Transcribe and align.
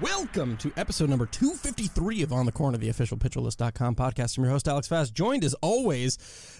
Welcome 0.00 0.56
to 0.58 0.72
episode 0.78 1.10
number 1.10 1.26
253 1.26 2.22
of 2.22 2.32
On 2.32 2.46
the 2.46 2.52
Corner, 2.52 2.78
the 2.78 2.88
official 2.88 3.18
pitcherlist.com 3.18 3.96
podcast. 3.96 4.38
I'm 4.38 4.44
your 4.44 4.52
host, 4.52 4.66
Alex 4.66 4.88
Fast, 4.88 5.12
joined 5.12 5.44
as 5.44 5.52
always 5.54 6.16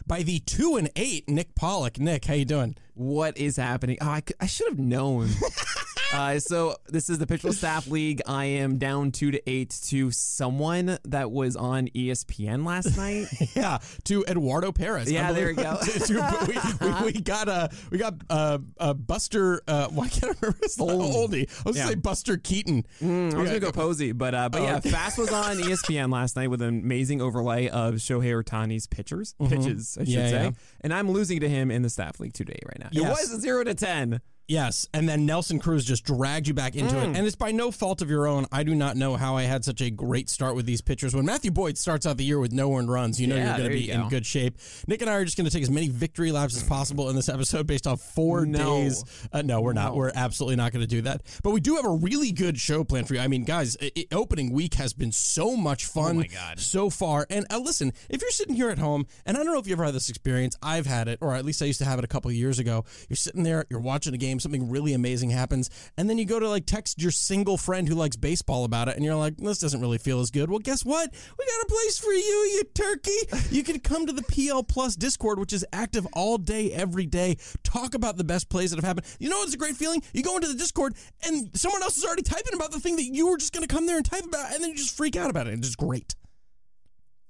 by 0.07 0.23
the 0.23 0.41
2 0.41 0.77
and 0.77 0.91
8 0.95 1.27
Nick 1.27 1.55
Pollock. 1.55 1.99
Nick, 1.99 2.27
how 2.27 2.35
you 2.35 2.45
doing? 2.45 2.77
What 2.93 3.39
is 3.39 3.57
happening? 3.57 3.97
Oh, 4.03 4.09
I, 4.09 4.23
I 4.41 4.45
should 4.45 4.69
have 4.69 4.79
known. 4.79 5.31
Uh, 6.13 6.41
so 6.41 6.75
this 6.89 7.09
is 7.09 7.19
the 7.19 7.27
Pitchell 7.27 7.53
Staff 7.53 7.87
League. 7.87 8.21
I 8.27 8.45
am 8.47 8.79
down 8.79 9.13
two 9.13 9.31
to 9.31 9.41
eight 9.49 9.71
to 9.85 10.11
someone 10.11 10.99
that 11.05 11.31
was 11.31 11.55
on 11.55 11.87
ESPN 11.89 12.67
last 12.67 12.97
night. 12.97 13.27
Yeah, 13.55 13.79
to 14.05 14.25
Eduardo 14.27 14.73
Perez. 14.73 15.11
Yeah, 15.11 15.33
there 15.33 15.47
we 15.49 15.55
go. 15.55 15.77
To- 16.07 16.47
we, 16.49 16.89
we, 16.89 17.03
we 17.05 17.13
got 17.21 17.49
a 17.49 17.71
we 17.91 17.99
got 17.99 18.15
uh, 18.29 18.59
uh, 18.79 18.95
Buster. 18.95 19.63
Uh, 19.69 19.89
why 19.89 20.09
can't 20.09 20.33
I 20.33 20.37
remember 20.41 20.59
his 20.63 20.79
name? 20.79 20.89
Oldie. 20.89 21.49
I 21.65 21.69
was 21.69 21.77
Yeah. 21.77 21.83
gonna 21.85 21.95
say 21.95 22.01
Buster 22.01 22.37
Keaton. 22.39 22.85
Mm, 23.01 23.35
I 23.35 23.39
was 23.39 23.49
gonna 23.49 23.61
go 23.61 23.71
Posey, 23.73 24.13
but 24.13 24.35
uh, 24.35 24.49
but 24.49 24.61
Oh, 24.63 24.65
yeah, 24.65 24.77
okay. 24.77 24.91
Fast 24.91 25.19
was 25.19 25.33
on 25.33 25.57
ESPN 25.59 26.13
last 26.13 26.37
night 26.37 26.49
with 26.51 26.61
an 26.63 26.69
amazing 26.69 27.21
overlay 27.21 27.69
of 27.69 27.95
Shohei 27.95 28.43
Ohtani's 28.43 28.87
pitchers, 28.87 29.35
pitches, 29.49 29.97
I 30.01 30.05
should 30.05 30.11
Mm-hmm. 30.11 30.19
Yeah, 30.21 30.29
say, 30.31 30.45
yeah. 30.45 30.51
and 30.83 30.93
I'm 30.95 31.11
losing 31.11 31.41
to 31.41 31.49
him 31.49 31.71
in 31.71 31.83
the 31.83 31.91
Staff 31.91 32.19
League 32.21 32.33
today 32.35 32.59
right 32.67 32.79
now. 32.81 32.89
Yes. 32.93 33.29
It 33.29 33.33
was 33.33 33.41
zero 33.43 33.63
to 33.65 33.75
ten. 33.75 34.21
Yes, 34.51 34.85
and 34.93 35.09
then 35.09 35.27
Nelson 35.27 35.61
Cruz 35.61 35.85
just 35.85 36.05
dragged 36.05 36.49
you 36.49 36.55
back 36.55 36.75
into 36.75 36.97
Mm. 36.97 37.11
it, 37.13 37.17
and 37.17 37.25
it's 37.25 37.37
by 37.37 37.53
no 37.53 37.71
fault 37.71 38.03
of 38.03 38.11
your 38.11 38.27
own. 38.27 38.47
I 38.51 38.65
do 38.65 38.75
not 38.75 38.97
know 38.97 39.15
how 39.15 39.37
I 39.37 39.45
had 39.45 39.65
such 39.65 39.81
a 39.81 39.91
great 39.91 40.29
start 40.29 40.57
with 40.57 40.67
these 40.67 40.81
pitchers. 40.81 41.15
When 41.15 41.25
Matthew 41.25 41.53
Boyd 41.53 41.79
starts 41.79 42.05
out 42.05 42.17
the 42.17 42.25
year 42.25 42.41
with 42.41 42.51
no 42.51 42.75
earned 42.77 42.91
runs, 42.91 43.21
you 43.21 43.29
know 43.29 43.37
Yeah, 43.37 43.51
you're 43.51 43.59
going 43.59 43.71
to 43.71 43.77
be 43.77 43.85
you 43.85 43.93
in 43.93 44.09
good 44.09 44.27
shape. 44.27 44.59
Nick 44.89 45.03
and 45.03 45.09
I 45.09 45.15
are 45.15 45.25
just 45.25 45.37
going 45.37 45.45
to 45.45 45.53
take 45.53 45.63
as 45.63 45.71
many 45.71 45.89
victory 45.89 46.33
laps 46.33 46.57
as 46.57 46.65
possible 46.65 47.09
in 47.11 47.15
this 47.15 47.29
episode 47.29 47.69
based 47.69 47.87
off 47.87 48.01
four 48.01 48.45
No. 48.45 48.59
days. 48.83 49.05
Uh, 49.33 49.43
no, 49.43 49.61
we're 49.61 49.73
not. 49.73 49.93
No. 49.93 49.99
We're 49.99 50.11
absolutely 50.17 50.57
not 50.57 50.73
going 50.73 50.83
to 50.83 50.89
do 50.89 51.03
that. 51.03 51.23
But 51.45 51.53
we 51.53 51.61
do 51.61 51.77
have 51.77 51.85
a 51.85 51.91
really 51.93 52.33
good 52.33 52.59
show 52.59 52.83
planned 52.83 53.07
for 53.07 53.15
you. 53.15 53.21
I 53.21 53.29
mean, 53.29 53.45
guys, 53.45 53.77
i 53.81 53.93
i- 53.97 54.07
opening 54.11 54.51
week 54.53 54.75
has 54.75 54.93
been 54.93 55.13
so 55.13 55.55
much 55.57 55.85
fun 55.87 56.25
Oh 56.29 56.53
so 56.57 56.91
far. 56.91 57.25
And 57.31 57.47
uh, 57.51 57.59
listen, 57.59 57.93
if 58.09 58.21
you're 58.21 58.33
sitting 58.33 58.57
here 58.57 58.71
at 58.71 58.79
home, 58.81 59.07
and 59.25 59.37
I 59.37 59.45
don't 59.45 59.53
know 59.53 59.61
if 59.61 59.69
you 59.69 59.75
ever 59.75 59.85
had 59.85 59.95
this 59.95 60.09
experience, 60.09 60.57
I've 60.61 60.87
had 60.87 61.07
it, 61.07 61.19
or 61.21 61.37
at 61.37 61.45
least 61.45 61.63
I 61.63 61.67
used 61.67 61.79
to 61.79 61.85
have 61.85 62.01
it 62.01 62.05
a 62.05 62.09
couple 62.09 62.31
of 62.31 62.35
years 62.35 62.59
ago. 62.59 62.85
You're 63.09 63.17
sitting 63.17 63.45
there, 63.45 63.65
you're 63.71 63.79
watching 63.79 64.13
a 64.13 64.19
game, 64.19 64.40
something 64.41 64.71
really 64.71 64.93
amazing 64.93 65.31
happens, 65.31 65.71
and 65.97 66.09
then 66.09 66.19
you 66.19 66.25
go 66.25 66.41
to 66.41 66.49
like 66.49 66.67
text 66.67 67.01
your 67.01 67.11
single 67.11 67.57
friend 67.57 67.89
who 67.89 67.95
likes 67.95 68.17
baseball 68.17 68.65
about 68.65 68.89
it, 68.89 68.97
and 68.97 69.05
you're 69.05 69.15
like, 69.15 69.37
this 69.37 69.59
doesn't 69.59 69.81
really 69.81 69.99
feel 69.99 70.21
as 70.21 70.31
good. 70.31 70.51
Well, 70.51 70.59
guess 70.59 70.85
what? 70.85 71.11
We 71.13 71.47
got 71.47 71.65
a 71.65 71.69
place 71.69 71.99
for 71.99 72.13
you, 72.13 72.21
you 72.21 72.63
turkey. 72.75 73.51
You 73.51 73.63
can 73.63 73.81
come 73.81 74.07
to 74.07 74.13
the 74.13 74.23
PL 74.23 74.65
Plus 74.65 74.97
Discord, 74.97 75.39
which 75.39 75.53
is 75.53 75.65
active 75.73 76.07
all 76.13 76.39
day, 76.39 76.73
every 76.73 77.07
day. 77.07 77.37
Talk 77.63 77.95
about 77.95 78.17
the 78.17 78.25
best 78.25 78.49
plays 78.49 78.71
that 78.71 78.77
have 78.77 78.85
happened. 78.85 79.07
You 79.19 79.29
know 79.29 79.39
what's 79.39 79.55
a 79.55 79.59
great 79.59 79.77
feeling? 79.77 80.03
You 80.13 80.23
go 80.23 80.37
into 80.37 80.49
the 80.49 80.55
Discord, 80.55 80.95
and 81.27 81.51
someone 81.57 81.83
else 81.83 81.97
is 81.97 82.05
already 82.05 82.23
typing 82.23 82.55
about 82.55 82.73
the 82.73 82.81
thing 82.81 82.97
that 82.97 83.05
you 83.05 83.29
were 83.29 83.37
just 83.37 83.53
going 83.53 83.67
to 83.67 83.73
come 83.73 83.87
there 83.87 83.97
and 83.97 84.05
type 84.05 84.25
about, 84.25 84.53
and 84.53 84.63
then 84.63 84.71
you 84.71 84.77
just 84.77 84.97
freak 84.97 85.17
out 85.17 85.31
about 85.31 85.47
it. 85.47 85.55
And 85.55 85.65
it's 85.65 85.77
great. 85.77 86.15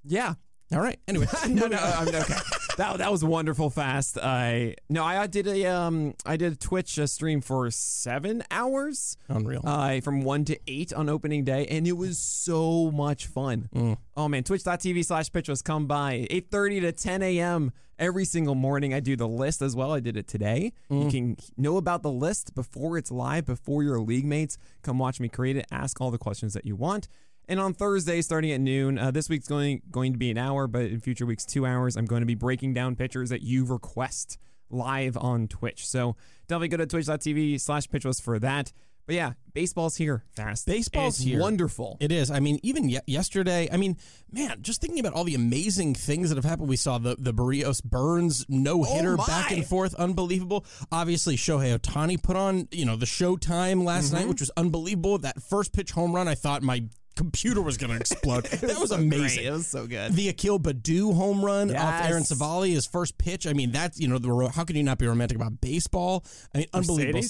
Yeah. 0.04 0.34
All 0.72 0.80
right. 0.80 0.98
Anyway, 1.08 1.26
no, 1.48 1.66
no, 1.66 1.76
I'm 1.76 2.08
okay. 2.08 2.34
That 2.76 2.98
that 2.98 3.10
was 3.10 3.24
wonderful. 3.24 3.70
Fast. 3.70 4.18
I 4.18 4.76
no, 4.88 5.04
I 5.04 5.26
did 5.26 5.46
a 5.48 5.66
um, 5.66 6.14
I 6.24 6.36
did 6.36 6.52
a 6.52 6.56
Twitch 6.56 6.98
uh, 6.98 7.06
stream 7.06 7.40
for 7.40 7.70
seven 7.70 8.44
hours. 8.50 9.16
Unreal. 9.28 9.62
Uh, 9.64 10.00
from 10.00 10.22
one 10.22 10.44
to 10.44 10.58
eight 10.68 10.92
on 10.92 11.08
opening 11.08 11.44
day, 11.44 11.66
and 11.66 11.86
it 11.88 11.96
was 11.96 12.18
so 12.18 12.90
much 12.92 13.26
fun. 13.26 13.68
Mm. 13.74 13.98
Oh 14.16 14.28
man, 14.28 14.44
Twitch.tv 14.44 15.04
slash 15.04 15.32
pitchers 15.32 15.60
come 15.60 15.86
by 15.86 16.26
8:30 16.30 16.80
to 16.82 16.92
10 16.92 17.22
a.m. 17.22 17.72
every 17.98 18.24
single 18.24 18.54
morning. 18.54 18.94
I 18.94 19.00
do 19.00 19.16
the 19.16 19.28
list 19.28 19.62
as 19.62 19.74
well. 19.74 19.92
I 19.92 20.00
did 20.00 20.16
it 20.16 20.28
today. 20.28 20.72
Mm. 20.88 21.04
You 21.04 21.10
can 21.10 21.36
know 21.56 21.78
about 21.78 22.02
the 22.02 22.12
list 22.12 22.54
before 22.54 22.96
it's 22.96 23.10
live, 23.10 23.44
before 23.44 23.82
your 23.82 23.98
league 24.00 24.24
mates 24.24 24.56
come 24.82 24.98
watch 24.98 25.18
me 25.18 25.28
create 25.28 25.56
it. 25.56 25.66
Ask 25.72 26.00
all 26.00 26.12
the 26.12 26.18
questions 26.18 26.54
that 26.54 26.64
you 26.64 26.76
want. 26.76 27.08
And 27.50 27.58
on 27.60 27.74
Thursday, 27.74 28.22
starting 28.22 28.52
at 28.52 28.60
noon, 28.60 28.96
uh, 28.96 29.10
this 29.10 29.28
week's 29.28 29.48
going 29.48 29.82
going 29.90 30.12
to 30.12 30.18
be 30.18 30.30
an 30.30 30.38
hour, 30.38 30.66
but 30.68 30.82
in 30.82 31.00
future 31.00 31.26
weeks, 31.26 31.44
two 31.44 31.66
hours. 31.66 31.96
I'm 31.96 32.06
going 32.06 32.20
to 32.22 32.26
be 32.26 32.36
breaking 32.36 32.74
down 32.74 32.94
pitchers 32.94 33.30
that 33.30 33.42
you 33.42 33.64
request 33.64 34.38
live 34.70 35.16
on 35.16 35.48
Twitch. 35.48 35.84
So 35.86 36.14
definitely 36.46 36.68
go 36.68 36.76
to 36.76 36.86
twitch.tv 36.86 37.60
slash 37.60 37.88
pitchlist 37.88 38.22
for 38.22 38.38
that. 38.38 38.72
But 39.06 39.16
yeah, 39.16 39.32
baseball's 39.52 39.96
here 39.96 40.22
fast. 40.36 40.64
Baseball's 40.68 41.18
here. 41.18 41.40
Wonderful. 41.40 41.96
It 41.98 42.12
is. 42.12 42.30
I 42.30 42.38
mean, 42.38 42.60
even 42.62 42.88
ye- 42.88 43.00
yesterday, 43.08 43.68
I 43.72 43.76
mean, 43.76 43.96
man, 44.30 44.58
just 44.62 44.80
thinking 44.80 45.00
about 45.00 45.14
all 45.14 45.24
the 45.24 45.34
amazing 45.34 45.96
things 45.96 46.28
that 46.28 46.36
have 46.36 46.44
happened. 46.44 46.68
We 46.68 46.76
saw 46.76 46.98
the 46.98 47.16
the 47.18 47.34
Berrios 47.34 47.82
Burnes 47.82 48.46
no 48.48 48.84
hitter 48.84 49.14
Oh 49.18 49.26
back 49.26 49.50
and 49.50 49.66
forth, 49.66 49.94
unbelievable. 49.94 50.64
Obviously, 50.92 51.34
Shohei 51.36 51.76
Ohtani 51.76 52.22
put 52.22 52.36
on 52.36 52.68
you 52.70 52.84
know 52.84 52.94
the 52.94 53.06
Showtime 53.06 53.82
last 53.82 54.06
Mm-hmm. 54.12 54.14
night, 54.16 54.28
which 54.28 54.40
was 54.40 54.52
unbelievable. 54.56 55.18
That 55.18 55.42
first 55.42 55.72
pitch 55.72 55.90
home 55.90 56.14
run, 56.14 56.28
I 56.28 56.36
thought 56.36 56.62
my 56.62 56.84
computer 57.20 57.60
was 57.60 57.76
going 57.76 57.90
to 57.90 57.96
explode. 57.96 58.44
that 58.46 58.78
was 58.78 58.92
amazing. 58.92 59.44
It 59.44 59.50
was 59.50 59.66
so 59.66 59.86
good. 59.86 60.14
The 60.14 60.30
Akil 60.30 60.58
Baddoo 60.58 61.14
home 61.14 61.44
run 61.44 61.68
off 61.70 61.76
Yes. 61.76 62.10
Aaron 62.10 62.22
Civale, 62.22 62.72
his 62.72 62.86
first 62.86 63.18
pitch. 63.18 63.46
I 63.46 63.52
mean, 63.52 63.72
that's 63.72 64.00
you 64.00 64.08
know, 64.08 64.16
the, 64.16 64.50
how 64.54 64.64
can 64.64 64.74
you 64.74 64.82
not 64.82 64.96
be 64.96 65.06
romantic 65.06 65.36
about 65.36 65.60
baseball? 65.60 66.24
I 66.54 66.58
mean, 66.58 66.66
unbelievable. 66.72 67.20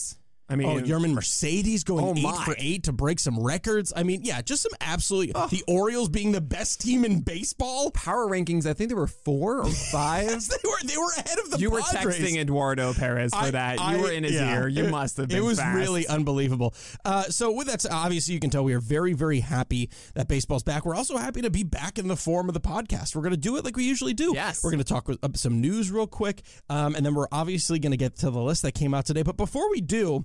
I 0.50 0.56
mean, 0.56 0.68
oh, 0.68 0.80
Yermin 0.82 1.12
Mercedes 1.14 1.84
going 1.84 2.04
Oh, 2.04 2.14
eight 2.16 2.22
my. 2.22 2.44
for 2.44 2.54
eight 2.58 2.82
to 2.84 2.92
break 2.92 3.20
some 3.20 3.38
records. 3.38 3.92
I 3.94 4.02
mean, 4.02 4.22
yeah, 4.24 4.42
just 4.42 4.62
some 4.62 4.72
absolutely 4.80 5.32
the 5.32 5.62
Orioles 5.68 6.08
being 6.08 6.32
the 6.32 6.40
best 6.40 6.80
team 6.80 7.04
in 7.04 7.20
baseball. 7.20 7.90
power 7.92 8.26
rankings, 8.26 8.66
I 8.66 8.72
think 8.72 8.88
there 8.90 8.96
were 8.98 9.06
four 9.06 9.60
or 9.62 9.70
five. 9.92 10.26
They 10.28 10.56
were 10.68 10.78
they 10.84 10.96
were 10.96 11.10
ahead 11.16 11.38
of 11.38 11.50
the. 11.52 11.58
you 11.58 11.70
were 11.70 11.80
Padres. 11.80 12.16
texting 12.18 12.36
Eduardo 12.38 12.92
Perez 12.94 13.30
for 13.32 13.38
I- 13.44 13.50
that. 13.52 13.78
You 13.92 14.02
were 14.02 14.10
in 14.10 14.24
his 14.24 14.34
yeah. 14.34 14.56
ear. 14.60 14.68
You 14.68 14.88
must 14.88 15.16
have 15.18 15.28
been. 15.28 15.38
It 15.38 15.44
was 15.44 15.58
fast. 15.58 15.76
really 15.76 16.06
unbelievable. 16.08 16.74
Uh, 17.04 17.22
so 17.24 17.52
with 17.52 17.68
that, 17.68 17.80
said, 17.82 17.92
obviously 17.92 18.34
you 18.34 18.40
can 18.40 18.50
tell 18.50 18.64
we 18.64 18.74
are 18.74 18.80
very, 18.80 19.12
very 19.12 19.40
happy 19.40 19.88
that 20.14 20.26
baseball's 20.28 20.62
back. 20.64 20.84
We're 20.84 20.96
also 20.96 21.16
happy 21.16 21.42
to 21.42 21.50
be 21.50 21.62
back 21.62 21.98
in 21.98 22.08
the 22.08 22.16
form 22.16 22.48
of 22.48 22.54
the 22.54 22.60
podcast. 22.60 23.14
We're 23.14 23.22
going 23.22 23.30
to 23.32 23.36
do 23.36 23.56
it 23.56 23.64
like 23.64 23.76
we 23.76 23.84
usually 23.84 24.14
do. 24.14 24.32
Yes. 24.34 24.64
We're 24.64 24.70
going 24.70 24.82
to 24.82 24.84
talk 24.92 25.06
with, 25.08 25.18
uh, 25.22 25.28
some 25.34 25.60
news 25.60 25.90
real 25.90 26.06
quick, 26.08 26.42
um, 26.68 26.94
and 26.96 27.06
then 27.06 27.14
we're 27.14 27.28
obviously 27.30 27.78
going 27.78 27.92
to 27.92 27.96
get 27.96 28.16
to 28.16 28.30
the 28.30 28.40
list 28.40 28.62
that 28.62 28.72
came 28.72 28.94
out 28.94 29.06
today. 29.06 29.22
But 29.22 29.36
before 29.36 29.70
we 29.70 29.80
do. 29.80 30.24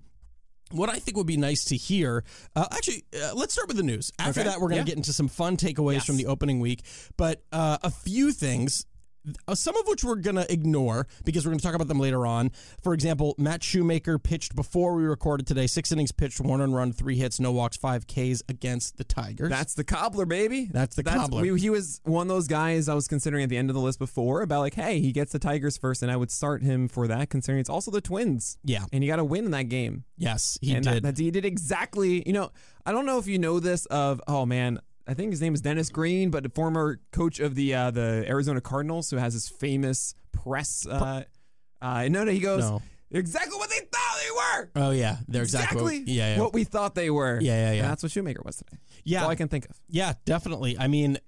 What 0.75 0.90
I 0.90 1.00
think 1.00 1.16
would 1.16 1.25
be 1.28 1.38
nice 1.38 1.63
to 1.66 1.78
hear, 1.78 2.24
uh, 2.56 2.68
actually, 2.72 3.06
uh, 3.13 3.34
let's 3.34 3.53
start 3.53 3.68
with 3.69 3.78
the 3.78 3.84
news. 3.84 4.12
After 4.19 4.41
Okay. 4.41 4.50
that, 4.50 4.56
we're 4.59 4.68
going 4.68 4.84
to 4.84 4.90
Yeah. 4.90 4.96
get 4.96 4.97
into 4.97 5.13
some 5.13 5.30
fun 5.30 5.56
takeaways 5.56 5.94
Yes. 5.96 6.06
from 6.06 6.18
the 6.18 6.25
opening 6.25 6.59
week, 6.59 6.84
but 7.16 7.44
uh, 7.53 7.78
a 7.81 7.90
few 7.91 8.34
things 8.34 8.85
Uh, 9.47 9.56
some 9.56 9.75
of 9.78 9.88
which 9.88 10.03
we're 10.03 10.16
going 10.16 10.36
to 10.36 10.52
ignore 10.52 11.08
because 11.24 11.46
we're 11.46 11.50
going 11.52 11.59
to 11.59 11.66
talk 11.66 11.75
about 11.75 11.88
them 11.88 12.00
later 12.00 12.25
on. 12.25 12.52
For 12.81 12.94
example, 12.94 13.36
Matt 13.38 13.63
Shoemaker 13.63 14.19
pitched 14.19 14.56
before 14.56 14.96
we 14.96 15.03
recorded 15.03 15.47
today. 15.47 15.68
Six 15.68 15.91
innings 15.91 16.12
pitched, 16.12 16.40
one 16.41 16.62
and 16.62 16.75
run, 16.75 16.91
three 16.94 17.16
hits, 17.18 17.40
no 17.40 17.52
walks, 17.52 17.78
five 17.78 18.06
Ks 18.08 18.41
against 18.50 18.97
the 18.97 19.03
Tigers. 19.03 19.50
That's 19.50 19.74
the 19.74 19.84
cobbler, 19.84 20.25
baby. 20.25 20.69
That's 20.72 20.96
the 20.96 21.03
cobbler. 21.03 21.41
we- 21.41 21.59
he 21.59 21.69
was 21.69 22.02
one 22.03 22.24
of 22.28 22.30
those 22.30 22.47
guys 22.47 22.88
I 22.90 22.94
was 22.94 23.08
considering 23.08 23.44
at 23.44 23.50
the 23.50 23.58
end 23.58 23.69
of 23.69 23.74
the 23.74 23.81
list 23.81 23.97
before 24.00 24.41
about 24.41 24.59
like, 24.62 24.75
hey, 24.75 25.00
he 25.00 25.12
gets 25.12 25.31
the 25.31 25.40
Tigers 25.40 25.78
first, 25.78 26.03
and 26.03 26.12
I 26.12 26.16
would 26.18 26.31
start 26.31 26.62
him 26.64 26.88
for 26.88 27.08
that, 27.08 27.30
considering 27.30 27.59
it's 27.62 27.69
also 27.69 27.91
the 27.91 28.02
Twins. 28.02 28.58
Yeah. 28.64 28.85
and 28.91 29.03
he 29.03 29.08
got 29.08 29.19
a 29.19 29.24
win 29.24 29.46
in 29.46 29.52
that 29.52 29.69
game. 29.69 30.03
yes, 30.18 30.58
he 30.62 30.74
and 30.74 30.84
did. 30.84 31.03
That, 31.03 31.16
that 31.16 31.18
he 31.22 31.31
did 31.31 31.46
exactly. 31.46 32.24
You 32.25 32.34
know, 32.34 32.52
I 32.85 32.91
don't 32.91 33.06
know 33.06 33.18
if 33.18 33.28
you 33.28 33.40
know 33.40 33.59
this. 33.59 33.85
Of 33.88 34.22
oh 34.28 34.46
man, 34.46 34.80
I 35.08 35.14
think 35.14 35.32
his 35.32 35.42
name 35.42 35.54
is 35.54 35.62
Dennis 35.62 35.90
Green, 35.90 36.32
but 36.32 36.46
a 36.46 36.50
former 36.50 37.00
coach 37.12 37.40
of 37.40 37.56
the 37.56 37.74
uh, 37.76 37.92
the 37.92 38.26
Arizona 38.28 38.62
Cardinals, 38.62 39.10
who 39.12 39.18
has 39.18 39.34
his 39.34 39.48
famous 39.48 40.16
press. 40.32 40.88
Uh, 40.88 41.24
uh, 41.82 42.08
no, 42.10 42.24
no, 42.24 42.32
he 42.32 42.40
goes 42.40 42.64
No. 42.64 42.82
exactly 43.12 43.56
what 43.58 43.70
they 43.70 43.80
thought 43.80 44.18
they 44.24 44.32
were. 44.32 44.70
oh 44.88 44.92
yeah, 44.92 45.18
they're 45.28 45.44
exactly. 45.44 45.82
what- 46.00 46.08
yeah, 46.08 46.35
yeah. 46.35 46.41
what 46.41 46.53
we 46.53 46.64
thought 46.64 46.96
they 46.96 47.09
were. 47.09 47.40
Yeah, 47.40 47.53
yeah, 47.53 47.72
yeah. 47.74 47.82
And 47.84 47.91
that's 47.91 48.02
what 48.03 48.12
Shoemaker 48.12 48.41
was 48.44 48.58
today. 48.58 48.78
Yeah. 49.03 49.20
That's 49.20 49.26
all 49.26 49.32
I 49.32 49.35
can 49.35 49.47
think 49.47 49.66
of. 49.70 49.79
Yeah, 49.90 50.14
definitely. 50.26 50.78
I 50.79 50.88
mean, 50.88 51.20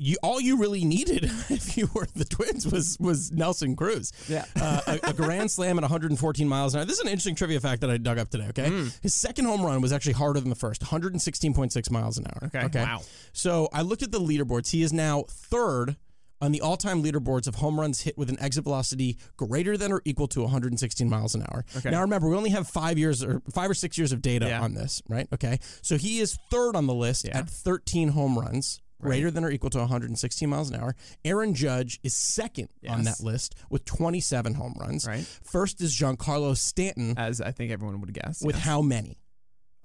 you 0.00 0.16
all 0.22 0.40
you 0.40 0.56
really 0.58 0.84
needed 0.84 1.24
if 1.50 1.76
you 1.76 1.90
were 1.92 2.06
the 2.14 2.24
Twins 2.24 2.66
was 2.70 2.96
was 3.00 3.32
Nelson 3.32 3.74
Cruz. 3.76 4.12
Yeah. 4.28 4.44
uh, 4.56 4.80
a, 4.86 5.10
a 5.10 5.12
grand 5.12 5.50
slam 5.50 5.76
at 5.78 5.82
114 5.82 6.48
miles 6.48 6.74
an 6.74 6.80
hour. 6.80 6.84
This 6.86 6.94
is 6.98 7.00
an 7.02 7.08
interesting 7.08 7.34
trivia 7.34 7.60
fact 7.60 7.80
that 7.80 7.90
I 7.90 7.96
dug 7.98 8.18
up 8.18 8.30
today. 8.30 8.46
Okay, 8.50 8.68
Hmm. 8.68 8.88
his 9.02 9.14
second 9.14 9.46
home 9.46 9.62
run 9.62 9.80
was 9.80 9.92
actually 9.92 10.12
harder 10.14 10.40
than 10.40 10.50
the 10.50 10.54
first, 10.56 10.82
116.6 10.82 11.90
miles 11.90 12.16
an 12.18 12.26
hour. 12.26 12.50
Okay. 12.54 12.82
Wow. 12.82 13.00
So 13.32 13.68
I 13.72 13.82
looked 13.82 14.02
at 14.02 14.12
the 14.12 14.20
leaderboards. 14.20 14.70
He 14.70 14.82
is 14.82 14.92
now 14.92 15.24
third. 15.28 15.96
On 16.40 16.52
the 16.52 16.60
all-time 16.60 17.02
leaderboards 17.02 17.48
of 17.48 17.56
home 17.56 17.80
runs 17.80 18.02
hit 18.02 18.16
with 18.16 18.30
an 18.30 18.38
exit 18.38 18.62
velocity 18.62 19.18
greater 19.36 19.76
than 19.76 19.90
or 19.90 20.02
equal 20.04 20.28
to 20.28 20.42
116 20.42 21.10
miles 21.10 21.34
an 21.34 21.42
hour. 21.50 21.64
Okay. 21.78 21.90
Now 21.90 22.00
remember, 22.02 22.28
we 22.28 22.36
only 22.36 22.50
have 22.50 22.68
five 22.68 22.96
years 22.96 23.24
or 23.24 23.42
five 23.52 23.68
or 23.68 23.74
six 23.74 23.98
years 23.98 24.12
of 24.12 24.22
data 24.22 24.46
Yeah. 24.46 24.60
on 24.62 24.74
this, 24.74 25.02
right? 25.08 25.26
Okay. 25.34 25.58
So 25.82 25.96
he 25.98 26.20
is 26.20 26.38
third 26.48 26.76
on 26.76 26.86
the 26.86 26.94
list 26.94 27.24
Yeah. 27.24 27.38
at 27.38 27.50
13 27.50 28.10
home 28.10 28.38
runs, 28.38 28.80
greater 29.00 29.30
than 29.30 29.44
or 29.44 29.50
equal 29.50 29.70
to 29.70 29.78
116 29.78 30.48
miles 30.48 30.70
an 30.70 30.80
hour. 30.80 30.94
Aaron 31.24 31.54
Judge 31.54 32.00
is 32.02 32.14
second 32.14 32.68
on 32.88 33.04
that 33.04 33.20
list 33.20 33.54
with 33.70 33.84
27 33.84 34.54
home 34.54 34.74
runs. 34.78 35.06
Right. 35.06 35.24
First 35.42 35.80
is 35.80 35.94
Giancarlo 35.94 36.56
Stanton 36.56 37.14
As 37.16 37.40
I 37.40 37.52
think 37.52 37.72
everyone 37.72 38.00
would 38.00 38.12
guess. 38.12 38.42
with 38.42 38.56
yes. 38.56 38.64
how 38.64 38.82
many? 38.82 39.18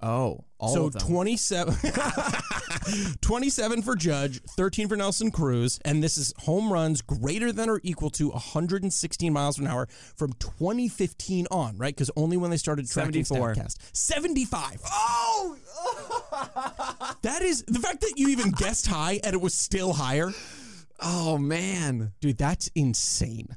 Oh, 0.04 0.44
all 0.58 0.68
so 0.68 0.86
of 0.86 0.92
them. 0.92 1.02
27, 1.02 1.74
27 3.20 3.82
for 3.82 3.96
Judge, 3.96 4.40
13 4.56 4.88
for 4.88 4.96
Nelson 4.96 5.30
Cruz, 5.30 5.78
and 5.84 6.02
this 6.02 6.16
is 6.18 6.32
home 6.38 6.72
runs 6.72 7.02
greater 7.02 7.52
than 7.52 7.68
or 7.68 7.80
equal 7.82 8.10
to 8.10 8.28
116 8.28 9.32
miles 9.32 9.58
an 9.58 9.66
hour 9.66 9.88
from 10.16 10.32
2015 10.34 11.46
on, 11.50 11.76
right? 11.78 11.94
Because 11.94 12.10
only 12.16 12.36
when 12.36 12.50
they 12.50 12.56
started 12.56 12.88
tracking 12.88 13.24
74. 13.24 13.54
Statcast. 13.54 13.76
75. 13.92 14.80
oh, 14.92 15.56
that 17.22 17.42
is 17.42 17.64
the 17.66 17.78
fact 17.78 18.00
that 18.02 18.14
you 18.16 18.28
even 18.28 18.50
guessed 18.50 18.86
high 18.86 19.20
and 19.24 19.34
it 19.34 19.40
was 19.40 19.54
still 19.54 19.94
higher. 19.94 20.30
Oh 21.00 21.38
man, 21.38 22.12
Dude, 22.20 22.38
that's 22.38 22.70
insane. 22.74 23.56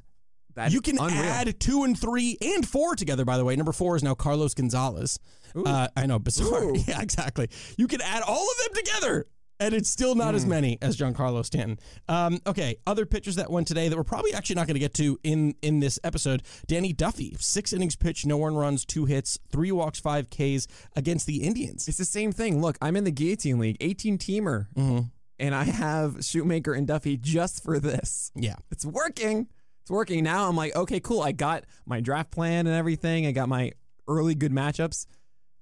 That's 0.58 0.74
you 0.74 0.80
can 0.80 0.98
unreal. 0.98 1.22
add 1.24 1.58
two 1.60 1.84
and 1.84 1.98
three 1.98 2.36
and 2.42 2.66
four 2.68 2.94
together, 2.96 3.24
by 3.24 3.36
the 3.38 3.44
way. 3.44 3.56
Number 3.56 3.72
four 3.72 3.96
is 3.96 4.02
now 4.02 4.14
Carlos 4.14 4.54
Gonzalez. 4.54 5.18
Uh, 5.56 5.88
I 5.96 6.06
know, 6.06 6.18
bizarre. 6.18 6.64
Ooh. 6.64 6.74
Yeah, 6.86 7.00
exactly. 7.00 7.48
You 7.76 7.86
can 7.88 8.00
add 8.02 8.22
all 8.22 8.42
of 8.48 8.56
them 8.64 8.84
together. 8.84 9.26
And 9.60 9.74
it's 9.74 9.90
still 9.90 10.14
not 10.14 10.30
Hmm. 10.30 10.36
as 10.36 10.46
many 10.46 10.78
as 10.80 10.96
Giancarlo 10.96 11.44
Stanton. 11.44 11.80
Um, 12.08 12.38
okay, 12.46 12.76
other 12.86 13.06
pitchers 13.06 13.34
that 13.36 13.50
went 13.50 13.66
today 13.66 13.88
that 13.88 13.96
we're 13.96 14.04
probably 14.04 14.32
actually 14.32 14.54
not 14.54 14.68
going 14.68 14.74
to 14.76 14.80
get 14.80 14.94
to 14.94 15.18
in 15.24 15.54
in 15.62 15.80
this 15.80 15.98
episode. 16.04 16.44
Danny 16.68 16.92
Duffy, 16.92 17.34
six 17.40 17.72
innings 17.72 17.96
pitched, 17.96 18.24
no 18.24 18.36
one 18.36 18.54
runs, 18.54 18.84
two 18.84 19.04
hits, 19.06 19.36
three 19.50 19.72
walks, 19.72 19.98
five 19.98 20.30
Ks 20.30 20.68
against 20.94 21.26
the 21.26 21.42
Indians. 21.42 21.88
It's 21.88 21.98
the 21.98 22.04
same 22.04 22.30
thing. 22.30 22.60
Look, 22.62 22.78
I'm 22.80 22.94
in 22.94 23.02
the 23.02 23.10
guillotine 23.10 23.58
league, 23.58 23.76
18 23.80 24.16
teamer, 24.18 24.66
Mm-hmm. 24.76 24.98
and 25.40 25.54
I 25.56 25.64
have 25.64 26.24
Shoemaker 26.24 26.72
and 26.72 26.86
Duffy 26.86 27.16
just 27.16 27.64
for 27.64 27.80
this. 27.80 28.30
Yeah, 28.36 28.54
It's 28.70 28.84
working. 28.84 29.48
It's 29.88 29.90
working. 29.94 30.22
Now 30.22 30.46
I'm 30.50 30.54
like, 30.54 30.76
okay, 30.76 31.00
cool. 31.00 31.22
I 31.22 31.32
got 31.32 31.64
my 31.86 32.00
draft 32.00 32.30
plan 32.30 32.66
and 32.66 32.76
everything. 32.76 33.24
I 33.26 33.32
got 33.32 33.48
my 33.48 33.72
early 34.06 34.34
good 34.34 34.52
matchups. 34.52 35.06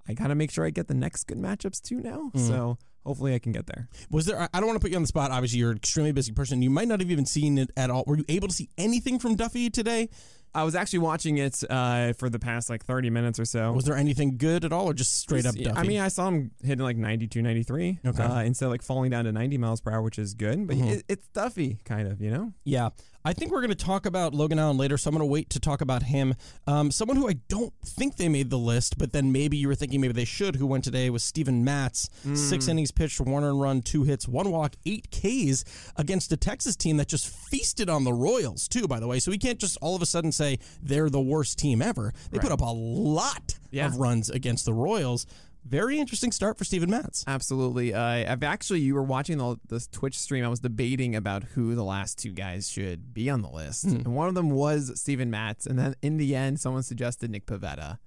I 0.09 0.15
got 0.15 0.29
to 0.29 0.35
make 0.35 0.51
sure 0.51 0.67
I 0.67 0.71
get 0.71 0.89
the 0.89 0.95
next 0.95 1.29
good 1.29 1.39
matchups 1.39 1.81
too 1.81 2.01
now. 2.01 2.33
Mm-hmm. 2.35 2.49
So 2.49 2.77
hopefully 3.05 3.37
I 3.37 3.39
can 3.39 3.53
get 3.53 3.69
there. 3.69 3.87
Was 4.11 4.27
there? 4.27 4.49
I 4.53 4.59
don't 4.59 4.67
want 4.67 4.81
to 4.81 4.85
put 4.85 4.91
you 4.91 4.97
on 4.97 5.03
the 5.03 5.07
spot. 5.09 5.31
Obviously, 5.31 5.61
you're 5.61 5.71
an 5.71 5.77
extremely 5.77 6.11
busy 6.11 6.33
person. 6.33 6.61
You 6.61 6.71
might 6.71 6.89
not 6.89 6.99
have 6.99 7.11
even 7.13 7.25
seen 7.25 7.57
it 7.57 7.71
at 7.77 7.89
all. 7.89 8.03
Were 8.05 8.17
you 8.19 8.25
able 8.29 8.49
to 8.49 8.55
see 8.55 8.69
anything 8.77 9.21
from 9.21 9.37
Duffy 9.37 9.71
today? 9.71 10.09
I 10.55 10.65
was 10.65 10.75
actually 10.75 11.01
watching 11.01 11.37
it 11.37 11.63
uh, 11.69 12.15
for 12.15 12.31
the 12.31 12.39
past 12.39 12.71
like 12.71 12.83
30 12.85 13.11
minutes 13.11 13.39
or 13.39 13.45
so. 13.45 13.73
Was 13.73 13.85
there 13.85 13.95
anything 13.97 14.39
good 14.39 14.65
at 14.65 14.73
all, 14.73 14.87
or 14.87 14.95
just 14.95 15.19
straight 15.21 15.45
up 15.45 15.55
Yeah, 15.55 15.69
Duffy? 15.69 15.81
I 15.81 15.83
mean, 15.85 16.01
I 16.01 16.09
saw 16.09 16.29
him 16.29 16.51
hitting 16.65 16.83
like 16.83 16.97
92, 16.97 17.43
93 17.43 17.99
Okay. 18.07 18.23
uh, 18.23 18.41
instead 18.41 18.65
of 18.65 18.71
like 18.71 18.81
falling 18.83 19.11
down 19.11 19.27
to 19.27 19.33
90 19.33 19.59
miles 19.59 19.83
per 19.83 19.93
hour, 19.93 20.01
which 20.03 20.19
is 20.19 20.33
good. 20.35 20.67
But 20.67 20.77
Mhm. 20.79 20.93
it, 20.93 21.05
it's 21.09 21.29
Duffy, 21.29 21.79
kind 21.85 22.09
of, 22.09 22.23
you 22.23 22.31
know? 22.31 22.55
Yeah. 22.65 22.89
I 23.27 23.33
think 23.33 23.51
we're 23.51 23.59
going 23.61 23.71
to 23.71 23.75
talk 23.75 24.07
about 24.07 24.35
Logan 24.35 24.57
Allen 24.61 24.77
later, 24.77 24.97
so 24.97 25.09
I'm 25.09 25.17
going 25.17 25.27
to 25.29 25.33
wait 25.33 25.51
to 25.51 25.59
talk 25.59 25.81
about 25.81 26.05
him. 26.05 26.37
Um, 26.69 26.93
someone 26.93 27.17
who 27.17 27.29
I 27.29 27.33
don't 27.49 27.73
think 27.85 28.15
they 28.19 28.29
made 28.29 28.51
the 28.51 28.57
list, 28.59 28.99
but 28.99 29.11
then 29.11 29.33
maybe 29.33 29.57
you 29.57 29.67
were 29.67 29.75
thinking 29.75 30.01
maybe 30.01 30.13
they 30.13 30.25
should, 30.25 30.55
who 30.55 30.65
went 30.65 30.85
today 30.85 31.11
was 31.11 31.25
Steven 31.25 31.65
Matz. 31.65 32.09
Six 32.35 32.69
innings 32.69 32.93
pitched, 32.93 33.21
one 33.21 33.43
run, 33.59 33.83
two 33.83 34.05
hits, 34.05 34.29
one 34.29 34.53
walk, 34.53 34.77
eight 34.87 35.09
Ks 35.11 35.65
against 35.97 36.31
a 36.31 36.37
Texas 36.37 36.77
team 36.77 36.99
that 36.99 37.09
just 37.09 37.27
feasted 37.27 37.91
on 37.91 38.05
the 38.05 38.13
Royals, 38.13 38.69
too, 38.69 38.87
by 38.87 39.01
the 39.01 39.09
way. 39.09 39.19
So 39.19 39.33
we 39.33 39.39
can't 39.39 39.59
just 39.59 39.77
all 39.83 39.97
of 39.97 40.03
a 40.03 40.07
sudden 40.07 40.31
say 40.31 40.61
they're 40.81 41.11
the 41.11 41.21
worst 41.21 41.59
team 41.59 41.83
ever. 41.83 42.13
They 42.31 42.39
put 42.39 42.53
up 42.53 42.61
a 42.61 42.65
lot 42.73 43.59
Yeah. 43.73 43.87
of 43.87 43.97
runs 43.97 44.31
against 44.31 44.67
the 44.67 44.73
Royals. 44.73 45.27
Very 45.69 45.99
interesting 45.99 46.31
start 46.31 46.57
for 46.57 46.65
Steven 46.65 46.89
Matz. 46.91 47.25
Absolutely. 47.27 47.93
Uh, 47.93 48.01
I've 48.01 48.45
actually, 48.45 48.81
you 48.81 48.95
were 48.95 49.03
watching 49.03 49.39
the, 49.39 49.57
this 49.69 49.89
Twitch 49.89 50.17
stream. 50.17 50.45
I 50.45 50.49
was 50.49 50.61
debating 50.61 51.17
about 51.17 51.43
who 51.43 51.75
the 51.75 51.83
last 51.83 52.19
two 52.19 52.31
guys 52.31 52.71
should 52.71 53.13
be 53.13 53.29
on 53.29 53.43
the 53.43 53.51
list. 53.51 53.85
And 53.85 54.15
one 54.15 54.29
of 54.29 54.35
them 54.35 54.51
was 54.51 54.93
Steven 55.01 55.29
Matz. 55.29 55.67
And 55.67 55.77
then 55.77 55.97
in 56.03 56.19
the 56.19 56.37
end, 56.37 56.61
someone 56.61 56.85
suggested 56.85 57.31
Nick 57.31 57.47
Pivetta. 57.47 57.99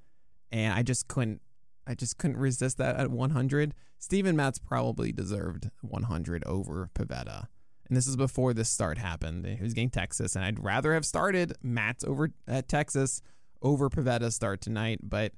And 0.53 0.73
I 0.73 0.83
just 0.83 1.09
couldn't, 1.09 1.41
I 1.85 1.95
just 1.95 2.17
couldn't 2.17 2.37
resist 2.37 2.77
that 2.77 2.95
at 2.95 3.11
100. 3.11 3.73
Steven 3.97 4.37
Matz 4.37 4.57
probably 4.57 5.11
deserved 5.11 5.69
100 5.81 6.45
over 6.45 6.89
Pivetta. 6.95 7.47
And 7.89 7.97
this 7.97 8.07
is 8.07 8.15
before 8.15 8.53
this 8.53 8.71
start 8.71 8.97
happened. 8.97 9.45
He 9.45 9.61
was 9.61 9.73
getting 9.73 9.89
Texas. 9.89 10.37
And 10.37 10.45
I'd 10.45 10.63
rather 10.63 10.93
have 10.93 11.05
started 11.05 11.57
Matz 11.61 12.05
over 12.05 12.31
at 12.47 12.69
Texas 12.69 13.21
over 13.61 13.89
Pivetta's 13.89 14.35
start 14.35 14.61
tonight. 14.61 14.99
But 15.03 15.33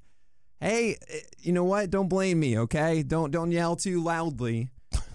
hey, 0.62 0.98
eh, 1.10 1.19
you 1.40 1.52
know 1.52 1.66
what? 1.66 1.90
Don't 1.90 2.08
blame 2.08 2.40
me, 2.40 2.58
okay? 2.60 3.04
Don't 3.04 3.31
don't 3.31 3.52
yell 3.52 3.75
too 3.75 4.02
loudly. 4.02 4.72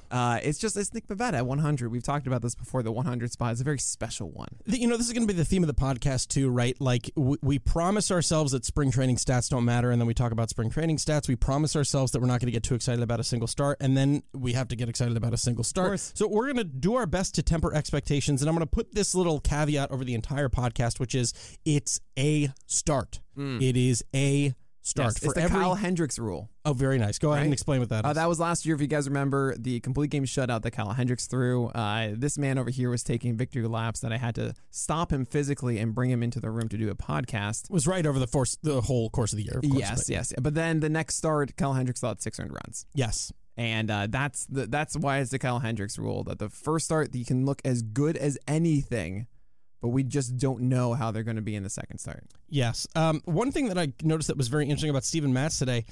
Uh, 0.09 0.39
it's 0.43 0.59
just 0.59 0.77
it's 0.77 0.95
Nick 0.95 1.09
Pivetta 1.09 1.35
at 1.35 1.47
100. 1.47 1.91
We've 1.91 2.03
talked 2.03 2.27
about 2.27 2.43
this 2.43 2.55
before. 2.55 2.83
The 2.83 2.93
100 2.93 3.33
spot 3.33 3.53
is 3.53 3.61
a 3.61 3.65
very 3.65 3.79
special 3.79 4.31
one. 4.31 4.49
You 4.65 4.87
know, 4.87 4.97
this 4.97 5.09
is 5.09 5.13
going 5.13 5.27
to 5.27 5.33
be 5.33 5.37
the 5.37 5.45
theme 5.45 5.63
of 5.63 5.67
the 5.67 5.75
podcast 5.75 6.29
too, 6.29 6.49
right? 6.49 6.81
Like 6.81 7.11
we, 7.17 7.37
we 7.43 7.59
promise 7.59 8.11
ourselves 8.11 8.53
that 8.53 8.65
spring 8.65 8.91
training 8.91 9.17
stats 9.17 9.49
don't 9.49 9.65
matter, 9.65 9.91
and 9.91 10.01
then 10.01 10.07
we 10.07 10.15
talk 10.15 10.33
about 10.33 10.49
spring 10.49 10.71
training 10.71 10.99
stats. 10.99 11.29
We 11.29 11.37
promise 11.37 11.75
ourselves 11.75 12.13
that 12.13 12.21
we're 12.21 12.29
not 12.29 12.41
going 12.41 12.47
to 12.47 12.53
get 12.53 12.63
too 12.63 12.75
excited 12.75 13.03
about 13.03 13.21
a 13.21 13.25
single 13.25 13.49
start, 13.49 13.79
and 13.81 13.97
then 13.97 14.23
we 14.33 14.53
have 14.53 14.69
to 14.69 14.77
get 14.77 14.89
excited 14.89 15.17
about 15.17 15.35
a 15.35 15.39
single 15.39 15.65
start. 15.65 15.91
So 16.15 16.29
we're 16.29 16.45
going 16.53 16.57
to 16.57 16.65
do 16.65 16.95
our 16.95 17.07
best 17.07 17.35
to 17.35 17.43
temper 17.43 17.75
expectations, 17.75 18.43
and 18.43 18.49
I'm 18.49 18.55
going 18.55 18.67
to 18.67 18.71
put 18.71 18.95
this 18.95 19.15
little 19.15 19.41
caveat 19.41 19.91
over 19.91 20.05
the 20.05 20.15
entire 20.15 20.49
podcast, 20.49 21.01
which 21.01 21.15
is 21.15 21.35
it's 21.65 22.01
a 22.17 22.51
start. 22.67 23.21
It 23.61 23.77
is 23.77 24.05
a 24.15 24.55
start 24.87 25.07
Yes, 25.09 25.19
for 25.19 25.25
it's 25.27 25.35
the 25.35 25.43
every. 25.43 25.59
Kyle 25.61 25.75
Hendricks 25.75 26.19
rule. 26.19 26.49
oh, 26.65 26.73
very 26.73 26.99
nice. 26.99 27.19
Go 27.19 27.33
ahead 27.33 27.45
and 27.45 27.53
explain 27.53 27.81
what 27.81 27.89
that 27.89 28.05
is. 28.05 28.11
Uh, 28.11 28.13
that 28.13 28.29
was 28.29 28.39
last 28.39 28.65
year, 28.65 28.75
if 28.75 28.81
you 28.81 28.87
guys 28.87 29.09
remember, 29.09 29.55
the 29.59 29.81
complete 29.81 30.11
game 30.11 30.25
shutout 30.25 30.63
that 30.63 30.71
Kyle 30.71 30.93
Hendricks 30.93 31.27
threw. 31.27 31.67
Uh, 31.69 32.11
this 32.15 32.39
man 32.39 32.57
over 32.59 32.71
here 32.71 32.89
was 32.91 33.03
taking 33.03 33.37
victory 33.37 33.67
laps 33.67 34.01
that 34.01 34.13
I 34.13 34.17
had 34.17 34.35
to 34.37 34.55
stop 34.71 35.13
him 35.13 35.25
physically 35.27 35.79
and 35.79 35.95
bring 35.95 36.11
him 36.11 36.23
into 36.23 36.39
the 36.41 36.51
room 36.51 36.69
to 36.69 36.77
do 36.79 36.89
a 36.91 36.95
podcast. 36.95 37.65
It 37.65 37.71
was 37.71 37.87
right 37.87 38.07
over 38.07 38.19
the 38.19 38.27
force, 38.29 38.57
the 38.63 38.81
whole 38.83 39.11
course 39.11 39.33
of 39.33 39.39
the 39.39 39.45
year. 39.45 39.59
Of 39.63 39.69
course, 39.69 39.79
yes, 39.81 39.99
but- 40.05 40.09
yes. 40.09 40.33
But 40.41 40.55
then 40.55 40.81
the 40.81 40.89
next 40.89 41.17
start, 41.17 41.57
Kyle 41.57 41.73
Hendricks 41.73 42.01
thought 42.01 42.23
six 42.23 42.39
earned 42.39 42.53
runs. 42.53 42.87
yes. 42.95 43.33
And 43.59 43.91
uh, 43.91 44.07
that's 44.11 44.45
the, 44.47 44.67
that's 44.67 44.99
why 44.99 45.21
it's 45.21 45.31
the 45.31 45.39
Kyle 45.39 45.61
Hendricks 45.61 45.99
rule 45.99 46.23
that 46.25 46.39
the 46.39 46.51
first 46.51 46.85
start 46.85 47.15
you 47.15 47.25
can 47.25 47.47
look 47.47 47.63
as 47.65 47.81
good 47.81 48.15
as 48.19 48.37
anything, 48.47 49.27
but 49.81 49.89
we 49.89 50.03
just 50.03 50.37
don't 50.37 50.63
know 50.63 50.95
how 50.95 51.11
they're 51.11 51.23
going 51.23 51.37
to 51.37 51.43
be 51.43 51.55
in 51.55 51.63
the 51.63 51.71
second 51.71 51.99
start. 51.99 52.25
Yes. 52.49 52.87
Um, 52.95 53.23
one 53.25 53.53
thing 53.53 53.69
that 53.69 53.79
I 53.79 53.93
noticed 54.03 54.29
that 54.29 54.37
was 54.37 54.49
very 54.49 54.65
interesting 54.65 54.91
about 54.91 55.05
Steven 55.05 55.33
Matz 55.33 55.59
today, 55.59 55.85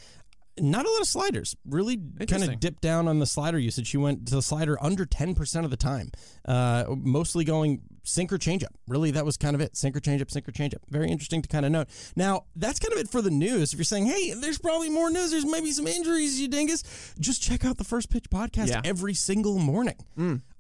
not 0.59 0.87
a 0.87 0.91
lot 0.91 1.01
of 1.01 1.07
sliders. 1.09 1.57
Really 1.69 1.97
kind 2.29 2.45
of 2.45 2.61
dipped 2.61 2.81
down 2.83 3.09
on 3.09 3.19
the 3.19 3.27
slider 3.27 3.59
usage. 3.59 3.91
He 3.91 3.97
went 3.97 4.27
to 4.29 4.35
the 4.37 4.43
slider 4.43 4.77
under 4.83 5.05
10% 5.05 5.65
of 5.65 5.71
the 5.71 5.77
time, 5.77 6.11
uh, 6.47 6.85
mostly 6.97 7.45
going 7.45 7.83
sinker 8.05 8.37
changeup. 8.39 8.69
Really, 8.87 9.11
that 9.13 9.25
was 9.25 9.37
kind 9.37 9.55
of 9.55 9.61
it. 9.61 9.77
Sinker 9.77 9.99
changeup, 10.01 10.31
sinker 10.31 10.53
changeup. 10.53 10.79
Very 10.91 11.09
interesting 11.11 11.43
to 11.43 11.49
kind 11.49 11.65
of 11.67 11.73
note. 11.73 11.89
Now, 12.17 12.45
that's 12.55 12.79
kind 12.79 12.93
of 12.93 12.99
it 12.99 13.09
for 13.09 13.23
the 13.23 13.31
news. 13.31 13.73
If 13.73 13.79
you're 13.79 13.85
saying, 13.85 14.07
hey, 14.07 14.35
there's 14.35 14.59
probably 14.59 14.91
more 14.91 15.11
news, 15.11 15.31
there's 15.31 15.47
maybe 15.47 15.71
some 15.73 15.87
injuries, 15.87 16.41
you 16.41 16.49
dingus, 16.49 16.83
just 17.19 17.43
check 17.43 17.65
out 17.65 17.79
the 17.79 17.85
First 17.85 18.11
Pitch 18.11 18.25
podcast 18.31 18.69
Yeah. 18.69 18.81
every 18.85 19.15
single 19.15 19.59
morning. 19.59 19.97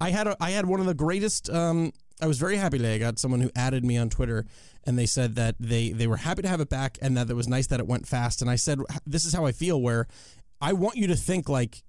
I 0.00 0.10
had 0.10 0.26
a, 0.26 0.36
I 0.40 0.50
had 0.50 0.66
one 0.66 0.80
of 0.80 0.86
the 0.86 0.94
greatest. 0.94 1.50
Um, 1.50 1.92
I 2.20 2.26
was 2.26 2.38
very 2.38 2.56
happy 2.56 2.78
today. 2.78 2.94
I 2.94 2.98
got 2.98 3.18
someone 3.18 3.40
who 3.40 3.50
added 3.56 3.84
me 3.84 3.96
on 3.98 4.08
Twitter, 4.08 4.46
and 4.86 4.98
they 4.98 5.06
said 5.06 5.34
that 5.36 5.56
they 5.58 5.90
they 5.90 6.06
were 6.06 6.16
happy 6.18 6.42
to 6.42 6.48
have 6.48 6.60
it 6.60 6.68
back, 6.68 6.98
and 7.02 7.16
that 7.16 7.28
it 7.30 7.34
was 7.34 7.48
nice 7.48 7.66
that 7.68 7.80
it 7.80 7.86
went 7.86 8.06
fast. 8.06 8.40
And 8.42 8.50
I 8.50 8.56
said, 8.56 8.78
"This 9.06 9.24
is 9.24 9.32
how 9.34 9.46
I 9.46 9.52
feel. 9.52 9.80
Where 9.80 10.06
I 10.60 10.72
want 10.72 10.96
you 10.96 11.06
to 11.08 11.16
think 11.16 11.48
like." 11.48 11.82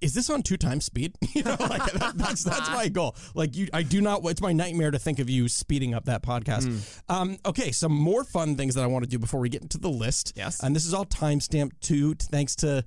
Is 0.00 0.12
this 0.12 0.28
on 0.28 0.42
two 0.42 0.58
times 0.58 0.84
speed? 0.84 1.14
You 1.34 1.44
know, 1.44 1.56
like 1.60 1.92
that, 1.92 2.12
that's 2.16 2.44
that's 2.44 2.68
my 2.70 2.88
goal. 2.88 3.16
Like 3.34 3.56
you, 3.56 3.68
I 3.72 3.82
do 3.82 4.02
not. 4.02 4.20
It's 4.24 4.42
my 4.42 4.52
nightmare 4.52 4.90
to 4.90 4.98
think 4.98 5.18
of 5.18 5.30
you 5.30 5.48
speeding 5.48 5.94
up 5.94 6.04
that 6.06 6.22
podcast. 6.22 7.00
Um, 7.08 7.38
okay, 7.46 7.70
some 7.70 7.92
more 7.92 8.22
fun 8.24 8.56
things 8.56 8.74
that 8.74 8.84
I 8.84 8.86
want 8.86 9.04
to 9.04 9.08
do 9.08 9.18
before 9.18 9.40
we 9.40 9.48
get 9.48 9.62
into 9.62 9.78
the 9.78 9.88
list. 9.88 10.34
Yes. 10.36 10.62
and 10.62 10.76
this 10.76 10.84
is 10.84 10.92
all 10.92 11.06
timestamped 11.06 11.80
too, 11.80 12.14
thanks 12.14 12.54
to 12.56 12.84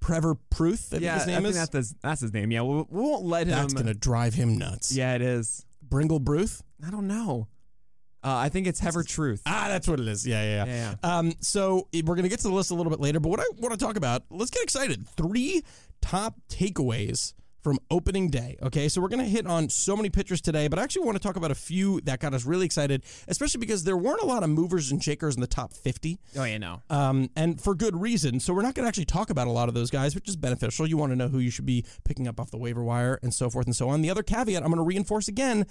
Prever 0.00 0.36
Pruth. 0.50 0.88
I 0.88 0.96
think 0.96 1.02
yeah, 1.02 1.14
his 1.16 1.26
name 1.26 1.36
I 1.36 1.40
think 1.40 1.50
is. 1.50 1.56
that's 1.56 1.74
his, 1.74 1.94
that's 2.02 2.20
his 2.22 2.32
name. 2.32 2.50
Yeah, 2.50 2.62
we, 2.62 2.76
we 2.76 3.00
won't 3.02 3.24
let 3.24 3.46
him. 3.46 3.56
That's 3.56 3.74
gonna 3.74 3.92
drive 3.92 4.32
him 4.34 4.56
nuts. 4.56 4.94
Yeah, 4.94 5.14
it 5.14 5.22
is. 5.22 5.66
Bringle 5.82 6.18
Bruth. 6.20 6.62
I 6.86 6.90
don't 6.90 7.06
know. 7.06 7.48
Uh, 8.24 8.34
I 8.36 8.48
think 8.48 8.66
it's 8.66 8.80
Hever 8.80 9.02
Truth. 9.02 9.42
Ah, 9.46 9.66
that's 9.68 9.86
what 9.86 10.00
it 10.00 10.08
is. 10.08 10.26
Yeah, 10.26 10.42
yeah, 10.42 10.64
yeah. 10.64 10.94
Yeah, 11.02 11.18
Um, 11.18 11.32
so 11.40 11.88
we're 12.04 12.14
gonna 12.14 12.28
get 12.28 12.38
to 12.40 12.48
the 12.48 12.54
list 12.54 12.70
a 12.70 12.74
little 12.74 12.90
bit 12.90 13.00
later, 13.00 13.20
but 13.20 13.28
what 13.28 13.40
I 13.40 13.44
want 13.58 13.78
to 13.78 13.84
talk 13.84 13.96
about, 13.96 14.22
let's 14.30 14.50
get 14.50 14.62
excited. 14.62 15.06
Three 15.08 15.62
top 16.00 16.34
takeaways 16.48 17.34
from 17.64 17.78
opening 17.90 18.28
day. 18.28 18.58
Okay, 18.62 18.88
so 18.88 19.00
we're 19.00 19.08
gonna 19.08 19.24
hit 19.24 19.46
on 19.46 19.70
so 19.70 19.96
many 19.96 20.10
pitchers 20.10 20.42
today, 20.42 20.68
but 20.68 20.78
I 20.78 20.82
actually 20.82 21.06
want 21.06 21.16
to 21.16 21.22
talk 21.22 21.36
about 21.36 21.50
a 21.50 21.54
few 21.54 22.00
that 22.02 22.20
got 22.20 22.34
us 22.34 22.44
really 22.44 22.66
excited, 22.66 23.02
especially 23.26 23.58
because 23.58 23.84
there 23.84 23.96
weren't 23.96 24.20
a 24.20 24.26
lot 24.26 24.42
of 24.42 24.50
movers 24.50 24.92
and 24.92 25.02
shakers 25.02 25.34
in 25.34 25.40
the 25.40 25.46
top 25.46 25.72
50. 25.72 26.18
Oh 26.36 26.44
yeah, 26.44 26.58
no. 26.58 26.82
Um, 26.90 27.30
and 27.34 27.60
for 27.60 27.74
good 27.74 28.00
reason. 28.00 28.38
So 28.38 28.52
we're 28.52 28.62
not 28.62 28.74
going 28.74 28.84
to 28.84 28.88
actually 28.88 29.06
talk 29.06 29.30
about 29.30 29.46
a 29.46 29.50
lot 29.50 29.68
of 29.68 29.74
those 29.74 29.90
guys, 29.90 30.14
which 30.14 30.28
is 30.28 30.36
beneficial. 30.36 30.86
You 30.86 30.98
want 30.98 31.12
to 31.12 31.16
know 31.16 31.28
who 31.28 31.38
you 31.38 31.50
should 31.50 31.64
be 31.64 31.86
picking 32.04 32.28
up 32.28 32.38
off 32.38 32.50
the 32.50 32.58
waiver 32.58 32.84
wire 32.84 33.18
and 33.22 33.32
so 33.32 33.48
forth 33.48 33.66
and 33.66 33.74
so 33.74 33.88
on. 33.88 34.02
The 34.02 34.10
other 34.10 34.22
caveat 34.22 34.62
I'm 34.62 34.68
going 34.68 34.76
to 34.76 34.82
reinforce 34.82 35.28
again 35.28 35.66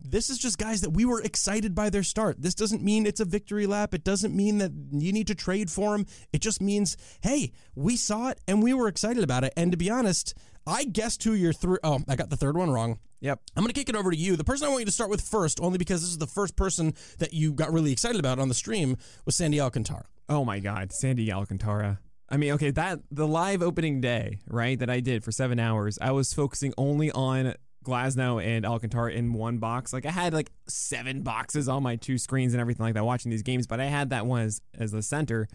this 0.00 0.30
is 0.30 0.38
just 0.38 0.58
guys 0.58 0.80
that 0.82 0.90
we 0.90 1.04
were 1.04 1.20
excited 1.20 1.74
by 1.74 1.90
their 1.90 2.02
start. 2.02 2.40
This 2.40 2.54
doesn't 2.54 2.82
mean 2.82 3.06
it's 3.06 3.20
a 3.20 3.24
victory 3.24 3.66
lap. 3.66 3.94
It 3.94 4.04
doesn't 4.04 4.34
mean 4.34 4.58
that 4.58 4.72
you 4.92 5.12
need 5.12 5.26
to 5.26 5.34
trade 5.34 5.70
for 5.70 5.96
them. 5.96 6.06
It 6.32 6.40
just 6.40 6.60
means, 6.60 6.96
hey, 7.22 7.52
we 7.74 7.96
saw 7.96 8.28
it 8.28 8.40
and 8.46 8.62
we 8.62 8.74
were 8.74 8.88
excited 8.88 9.24
about 9.24 9.44
it. 9.44 9.52
And 9.56 9.72
to 9.72 9.76
be 9.76 9.90
honest, 9.90 10.34
I 10.68 10.84
guessed 10.84 11.24
who 11.24 11.32
your 11.32 11.52
Oh, 11.82 12.00
I 12.06 12.14
got 12.14 12.28
the 12.30 12.36
third 12.36 12.56
one 12.56 12.70
wrong. 12.70 12.98
Yep. 13.20 13.40
I'm 13.56 13.62
going 13.62 13.72
to 13.72 13.78
kick 13.78 13.88
it 13.88 13.96
over 13.96 14.10
to 14.10 14.16
you. 14.16 14.36
The 14.36 14.44
person 14.44 14.66
I 14.66 14.70
want 14.70 14.80
you 14.82 14.86
to 14.86 14.92
start 14.92 15.10
with 15.10 15.22
first, 15.22 15.60
only 15.60 15.78
because 15.78 16.02
this 16.02 16.10
is 16.10 16.18
the 16.18 16.26
first 16.26 16.56
person 16.56 16.94
that 17.18 17.32
you 17.32 17.52
got 17.52 17.72
really 17.72 17.90
excited 17.90 18.20
about 18.20 18.38
on 18.38 18.48
the 18.48 18.54
stream, 18.54 18.96
was 19.24 19.34
Sandy 19.34 19.60
Alcantara. 19.60 20.04
Oh 20.28 20.44
my 20.44 20.60
God, 20.60 20.92
Sandy 20.92 21.32
Alcantara. 21.32 22.00
I 22.28 22.36
mean, 22.36 22.52
okay, 22.52 22.70
that 22.72 23.00
the 23.10 23.26
live 23.26 23.62
opening 23.62 24.02
day, 24.02 24.38
right, 24.46 24.78
that 24.78 24.90
I 24.90 25.00
did 25.00 25.24
for 25.24 25.32
seven 25.32 25.58
hours, 25.58 25.98
I 26.02 26.12
was 26.12 26.34
focusing 26.34 26.74
only 26.76 27.10
on 27.10 27.54
Glasnow 27.84 28.44
and 28.44 28.66
Alcantara 28.66 29.12
in 29.12 29.32
one 29.32 29.58
box. 29.58 29.94
Like 29.94 30.04
I 30.04 30.10
had 30.10 30.34
like 30.34 30.50
seven 30.68 31.22
boxes 31.22 31.68
on 31.68 31.82
my 31.82 31.96
two 31.96 32.18
screens 32.18 32.52
and 32.52 32.60
everything 32.60 32.84
like 32.84 32.94
that 32.94 33.04
watching 33.04 33.30
these 33.30 33.42
games, 33.42 33.66
but 33.66 33.80
I 33.80 33.86
had 33.86 34.10
that 34.10 34.26
one 34.26 34.42
as, 34.42 34.60
as 34.78 34.92
the 34.92 35.02
center. 35.02 35.48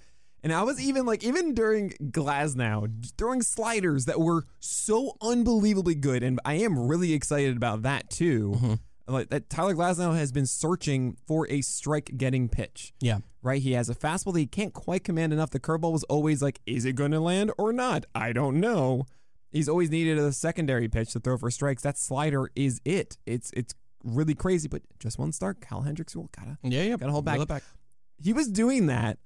And 0.44 0.52
I 0.52 0.64
was 0.64 0.82
even 0.82 1.06
like, 1.06 1.24
even 1.24 1.54
during 1.54 1.92
Glasnow, 1.92 2.92
throwing 3.18 3.42
sliders 3.42 4.06
that 4.06 4.20
were 4.20 4.44
so 4.60 5.16
unbelievably 5.22 5.96
good. 5.96 6.22
And 6.22 6.40
I 6.44 6.56
am 6.56 6.78
really 6.78 7.14
excited 7.14 7.56
about 7.56 7.84
that 7.84 8.10
too. 8.10 8.52
Mm-hmm. 8.56 8.74
Like 9.08 9.30
that 9.30 9.50
Tyler 9.50 9.74
Glasnow 9.74 10.16
has 10.16 10.32
been 10.32 10.46
searching 10.46 11.18
for 11.28 11.50
a 11.50 11.62
strike 11.62 12.12
getting 12.18 12.50
pitch. 12.50 12.94
Yeah. 13.00 13.20
Right? 13.42 13.62
He 13.62 13.74
has 13.74 13.90
a 13.90 13.96
fastball 13.96 14.34
that 14.34 14.40
he 14.40 14.46
can't 14.46 14.74
quite 14.74 15.04
command 15.04 15.34
enough. 15.34 15.50
The 15.50 15.60
curveball 15.60 15.92
was 15.92 16.04
always 16.06 16.42
like, 16.42 16.60
is 16.66 16.86
it 16.86 16.94
going 16.94 17.12
to 17.12 17.20
land 17.20 17.52
or 17.58 17.74
not? 17.74 18.06
I 18.14 18.34
don't 18.34 18.60
know. 18.60 19.06
He's 19.52 19.70
always 19.70 19.92
needed 19.92 20.18
a 20.18 20.32
secondary 20.32 20.88
pitch 20.90 21.14
to 21.14 21.20
throw 21.20 21.38
for 21.38 21.52
strikes. 21.52 21.84
That 21.84 21.98
slider 21.98 22.50
is 22.56 22.82
it. 22.86 23.18
It's 23.26 23.52
it's 23.56 23.76
really 24.04 24.34
crazy, 24.34 24.68
but 24.68 24.82
just 25.00 25.20
one 25.20 25.32
start. 25.32 25.62
Cal 25.62 25.82
Hendricks 25.82 26.16
will 26.16 26.30
gotta 26.36 26.58
Yeah, 26.64 26.84
yeah. 26.84 26.98
gotta 26.98 27.12
hold 27.12 27.24
back. 27.26 27.48
Back. 27.48 27.64
He 28.22 28.34
was 28.34 28.48
doing 28.48 28.88
that, 28.88 29.20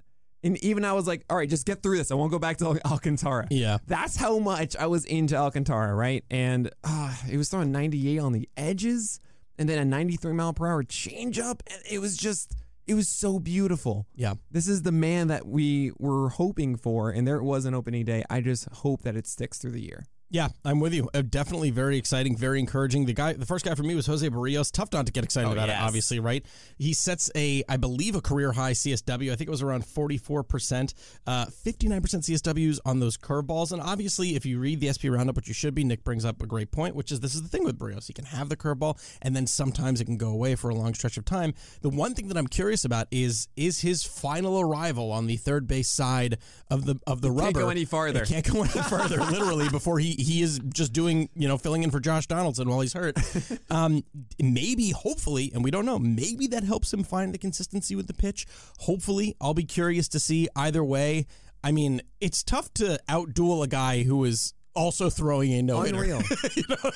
and 0.47 0.63
even 0.63 0.85
I 0.85 0.93
was 0.93 1.07
like, 1.07 1.25
all 1.29 1.35
right, 1.35 1.49
just 1.49 1.65
get 1.65 1.83
through 1.83 1.97
this. 1.97 2.09
I 2.09 2.15
won't 2.15 2.31
go 2.31 2.39
back 2.39 2.57
to 2.57 2.65
Al- 2.67 2.91
Alcantara. 2.93 3.47
Yeah. 3.51 3.79
That's 3.85 4.15
how 4.15 4.39
much 4.39 4.75
I 4.77 4.87
was 4.87 5.03
into 5.05 5.35
Alcantara, 5.35 5.93
right? 5.93 6.23
And 6.31 6.71
uh, 6.83 7.13
he 7.27 7.35
was 7.35 7.49
throwing 7.49 7.71
98 7.71 8.17
on 8.19 8.31
the 8.31 8.47
edges, 8.55 9.19
and 9.57 9.67
then 9.67 9.77
a 9.77 9.85
93 9.85 10.33
mile 10.33 10.53
per 10.53 10.67
hour 10.67 10.83
changeup, 10.83 11.59
and 11.69 11.81
it 11.91 11.99
was 11.99 12.15
just, 12.15 12.55
it 12.87 12.93
was 12.93 13.09
so 13.09 13.39
beautiful. 13.39 14.07
Yeah. 14.15 14.35
This 14.49 14.67
is 14.69 14.83
the 14.83 14.91
man 14.93 15.27
that 15.27 15.45
we 15.45 15.91
were 15.99 16.29
hoping 16.29 16.77
for, 16.77 17.09
and 17.09 17.27
there 17.27 17.35
it 17.37 17.43
was 17.43 17.65
on 17.65 17.73
opening 17.73 18.05
day. 18.05 18.23
I 18.29 18.39
just 18.39 18.69
hope 18.69 19.01
that 19.01 19.15
it 19.17 19.27
sticks 19.27 19.57
through 19.57 19.71
the 19.71 19.81
year. 19.81 20.05
Yeah, 20.29 20.49
I'm 20.65 20.81
with 20.81 20.93
you. 20.93 21.09
Uh, 21.13 21.21
definitely 21.21 21.71
very 21.71 21.97
exciting, 21.97 22.35
very 22.35 22.59
encouraging. 22.59 23.05
The 23.05 23.13
guy, 23.13 23.31
the 23.31 23.45
first 23.45 23.63
guy 23.63 23.75
for 23.75 23.83
me 23.83 23.95
was 23.95 24.07
Jose 24.07 24.29
Berrios. 24.29 24.69
Tough 24.73 24.91
not 24.91 25.05
to 25.05 25.13
get 25.13 25.23
excited 25.23 25.47
Oh, 25.47 25.53
about 25.53 25.69
yes. 25.69 25.79
it, 25.79 25.83
obviously, 25.85 26.19
right? 26.19 26.45
He 26.77 26.91
sets 26.93 27.31
a, 27.33 27.63
I 27.69 27.77
believe, 27.77 28.13
a 28.13 28.19
career 28.19 28.51
high 28.51 28.73
CSW. 28.73 29.31
I 29.31 29.35
think 29.37 29.47
it 29.47 29.51
was 29.51 29.61
around 29.61 29.85
44%, 29.85 30.93
uh, 31.27 31.45
59% 31.45 32.01
CSWs 32.01 32.79
on 32.85 32.99
those 32.99 33.17
curveballs. 33.17 33.71
And 33.71 33.81
obviously, 33.81 34.35
if 34.35 34.45
you 34.45 34.59
read 34.59 34.81
the 34.81 34.91
SP 34.91 35.07
Roundup, 35.07 35.37
which 35.37 35.47
you 35.47 35.53
should 35.53 35.73
be, 35.73 35.85
Nick 35.85 36.03
brings 36.03 36.25
up 36.25 36.43
a 36.43 36.45
great 36.45 36.71
point, 36.71 36.93
which 36.93 37.09
is 37.13 37.21
this 37.21 37.33
is 37.33 37.41
the 37.43 37.47
thing 37.49 37.63
with 37.63 37.79
Barrios. 37.79 38.07
He 38.07 38.13
can 38.13 38.25
have 38.25 38.49
the 38.49 38.57
curveball, 38.57 38.99
and 39.21 39.33
then 39.33 39.47
sometimes 39.47 40.01
it 40.01 40.05
can 40.05 40.17
go 40.17 40.27
away 40.29 40.55
for 40.55 40.67
a 40.69 40.75
long 40.75 40.93
stretch 40.93 41.15
of 41.15 41.23
time. 41.23 41.53
The 41.81 41.89
one 41.89 42.13
thing 42.15 42.27
that 42.27 42.37
I'm 42.37 42.47
curious 42.47 42.83
about 42.83 43.07
is 43.11 43.47
is 43.55 43.79
his 43.79 44.03
final 44.03 44.59
arrival 44.59 45.09
on 45.13 45.27
the 45.27 45.37
third 45.37 45.67
base 45.67 45.87
side 45.89 46.37
of 46.69 46.83
the 46.85 46.99
of 47.07 47.21
the 47.21 47.29
Can't 47.29 47.39
rubber. 47.39 47.59
go 47.61 47.69
any 47.69 47.85
farther. 47.85 48.23
It 48.23 48.27
can't 48.27 48.45
go 48.51 48.63
any 48.63 48.69
further, 48.89 49.19
literally, 49.21 49.69
before 49.69 49.99
he 49.99 50.16
he 50.17 50.41
is 50.41 50.59
just 50.73 50.91
doing, 50.93 51.29
you 51.35 51.47
know, 51.47 51.57
filling 51.57 51.83
in 51.83 51.91
for 51.91 51.99
Josh 51.99 52.27
Donaldson 52.27 52.67
while 52.67 52.81
he's 52.81 52.93
hurt. 52.93 53.17
Um, 53.69 54.03
maybe, 54.41 54.91
hopefully, 54.91 55.51
and 55.53 55.63
we 55.63 55.71
don't 55.71 55.85
know, 55.85 55.99
maybe 55.99 56.47
that 56.47 56.63
helps 56.63 56.91
him 56.93 57.03
find 57.03 57.33
the 57.33 57.37
consistency 57.37 57.95
with 57.95 58.07
the 58.07 58.13
pitch. 58.13 58.47
Hopefully, 58.79 59.35
I'll 59.41 59.53
be 59.53 59.65
curious 59.65 60.07
to 60.09 60.19
see 60.19 60.47
either 60.55 60.83
way. 60.83 61.27
I 61.63 61.71
mean, 61.71 62.01
it's 62.21 62.43
tough 62.43 62.73
to 62.75 62.99
outduel 63.09 63.63
a 63.63 63.67
guy 63.67 64.03
who 64.03 64.23
is 64.23 64.53
also 64.73 65.09
throwing 65.09 65.53
a 65.53 65.61
no 65.61 65.81
hitter. 65.81 65.97
Unreal. 65.97 66.21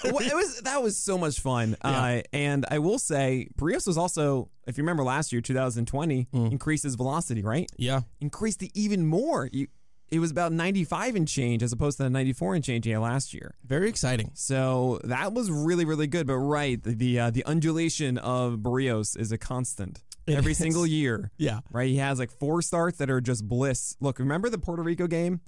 Well, 0.03 0.19
it 0.19 0.35
was 0.35 0.61
that 0.61 0.81
was 0.81 0.97
so 0.97 1.17
much 1.17 1.39
fun. 1.39 1.75
Uh, 1.81 2.21
and 2.31 2.65
I 2.69 2.79
will 2.79 2.99
say, 2.99 3.49
Berrios 3.57 3.87
was 3.87 3.97
also, 3.97 4.49
if 4.67 4.77
you 4.77 4.83
remember 4.83 5.03
last 5.03 5.31
year, 5.31 5.41
2020, 5.41 6.27
increased 6.33 6.83
his 6.83 6.95
velocity, 6.95 7.41
right? 7.41 7.69
Yeah. 7.77 8.01
Increased 8.19 8.61
it 8.63 8.71
even 8.75 9.05
more. 9.05 9.49
You, 9.51 9.67
it 10.11 10.19
was 10.19 10.29
about 10.29 10.51
95 10.51 11.15
and 11.15 11.27
change 11.27 11.63
as 11.63 11.71
opposed 11.71 11.97
to 11.97 12.03
the 12.03 12.09
94 12.09 12.55
and 12.55 12.63
change 12.63 12.85
he 12.85 12.91
had 12.91 12.99
last 12.99 13.33
year. 13.33 13.55
Very 13.65 13.87
exciting. 13.89 14.31
So 14.33 14.99
that 15.05 15.33
was 15.33 15.49
really, 15.49 15.85
really 15.85 16.07
good. 16.07 16.27
But 16.27 16.35
right, 16.37 16.81
the 16.83 16.93
the, 16.93 17.19
uh, 17.19 17.29
the 17.31 17.45
undulation 17.45 18.17
of 18.17 18.55
Berrios 18.59 19.17
is 19.17 19.31
a 19.31 19.37
constant 19.37 20.03
It 20.27 20.35
every 20.35 20.51
is. 20.51 20.57
single 20.57 20.85
year. 20.85 21.31
Yeah. 21.37 21.61
Right, 21.71 21.89
he 21.89 21.97
has 21.97 22.19
like 22.19 22.29
four 22.31 22.61
starts 22.61 22.97
that 22.99 23.09
are 23.09 23.21
just 23.21 23.47
bliss. 23.47 23.95
Look, 23.99 24.19
remember 24.19 24.49
the 24.49 24.57
Puerto 24.59 24.83
Rico 24.83 25.07
game 25.07 25.39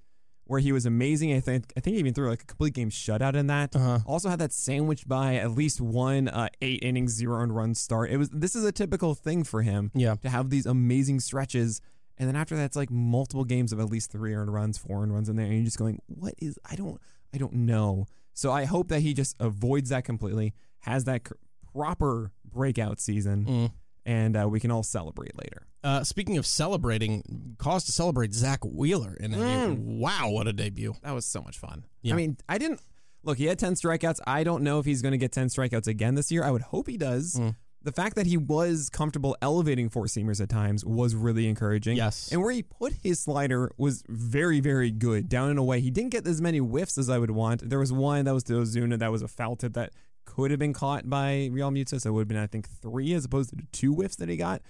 where 0.46 0.60
he 0.60 0.72
was 0.72 0.86
amazing? 0.86 1.34
I 1.34 1.40
think 1.42 1.72
I 1.78 1.80
think 1.82 1.96
he 1.96 2.00
even 2.00 2.14
threw 2.14 2.30
like 2.30 2.44
a 2.44 2.46
complete 2.46 2.74
game 2.74 2.90
shutout 2.90 3.36
in 3.36 3.48
that. 3.48 3.76
Uh-huh. 3.76 4.00
Also 4.06 4.30
had 4.30 4.40
that 4.40 4.54
sandwiched 4.54 5.08
by 5.08 5.36
at 5.36 5.52
least 5.52 5.82
one 5.82 6.28
uh, 6.30 6.48
eight 6.62 6.82
inning 6.84 7.08
zero 7.10 7.42
earned 7.42 7.56
run 7.56 7.76
start. 7.76 8.12
It 8.12 8.18
was 8.18 8.30
this 8.30 8.56
is 8.56 8.64
a 8.64 8.72
typical 8.72 9.14
thing 9.14 9.44
for 9.44 9.62
him 9.62 9.92
Yeah. 9.94 10.16
to 10.22 10.30
have 10.30 10.50
these 10.50 10.66
amazing 10.66 11.20
stretches. 11.20 11.82
And 12.18 12.28
then 12.28 12.36
after 12.36 12.56
that, 12.56 12.66
it's 12.66 12.76
like 12.76 12.92
multiple 12.92 13.44
games 13.44 13.74
of 13.74 13.80
at 13.80 13.88
least 13.90 14.12
three 14.12 14.34
earned 14.36 14.54
runs, 14.54 14.78
four 14.78 15.02
earned 15.04 15.14
runs 15.14 15.30
in 15.30 15.36
there, 15.36 15.46
and 15.46 15.56
you're 15.56 15.64
just 15.66 15.80
going, 15.80 16.00
"What 16.08 16.34
is? 16.38 16.60
I 16.70 16.76
don't, 16.76 17.00
I 17.34 17.38
don't 17.38 17.54
know." 17.54 18.06
So 18.34 18.52
I 18.52 18.66
hope 18.66 18.90
that 18.90 19.02
he 19.02 19.14
just 19.14 19.36
avoids 19.40 19.90
that 19.90 20.04
completely, 20.06 20.54
has 20.80 21.04
that 21.06 21.24
cr- 21.24 21.34
proper 21.74 22.32
breakout 22.46 23.00
season, 23.00 23.46
Mm. 23.46 23.72
and 24.06 24.38
uh, 24.38 24.48
we 24.50 24.60
can 24.60 24.70
all 24.72 24.84
celebrate 24.84 25.36
later. 25.38 25.66
Uh, 25.84 26.04
speaking 26.04 26.38
of 26.38 26.46
celebrating, 26.46 27.56
cause 27.58 27.84
to 27.86 27.92
celebrate 27.92 28.34
Zack 28.34 28.64
Wheeler 28.64 29.16
in 29.20 29.34
a 29.34 29.38
Mm. 29.38 29.98
wow, 30.00 30.30
what 30.30 30.48
a 30.48 30.54
debut! 30.54 30.94
That 31.04 31.12
was 31.14 31.26
so 31.26 31.42
much 31.42 31.58
fun. 31.58 31.86
Yeah. 32.02 32.14
I 32.14 32.18
mean, 32.18 32.38
I 32.48 32.58
didn't 32.58 32.80
look. 33.24 33.38
He 33.38 33.46
had 33.46 33.60
ten 33.60 33.74
strikeouts. 33.74 34.20
I 34.28 34.44
don't 34.44 34.64
know 34.64 34.80
if 34.80 34.86
he's 34.86 35.02
going 35.02 35.12
to 35.14 35.18
get 35.18 35.32
ten 35.32 35.48
strikeouts 35.48 35.88
again 35.88 36.16
this 36.16 36.32
year. 36.32 36.44
I 36.44 36.52
would 36.52 36.62
hope 36.62 36.88
he 36.88 36.98
does. 36.98 37.36
Mm. 37.36 37.56
The 37.84 37.92
fact 37.92 38.16
that 38.16 38.26
he 38.26 38.38
was 38.38 38.90
comfortable 38.90 39.36
elevating 39.42 39.90
four 39.90 40.06
seamers 40.06 40.40
at 40.42 40.48
times 40.50 40.86
was 40.86 41.16
really 41.16 41.48
encouraging. 41.50 41.98
Yes. 41.98 42.32
And 42.32 42.42
where 42.42 42.52
he 42.52 42.64
put 42.64 42.94
his 43.04 43.20
slider 43.20 43.72
was 43.78 44.04
very, 44.08 44.62
very 44.62 44.90
good 44.90 45.28
down 45.28 45.50
and 45.50 45.60
away. 45.60 45.82
He 45.82 45.92
didn't 45.92 46.12
get 46.12 46.26
as 46.26 46.42
many 46.42 46.60
whiffs 46.60 46.98
as 46.98 47.10
I 47.10 47.18
would 47.20 47.32
want. 47.32 47.70
There 47.70 47.80
was 47.80 47.92
one 47.92 48.24
that 48.26 48.34
was 48.34 48.44
to 48.46 48.54
Ozuna 48.54 48.98
that 49.00 49.12
was 49.12 49.22
a 49.22 49.28
foul 49.28 49.58
tip 49.58 49.74
that 49.74 49.92
could 50.26 50.50
have 50.52 50.60
been 50.62 50.72
caught 50.74 51.10
by 51.10 51.50
Realmuto. 51.52 52.00
So 52.00 52.10
it 52.10 52.14
would 52.14 52.22
have 52.22 52.28
been, 52.30 52.38
I 52.38 52.48
think, 52.48 52.70
three 52.70 53.14
as 53.14 53.26
opposed 53.26 53.50
to 53.50 53.58
two 53.74 53.94
whiffs 53.94 54.16
that 54.16 54.30
he 54.30 54.38
got. 54.38 54.62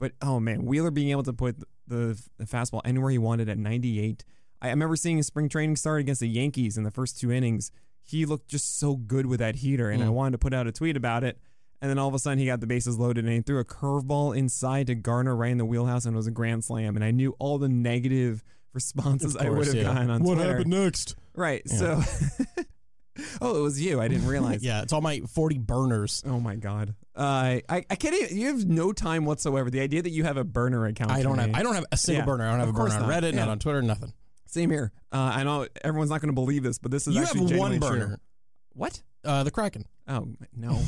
But 0.00 0.12
oh 0.20 0.40
man, 0.40 0.64
Wheeler 0.64 0.90
being 0.90 1.10
able 1.10 1.22
to 1.22 1.32
put 1.32 1.56
the, 1.86 2.20
the 2.36 2.44
fastball 2.44 2.80
anywhere 2.84 3.10
he 3.12 3.18
wanted 3.18 3.48
at 3.48 3.58
98. 3.58 4.24
I 4.60 4.66
I 4.66 4.70
remember 4.70 4.96
seeing 4.96 5.18
his 5.18 5.26
spring 5.28 5.48
training 5.48 5.76
start 5.76 6.00
against 6.00 6.20
the 6.20 6.28
Yankees 6.28 6.76
in 6.76 6.82
the 6.82 6.90
first 6.90 7.20
two 7.20 7.30
innings. 7.30 7.70
He 8.02 8.26
looked 8.26 8.48
just 8.48 8.78
so 8.80 8.96
good 8.96 9.26
with 9.26 9.38
that 9.38 9.56
heater, 9.56 9.90
and 9.90 10.02
I 10.02 10.06
Mm. 10.06 10.12
wanted 10.12 10.32
to 10.32 10.38
put 10.38 10.52
out 10.54 10.66
a 10.66 10.72
tweet 10.72 10.96
about 10.96 11.22
it. 11.24 11.38
And 11.80 11.90
then 11.90 11.98
all 11.98 12.08
of 12.08 12.14
a 12.14 12.18
sudden, 12.18 12.38
he 12.38 12.46
got 12.46 12.60
the 12.60 12.66
bases 12.66 12.98
loaded 12.98 13.24
and 13.24 13.32
he 13.34 13.40
threw 13.42 13.58
a 13.58 13.64
curveball 13.64 14.36
inside 14.36 14.86
to 14.86 14.94
Garner 14.94 15.36
right 15.36 15.50
in 15.52 15.58
the 15.58 15.64
wheelhouse, 15.66 16.04
and 16.06 16.14
it 16.14 16.16
was 16.16 16.26
a 16.26 16.30
grand 16.30 16.64
slam. 16.64 16.96
And 16.96 17.04
I 17.04 17.10
knew 17.10 17.36
all 17.38 17.58
the 17.58 17.68
negative 17.68 18.42
responses 18.72 19.34
Of 19.36 19.42
I 19.42 19.48
would 19.50 19.56
course, 19.56 19.66
have 19.68 19.76
yeah. 19.76 19.82
gotten 19.84 20.10
on 20.10 20.22
What 20.22 20.34
Twitter. 20.36 20.50
happened 20.56 20.70
next? 20.70 21.16
Right. 21.34 21.62
Yeah. 21.66 21.76
So, 21.76 22.02
oh, 23.40 23.58
it 23.58 23.62
was 23.62 23.80
you. 23.80 24.00
I 24.00 24.08
didn't 24.08 24.26
realize. 24.26 24.62
Yeah, 24.66 24.82
it's 24.82 24.92
all 24.92 25.00
my 25.02 25.20
40 25.20 25.58
burners. 25.58 26.22
Oh 26.26 26.40
my 26.40 26.56
god. 26.56 26.94
Uh, 27.14 27.60
I 27.68 27.84
I 27.90 27.94
can't. 27.96 28.14
Even, 28.14 28.36
you 28.38 28.46
have 28.48 28.64
no 28.66 28.92
time 28.92 29.24
whatsoever. 29.26 29.70
The 29.70 29.80
idea 29.80 30.02
that 30.02 30.10
you 30.10 30.24
have 30.24 30.36
a 30.38 30.44
burner 30.44 30.86
account. 30.86 31.10
I 31.10 31.22
don't 31.22 31.38
have 31.38 31.48
me- 31.48 31.54
I 31.54 31.62
don't 31.62 31.74
have 31.74 31.84
a 31.92 31.96
single 31.96 32.20
Yeah, 32.22 32.26
burner. 32.26 32.44
I 32.46 32.50
don't 32.50 32.58
have 32.60 32.68
a 32.68 32.70
of 32.70 32.76
course 32.76 32.92
burner 32.94 33.04
on 33.04 33.10
not. 33.10 33.22
Reddit, 33.22 33.34
not 33.34 33.48
on 33.48 33.58
Twitter, 33.58 33.82
nothing. 33.82 34.12
Same 34.46 34.70
here. 34.70 34.92
Uh, 35.12 35.32
I 35.34 35.44
know 35.44 35.66
everyone's 35.84 36.10
not 36.10 36.20
going 36.20 36.28
to 36.30 36.34
believe 36.34 36.62
this, 36.62 36.78
but 36.78 36.90
this 36.90 37.06
is 37.06 37.14
You 37.14 37.22
actually 37.22 37.40
have 37.50 37.58
one 37.58 37.72
genuinely 37.72 37.78
true. 37.78 37.88
burner. 38.06 38.20
What? 38.74 39.02
Uh, 39.24 39.42
the 39.44 39.50
Kraken. 39.50 39.84
Oh 40.08 40.28
no. 40.54 40.78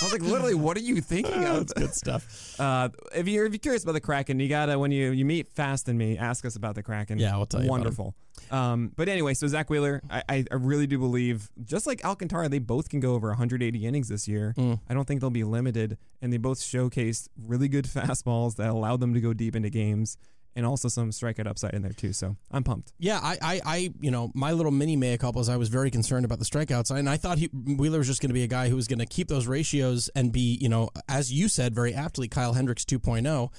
I 0.00 0.04
was 0.04 0.12
like, 0.12 0.22
literally, 0.22 0.54
what 0.54 0.76
are 0.76 0.80
you 0.80 1.00
thinking 1.00 1.44
of? 1.44 1.66
That's 1.66 1.72
good 1.72 1.94
stuff. 1.94 2.44
Uh, 2.58 2.88
if 3.14 3.28
you're 3.28 3.46
if 3.46 3.52
you're 3.52 3.58
curious 3.60 3.84
about 3.84 3.92
the 3.92 4.00
Kraken, 4.00 4.40
you 4.40 4.48
gotta 4.48 4.76
when 4.78 4.90
you 4.90 5.12
you 5.12 5.24
meet 5.24 5.48
Fast 5.48 5.88
and 5.88 5.96
me, 5.96 6.18
ask 6.18 6.44
us 6.44 6.56
about 6.56 6.74
the 6.74 6.82
Kraken. 6.82 7.18
Yeah, 7.18 7.36
we'll 7.36 7.46
tell 7.46 7.62
you. 7.62 7.70
Wonderful. 7.70 8.16
Um, 8.50 8.92
but 8.96 9.08
anyway, 9.08 9.34
so 9.34 9.46
Zack 9.46 9.70
Wheeler, 9.70 10.02
I, 10.10 10.22
I 10.28 10.44
I 10.50 10.54
really 10.54 10.88
do 10.88 10.98
believe, 10.98 11.50
just 11.64 11.86
like 11.86 12.04
Alcantara, 12.04 12.48
they 12.48 12.58
both 12.58 12.88
can 12.88 12.98
go 12.98 13.14
over 13.14 13.28
180 13.28 13.86
innings 13.86 14.08
this 14.08 14.26
year. 14.26 14.54
Mm. 14.58 14.80
I 14.88 14.94
don't 14.94 15.06
think 15.06 15.20
they'll 15.20 15.30
be 15.30 15.44
limited, 15.44 15.98
and 16.20 16.32
they 16.32 16.36
both 16.36 16.58
showcased 16.58 17.28
really 17.46 17.68
good 17.68 17.84
fastballs 17.86 18.56
that 18.56 18.70
allowed 18.70 18.98
them 18.98 19.14
to 19.14 19.20
go 19.20 19.32
deep 19.32 19.54
into 19.54 19.70
games, 19.70 20.16
and 20.58 20.66
also 20.66 20.88
some 20.88 21.10
strikeout 21.10 21.46
upside 21.46 21.72
in 21.72 21.82
there 21.82 21.92
too. 21.92 22.12
So 22.12 22.36
I'm 22.50 22.64
pumped. 22.64 22.92
Yeah, 22.98 23.20
I, 23.22 23.38
I, 23.40 23.60
I, 23.64 23.94
you 24.00 24.10
know, 24.10 24.32
my 24.34 24.50
little 24.50 24.72
mini 24.72 24.96
mea 24.96 25.16
couple 25.16 25.40
is 25.40 25.48
I 25.48 25.56
was 25.56 25.68
very 25.68 25.88
concerned 25.88 26.24
about 26.24 26.40
the 26.40 26.44
strikeouts, 26.44 26.90
and 26.90 27.08
I 27.08 27.16
thought 27.16 27.38
he, 27.38 27.46
Wheeler 27.46 27.98
was 27.98 28.08
just 28.08 28.20
going 28.20 28.30
to 28.30 28.34
be 28.34 28.42
a 28.42 28.48
guy 28.48 28.68
who 28.68 28.74
was 28.74 28.88
going 28.88 28.98
to 28.98 29.06
keep 29.06 29.28
those 29.28 29.46
ratios 29.46 30.10
and 30.16 30.32
be, 30.32 30.58
you 30.60 30.68
know, 30.68 30.90
as 31.08 31.32
you 31.32 31.48
said 31.48 31.74
very 31.74 31.94
aptly, 31.94 32.26
Kyle 32.26 32.54
Hendricks 32.54 32.84
2.0. 32.84 33.50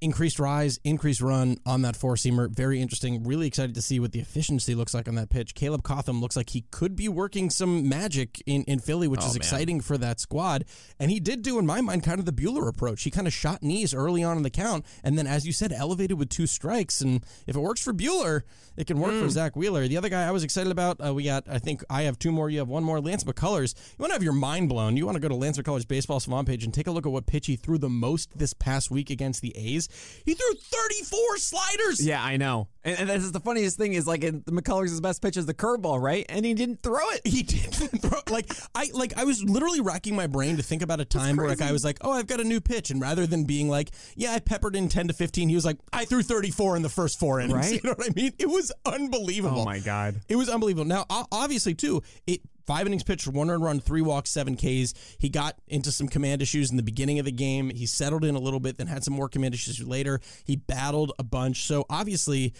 Increased 0.00 0.38
rise, 0.38 0.78
increased 0.84 1.20
run 1.20 1.56
on 1.66 1.82
that 1.82 1.96
four 1.96 2.14
seamer. 2.14 2.48
Very 2.48 2.80
interesting. 2.80 3.24
Really 3.24 3.48
excited 3.48 3.74
to 3.74 3.82
see 3.82 3.98
what 3.98 4.12
the 4.12 4.20
efficiency 4.20 4.76
looks 4.76 4.94
like 4.94 5.08
on 5.08 5.16
that 5.16 5.28
pitch. 5.28 5.56
Caleb 5.56 5.82
Cotham 5.82 6.20
looks 6.20 6.36
like 6.36 6.50
he 6.50 6.66
could 6.70 6.94
be 6.94 7.08
working 7.08 7.50
some 7.50 7.88
magic 7.88 8.40
in, 8.46 8.62
in 8.64 8.78
Philly, 8.78 9.08
which 9.08 9.22
Oh, 9.24 9.26
is 9.26 9.32
man. 9.32 9.36
exciting 9.38 9.80
for 9.80 9.98
that 9.98 10.20
squad. 10.20 10.66
And 11.00 11.10
he 11.10 11.18
did 11.18 11.42
do, 11.42 11.58
in 11.58 11.66
my 11.66 11.80
mind, 11.80 12.04
kind 12.04 12.20
of 12.20 12.26
the 12.26 12.32
Buehler 12.32 12.68
approach. 12.68 13.02
He 13.02 13.10
kind 13.10 13.26
of 13.26 13.32
shot 13.32 13.60
knees 13.64 13.92
early 13.92 14.22
on 14.22 14.36
in 14.36 14.44
the 14.44 14.50
count, 14.50 14.86
and 15.02 15.18
then, 15.18 15.26
as 15.26 15.44
you 15.48 15.52
said, 15.52 15.72
elevated 15.72 16.16
with 16.16 16.28
two 16.28 16.46
strikes. 16.46 17.00
And 17.00 17.24
if 17.48 17.56
it 17.56 17.60
works 17.60 17.82
for 17.82 17.92
Buehler, 17.92 18.42
it 18.76 18.86
can 18.86 19.00
work 19.00 19.20
for 19.20 19.28
Zack 19.28 19.56
Wheeler. 19.56 19.88
The 19.88 19.96
other 19.96 20.08
guy 20.08 20.28
I 20.28 20.30
was 20.30 20.44
excited 20.44 20.70
about, 20.70 21.04
uh, 21.04 21.12
we 21.12 21.24
got, 21.24 21.48
I 21.48 21.58
think 21.58 21.82
I 21.90 22.02
have 22.02 22.20
two 22.20 22.30
more. 22.30 22.48
You 22.48 22.60
have 22.60 22.68
one 22.68 22.84
more. 22.84 23.00
Lance 23.00 23.24
McCullers. 23.24 23.74
You 23.74 23.96
want 24.04 24.10
to 24.10 24.14
have 24.14 24.22
your 24.22 24.32
mind 24.32 24.68
blown. 24.68 24.96
You 24.96 25.06
want 25.06 25.16
to 25.16 25.20
go 25.20 25.26
to 25.26 25.34
Lance 25.34 25.58
McCullers 25.58 25.88
Baseball 25.88 26.20
Savant 26.20 26.46
page 26.46 26.62
and 26.62 26.72
take 26.72 26.86
a 26.86 26.92
look 26.92 27.04
at 27.04 27.10
what 27.10 27.26
pitch 27.26 27.46
he 27.46 27.56
threw 27.56 27.78
the 27.78 27.88
most 27.88 28.38
this 28.38 28.54
past 28.54 28.92
week 28.92 29.10
against 29.10 29.42
the 29.42 29.52
A's. 29.56 29.87
He 30.24 30.34
threw 30.34 30.54
34 30.54 31.38
sliders. 31.38 32.04
Yeah, 32.04 32.22
I 32.22 32.36
know. 32.36 32.68
And, 32.84 33.00
and 33.00 33.08
this 33.08 33.24
is 33.24 33.32
the 33.32 33.40
funniest 33.40 33.76
thing 33.76 33.92
is 33.94 34.06
like 34.06 34.24
in, 34.24 34.42
McCullers' 34.42 35.00
best 35.02 35.22
pitch 35.22 35.36
is 35.36 35.46
the 35.46 35.54
curveball, 35.54 36.00
right? 36.00 36.24
And 36.28 36.44
he 36.44 36.54
didn't 36.54 36.82
throw 36.82 37.08
it. 37.10 37.20
He 37.24 37.42
didn't 37.44 37.98
throw 37.98 38.20
like 38.30 38.50
I 38.74 38.90
like 38.92 39.16
I 39.16 39.24
was 39.24 39.42
literally 39.42 39.80
racking 39.80 40.16
my 40.16 40.26
brain 40.26 40.56
to 40.56 40.62
think 40.62 40.82
about 40.82 41.00
a 41.00 41.04
time 41.04 41.36
where 41.36 41.48
a 41.48 41.56
guy 41.56 41.72
was 41.72 41.84
like, 41.84 41.98
"Oh, 42.02 42.12
I've 42.12 42.26
got 42.26 42.40
a 42.40 42.44
new 42.44 42.60
pitch," 42.60 42.90
and 42.90 43.00
rather 43.00 43.26
than 43.26 43.44
being 43.44 43.68
like, 43.68 43.90
"Yeah, 44.16 44.32
I 44.32 44.38
peppered 44.40 44.76
in 44.76 44.88
10 44.88 45.08
to 45.08 45.14
15," 45.14 45.48
he 45.48 45.54
was 45.54 45.64
like, 45.64 45.78
"I 45.92 46.04
threw 46.04 46.22
34 46.22 46.76
in 46.76 46.82
the 46.82 46.88
first 46.88 47.18
four 47.18 47.40
innings." 47.40 47.48
Right? 47.58 47.72
You 47.72 47.80
know 47.82 47.94
what 47.96 48.06
I 48.06 48.12
mean? 48.14 48.32
It 48.38 48.48
was 48.48 48.70
oh 48.84 48.92
unbelievable. 48.92 49.62
Oh 49.62 49.64
my 49.64 49.80
god. 49.80 50.20
It 50.28 50.36
was 50.36 50.48
unbelievable. 50.48 50.84
Now, 50.84 51.06
obviously, 51.10 51.74
too, 51.74 52.02
it 52.26 52.40
five 52.68 52.86
innings 52.86 53.02
pitched, 53.02 53.26
one 53.26 53.48
run, 53.48 53.80
three 53.80 54.02
walks, 54.02 54.30
seven 54.30 54.54
Ks. 54.54 54.94
He 55.18 55.28
got 55.28 55.56
into 55.66 55.90
some 55.90 56.06
command 56.06 56.42
issues 56.42 56.70
in 56.70 56.76
the 56.76 56.84
beginning 56.84 57.18
of 57.18 57.24
the 57.24 57.32
game. 57.32 57.70
He 57.70 57.86
settled 57.86 58.24
in 58.24 58.36
a 58.36 58.38
little 58.38 58.60
bit, 58.60 58.78
then 58.78 58.86
had 58.86 59.02
some 59.02 59.14
more 59.14 59.28
command 59.28 59.54
issues 59.54 59.84
later. 59.84 60.20
He 60.44 60.54
battled 60.54 61.12
a 61.18 61.24
bunch. 61.24 61.64
So 61.64 61.84
obviously. 61.90 62.54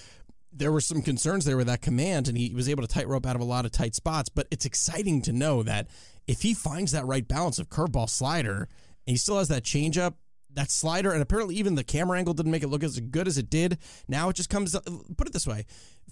There 0.50 0.72
were 0.72 0.80
some 0.80 1.02
concerns 1.02 1.44
there 1.44 1.58
with 1.58 1.66
that 1.66 1.82
command, 1.82 2.26
and 2.26 2.36
he 2.36 2.54
was 2.54 2.70
able 2.70 2.82
to 2.82 2.88
tightrope 2.88 3.26
out 3.26 3.36
of 3.36 3.42
a 3.42 3.44
lot 3.44 3.66
of 3.66 3.70
tight 3.70 3.94
spots. 3.94 4.30
But 4.30 4.48
it's 4.50 4.64
exciting 4.64 5.20
to 5.22 5.32
know 5.32 5.62
that 5.62 5.88
if 6.26 6.40
he 6.40 6.54
finds 6.54 6.90
that 6.92 7.04
right 7.04 7.28
balance 7.28 7.58
of 7.58 7.68
curveball 7.68 8.08
slider, 8.08 8.66
and 9.06 9.12
he 9.12 9.16
still 9.18 9.38
has 9.38 9.48
that 9.48 9.62
changeup, 9.62 10.14
that 10.54 10.70
slider, 10.70 11.12
and 11.12 11.20
apparently 11.20 11.54
even 11.56 11.74
the 11.74 11.84
camera 11.84 12.18
angle 12.18 12.32
didn't 12.32 12.50
make 12.50 12.62
it 12.62 12.68
look 12.68 12.82
as 12.82 12.98
good 12.98 13.28
as 13.28 13.36
it 13.36 13.50
did. 13.50 13.76
Now 14.08 14.30
it 14.30 14.36
just 14.36 14.48
comes. 14.48 14.74
Put 15.18 15.28
it 15.28 15.34
this 15.34 15.46
way: 15.46 15.66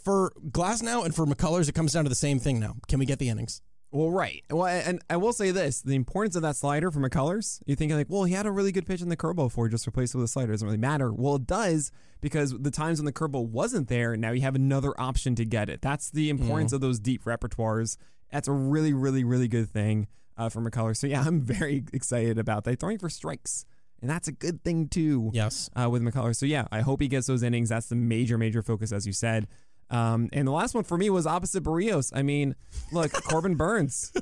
for 0.05 0.35
Glasnow 0.51 1.07
and 1.07 1.15
for 1.15 1.25
McCullers, 1.25 1.71
it 1.71 1.75
comes 1.75 1.95
down 1.95 2.05
to 2.05 2.11
the 2.11 2.15
same 2.15 2.39
thing. 2.39 2.61
Now, 2.61 2.75
can 2.89 2.99
we 2.99 3.07
get 3.07 3.19
the 3.19 3.31
innings? 3.31 3.63
Well, 3.97 4.11
right. 4.11 4.45
Well, 4.51 4.67
and 4.67 5.01
I 5.09 5.17
will 5.17 5.33
say 5.33 5.53
this: 5.53 5.81
the 5.81 5.95
importance 5.95 6.37
of 6.37 6.43
that 6.43 6.57
slider 6.57 6.91
for 6.91 7.01
McCullers. 7.01 7.63
You 7.65 7.77
think 7.77 7.93
like, 7.93 8.09
well, 8.11 8.25
he 8.25 8.35
had 8.35 8.45
a 8.45 8.51
really 8.51 8.71
good 8.71 8.87
pitch 8.87 9.01
in 9.01 9.09
the 9.09 9.17
curveball 9.17 9.47
before, 9.47 9.71
just 9.71 9.87
replaced 9.87 10.15
it 10.15 10.19
with 10.19 10.27
a 10.27 10.29
slider. 10.29 10.53
It 10.53 10.57
doesn't 10.57 10.67
really 10.67 10.77
matter. 10.77 11.11
Well, 11.11 11.37
it 11.37 11.47
does 11.47 11.91
because 12.21 12.53
the 12.59 12.71
times 12.71 12.99
when 12.99 13.07
the 13.07 13.13
curveball 13.13 13.49
wasn't 13.49 13.89
there, 13.89 14.15
now 14.15 14.33
you 14.33 14.43
have 14.43 14.55
another 14.55 14.93
option 15.01 15.35
to 15.37 15.47
get 15.47 15.71
it. 15.71 15.81
That's 15.81 16.11
the 16.11 16.29
importance 16.29 16.75
of 16.75 16.83
those 16.83 16.99
deep 16.99 17.25
repertoires. 17.25 17.97
That's 18.31 18.49
a 18.49 18.53
really, 18.53 18.93
really, 18.93 19.25
really 19.25 19.49
good 19.49 19.71
thing 19.71 20.09
uh, 20.37 20.51
for 20.51 20.61
McCullers. 20.61 20.99
So 20.99 21.07
yeah, 21.07 21.23
I'm 21.27 21.41
very 21.41 21.85
excited 21.95 22.39
about 22.39 22.65
that. 22.65 22.79
Throwing 22.79 22.99
for 22.99 23.09
strikes, 23.09 23.65
and 24.03 24.11
that's 24.11 24.29
a 24.29 24.33
good 24.33 24.63
thing 24.63 24.89
too. 24.89 25.31
Yes. 25.33 25.71
uh, 25.75 25.89
with 25.89 26.03
McCullers. 26.03 26.37
So 26.37 26.45
yeah, 26.45 26.67
I 26.71 26.83
hope 26.83 27.01
he 27.01 27.09
gets 27.09 27.29
those 27.29 27.43
innings. 27.43 27.71
That's 27.71 27.89
the 27.89 27.97
major, 27.97 28.37
major 28.37 28.61
focus, 28.61 28.93
as 28.93 29.07
you 29.07 29.15
said. 29.15 29.47
Um, 29.91 30.29
and 30.33 30.47
the 30.47 30.53
last 30.53 30.75
one 30.75 30.85
for 30.85 30.99
me 30.99 31.11
was 31.11 31.27
opposite 31.27 31.63
Berrios. 31.63 32.11
I 32.15 32.23
mean, 32.23 32.55
look, 32.93 33.13
Corbin 33.13 33.55
Burnes. 33.57 34.13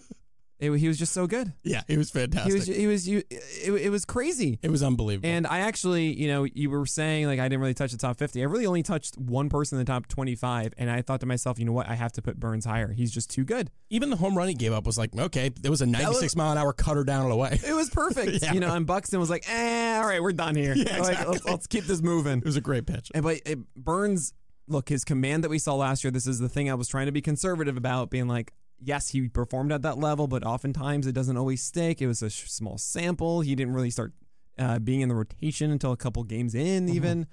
It, 0.61 0.71
he 0.79 0.87
was 0.87 0.97
just 0.99 1.13
so 1.13 1.27
good. 1.27 1.53
Yeah, 1.65 1.83
he 1.89 1.99
was 1.99 2.11
fantastic. 2.11 2.53
He 2.53 2.57
was. 2.59 2.67
He 2.69 2.87
was. 2.87 3.09
You. 3.09 3.23
It, 3.29 3.73
it 3.73 3.91
was 3.91 4.05
crazy. 4.05 4.61
it 4.63 4.71
was 4.71 4.85
unbelievable. 4.85 5.29
And 5.29 5.49
I 5.49 5.59
actually, 5.59 6.13
you 6.19 6.29
know, 6.29 6.45
you 6.45 6.71
were 6.71 6.87
saying 6.87 7.27
like 7.27 7.41
I 7.41 7.49
didn't 7.49 7.61
really 7.61 7.75
touch 7.75 7.91
the 7.91 7.99
top 7.99 8.19
50. 8.19 8.41
I 8.41 8.45
really 8.45 8.65
only 8.65 8.85
touched 8.85 9.19
one 9.19 9.49
person 9.49 9.79
in 9.79 9.85
the 9.85 9.91
top 9.93 10.07
25, 10.07 10.75
and 10.79 10.89
I 10.89 11.03
thought 11.03 11.21
to 11.21 11.27
myself, 11.27 11.59
you 11.59 11.65
know 11.65 11.73
what? 11.73 11.89
I 11.89 11.95
have 11.97 12.13
to 12.13 12.23
put 12.23 12.39
Burnes 12.39 12.65
higher. 12.65 12.93
He's 12.93 13.11
just 13.11 13.31
too 13.31 13.45
good. 13.45 13.69
even 13.91 14.11
the 14.11 14.17
home 14.17 14.39
run 14.39 14.47
he 14.47 14.55
gave 14.55 14.73
up 14.73 14.87
was 14.87 14.97
like, 14.97 15.11
okay, 15.19 15.49
there 15.61 15.73
was 15.73 15.83
a 15.83 15.87
96 15.87 16.37
mile 16.37 16.53
an 16.53 16.59
hour 16.59 16.73
cutter 16.73 17.03
down 17.03 17.25
and 17.25 17.33
away. 17.33 17.59
It 17.67 17.75
was 17.75 17.91
perfect. 17.91 18.39
Yeah. 18.45 18.53
You 18.53 18.61
know, 18.61 18.73
and 18.75 18.87
Buxton 18.87 19.19
was 19.19 19.31
like, 19.31 19.45
eh, 19.51 19.97
all 19.99 20.07
right, 20.07 20.23
we're 20.23 20.33
done 20.33 20.55
here. 20.55 20.75
Yeah, 20.77 20.99
Like, 20.99 21.11
exactly. 21.11 21.33
let's, 21.33 21.45
let's 21.47 21.67
keep 21.67 21.85
this 21.85 22.01
moving. 22.01 22.39
It 22.39 22.45
was 22.45 22.57
a 22.57 22.61
great 22.61 22.87
pitch. 22.87 23.11
And 23.15 23.23
but 23.25 23.41
it, 23.45 23.59
Burnes, 23.75 24.33
look, 24.67 24.89
his 24.89 25.05
command 25.05 25.45
that 25.45 25.51
we 25.51 25.59
saw 25.59 25.75
last 25.75 26.05
year. 26.05 26.11
This 26.11 26.27
is 26.27 26.39
the 26.39 26.49
thing 26.49 26.71
I 26.71 26.75
was 26.75 26.89
trying 26.89 27.07
to 27.07 27.13
be 27.13 27.21
conservative 27.21 27.77
about, 27.77 28.11
being 28.11 28.29
like, 28.29 28.53
yes, 28.81 29.09
he 29.09 29.29
performed 29.29 29.73
at 29.73 29.83
that 29.83 29.99
level, 29.99 30.27
but 30.27 30.45
oftentimes 30.45 31.07
it 31.07 31.13
doesn't 31.13 31.37
always 31.37 31.63
stick. 31.63 32.01
It 32.03 32.07
was 32.07 32.23
a 32.23 32.31
sh- 32.31 32.51
small 32.51 32.79
sample. 32.79 33.41
He 33.41 33.55
didn't 33.55 33.75
really 33.75 33.91
start 33.91 34.13
uh, 34.59 34.79
being 34.79 35.01
in 35.01 35.09
the 35.09 35.15
rotation 35.15 35.71
until 35.71 35.93
a 35.93 35.97
couple 35.97 36.23
games 36.25 36.55
in, 36.55 36.89
even. 36.89 37.27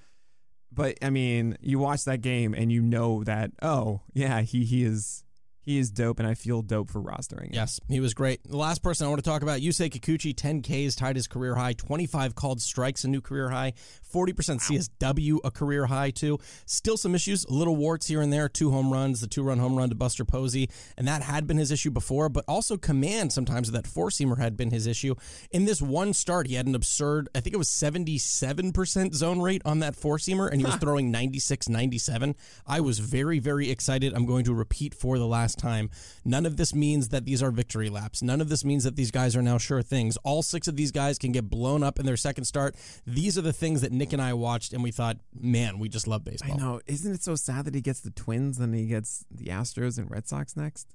But 0.71 0.97
I 1.01 1.09
mean, 1.09 1.57
you 1.61 1.79
watch 1.79 2.05
that 2.05 2.21
game 2.21 2.53
and 2.53 2.71
you 2.71 2.81
know 2.81 3.23
that, 3.25 3.51
oh 3.61 4.01
yeah, 4.13 4.41
he 4.41 4.63
he 4.63 4.83
is 4.83 5.23
he 5.63 5.77
is 5.77 5.91
dope, 5.91 6.19
and 6.19 6.27
I 6.27 6.33
feel 6.33 6.61
dope 6.61 6.89
for 6.89 7.01
rostering. 7.01 7.47
him. 7.47 7.53
Yes, 7.53 7.79
he 7.87 7.99
was 7.99 8.13
great. 8.13 8.43
The 8.43 8.57
last 8.57 8.81
person 8.81 9.05
I 9.05 9.09
want 9.09 9.23
to 9.23 9.29
talk 9.29 9.43
about, 9.43 9.61
Yusei 9.61 9.91
Kikuchi, 9.91 10.35
10 10.35 10.61
Ks, 10.63 10.95
tied 10.95 11.15
his 11.15 11.27
career 11.27 11.55
high, 11.55 11.73
25 11.73 12.33
called 12.33 12.61
strikes, 12.61 13.03
a 13.03 13.07
new 13.07 13.21
career 13.21 13.49
high, 13.49 13.73
40% 14.11 14.33
CSW, 14.59 15.37
a 15.43 15.51
career 15.51 15.85
high 15.85 16.09
too. 16.09 16.39
Still 16.65 16.97
some 16.97 17.13
issues, 17.13 17.47
little 17.49 17.75
warts 17.75 18.07
here 18.07 18.21
and 18.21 18.33
there, 18.33 18.49
two 18.49 18.71
home 18.71 18.91
runs, 18.91 19.21
the 19.21 19.27
two 19.27 19.43
run 19.43 19.59
home 19.59 19.75
run 19.75 19.89
to 19.89 19.95
Buster 19.95 20.25
Posey, 20.25 20.69
and 20.97 21.07
that 21.07 21.21
had 21.21 21.45
been 21.45 21.57
his 21.57 21.71
issue 21.71 21.91
before, 21.91 22.27
but 22.27 22.43
also 22.47 22.75
command 22.75 23.31
sometimes 23.31 23.67
of 23.67 23.73
that 23.75 23.85
four 23.87 24.09
seamer 24.09 24.39
had 24.39 24.57
been 24.57 24.71
his 24.71 24.87
issue. 24.87 25.13
In 25.51 25.65
this 25.65 25.81
one 25.81 26.13
start, 26.13 26.47
he 26.47 26.55
had 26.55 26.65
an 26.65 26.75
absurd, 26.75 27.29
I 27.35 27.39
think 27.39 27.53
it 27.53 27.59
was 27.59 27.69
77% 27.69 29.13
zone 29.13 29.41
rate 29.41 29.61
on 29.65 29.79
that 29.79 29.95
four 29.95 30.17
seamer, 30.17 30.49
and 30.51 30.59
he 30.59 30.65
was 30.65 30.75
throwing 30.81 31.11
96, 31.11 31.69
97. 31.69 32.35
I 32.65 32.81
was 32.81 32.99
very, 32.99 33.39
very 33.39 33.69
excited. 33.69 34.13
I'm 34.13 34.25
going 34.25 34.45
to 34.45 34.53
repeat 34.53 34.93
for 34.95 35.17
the 35.17 35.27
last 35.27 35.50
time. 35.55 35.89
None 36.25 36.45
of 36.45 36.57
this 36.57 36.73
means 36.73 37.09
that 37.09 37.25
these 37.25 37.41
are 37.41 37.51
victory 37.51 37.89
laps. 37.89 38.21
None 38.21 38.41
of 38.41 38.49
this 38.49 38.63
means 38.65 38.83
that 38.83 38.95
these 38.95 39.11
guys 39.11 39.35
are 39.35 39.41
now 39.41 39.57
sure 39.57 39.81
things. 39.81 40.17
All 40.23 40.41
six 40.41 40.67
of 40.67 40.75
these 40.75 40.91
guys 40.91 41.17
can 41.17 41.31
get 41.31 41.49
blown 41.49 41.83
up 41.83 41.99
in 41.99 42.05
their 42.05 42.17
second 42.17 42.45
start. 42.45 42.75
These 43.05 43.37
are 43.37 43.41
the 43.41 43.53
things 43.53 43.81
that 43.81 43.91
Nick 43.91 44.13
and 44.13 44.21
I 44.21 44.33
watched, 44.33 44.73
and 44.73 44.83
we 44.83 44.91
thought, 44.91 45.17
man, 45.33 45.79
we 45.79 45.89
just 45.89 46.07
love 46.07 46.23
baseball. 46.23 46.53
I 46.53 46.57
know. 46.57 46.81
Isn't 46.87 47.13
it 47.13 47.23
so 47.23 47.35
sad 47.35 47.65
that 47.65 47.75
he 47.75 47.81
gets 47.81 48.01
the 48.01 48.11
Twins, 48.11 48.57
then 48.57 48.73
he 48.73 48.87
gets 48.87 49.25
the 49.31 49.45
Astros 49.45 49.97
and 49.97 50.09
Red 50.09 50.27
Sox 50.27 50.55
next? 50.55 50.87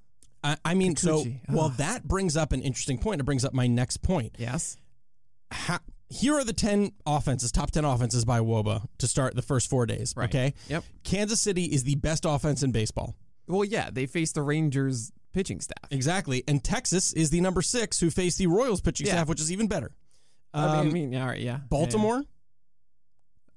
I, 0.43 0.57
I 0.63 0.73
mean, 0.73 0.95
so, 0.95 1.23
Kikuchi. 1.23 1.39
well, 1.49 1.69
that 1.77 2.07
brings 2.07 2.37
up 2.37 2.51
an 2.51 2.61
interesting 2.61 2.97
point. 2.99 3.19
It 3.21 3.23
brings 3.23 3.43
up 3.43 3.53
my 3.53 3.67
next 3.67 4.03
point. 4.03 4.35
Yes. 4.37 4.77
Ha- 5.51 5.81
here 6.09 6.35
are 6.35 6.43
the 6.43 6.53
10 6.53 6.91
offenses, 7.05 7.51
top 7.51 7.71
10 7.71 7.83
offenses 7.85 8.23
by 8.23 8.39
WOBA 8.39 8.85
to 8.99 9.07
start 9.07 9.35
the 9.35 9.41
first 9.41 9.69
four 9.69 9.85
days. 9.85 10.13
Right. 10.15 10.29
Okay. 10.29 10.53
Yep. 10.69 10.83
Kansas 11.03 11.41
City 11.41 11.65
is 11.65 11.83
the 11.83 11.95
best 11.95 12.25
offense 12.25 12.63
in 12.63 12.71
baseball. 12.71 13.15
Well, 13.47 13.63
yeah, 13.65 13.89
they 13.91 14.05
face 14.05 14.31
the 14.31 14.41
Rangers 14.41 15.11
pitching 15.33 15.61
staff. 15.61 15.77
Exactly. 15.91 16.43
And 16.47 16.63
Texas 16.63 17.13
is 17.13 17.29
the 17.29 17.41
number 17.41 17.61
six 17.61 17.99
who 17.99 18.09
face 18.09 18.35
the 18.37 18.47
Royals 18.47 18.81
pitching 18.81 19.07
Yeah. 19.07 19.13
staff, 19.13 19.27
which 19.29 19.39
is 19.41 19.51
even 19.51 19.67
better. 19.67 19.91
I 20.53 20.61
mean- 20.61 20.69
Um, 20.79 20.87
I 20.87 20.89
mean, 20.91 21.15
all 21.15 21.27
right, 21.27 21.39
yeah. 21.41 21.59
Baltimore 21.69 22.23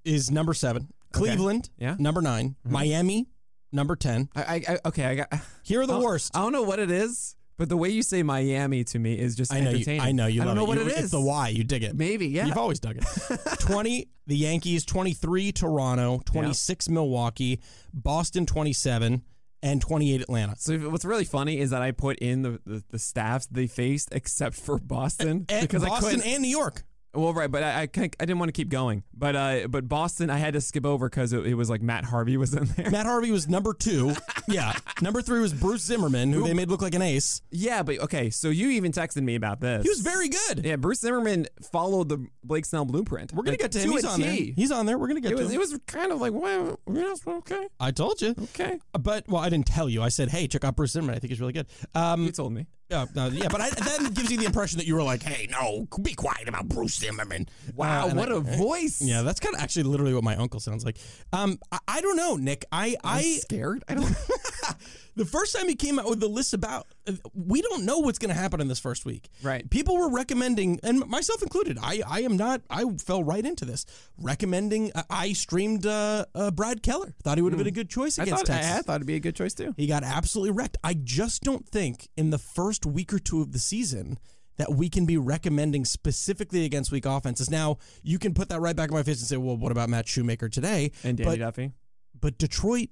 is 0.04 0.30
number 0.30 0.54
seven. 0.54 0.88
Cleveland, 1.12 1.70
Yeah. 1.78 1.96
number 1.98 2.22
9 2.22 2.56
Miami, 2.64 3.28
number 3.72 3.96
10. 3.96 4.28
I, 4.36 4.62
I, 4.68 4.78
okay, 4.86 5.04
I 5.06 5.14
got. 5.16 5.32
Here 5.64 5.80
are 5.80 5.86
the 5.86 5.98
I- 5.98 6.00
worst. 6.02 6.36
I 6.36 6.40
don't 6.40 6.52
know 6.52 6.62
what 6.62 6.78
it 6.78 6.90
is, 6.90 7.34
but 7.56 7.68
the 7.68 7.76
way 7.76 7.88
you 7.88 8.02
say 8.02 8.22
Miami 8.22 8.84
to 8.84 8.98
me 8.98 9.18
is 9.18 9.34
just 9.34 9.52
I 9.52 9.60
know 9.60 9.70
you. 9.70 9.76
entertaining. 9.76 10.00
I 10.02 10.12
know 10.12 10.26
you. 10.26 10.40
I 10.42 10.44
don't 10.44 10.56
love 10.56 10.62
know 10.62 10.68
what 10.68 10.78
You- 10.78 10.86
it 10.86 10.92
is. 10.98 11.04
It's 11.04 11.10
the 11.12 11.20
why 11.20 11.48
you 11.48 11.64
dig 11.64 11.82
it. 11.82 11.96
Maybe, 11.96 12.28
yeah. 12.28 12.46
You've 12.46 12.56
always 12.58 12.78
dug 12.78 12.98
it. 12.98 13.04
20, 13.60 14.08
the 14.28 14.36
Yankees, 14.36 14.84
23, 14.84 15.50
Toronto, 15.52 16.22
26, 16.26 16.88
Milwaukee, 16.88 17.60
Boston, 17.92 18.46
27, 18.46 19.22
and 19.62 19.80
28, 19.80 20.22
Atlanta. 20.22 20.54
so 20.58 20.78
what's 20.90 21.04
really 21.04 21.24
funny 21.24 21.58
is 21.58 21.70
that 21.70 21.82
I 21.82 21.90
put 21.92 22.18
in 22.18 22.42
the, 22.42 22.60
the, 22.64 22.82
the 22.90 22.98
staffs 22.98 23.46
they 23.46 23.66
faced 23.66 24.08
except 24.12 24.56
for 24.56 24.78
Boston 24.78 25.46
And 25.48 25.62
because 25.62 25.84
Boston 25.84 26.22
and 26.24 26.42
New 26.42 26.48
York. 26.48 26.84
Well, 27.12 27.32
right, 27.34 27.50
but 27.50 27.62
I 27.64 27.82
I, 27.82 27.84
I 27.84 28.08
didn't 28.24 28.38
want 28.38 28.48
to 28.48 28.52
keep 28.52 28.68
going. 28.68 29.02
But 29.12 29.34
uh, 29.34 29.66
but 29.68 29.88
Boston 29.88 30.30
I 30.30 30.36
had 30.38 30.54
to 30.54 30.60
skip 30.60 30.86
over 30.86 31.08
because 31.08 31.32
it, 31.32 31.44
it 31.44 31.54
was 31.54 31.68
like 31.68 31.82
Matt 31.82 32.04
Harvey 32.04 32.36
was 32.36 32.54
in 32.54 32.66
there. 32.76 32.90
Matt 32.90 33.06
Harvey 33.06 33.30
was 33.32 33.48
number 33.48 33.74
two. 33.74 34.14
yeah. 34.48 34.72
Number 35.02 35.20
three 35.20 35.40
was 35.40 35.52
Bruce 35.52 35.82
Zimmermann, 35.82 36.32
who 36.32 36.44
they 36.46 36.54
made 36.54 36.68
look 36.68 36.82
like 36.82 36.94
an 36.94 37.02
ace. 37.02 37.42
Yeah, 37.50 37.82
but 37.82 37.98
okay, 38.00 38.30
so 38.30 38.48
you 38.48 38.70
even 38.70 38.92
texted 38.92 39.22
me 39.22 39.34
about 39.34 39.60
this. 39.60 39.82
He 39.82 39.88
was 39.88 40.00
very 40.00 40.28
good. 40.28 40.64
Yeah, 40.64 40.76
Bruce 40.76 41.00
Zimmermann 41.00 41.46
followed 41.72 42.08
the 42.08 42.24
Blake 42.44 42.64
Snell 42.64 42.84
blueprint. 42.84 43.32
We're 43.32 43.42
going 43.42 43.56
to 43.58 43.62
Like, 43.64 43.72
get 43.72 43.80
to 43.80 43.86
him. 43.86 43.90
He's 43.92 44.04
a 44.04 44.08
on 44.08 44.20
there. 44.20 44.30
He's 44.32 44.70
on 44.70 44.86
there. 44.86 44.96
We're 44.98 45.08
going 45.08 45.20
to 45.20 45.28
get 45.28 45.32
It 45.32 45.36
to 45.36 45.42
was 45.42 45.50
him. 45.52 45.56
it 45.56 45.58
was 45.58 45.78
kind 45.86 46.12
of 46.12 46.20
like 46.20 46.32
wow, 46.32 46.78
yes, 46.92 47.20
okay, 47.26 47.66
I 47.80 47.90
told 47.90 48.22
you. 48.22 48.34
okay. 48.54 48.78
But, 48.92 49.26
well, 49.28 49.42
I 49.42 49.48
didn't 49.48 49.66
tell 49.66 49.88
you. 49.88 50.00
I 50.02 50.10
said, 50.10 50.28
hey, 50.28 50.46
check 50.46 50.64
out 50.64 50.76
Bruce 50.76 50.92
Zimmermann. 50.92 51.16
I 51.16 51.18
think 51.18 51.30
he's 51.30 51.40
really 51.40 51.52
good. 51.54 51.66
Um, 51.94 52.24
You 52.24 52.30
told 52.32 52.52
me. 52.52 52.66
Yeah, 52.90 53.06
no, 53.14 53.28
yeah, 53.28 53.46
but 53.48 53.60
I, 53.60 53.70
that 53.70 54.14
gives 54.14 54.32
you 54.32 54.36
the 54.38 54.46
impression 54.46 54.78
that 54.78 54.86
you 54.86 54.96
were 54.96 55.02
like, 55.02 55.22
"Hey, 55.22 55.46
no, 55.48 55.86
be 56.02 56.12
quiet 56.12 56.48
about 56.48 56.68
Bruce 56.68 56.98
Zimmermann." 56.98 57.48
Wow, 57.76 58.08
Uh, 58.08 58.14
what 58.14 58.32
I- 58.32 58.36
a 58.36 58.40
voice! 58.40 59.00
Yeah, 59.00 59.22
that's 59.22 59.38
kind 59.38 59.54
of 59.54 59.60
actually 59.60 59.84
literally 59.84 60.12
what 60.12 60.24
my 60.24 60.34
uncle 60.34 60.58
sounds 60.58 60.84
like. 60.84 60.98
Um, 61.32 61.60
I, 61.70 61.78
I 61.86 62.00
don't 62.00 62.16
know, 62.16 62.34
Nick. 62.34 62.64
I, 62.72 62.96
I'm 63.04 63.18
I, 63.18 63.22
scared. 63.42 63.84
I 63.88 63.94
don't. 63.94 64.12
the 65.20 65.26
first 65.26 65.54
time 65.54 65.68
he 65.68 65.74
came 65.74 65.98
out 65.98 66.08
with 66.08 66.18
the 66.18 66.28
list 66.28 66.54
about, 66.54 66.86
we 67.34 67.60
don't 67.60 67.84
know 67.84 67.98
what's 67.98 68.18
going 68.18 68.34
to 68.34 68.40
happen 68.40 68.58
in 68.58 68.68
this 68.68 68.80
first 68.80 69.04
week. 69.04 69.28
Right. 69.42 69.68
People 69.68 69.98
were 69.98 70.08
recommending, 70.08 70.80
and 70.82 71.06
myself 71.06 71.42
included. 71.42 71.76
I, 71.78 72.00
I 72.08 72.22
am 72.22 72.38
not. 72.38 72.62
I 72.70 72.86
fell 72.96 73.22
right 73.22 73.44
into 73.44 73.66
this, 73.66 73.84
recommending. 74.16 74.92
Uh, 74.94 75.02
I 75.10 75.34
streamed 75.34 75.84
uh, 75.84 76.24
uh, 76.34 76.52
Brad 76.52 76.82
Keller. 76.82 77.14
Thought 77.22 77.36
he 77.36 77.42
would 77.42 77.52
have 77.52 77.58
been 77.58 77.66
a 77.66 77.70
good 77.70 77.90
choice 77.90 78.18
I 78.18 78.22
against 78.22 78.46
thought, 78.46 78.54
I, 78.54 78.60
Texas. 78.60 78.78
I 78.78 78.80
thought 78.80 78.94
it'd 78.96 79.06
be 79.06 79.16
a 79.16 79.20
good 79.20 79.36
choice 79.36 79.52
too. 79.52 79.74
He 79.76 79.86
got 79.86 80.04
absolutely 80.04 80.52
wrecked. 80.52 80.78
I 80.82 80.94
just 80.94 81.42
don't 81.42 81.68
think 81.68 82.08
in 82.16 82.30
the 82.30 82.38
first 82.38 82.86
week 82.86 83.12
or 83.12 83.18
two 83.18 83.42
of 83.42 83.52
the 83.52 83.58
season 83.58 84.18
that 84.56 84.72
we 84.72 84.88
can 84.88 85.04
be 85.04 85.18
recommending 85.18 85.84
specifically 85.84 86.64
against 86.64 86.90
weak 86.90 87.04
offenses. 87.04 87.50
Now, 87.50 87.76
you 88.02 88.18
can 88.18 88.32
put 88.32 88.48
that 88.48 88.60
right 88.60 88.74
back 88.74 88.88
in 88.88 88.94
my 88.94 89.02
face 89.02 89.20
and 89.20 89.28
say, 89.28 89.36
well, 89.36 89.58
what 89.58 89.70
about 89.70 89.90
Matt 89.90 90.08
Shoemaker 90.08 90.48
today? 90.48 90.92
And 91.04 91.18
Danny 91.18 91.30
but, 91.30 91.38
Duffy. 91.38 91.72
but 92.18 92.38
Detroit 92.38 92.88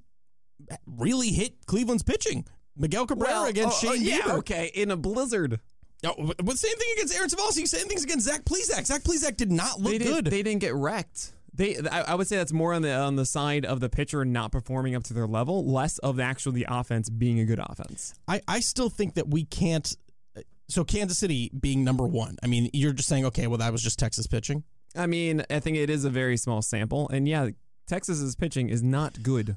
really 0.87 1.29
hit 1.29 1.67
Cleveland's 1.67 2.03
pitching. 2.03 2.45
Miguel 2.77 3.07
Cabrera 3.07 3.45
against 3.45 3.85
oh, 3.85 3.89
oh, 3.89 3.95
Shane 3.95 4.05
yeah, 4.05 4.19
Bieber. 4.21 4.39
okay, 4.39 4.71
in 4.75 4.91
a 4.91 4.97
blizzard. 4.97 5.61
Oh, 6.07 6.33
but 6.39 6.59
same 6.59 6.77
thing 6.77 6.89
against 6.95 7.17
Aaron 7.17 7.29
Civale. 7.29 7.67
Same 7.67 7.89
things 7.89 8.05
against 8.05 8.27
Zach 8.27 8.45
Plesac. 8.45 8.87
Zach 8.87 9.03
Plesac 9.03 9.37
did 9.37 9.51
not 9.51 9.81
look 9.81 9.93
They 9.93 9.99
good. 9.99 10.27
they 10.27 10.43
didn't 10.43 10.61
get 10.61 10.75
wrecked. 10.75 11.33
They, 11.53 11.77
I, 11.91 12.13
I 12.13 12.15
would 12.15 12.29
say 12.29 12.37
that's 12.37 12.53
more 12.53 12.73
on 12.73 12.83
the 12.83 12.95
on 12.95 13.17
the 13.17 13.27
side 13.27 13.65
of 13.65 13.81
the 13.81 13.89
pitcher 13.89 14.25
not 14.25 14.53
performing 14.53 14.95
up 14.95 15.03
to 15.05 15.15
their 15.15 15.27
level, 15.27 15.67
less 15.69 15.99
of 15.99 16.17
the 16.17 16.23
actual 16.23 16.53
the 16.53 16.67
offense 16.69 17.11
being 17.11 17.41
a 17.41 17.45
good 17.45 17.59
offense. 17.59 18.15
I, 18.29 18.41
I 18.47 18.61
still 18.61 18.89
think 18.89 19.15
that 19.15 19.29
we 19.29 19.45
can't. 19.45 19.97
Uh, 20.37 20.43
so 20.69 20.85
Kansas 20.85 21.19
City 21.19 21.51
being 21.59 21.83
number 21.83 22.07
one. 22.07 22.37
I 22.45 22.47
mean, 22.47 22.71
you're 22.73 22.93
just 22.93 23.09
saying, 23.09 23.25
okay, 23.27 23.49
well, 23.49 23.59
that 23.59 23.73
was 23.73 23.83
just 23.83 23.99
Texas 23.99 24.29
pitching. 24.29 24.63
I 24.95 25.09
mean, 25.09 25.45
I 25.51 25.59
think 25.59 25.77
it 25.79 25.91
is 25.91 26.05
a 26.05 26.11
very 26.11 26.37
small 26.37 26.63
sample, 26.63 27.09
and 27.09 27.27
yeah, 27.27 27.49
Texas's 27.89 28.37
pitching 28.37 28.69
is 28.69 28.83
not 28.83 29.23
good. 29.25 29.57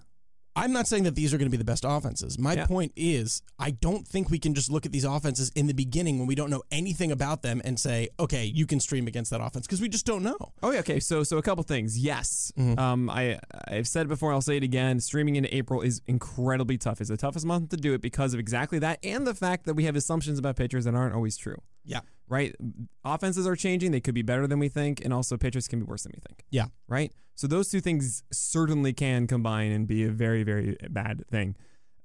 I'm 0.55 0.73
not 0.73 0.85
saying 0.85 1.03
that 1.03 1.15
these 1.15 1.33
are 1.33 1.37
going 1.37 1.45
to 1.47 1.51
be 1.51 1.57
the 1.57 1.63
best 1.63 1.85
offenses. 1.87 2.37
My 2.37 2.53
Yeah. 2.55 2.65
point 2.65 2.91
is, 2.97 3.41
I 3.57 3.71
don't 3.71 4.05
think 4.05 4.29
we 4.29 4.37
can 4.37 4.53
just 4.53 4.69
look 4.69 4.85
at 4.85 4.91
these 4.91 5.05
offenses 5.05 5.49
in 5.55 5.67
the 5.67 5.73
beginning 5.73 6.19
when 6.19 6.27
we 6.27 6.35
don't 6.35 6.49
know 6.49 6.61
anything 6.71 7.11
about 7.11 7.41
them 7.41 7.61
and 7.63 7.79
say, 7.79 8.09
okay, 8.19 8.43
you 8.45 8.65
can 8.65 8.79
stream 8.81 9.07
against 9.07 9.31
that 9.31 9.39
offense 9.39 9.65
because 9.65 9.79
we 9.79 9.87
just 9.87 10.05
don't 10.05 10.23
know. 10.23 10.37
Oh 10.61 10.71
yeah, 10.71 10.79
okay. 10.79 10.99
So 10.99 11.23
so 11.23 11.37
a 11.37 11.41
couple 11.41 11.63
things. 11.63 11.97
Yes, 11.97 12.51
Mm-hmm. 12.57 12.77
um, 12.79 13.09
I 13.09 13.39
I've 13.67 13.87
said 13.87 14.07
it 14.07 14.09
before. 14.09 14.33
I'll 14.33 14.41
say 14.41 14.57
it 14.57 14.63
again. 14.63 14.99
Streaming 14.99 15.37
into 15.37 15.55
April 15.55 15.81
is 15.81 16.01
incredibly 16.07 16.77
tough. 16.77 16.99
It's 16.99 17.09
the 17.09 17.17
toughest 17.17 17.45
month 17.45 17.69
to 17.69 17.77
do 17.77 17.93
it 17.93 18.01
because 18.01 18.33
of 18.33 18.39
exactly 18.39 18.79
that, 18.79 18.99
and 19.03 19.25
the 19.25 19.33
fact 19.33 19.65
that 19.65 19.75
we 19.75 19.85
have 19.85 19.95
assumptions 19.95 20.37
about 20.37 20.57
pitchers 20.57 20.83
that 20.85 20.93
aren't 20.95 21.15
always 21.15 21.37
true. 21.37 21.61
Yeah. 21.85 22.01
Right. 22.27 22.55
Offenses 23.03 23.45
are 23.47 23.55
changing. 23.55 23.91
They 23.91 23.99
could 23.99 24.13
be 24.15 24.21
better 24.21 24.47
than 24.47 24.59
we 24.59 24.69
think, 24.69 25.03
and 25.03 25.13
also 25.13 25.35
pitchers 25.37 25.67
can 25.67 25.79
be 25.79 25.85
worse 25.85 26.03
than 26.03 26.11
we 26.15 26.21
think. 26.25 26.45
Yeah. 26.49 26.65
Right. 26.87 27.11
So 27.41 27.47
those 27.47 27.69
two 27.69 27.81
things 27.81 28.21
certainly 28.31 28.93
can 28.93 29.25
combine 29.25 29.71
and 29.71 29.87
be 29.87 30.03
a 30.03 30.11
very 30.11 30.43
very 30.43 30.77
bad 30.91 31.25
thing. 31.31 31.55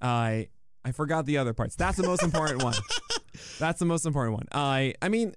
I 0.01 0.49
I 0.83 0.92
forgot 0.92 1.27
the 1.27 1.37
other 1.37 1.53
parts. 1.53 1.77
That's 1.77 1.99
the 1.99 2.05
most 2.07 2.22
important 2.22 2.62
one. 2.62 2.72
That's 3.59 3.79
the 3.79 3.85
most 3.85 4.07
important 4.07 4.33
one. 4.38 4.46
I 4.53 4.94
I 5.03 5.11
mean. 5.11 5.35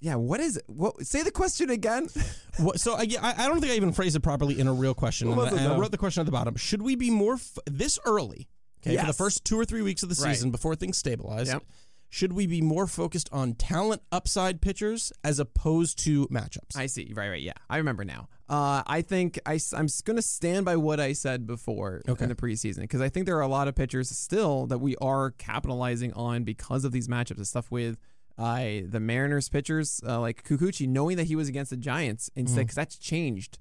Yeah, 0.00 0.16
what 0.16 0.40
is 0.40 0.60
what? 0.66 1.06
Say 1.06 1.22
the 1.22 1.30
question 1.30 1.70
again. 1.70 2.08
What, 2.58 2.80
so 2.80 2.94
I, 2.94 3.06
I 3.22 3.46
don't 3.46 3.60
think 3.60 3.72
I 3.72 3.76
even 3.76 3.92
phrased 3.92 4.16
it 4.16 4.20
properly 4.20 4.58
in 4.58 4.66
a 4.66 4.72
real 4.74 4.92
question. 4.92 5.30
And 5.32 5.40
I, 5.40 5.48
and 5.50 5.60
I 5.60 5.78
wrote 5.78 5.92
the 5.92 5.96
question 5.96 6.20
at 6.20 6.26
the 6.26 6.32
bottom. 6.32 6.56
Should 6.56 6.82
we 6.82 6.94
be 6.94 7.08
more 7.08 7.34
f- 7.34 7.58
this 7.64 7.98
early? 8.04 8.48
Okay, 8.84 8.98
for 8.98 9.06
the 9.06 9.12
first 9.14 9.44
two 9.46 9.58
or 9.58 9.64
three 9.64 9.80
weeks 9.80 10.02
of 10.02 10.08
the 10.10 10.20
Right. 10.22 10.34
season 10.34 10.50
before 10.50 10.74
things 10.74 10.98
stabilize. 10.98 11.48
Yep. 11.48 11.62
Should 12.12 12.32
we 12.32 12.48
be 12.48 12.60
more 12.60 12.88
focused 12.88 13.28
on 13.32 13.54
talent 13.54 14.02
upside 14.10 14.60
pitchers 14.60 15.12
as 15.22 15.38
opposed 15.38 15.96
to 16.00 16.26
matchups? 16.26 16.76
I 16.76 16.86
see. 16.86 17.12
Right, 17.14 17.28
right. 17.28 17.40
Yeah, 17.40 17.52
I 17.70 17.76
remember 17.76 18.04
now. 18.04 18.28
Uh, 18.48 18.82
I 18.84 19.02
think 19.02 19.38
I, 19.46 19.60
am 19.74 19.86
going 20.04 20.16
to 20.16 20.22
stand 20.22 20.64
by 20.64 20.74
what 20.74 20.98
I 20.98 21.12
said 21.12 21.46
before 21.46 22.02
Okay. 22.08 22.24
in 22.24 22.28
the 22.28 22.34
preseason 22.34 22.80
because 22.80 23.00
I 23.00 23.08
think 23.08 23.26
there 23.26 23.36
are 23.36 23.42
a 23.42 23.48
lot 23.48 23.68
of 23.68 23.76
pitchers 23.76 24.10
still 24.10 24.66
that 24.66 24.78
we 24.78 24.96
are 24.96 25.30
capitalizing 25.30 26.12
on 26.14 26.42
because 26.42 26.84
of 26.84 26.90
these 26.90 27.06
matchups 27.06 27.36
and 27.36 27.46
stuff 27.46 27.70
with 27.70 27.96
uh, 28.36 28.80
the 28.88 28.98
Mariners 29.00 29.48
pitchers 29.48 30.00
uh, 30.04 30.18
like 30.18 30.42
Kikuchi, 30.42 30.88
knowing 30.88 31.16
that 31.16 31.24
he 31.24 31.36
was 31.36 31.48
against 31.48 31.70
the 31.70 31.76
Giants 31.76 32.28
instead 32.34 32.62
because 32.62 32.74
that's 32.74 32.96
changed. 32.96 33.60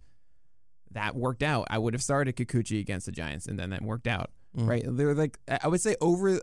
That 0.91 1.15
worked 1.15 1.43
out. 1.43 1.67
I 1.69 1.77
would 1.77 1.93
have 1.93 2.01
started 2.01 2.35
Kikuchi 2.35 2.79
against 2.79 3.05
the 3.05 3.11
Giants, 3.11 3.45
and 3.45 3.59
then 3.59 3.69
that 3.69 3.83
worked 3.83 4.07
out. 4.07 4.31
Right? 4.55 4.83
They 4.83 5.05
were 5.05 5.13
like 5.13 5.37
I 5.61 5.67
would 5.67 5.81
say 5.81 5.95
over 6.01 6.39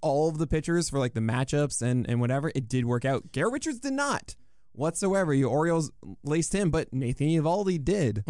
all 0.00 0.28
of 0.28 0.38
the 0.38 0.46
pitchers 0.46 0.90
for 0.90 0.98
like 0.98 1.14
the 1.14 1.20
matchups 1.20 1.82
and 1.82 2.08
and 2.08 2.20
whatever. 2.20 2.50
It 2.54 2.68
did 2.68 2.84
work 2.84 3.04
out. 3.04 3.32
Garrett 3.32 3.52
Richards 3.52 3.78
did 3.78 3.92
not 3.92 4.36
whatsoever. 4.72 5.32
You 5.34 5.48
Orioles 5.48 5.90
laced 6.24 6.54
him, 6.54 6.70
but 6.70 6.92
Nathan 6.92 7.28
Eovaldi 7.28 7.82
did. 7.84 8.24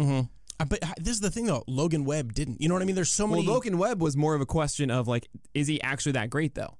Uh, 0.59 0.65
but 0.65 0.79
this 0.97 1.13
is 1.13 1.21
the 1.21 1.31
thing 1.31 1.45
though. 1.45 1.63
Logan 1.67 2.05
Webb 2.05 2.33
didn't. 2.33 2.61
You 2.61 2.67
know 2.67 2.75
what 2.75 2.83
I 2.83 2.85
mean? 2.85 2.95
There's 2.95 3.11
so 3.11 3.25
many. 3.27 3.45
Well. 3.45 3.55
Logan 3.55 3.77
Webb 3.77 4.01
was 4.01 4.15
more 4.15 4.35
of 4.35 4.41
a 4.41 4.45
question 4.45 4.91
of 4.91 5.07
like, 5.07 5.27
is 5.53 5.67
he 5.67 5.81
actually 5.81 6.13
that 6.13 6.29
great 6.29 6.55
though? 6.55 6.77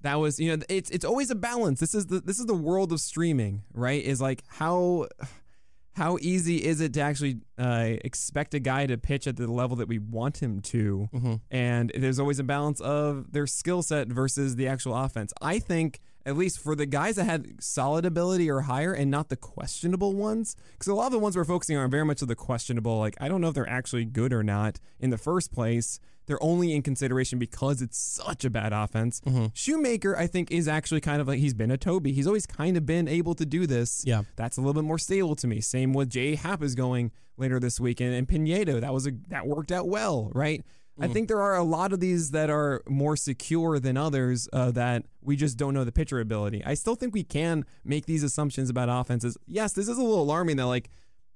That 0.00 0.16
was 0.16 0.40
you 0.40 0.56
know 0.56 0.64
it's 0.68 0.90
it's 0.90 1.04
always 1.04 1.30
a 1.30 1.36
balance. 1.36 1.78
This 1.78 1.94
is 1.94 2.06
the 2.06 2.20
this 2.20 2.40
is 2.40 2.46
the 2.46 2.54
world 2.54 2.90
of 2.92 3.00
streaming, 3.00 3.62
right? 3.72 4.02
Is 4.02 4.20
like 4.20 4.42
how 4.48 5.06
how 5.94 6.16
easy 6.20 6.56
is 6.64 6.80
it 6.80 6.94
to 6.94 7.00
actually 7.00 7.40
uh, 7.58 7.96
expect 8.04 8.54
a 8.54 8.58
guy 8.58 8.86
to 8.86 8.96
pitch 8.96 9.26
at 9.26 9.36
the 9.36 9.46
level 9.50 9.76
that 9.76 9.88
we 9.88 9.98
want 9.98 10.42
him 10.42 10.60
to? 10.60 11.08
And 11.50 11.92
there's 11.94 12.18
always 12.18 12.38
a 12.38 12.44
balance 12.44 12.80
of 12.80 13.32
their 13.32 13.46
skill 13.46 13.82
set 13.82 14.08
versus 14.08 14.56
the 14.56 14.68
actual 14.68 14.96
offense. 14.96 15.32
I 15.42 15.58
think 15.58 16.00
at 16.24 16.36
least 16.36 16.58
for 16.58 16.74
the 16.74 16.86
guys 16.86 17.16
that 17.16 17.24
had 17.24 17.62
solid 17.62 18.04
ability 18.04 18.50
or 18.50 18.62
higher 18.62 18.92
and 18.92 19.10
not 19.10 19.28
the 19.28 19.36
questionable 19.36 20.14
ones 20.14 20.56
because 20.72 20.86
a 20.88 20.94
lot 20.94 21.06
of 21.06 21.12
the 21.12 21.18
ones 21.18 21.36
we're 21.36 21.44
focusing 21.44 21.76
on 21.76 21.82
are 21.84 21.88
very 21.88 22.04
much 22.04 22.22
of 22.22 22.28
the 22.28 22.36
questionable 22.36 22.98
like 22.98 23.16
i 23.20 23.28
don't 23.28 23.40
know 23.40 23.48
if 23.48 23.54
they're 23.54 23.68
actually 23.68 24.04
good 24.04 24.32
or 24.32 24.42
not 24.42 24.78
in 25.00 25.10
the 25.10 25.18
first 25.18 25.52
place. 25.52 26.00
They're 26.26 26.42
only 26.42 26.72
in 26.72 26.82
consideration 26.82 27.40
because 27.40 27.82
it's 27.82 27.98
such 27.98 28.44
a 28.44 28.50
bad 28.50 28.72
offense. 28.72 29.20
Mm-hmm. 29.22 29.46
Shoemaker 29.54 30.16
i 30.16 30.26
think 30.28 30.50
is 30.50 30.68
actually 30.68 31.00
kind 31.00 31.20
of 31.20 31.26
like 31.28 31.40
he's 31.40 31.52
been 31.52 31.70
a 31.72 31.76
toby. 31.76 32.12
He's 32.12 32.26
always 32.28 32.46
kind 32.46 32.76
of 32.76 32.86
been 32.86 33.08
able 33.08 33.34
to 33.34 33.44
do 33.44 33.66
this. 33.66 34.04
Yeah. 34.06 34.22
that's 34.36 34.56
a 34.56 34.60
little 34.60 34.74
bit 34.74 34.84
more 34.84 34.98
stable 34.98 35.34
to 35.36 35.46
me. 35.46 35.60
Same 35.60 35.92
with 35.92 36.08
jay 36.08 36.36
happ 36.36 36.62
is 36.62 36.74
going 36.74 37.10
later 37.36 37.58
this 37.58 37.80
weekend. 37.80 38.10
And, 38.10 38.18
and 38.18 38.28
pineda 38.28 38.80
that 38.80 38.94
was 38.94 39.06
a 39.06 39.12
that 39.28 39.46
worked 39.46 39.72
out 39.72 39.88
well 39.88 40.30
right 40.32 40.64
I 41.00 41.08
think 41.08 41.28
there 41.28 41.40
are 41.40 41.56
a 41.56 41.62
lot 41.64 41.92
of 41.92 42.00
these 42.00 42.30
that 42.32 42.50
are 42.50 42.82
more 42.86 43.16
secure 43.16 43.78
than 43.78 43.96
others 43.96 44.48
uh, 44.52 44.70
that 44.72 45.04
we 45.22 45.36
just 45.36 45.56
don't 45.56 45.74
know 45.74 45.84
the 45.84 45.92
pitcher 45.92 46.20
ability. 46.20 46.62
I 46.64 46.74
still 46.74 46.94
think 46.94 47.14
we 47.14 47.24
can 47.24 47.64
make 47.84 48.06
these 48.06 48.22
assumptions 48.22 48.68
about 48.70 48.88
offenses. 48.88 49.36
Yes, 49.46 49.72
this 49.72 49.88
is 49.88 49.96
a 49.96 50.02
little 50.02 50.22
alarming 50.22 50.56
that, 50.56 50.66
like, 50.66 50.90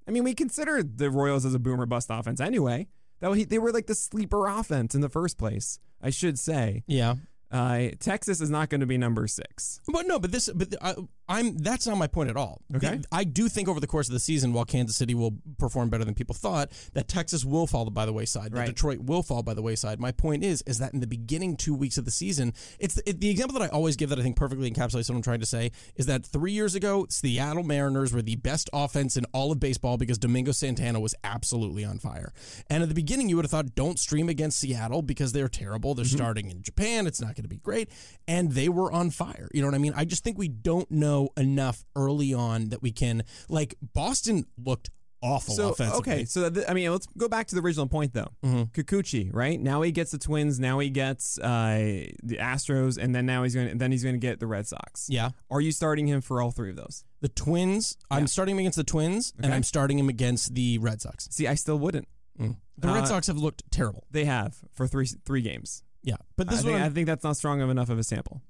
I 0.07 0.11
mean, 0.11 0.25
we 0.25 0.35
consider 0.35 0.83
the 0.83 1.11
Royals 1.11 1.45
as 1.45 1.55
a 1.55 1.59
boomer 1.59 1.87
bust 1.87 2.09
offense 2.11 2.41
anyway. 2.41 2.87
That 3.21 3.47
they 3.49 3.59
were 3.59 3.73
like 3.73 3.87
the 3.87 3.95
sleeper 3.95 4.47
offense 4.47 4.95
in 4.95 5.01
the 5.01 5.09
first 5.09 5.39
place, 5.39 5.81
I 6.03 6.11
should 6.11 6.39
say. 6.39 6.85
yeah. 6.87 7.15
Uh, 7.51 7.91
Texas 8.01 8.41
is 8.41 8.51
not 8.51 8.69
going 8.71 8.81
to 8.81 8.87
be 8.87 8.99
number 8.99 9.27
six. 9.29 9.81
But 9.87 10.07
no, 10.07 10.19
but 10.19 10.33
this, 10.33 10.51
but 10.53 10.75
I, 10.83 10.97
I'm 11.29 11.57
that's 11.59 11.87
not 11.87 11.97
my 11.97 12.07
point 12.07 12.31
at 12.31 12.37
all. 12.37 12.61
Okay. 12.75 13.01
I 13.11 13.25
do 13.25 13.49
think 13.49 13.69
over 13.69 13.81
the 13.81 13.87
course 13.87 14.09
of 14.09 14.13
the 14.13 14.21
season, 14.21 14.53
while 14.53 14.65
Kansas 14.65 14.97
City 14.97 15.15
will 15.15 15.37
perform 15.59 15.89
better 15.89 16.05
than 16.05 16.15
people 16.15 16.35
thought, 16.35 16.71
that 16.95 17.09
Texas 17.09 17.45
will 17.45 17.67
fall 17.67 17.89
by 17.91 18.07
the 18.07 18.13
wayside. 18.13 18.53
That 18.53 18.59
Right. 18.59 18.67
Detroit 18.67 19.01
will 19.01 19.23
fall 19.23 19.43
by 19.43 19.55
the 19.55 19.63
wayside. 19.63 20.01
My 20.01 20.13
point 20.13 20.45
is, 20.45 20.63
is 20.67 20.79
that 20.79 20.95
in 20.95 21.01
the 21.01 21.07
beginning 21.07 21.57
two 21.57 21.75
weeks 21.75 21.99
of 21.99 22.05
the 22.05 22.11
season, 22.11 22.55
it's 22.79 22.95
the, 22.95 23.09
it, 23.09 23.21
the 23.21 23.29
example 23.29 23.59
that 23.59 23.65
I 23.65 23.69
always 23.69 23.97
give 23.97 24.11
that 24.11 24.19
I 24.19 24.23
think 24.23 24.37
perfectly 24.37 24.71
encapsulates 24.71 25.09
what 25.09 25.17
I'm 25.17 25.23
trying 25.23 25.41
to 25.41 25.47
say 25.47 25.73
is 25.97 26.07
that 26.07 26.25
three 26.25 26.53
years 26.53 26.75
ago, 26.75 27.07
Seattle 27.11 27.63
Mariners 27.63 28.13
were 28.13 28.23
the 28.23 28.37
best 28.37 28.71
offense 28.73 29.17
in 29.17 29.25
all 29.33 29.53
of 29.53 29.61
baseball 29.61 29.97
because 29.97 30.19
Domingo 30.19 30.53
Santana 30.53 31.01
was 31.01 31.15
absolutely 31.25 31.85
on 31.85 31.99
fire. 31.99 32.33
And 32.71 32.83
at 32.83 32.89
the 32.89 32.95
beginning, 32.95 33.29
you 33.29 33.37
would 33.37 33.45
have 33.45 33.51
thought, 33.51 33.75
don't 33.75 33.99
stream 33.99 34.29
against 34.29 34.59
Seattle 34.59 35.03
because 35.03 35.33
they're 35.33 35.49
terrible. 35.49 35.95
They're 35.95 36.05
mm-hmm. 36.05 36.17
starting 36.17 36.51
in 36.51 36.63
Japan. 36.63 37.07
It's 37.07 37.21
not 37.21 37.35
going 37.35 37.45
to 37.45 37.49
be 37.49 37.59
great. 37.59 37.91
And 38.29 38.53
they 38.53 38.69
were 38.69 38.91
on 38.93 39.11
fire. 39.11 39.49
You 39.53 39.61
know 39.63 39.69
what 39.69 39.75
I 39.75 39.79
mean? 39.79 39.93
I 39.97 40.05
just 40.05 40.25
think 40.25 40.39
we 40.39 40.49
don't 40.49 40.91
know 40.91 41.16
enough 41.37 41.85
early 41.95 42.33
on 42.35 42.69
that 42.71 42.83
we 42.83 42.93
can, 42.93 43.23
like, 43.49 43.75
Boston 43.95 44.45
looked 44.63 44.91
awful 45.23 45.55
So 45.55 45.71
offensively. 45.71 46.13
okay, 46.13 46.25
so 46.27 46.49
th- 46.51 46.67
I 46.69 46.75
mean, 46.75 46.93
let's 46.93 47.07
go 47.17 47.27
back 47.29 47.47
to 47.49 47.55
the 47.55 47.61
original 47.63 47.87
point 47.89 48.13
though. 48.13 48.29
Kikuchi, 48.45 49.31
right? 49.33 49.59
Now 49.61 49.83
he 49.83 49.91
gets 49.91 50.11
the 50.11 50.19
Twins. 50.19 50.61
Now 50.61 50.79
he 50.79 50.91
gets 50.91 51.39
uh, 51.39 52.07
the 52.23 52.37
Astros, 52.37 52.99
and 52.99 53.15
then 53.15 53.25
now 53.27 53.43
he's 53.43 53.55
going. 53.55 53.79
Then 53.79 53.91
he's 53.93 54.03
going 54.03 54.15
to 54.15 54.21
get 54.21 54.41
the 54.41 54.47
Red 54.47 54.67
Sox. 54.67 55.07
Yeah. 55.09 55.31
Are 55.51 55.61
you 55.61 55.73
starting 55.73 56.07
him 56.07 56.21
for 56.21 56.41
all 56.43 56.51
three 56.51 56.71
of 56.71 56.77
those? 56.77 57.03
The 57.23 57.29
Twins, 57.31 57.97
I'm 58.11 58.27
starting 58.27 58.55
him 58.57 58.61
against 58.61 58.77
the 58.77 58.85
Twins, 58.85 59.33
and 59.43 59.53
I'm 59.55 59.63
starting 59.63 59.99
him 59.99 60.09
against 60.09 60.55
the 60.55 60.79
Red 60.79 61.01
Sox. 61.01 61.29
See, 61.31 61.47
I 61.49 61.55
still 61.55 61.79
wouldn't. 61.79 62.07
The 62.39 62.89
Red 62.89 63.05
Uh, 63.05 63.07
Sox 63.07 63.27
have 63.29 63.39
looked 63.39 63.63
terrible. 63.71 64.05
They 64.11 64.27
have 64.27 64.55
for 64.75 64.87
three 64.87 65.07
three 65.25 65.41
games. 65.41 65.83
Yeah. 66.03 66.17
But 66.37 66.49
this 66.51 66.61
I 66.61 66.63
think, 66.63 66.81
I 66.83 66.89
think 66.91 67.07
that's 67.07 67.25
not 67.25 67.37
strong 67.39 67.63
enough 67.63 67.89
of 67.89 67.99
a 67.99 68.05
sample. 68.05 68.43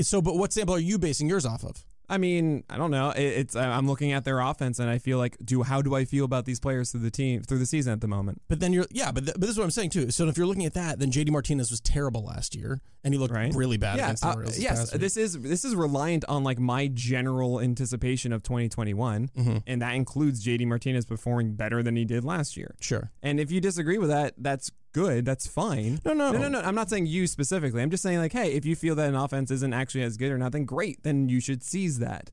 So, 0.00 0.22
but 0.22 0.36
what 0.36 0.52
sample 0.52 0.74
are 0.74 0.78
you 0.80 0.98
basing 0.98 1.28
yours 1.28 1.44
off 1.46 1.64
of? 1.64 1.84
I 2.08 2.18
mean, 2.18 2.64
I 2.68 2.76
don't 2.76 2.90
know. 2.90 3.10
It, 3.10 3.22
it's 3.22 3.56
I'm 3.56 3.86
looking 3.86 4.12
at 4.12 4.24
their 4.24 4.40
offense, 4.40 4.78
and 4.78 4.90
I 4.90 4.98
feel 4.98 5.16
like, 5.16 5.36
do 5.42 5.62
how 5.62 5.80
do 5.80 5.94
I 5.94 6.04
feel 6.04 6.26
about 6.26 6.44
these 6.44 6.60
players 6.60 6.90
through 6.90 7.00
the 7.00 7.10
team 7.10 7.42
through 7.42 7.58
the 7.58 7.64
season 7.64 7.90
at 7.92 8.02
the 8.02 8.08
moment? 8.08 8.42
But 8.48 8.60
then 8.60 8.72
you're, 8.74 8.84
yeah, 8.90 9.12
but, 9.12 9.24
th- 9.24 9.32
but 9.34 9.40
this 9.42 9.50
is 9.50 9.56
what 9.58 9.64
I'm 9.64 9.70
saying 9.70 9.90
too. 9.90 10.10
So 10.10 10.28
if 10.28 10.36
you're 10.36 10.46
looking 10.46 10.66
at 10.66 10.74
that, 10.74 10.98
then 10.98 11.10
JD 11.10 11.30
Martinez 11.30 11.70
was 11.70 11.80
terrible 11.80 12.22
last 12.24 12.54
year, 12.54 12.82
and 13.02 13.14
he 13.14 13.18
looked 13.18 13.32
Right. 13.32 13.54
really 13.54 13.78
bad 13.78 13.96
yeah, 13.96 14.06
against 14.06 14.24
the 14.24 14.28
uh, 14.28 14.34
Orioles. 14.34 14.56
this 14.56 14.62
yes. 14.62 14.90
This 14.90 15.16
is 15.16 15.40
this 15.40 15.64
is 15.64 15.74
reliant 15.74 16.26
on 16.28 16.44
like 16.44 16.58
my 16.58 16.88
general 16.92 17.60
anticipation 17.60 18.32
of 18.34 18.42
2021, 18.42 19.28
Mm-hmm. 19.28 19.56
and 19.66 19.80
that 19.80 19.94
includes 19.94 20.44
JD 20.44 20.66
Martinez 20.66 21.06
performing 21.06 21.54
better 21.54 21.82
than 21.82 21.96
he 21.96 22.04
did 22.04 22.24
last 22.24 22.58
year. 22.58 22.74
Sure. 22.80 23.10
And 23.22 23.40
if 23.40 23.50
you 23.50 23.60
disagree 23.60 23.96
with 23.96 24.10
that, 24.10 24.34
that's 24.36 24.70
good. 24.92 25.24
That's 25.24 25.46
fine. 25.46 26.00
No, 26.04 26.12
no. 26.12 26.32
no, 26.32 26.38
no, 26.38 26.48
no. 26.48 26.60
I'm 26.60 26.74
not 26.74 26.90
saying 26.90 27.06
you 27.06 27.26
specifically. 27.26 27.82
I'm 27.82 27.90
just 27.90 28.02
saying 28.02 28.18
like, 28.18 28.32
hey, 28.32 28.52
if 28.52 28.64
you 28.64 28.76
feel 28.76 28.94
that 28.96 29.08
an 29.08 29.14
offense 29.16 29.50
isn't 29.50 29.72
actually 29.72 30.02
as 30.02 30.16
good 30.16 30.30
or 30.30 30.38
nothing, 30.38 30.64
great. 30.66 31.02
Then 31.02 31.28
you 31.28 31.40
should 31.40 31.62
seize 31.62 31.98
that, 31.98 32.30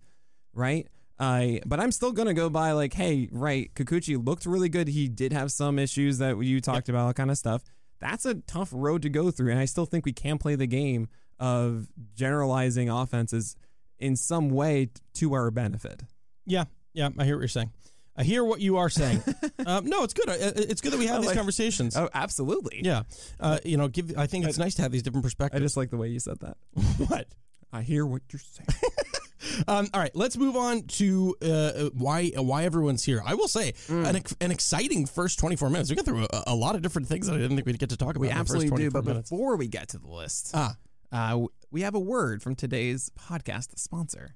right? 0.53 0.87
I, 1.19 1.61
but 1.65 1.79
I'm 1.79 1.91
still 1.91 2.13
gonna 2.13 2.33
go 2.33 2.49
by 2.49 2.71
like, 2.71 2.93
hey, 2.93 3.27
right? 3.31 3.73
Kikuchi 3.73 4.23
looked 4.23 4.45
really 4.45 4.69
good. 4.69 4.87
He 4.87 5.09
did 5.09 5.33
have 5.33 5.51
some 5.51 5.77
issues 5.77 6.17
that 6.19 6.41
you 6.41 6.61
talked 6.61 6.87
about, 6.87 7.07
all 7.07 7.13
kind 7.13 7.29
of 7.29 7.37
stuff. 7.37 7.63
That's 7.99 8.25
a 8.25 8.35
tough 8.35 8.69
road 8.71 9.01
to 9.01 9.09
go 9.09 9.29
through, 9.29 9.51
and 9.51 9.59
I 9.59 9.65
still 9.65 9.85
think 9.85 10.05
we 10.05 10.13
can 10.13 10.37
play 10.37 10.55
the 10.55 10.67
game 10.67 11.09
of 11.37 11.87
generalizing 12.15 12.89
offenses 12.89 13.57
in 13.97 14.15
some 14.15 14.49
way 14.49 14.89
to 15.15 15.33
our 15.33 15.51
benefit. 15.51 16.03
Yeah, 16.45 16.65
yeah, 16.93 17.09
I 17.17 17.25
hear 17.25 17.35
what 17.35 17.41
you're 17.41 17.47
saying. 17.49 17.71
I 18.19 18.23
hear 18.23 18.43
what 18.43 18.59
you 18.59 18.77
are 18.77 18.89
saying. 18.89 19.23
um, 19.65 19.85
no, 19.85 20.03
it's 20.03 20.13
good. 20.13 20.29
I- 20.29 20.33
I- 20.33 20.53
It's 20.69 20.81
good 20.81 20.91
that 20.91 20.99
we 20.99 21.07
have 21.07 21.21
these 21.21 21.27
like- 21.29 21.37
conversations. 21.37 21.95
Oh, 21.95 22.09
absolutely. 22.13 22.81
Yeah, 22.83 23.03
uh, 23.39 23.59
you 23.63 23.77
know, 23.77 23.87
give. 23.87 24.13
I 24.17 24.27
think 24.27 24.45
it's 24.45 24.57
nice 24.57 24.75
to 24.75 24.81
have 24.81 24.91
these 24.91 25.03
different 25.03 25.23
perspectives. 25.23 25.59
I 25.61 25.63
just 25.63 25.77
like 25.77 25.89
the 25.89 25.97
way 25.97 26.09
you 26.09 26.19
said 26.19 26.39
that. 26.41 26.57
what? 27.07 27.27
I 27.71 27.81
hear 27.81 28.05
what 28.05 28.21
you're 28.31 28.39
saying. 28.41 28.67
Um, 29.67 29.87
all 29.93 30.01
right, 30.01 30.13
let's 30.15 30.37
move 30.37 30.55
on 30.57 30.83
to 30.83 31.35
uh, 31.41 31.89
why 31.93 32.27
why 32.35 32.65
everyone's 32.65 33.03
here. 33.05 33.21
I 33.25 33.35
will 33.35 33.47
say 33.47 33.73
an, 33.87 34.21
an 34.41 34.51
exciting 34.51 35.05
first 35.05 35.39
24 35.39 35.69
minutes. 35.69 35.89
We 35.89 35.95
got 35.95 36.05
through 36.05 36.27
a, 36.31 36.43
a 36.47 36.55
lot 36.55 36.75
of 36.75 36.81
different 36.81 37.07
things 37.07 37.27
that 37.27 37.33
I 37.33 37.37
didn't 37.37 37.55
think 37.55 37.65
we'd 37.65 37.79
get 37.79 37.89
to 37.89 37.97
talk 37.97 38.11
about. 38.11 38.19
We 38.19 38.29
in 38.29 38.33
the 38.37 38.39
first 38.39 38.51
absolutely 38.55 38.83
do. 38.83 38.91
But 38.91 39.05
minutes. 39.05 39.29
before 39.29 39.55
we 39.55 39.67
get 39.67 39.87
to 39.89 39.97
the 39.97 40.07
list, 40.09 40.51
ah, 40.53 40.75
uh, 41.11 41.45
we 41.71 41.81
have 41.81 41.95
a 41.95 41.99
word 41.99 42.43
from 42.43 42.55
today's 42.55 43.11
podcast 43.17 43.79
sponsor. 43.79 44.35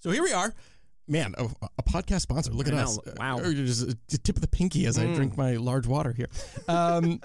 So 0.00 0.10
here 0.10 0.22
we 0.22 0.32
are. 0.32 0.54
Man, 1.08 1.34
a, 1.38 1.44
a 1.78 1.82
podcast 1.84 2.22
sponsor. 2.22 2.50
Look 2.50 2.66
I 2.66 2.70
at 2.70 2.76
know. 2.76 2.82
us. 2.82 2.98
Wow. 3.16 3.38
Uh, 3.38 3.52
Just 3.52 3.88
a 4.12 4.18
tip 4.18 4.34
of 4.36 4.42
the 4.42 4.48
pinky 4.48 4.86
as 4.86 4.98
I 4.98 5.04
Mm. 5.04 5.14
drink 5.14 5.36
my 5.36 5.54
large 5.54 5.86
water 5.86 6.12
here. 6.12 6.26
Um, 6.66 7.20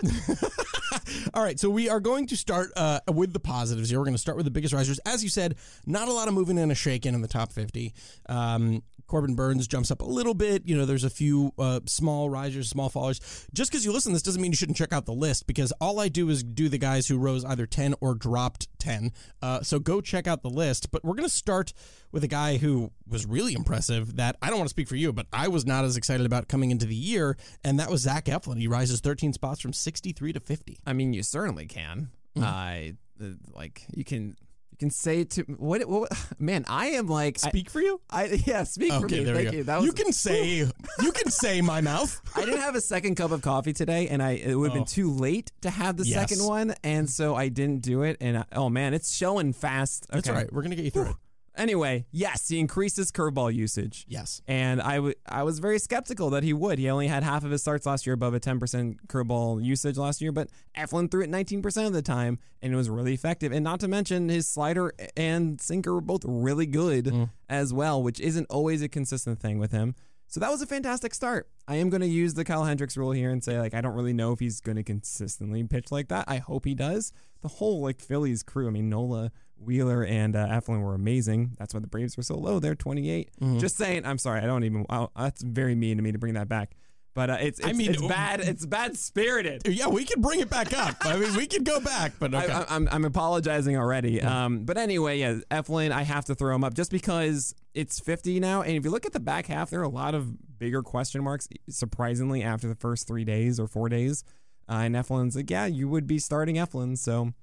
all 1.34 1.42
right, 1.44 1.60
so 1.60 1.68
we 1.70 1.90
are 1.90 2.00
going 2.00 2.28
to 2.28 2.38
start 2.38 2.72
uh, 2.76 3.00
with 3.12 3.34
the 3.34 3.40
positives 3.40 3.90
here. 3.90 3.98
We're 3.98 4.06
going 4.06 4.14
to 4.14 4.20
start 4.22 4.38
with 4.38 4.46
the 4.46 4.52
biggest 4.52 4.74
risers. 4.74 5.00
As 5.00 5.24
you 5.24 5.30
said, 5.30 5.56
not 5.88 6.08
a 6.08 6.14
lot 6.14 6.28
of 6.28 6.36
moving 6.36 6.60
and 6.60 6.72
a 6.72 6.76
shaking 6.76 7.16
in 7.16 7.22
the 7.22 7.28
top 7.28 7.52
50. 7.52 7.92
Um, 8.30 8.84
Corbin 9.12 9.36
Burnes 9.36 9.67
jumps 9.67 9.91
up 9.91 10.02
a 10.02 10.06
little 10.06 10.34
bit. 10.34 10.65
You 10.65 10.78
know, 10.78 10.86
there's 10.86 11.04
a 11.04 11.10
few 11.10 11.52
uh, 11.60 11.82
small 11.86 12.30
risers, 12.30 12.69
small 12.69 12.89
fallers. 12.89 13.19
Just 13.54 13.69
because 13.69 13.84
you 13.84 13.91
listen 13.91 14.13
this 14.13 14.21
doesn't 14.21 14.41
mean 14.41 14.54
you 14.54 14.56
shouldn't 14.56 14.78
check 14.78 14.93
out 14.93 15.06
the 15.06 15.12
list 15.12 15.47
because 15.47 15.74
all 15.82 16.00
I 16.00 16.08
do 16.08 16.30
is 16.30 16.43
do 16.43 16.69
the 16.69 16.78
guys 16.78 17.10
who 17.10 17.17
rose 17.17 17.43
either 17.43 17.65
10 17.65 17.95
or 18.00 18.15
dropped 18.15 18.69
10. 18.80 19.12
Uh, 19.41 19.63
so 19.63 19.80
go 19.80 20.00
check 20.00 20.28
out 20.28 20.43
the 20.43 20.50
list. 20.50 20.91
But 20.91 21.04
we're 21.04 21.15
going 21.15 21.28
to 21.28 21.36
start 21.36 21.74
with 22.13 22.24
a 22.24 22.30
guy 22.30 22.56
who 22.56 22.93
was 23.06 23.26
really 23.26 23.54
impressive 23.54 24.15
that 24.15 24.38
I 24.41 24.47
don't 24.47 24.60
want 24.60 24.69
to 24.69 24.74
speak 24.74 24.88
for 24.88 24.95
you, 24.95 25.12
but 25.12 25.28
I 25.34 25.50
was 25.50 25.65
not 25.65 25.84
as 25.84 25.97
excited 25.97 26.26
about 26.26 26.47
coming 26.47 26.71
into 26.71 26.86
the 26.86 26.95
year, 26.95 27.36
and 27.65 27.78
that 27.82 27.91
was 27.91 28.04
Zach 28.04 28.26
Eflin. 28.26 28.60
He 28.60 28.67
rises 28.67 29.02
13 29.02 29.34
spots 29.34 29.60
from 29.60 29.74
63 29.74 30.32
to 30.32 30.39
50. 30.39 30.80
I 30.86 30.93
mean, 30.93 31.12
you 31.12 31.21
certainly 31.21 31.65
can. 31.65 32.12
I 32.38 32.95
uh, 33.21 33.32
like 33.54 33.84
you 33.93 34.06
can 34.06 34.38
can 34.82 34.89
say 34.89 35.24
to 35.24 35.44
what, 35.44 35.86
what 35.88 36.12
man. 36.39 36.65
I 36.67 36.88
am 37.00 37.08
like 37.08 37.38
I, 37.44 37.50
Speak 37.50 37.70
for 37.70 37.80
you? 37.82 38.02
I 38.10 38.26
yeah. 38.46 38.63
Speak 38.63 38.91
for 38.91 39.06
Okay, 39.06 39.20
me. 39.20 39.24
there 39.26 39.36
Thank 39.36 39.52
go. 39.52 39.58
you. 39.58 39.63
That 39.63 39.78
was 39.78 39.86
you 39.86 39.94
can 39.94 40.12
say 40.12 40.46
you 41.02 41.12
can 41.13 41.30
say 41.32 41.62
my 41.62 41.82
mouth. 41.82 42.20
I 42.36 42.44
didn't 42.46 42.60
have 42.62 42.76
a 42.76 42.82
second 42.82 43.15
cup 43.15 43.32
of 43.32 43.41
coffee 43.41 43.74
today, 43.74 44.08
and 44.10 44.22
I 44.22 44.32
it 44.32 44.56
would 44.56 44.72
have 44.72 44.76
Oh. 44.76 44.80
been 44.82 44.86
too 44.86 45.12
late 45.12 45.52
to 45.62 45.70
have 45.70 45.96
the 45.98 46.06
Yes. 46.06 46.30
second 46.30 46.46
one, 46.46 46.74
and 46.84 47.10
so 47.10 47.36
I 47.36 47.48
didn't 47.50 47.82
do 47.84 48.02
it. 48.04 48.17
And 48.20 48.39
I, 48.39 48.46
oh 48.54 48.70
man, 48.70 48.94
it's 48.94 49.15
showing 49.15 49.54
fast. 49.54 50.08
That's 50.10 50.28
Okay. 50.28 50.36
all 50.36 50.41
right. 50.44 50.52
We're 50.52 50.63
gonna 50.63 50.76
get 50.76 50.86
you 50.86 50.91
through 50.91 51.10
it. 51.12 51.15
Anyway, 51.58 52.06
yes, 52.12 52.48
he 52.48 52.60
increases 52.60 53.12
curveball 53.12 53.54
usage. 53.54 54.06
Yes. 54.08 54.42
And 54.48 54.82
I 54.82 54.96
w- 54.96 55.16
I 55.28 55.44
was 55.44 55.60
very 55.60 55.80
skeptical 55.80 56.30
that 56.30 56.44
he 56.44 56.54
would. 56.54 56.80
He 56.80 56.90
only 56.90 57.08
had 57.08 57.24
half 57.24 57.44
of 57.44 57.52
his 57.52 57.62
starts 57.62 57.86
last 57.86 58.06
year 58.06 58.14
above 58.14 58.34
a 58.34 58.40
10% 58.40 58.96
curveball 59.08 59.64
usage 59.64 59.98
last 59.98 60.22
year, 60.22 60.32
but 60.32 60.50
Eflin 60.78 61.12
threw 61.12 61.24
it 61.24 61.30
19% 61.30 61.88
of 61.88 61.94
the 61.94 62.02
time 62.02 62.40
and 62.62 62.72
it 62.74 62.76
was 62.76 62.90
really 62.90 63.14
effective. 63.14 63.52
And 63.52 63.64
not 63.64 63.82
to 63.82 63.88
mention 63.88 64.30
his 64.30 64.48
slider 64.48 64.94
and 65.18 65.60
sinker 65.60 65.94
were 65.94 66.02
both 66.02 66.24
really 66.26 66.66
good 66.66 67.06
mm. 67.06 67.30
as 67.50 67.74
well, 67.74 68.02
which 68.02 68.20
isn't 68.22 68.48
always 68.50 68.82
a 68.82 68.88
consistent 68.88 69.40
thing 69.40 69.60
with 69.60 69.72
him. 69.72 69.96
So 70.32 70.40
that 70.40 70.50
was 70.50 70.62
a 70.62 70.66
fantastic 70.66 71.14
start. 71.14 71.50
I 71.68 71.76
am 71.76 71.90
going 71.90 72.00
to 72.00 72.08
use 72.08 72.36
the 72.36 72.46
Kyle 72.46 72.64
Hendricks 72.64 72.96
rule 72.96 73.12
here 73.12 73.32
and 73.32 73.44
say 73.44 73.60
like 73.60 73.74
I 73.74 73.82
don't 73.82 73.96
really 73.96 74.14
know 74.14 74.32
if 74.32 74.40
he's 74.40 74.62
going 74.62 74.78
to 74.78 74.84
consistently 74.84 75.62
pitch 75.66 75.92
like 75.92 76.08
that. 76.08 76.24
I 76.30 76.38
hope 76.38 76.64
he 76.64 76.74
does. 76.74 77.12
The 77.42 77.50
whole 77.50 77.82
like 77.82 78.00
Phillies 78.00 78.42
crew, 78.42 78.68
I 78.68 78.72
mean 78.72 78.90
Nola, 78.90 79.34
Wheeler, 79.63 80.04
and 80.04 80.36
uh, 80.36 80.47
Eflin 80.47 80.82
were 80.82 80.93
amazing. 80.93 81.56
That's 81.58 81.74
why 81.74 81.80
the 81.80 81.88
Braves 81.88 82.17
were 82.17 82.24
so 82.24 82.36
low. 82.36 82.60
They're 82.60 82.76
28. 82.76 83.30
Mm-hmm. 83.39 83.60
Just 83.60 83.78
saying. 83.78 84.06
I'm 84.06 84.17
sorry. 84.17 84.41
I 84.41 84.45
don't 84.45 84.63
even. 84.63 84.86
I'll, 84.89 85.12
that's 85.15 85.41
very 85.41 85.76
mean 85.76 85.97
to 85.97 86.04
me 86.04 86.12
to 86.12 86.17
bring 86.17 86.34
that 86.34 86.50
back. 86.50 86.76
But 87.13 87.30
uh, 87.30 87.38
it's, 87.41 87.60
it's 87.60 87.67
I 87.67 87.74
mean, 87.74 87.91
it's 87.91 88.02
bad. 88.02 88.39
It's 88.39 88.65
bad 88.65 88.97
spirited. 88.97 89.67
Yeah, 89.67 89.88
we 89.88 90.06
can 90.06 90.21
bring 90.21 90.39
it 90.39 90.50
back 90.50 90.74
up. 90.74 90.95
I 91.02 91.17
mean, 91.17 91.36
we 91.36 91.45
can 91.45 91.63
go 91.63 91.82
back, 91.82 92.13
but 92.19 92.34
okay. 92.34 92.52
I, 92.52 92.65
I'm, 92.69 92.88
I'm 92.89 93.04
apologizing 93.04 93.76
already. 93.76 94.21
Um, 94.21 94.63
but 94.63 94.78
anyway, 94.78 95.19
yeah, 95.19 95.39
Eflin, 95.52 95.91
I 95.91 96.04
have 96.04 96.26
to 96.26 96.36
throw 96.36 96.56
him 96.56 96.63
up 96.63 96.74
just 96.74 96.89
because 96.89 97.54
it's 97.74 98.00
50 98.00 98.39
now. 98.39 98.62
And 98.62 98.78
if 98.78 98.86
you 98.86 98.91
look 98.91 99.06
at 99.06 99.12
the 99.12 99.19
back 99.19 99.47
half, 99.47 99.69
there 99.69 99.82
are 99.82 99.84
a 99.84 99.89
lot 99.89 100.15
of 100.15 100.58
bigger 100.58 100.82
question 100.82 101.21
marks, 101.21 101.50
surprisingly, 101.69 102.43
after 102.43 102.69
the 102.69 102.76
first 102.76 103.08
three 103.08 103.26
days 103.26 103.60
or 103.60 103.67
four 103.67 103.89
days. 103.89 104.24
Uh, 104.69 104.84
and 104.84 104.95
Eflin's 104.95 105.36
like, 105.36 105.50
yeah, 105.50 105.65
you 105.65 105.89
would 105.89 106.08
be 106.08 106.17
starting 106.17 106.56
Eflin. 106.56 106.97
So 106.97 107.34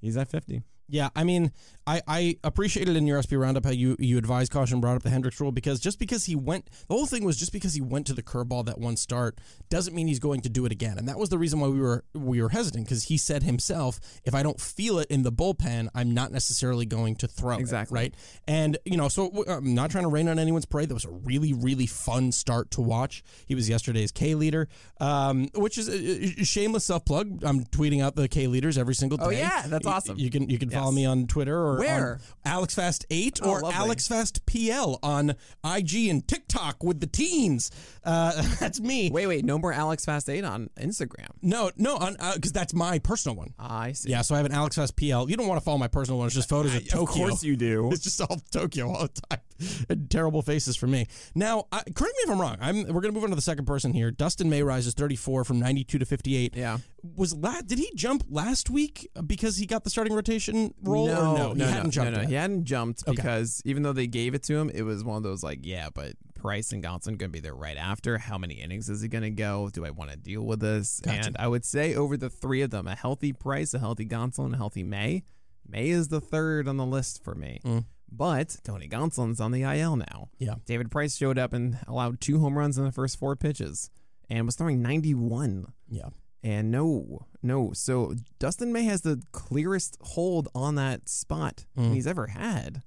he's 0.00 0.16
at 0.16 0.30
50. 0.30 0.62
Yeah, 0.90 1.10
I 1.14 1.24
mean, 1.24 1.52
I, 1.86 2.02
I 2.06 2.36
appreciated 2.44 2.96
in 2.96 3.06
your 3.06 3.20
SP 3.22 3.34
roundup 3.34 3.64
how 3.64 3.70
you 3.70 3.96
you 3.98 4.18
advised 4.18 4.52
caution 4.52 4.80
brought 4.80 4.96
up 4.96 5.02
the 5.02 5.10
Hendricks 5.10 5.40
rule 5.40 5.52
because 5.52 5.80
just 5.80 5.98
because 5.98 6.24
he 6.26 6.36
went 6.36 6.66
the 6.88 6.94
whole 6.94 7.06
thing 7.06 7.24
was 7.24 7.36
just 7.36 7.52
because 7.52 7.74
he 7.74 7.80
went 7.80 8.06
to 8.06 8.12
the 8.12 8.22
curveball 8.22 8.64
that 8.66 8.78
one 8.78 8.96
start 8.96 9.38
doesn't 9.70 9.94
mean 9.94 10.06
he's 10.06 10.18
going 10.18 10.40
to 10.42 10.48
do 10.48 10.64
it 10.66 10.72
again, 10.72 10.98
and 10.98 11.08
that 11.08 11.18
was 11.18 11.28
the 11.28 11.38
reason 11.38 11.60
why 11.60 11.68
we 11.68 11.80
were 11.80 12.04
we 12.14 12.42
were 12.42 12.50
hesitant 12.50 12.84
because 12.84 13.04
he 13.04 13.16
said 13.16 13.42
himself, 13.42 13.98
if 14.24 14.34
I 14.34 14.42
don't 14.42 14.60
feel 14.60 14.98
it 14.98 15.08
in 15.10 15.22
the 15.22 15.32
bullpen, 15.32 15.88
I'm 15.94 16.12
not 16.12 16.32
necessarily 16.32 16.86
going 16.86 17.16
to 17.16 17.28
throw 17.28 17.56
it, 17.56 17.60
Exactly. 17.60 17.94
right? 17.96 18.14
And 18.46 18.76
you 18.84 18.96
know, 18.96 19.08
so 19.08 19.44
I'm 19.48 19.74
not 19.74 19.90
trying 19.90 20.04
to 20.04 20.10
rain 20.10 20.28
on 20.28 20.38
anyone's 20.38 20.66
parade. 20.66 20.88
That 20.90 20.94
was 20.94 21.04
a 21.04 21.10
really 21.10 21.52
really 21.52 21.86
fun 21.86 22.32
start 22.32 22.70
to 22.72 22.80
watch. 22.80 23.22
He 23.46 23.54
was 23.54 23.68
yesterday's 23.68 24.12
K 24.12 24.34
leader, 24.34 24.68
um, 25.00 25.48
which 25.54 25.78
is 25.78 25.88
a, 25.88 26.44
shameless 26.44 26.84
self 26.84 27.04
plug. 27.04 27.42
I'm 27.42 27.64
tweeting 27.64 28.02
out 28.02 28.16
the 28.16 28.28
K 28.28 28.46
leaders 28.46 28.76
every 28.78 28.94
single 28.94 29.18
day. 29.18 29.24
Oh, 29.24 29.30
yeah, 29.30 29.64
that's 29.66 29.86
awesome. 29.86 30.18
You 30.18 30.30
can 30.30 30.48
you 30.48 30.58
can 30.58 30.68
follow 30.80 30.92
me 30.92 31.04
on 31.06 31.26
Twitter 31.26 31.56
or 31.56 31.78
Where? 31.78 32.20
on 32.44 32.62
AlexFast8 32.62 33.40
Oh, 33.42 33.50
or. 33.50 33.60
AlexFastPL 33.62 34.98
on 35.02 35.34
IG 35.64 36.08
and 36.08 36.26
TikTok 36.26 36.82
with 36.82 37.00
the 37.00 37.06
teens. 37.06 37.70
Uh, 38.04 38.42
that's 38.60 38.80
me. 38.80 39.10
Wait, 39.10 39.26
wait, 39.26 39.44
no 39.44 39.58
more 39.58 39.72
Alex 39.72 40.04
Fast 40.04 40.28
8 40.28 40.44
on 40.44 40.70
Instagram. 40.80 41.28
No, 41.42 41.70
no, 41.76 41.98
because 42.34 42.52
that's 42.52 42.74
my 42.74 42.98
personal 42.98 43.36
one. 43.36 43.54
I 43.58 43.92
see. 43.92 44.10
Yeah, 44.10 44.22
so 44.22 44.34
I 44.34 44.38
have 44.38 44.46
an 44.46 44.52
AlexFastPL. 44.52 45.28
You 45.28 45.36
don't 45.36 45.46
want 45.46 45.60
to 45.60 45.64
follow 45.64 45.78
my 45.78 45.88
personal 45.88 46.18
one. 46.18 46.26
It's 46.26 46.34
just 46.34 46.48
photos 46.50 46.74
of 46.74 46.88
Tokyo. 46.88 47.02
Of 47.02 47.08
course 47.08 47.44
you 47.44 47.56
do. 47.56 47.90
It's 48.00 48.02
just 48.04 48.20
all 48.20 48.40
Tokyo 48.50 48.88
all 48.90 49.02
the 49.02 49.20
time. 49.28 49.40
Terrible 50.08 50.42
faces 50.42 50.76
for 50.76 50.86
me. 50.86 51.06
Now, 51.34 51.66
I, 51.72 51.82
correct 51.82 52.14
me 52.16 52.22
if 52.24 52.30
I'm 52.30 52.40
wrong. 52.40 52.56
I'm, 52.60 52.82
we're 52.84 53.00
going 53.00 53.12
to 53.12 53.12
move 53.12 53.24
on 53.24 53.30
to 53.30 53.36
the 53.36 53.42
second 53.42 53.66
person 53.66 53.92
here. 53.92 54.10
Dustin 54.10 54.48
May 54.50 54.62
rises 54.62 54.94
34 54.94 55.44
from 55.44 55.58
92 55.58 55.98
to 55.98 56.04
58. 56.04 56.56
Yeah. 56.56 56.78
Was 57.16 57.34
la- 57.34 57.60
did 57.62 57.78
he 57.78 57.90
jump 57.94 58.24
last 58.28 58.68
week 58.70 59.08
because 59.26 59.56
he 59.56 59.66
got 59.66 59.84
the 59.84 59.90
starting 59.90 60.12
rotation 60.14 60.74
role? 60.82 61.06
no, 61.06 61.50
or 61.50 61.54
no, 61.54 61.54
he 61.54 61.72
hadn't 61.72 61.90
jumped. 61.92 62.12
No, 62.12 62.20
no, 62.22 62.26
he 62.28 62.34
hadn't 62.34 62.64
jumped 62.64 63.02
Okay. 63.06 63.16
because 63.16 63.62
even 63.64 63.82
though 63.82 63.92
they 63.92 64.06
gave 64.06 64.34
it 64.34 64.42
to 64.44 64.56
him, 64.56 64.70
it 64.70 64.82
was 64.82 65.02
one 65.04 65.16
of 65.16 65.22
those 65.22 65.42
like, 65.42 65.60
yeah, 65.62 65.88
but 65.92 66.12
Price 66.34 66.72
and 66.72 66.82
Gonsolin 66.82 67.18
going 67.18 67.18
to 67.18 67.28
be 67.28 67.40
there 67.40 67.54
right 67.54 67.76
after. 67.76 68.16
How 68.18 68.38
many 68.38 68.54
innings 68.54 68.88
is 68.88 69.02
he 69.02 69.08
going 69.08 69.22
to 69.24 69.30
go? 69.30 69.68
Do 69.72 69.84
I 69.84 69.90
want 69.90 70.10
to 70.10 70.16
deal 70.16 70.42
with 70.42 70.60
this? 70.60 71.00
Gotcha. 71.00 71.26
And 71.28 71.36
I 71.38 71.48
would 71.48 71.64
say 71.64 71.94
over 71.94 72.16
the 72.16 72.30
three 72.30 72.62
of 72.62 72.70
them, 72.70 72.86
a 72.86 72.94
healthy 72.94 73.32
Price, 73.32 73.74
a 73.74 73.78
healthy 73.78 74.06
Gonsolin, 74.06 74.54
a 74.54 74.56
healthy 74.56 74.82
May. 74.82 75.22
May 75.68 75.88
is 75.90 76.08
the 76.08 76.20
third 76.20 76.66
on 76.66 76.76
the 76.78 76.86
list 76.86 77.22
for 77.22 77.34
me. 77.34 77.60
Mm. 77.64 77.84
But 78.12 78.56
Tony 78.64 78.88
Gonsolin's 78.88 79.40
on 79.40 79.52
the 79.52 79.62
IL 79.62 79.96
now. 79.96 80.28
Yeah. 80.38 80.54
David 80.66 80.90
Price 80.90 81.16
showed 81.16 81.38
up 81.38 81.52
and 81.52 81.78
allowed 81.86 82.20
two 82.20 82.40
home 82.40 82.58
runs 82.58 82.76
in 82.78 82.84
the 82.84 82.92
first 82.92 83.18
four 83.18 83.36
pitches 83.36 83.90
and 84.28 84.46
was 84.46 84.56
throwing 84.56 84.82
91. 84.82 85.72
Yeah. 85.88 86.08
And 86.42 86.70
no, 86.70 87.26
no. 87.42 87.72
So 87.74 88.14
Dustin 88.38 88.72
May 88.72 88.84
has 88.84 89.02
the 89.02 89.22
clearest 89.32 89.96
hold 90.00 90.48
on 90.54 90.74
that 90.76 91.08
spot 91.08 91.66
Mm. 91.76 91.92
he's 91.94 92.06
ever 92.06 92.28
had. 92.28 92.82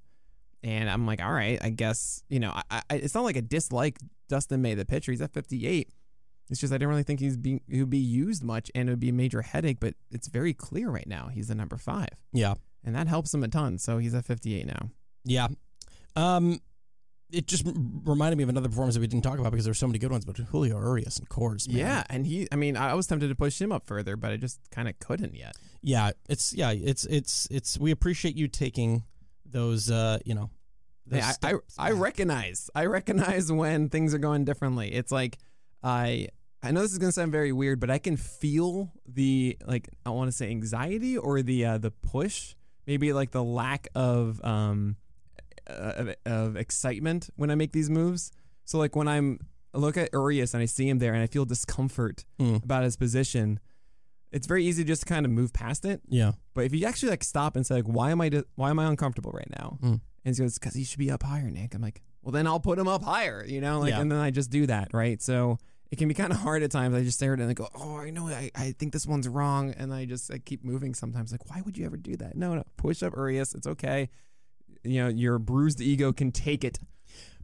And 0.62 0.88
I'm 0.88 1.06
like, 1.06 1.22
all 1.22 1.32
right, 1.32 1.58
I 1.62 1.68
guess, 1.70 2.22
you 2.28 2.40
know, 2.40 2.52
I, 2.70 2.82
I, 2.90 2.96
it's 2.96 3.14
not 3.14 3.24
like 3.24 3.36
a 3.36 3.42
dislike 3.42 3.98
Dustin 4.28 4.62
May, 4.62 4.74
the 4.74 4.84
pitcher. 4.86 5.12
He's 5.12 5.20
at 5.20 5.32
58. 5.34 5.88
It's 6.50 6.60
just 6.60 6.72
I 6.72 6.76
didn't 6.76 6.88
really 6.88 7.02
think 7.02 7.20
he's 7.20 7.36
being 7.36 7.60
he 7.68 7.80
would 7.80 7.90
be 7.90 7.96
used 7.98 8.42
much 8.42 8.70
and 8.74 8.88
it 8.88 8.92
would 8.92 9.00
be 9.00 9.08
a 9.10 9.14
major 9.14 9.42
headache, 9.42 9.78
but 9.80 9.94
it's 10.10 10.28
very 10.28 10.52
clear 10.52 10.90
right 10.90 11.06
now. 11.06 11.28
He's 11.28 11.48
the 11.48 11.54
number 11.54 11.76
five. 11.76 12.08
Yeah. 12.32 12.54
And 12.82 12.94
that 12.94 13.08
helps 13.08 13.32
him 13.32 13.42
a 13.44 13.48
ton. 13.48 13.78
So 13.78 13.96
he's 13.98 14.14
at 14.14 14.24
58 14.26 14.66
now. 14.66 14.90
Yeah. 15.24 15.48
Um, 16.16 16.60
it 17.32 17.46
just 17.46 17.66
reminded 18.04 18.36
me 18.36 18.44
of 18.44 18.48
another 18.48 18.68
performance 18.68 18.94
that 18.94 19.00
we 19.00 19.06
didn't 19.06 19.24
talk 19.24 19.38
about 19.38 19.50
because 19.50 19.64
there 19.64 19.70
were 19.70 19.74
so 19.74 19.86
many 19.86 19.98
good 19.98 20.12
ones. 20.12 20.24
But 20.24 20.36
Julio 20.36 20.78
Urias 20.78 21.18
and 21.18 21.28
Cords, 21.28 21.68
man. 21.68 21.78
Yeah, 21.78 22.04
and 22.08 22.26
he. 22.26 22.46
I 22.52 22.56
mean, 22.56 22.76
I 22.76 22.94
was 22.94 23.06
tempted 23.06 23.28
to 23.28 23.34
push 23.34 23.60
him 23.60 23.72
up 23.72 23.86
further, 23.86 24.16
but 24.16 24.30
I 24.30 24.36
just 24.36 24.60
kind 24.70 24.88
of 24.88 24.98
couldn't 24.98 25.34
yet. 25.34 25.56
yeah, 25.82 26.12
it's 26.28 26.52
yeah, 26.54 26.70
it's 26.70 27.04
it's 27.06 27.48
it's. 27.50 27.78
We 27.78 27.90
appreciate 27.90 28.36
you 28.36 28.46
taking 28.46 29.04
those, 29.44 29.90
uh, 29.90 30.18
you 30.24 30.34
know. 30.34 30.50
Hey, 31.10 31.20
those 31.20 31.38
I, 31.42 31.52
I 31.52 31.88
I 31.88 31.90
recognize 31.92 32.70
I 32.74 32.86
recognize 32.86 33.50
when 33.50 33.88
things 33.88 34.14
are 34.14 34.18
going 34.18 34.44
differently. 34.44 34.92
It's 34.92 35.10
like 35.10 35.38
I 35.82 36.28
I 36.62 36.70
know 36.70 36.82
this 36.82 36.92
is 36.92 36.98
gonna 36.98 37.12
sound 37.12 37.32
very 37.32 37.52
weird, 37.52 37.80
but 37.80 37.90
I 37.90 37.98
can 37.98 38.16
feel 38.16 38.92
the 39.06 39.56
like 39.66 39.88
I 40.06 40.10
want 40.10 40.28
to 40.28 40.32
say 40.32 40.50
anxiety 40.50 41.18
or 41.18 41.42
the 41.42 41.64
uh, 41.64 41.78
the 41.78 41.90
push, 41.90 42.54
maybe 42.86 43.12
like 43.12 43.32
the 43.32 43.44
lack 43.44 43.88
of 43.94 44.42
um 44.44 44.96
uh, 45.68 45.92
of, 45.96 46.14
of 46.26 46.56
excitement 46.56 47.30
when 47.36 47.50
I 47.50 47.54
make 47.54 47.72
these 47.72 47.90
moves. 47.90 48.30
So 48.64 48.78
like 48.78 48.94
when 48.96 49.08
I'm 49.08 49.38
I 49.74 49.78
look 49.78 49.96
at 49.96 50.10
Urias 50.12 50.54
and 50.54 50.62
I 50.62 50.66
see 50.66 50.88
him 50.88 50.98
there 50.98 51.14
and 51.14 51.22
I 51.22 51.26
feel 51.26 51.44
discomfort 51.44 52.24
Mm. 52.40 52.62
about 52.64 52.84
his 52.84 52.96
position, 52.96 53.58
it's 54.30 54.46
very 54.46 54.64
easy 54.64 54.84
just 54.84 55.02
to 55.02 55.06
kind 55.06 55.26
of 55.26 55.32
move 55.32 55.52
past 55.52 55.84
it. 55.84 56.00
Yeah. 56.08 56.32
But 56.54 56.64
if 56.64 56.74
you 56.74 56.86
actually 56.86 57.10
like 57.10 57.24
stop 57.24 57.56
and 57.56 57.66
say 57.66 57.76
like, 57.76 57.84
why 57.84 58.10
am 58.10 58.20
I 58.20 58.28
di- 58.28 58.44
why 58.56 58.70
am 58.70 58.78
I 58.78 58.86
uncomfortable 58.86 59.32
right 59.32 59.50
now? 59.58 59.78
Mm. 59.82 60.00
And 60.24 60.36
he 60.36 60.42
goes, 60.42 60.58
because 60.58 60.74
he 60.74 60.84
should 60.84 60.98
be 60.98 61.10
up 61.10 61.22
higher, 61.22 61.50
Nick. 61.50 61.74
I'm 61.74 61.82
like, 61.82 62.02
well 62.22 62.32
then 62.32 62.46
I'll 62.46 62.60
put 62.60 62.78
him 62.78 62.88
up 62.88 63.02
higher, 63.02 63.44
you 63.44 63.60
know, 63.60 63.80
like, 63.80 63.90
Yeah. 63.90 64.00
and 64.00 64.10
then 64.10 64.18
I 64.18 64.30
just 64.30 64.50
do 64.50 64.66
that, 64.66 64.88
right? 64.94 65.20
So 65.20 65.58
it 65.90 65.96
can 65.96 66.08
be 66.08 66.14
kind 66.14 66.32
of 66.32 66.38
hard 66.38 66.62
at 66.62 66.70
times. 66.70 66.94
I 66.94 67.02
just 67.02 67.18
stare 67.18 67.34
at 67.34 67.40
it 67.40 67.42
and 67.42 67.50
I 67.50 67.54
go, 67.54 67.68
oh, 67.74 67.96
I 67.98 68.10
know, 68.10 68.28
I, 68.28 68.50
I 68.54 68.74
think 68.78 68.92
this 68.92 69.06
one's 69.06 69.28
wrong, 69.28 69.70
and 69.76 69.92
I 69.94 70.06
just 70.06 70.32
I 70.32 70.38
keep 70.38 70.64
moving. 70.64 70.94
Sometimes 70.94 71.30
like, 71.30 71.48
why 71.50 71.60
would 71.60 71.76
you 71.78 71.84
ever 71.86 71.96
do 71.96 72.16
that? 72.16 72.36
No, 72.36 72.54
no, 72.54 72.64
push 72.76 73.02
up 73.02 73.12
Urias. 73.16 73.54
It's 73.54 73.66
okay. 73.66 74.08
You 74.84 75.02
know, 75.04 75.08
your 75.08 75.38
bruised 75.38 75.80
ego 75.80 76.12
can 76.12 76.32
take 76.32 76.64
it. 76.64 76.78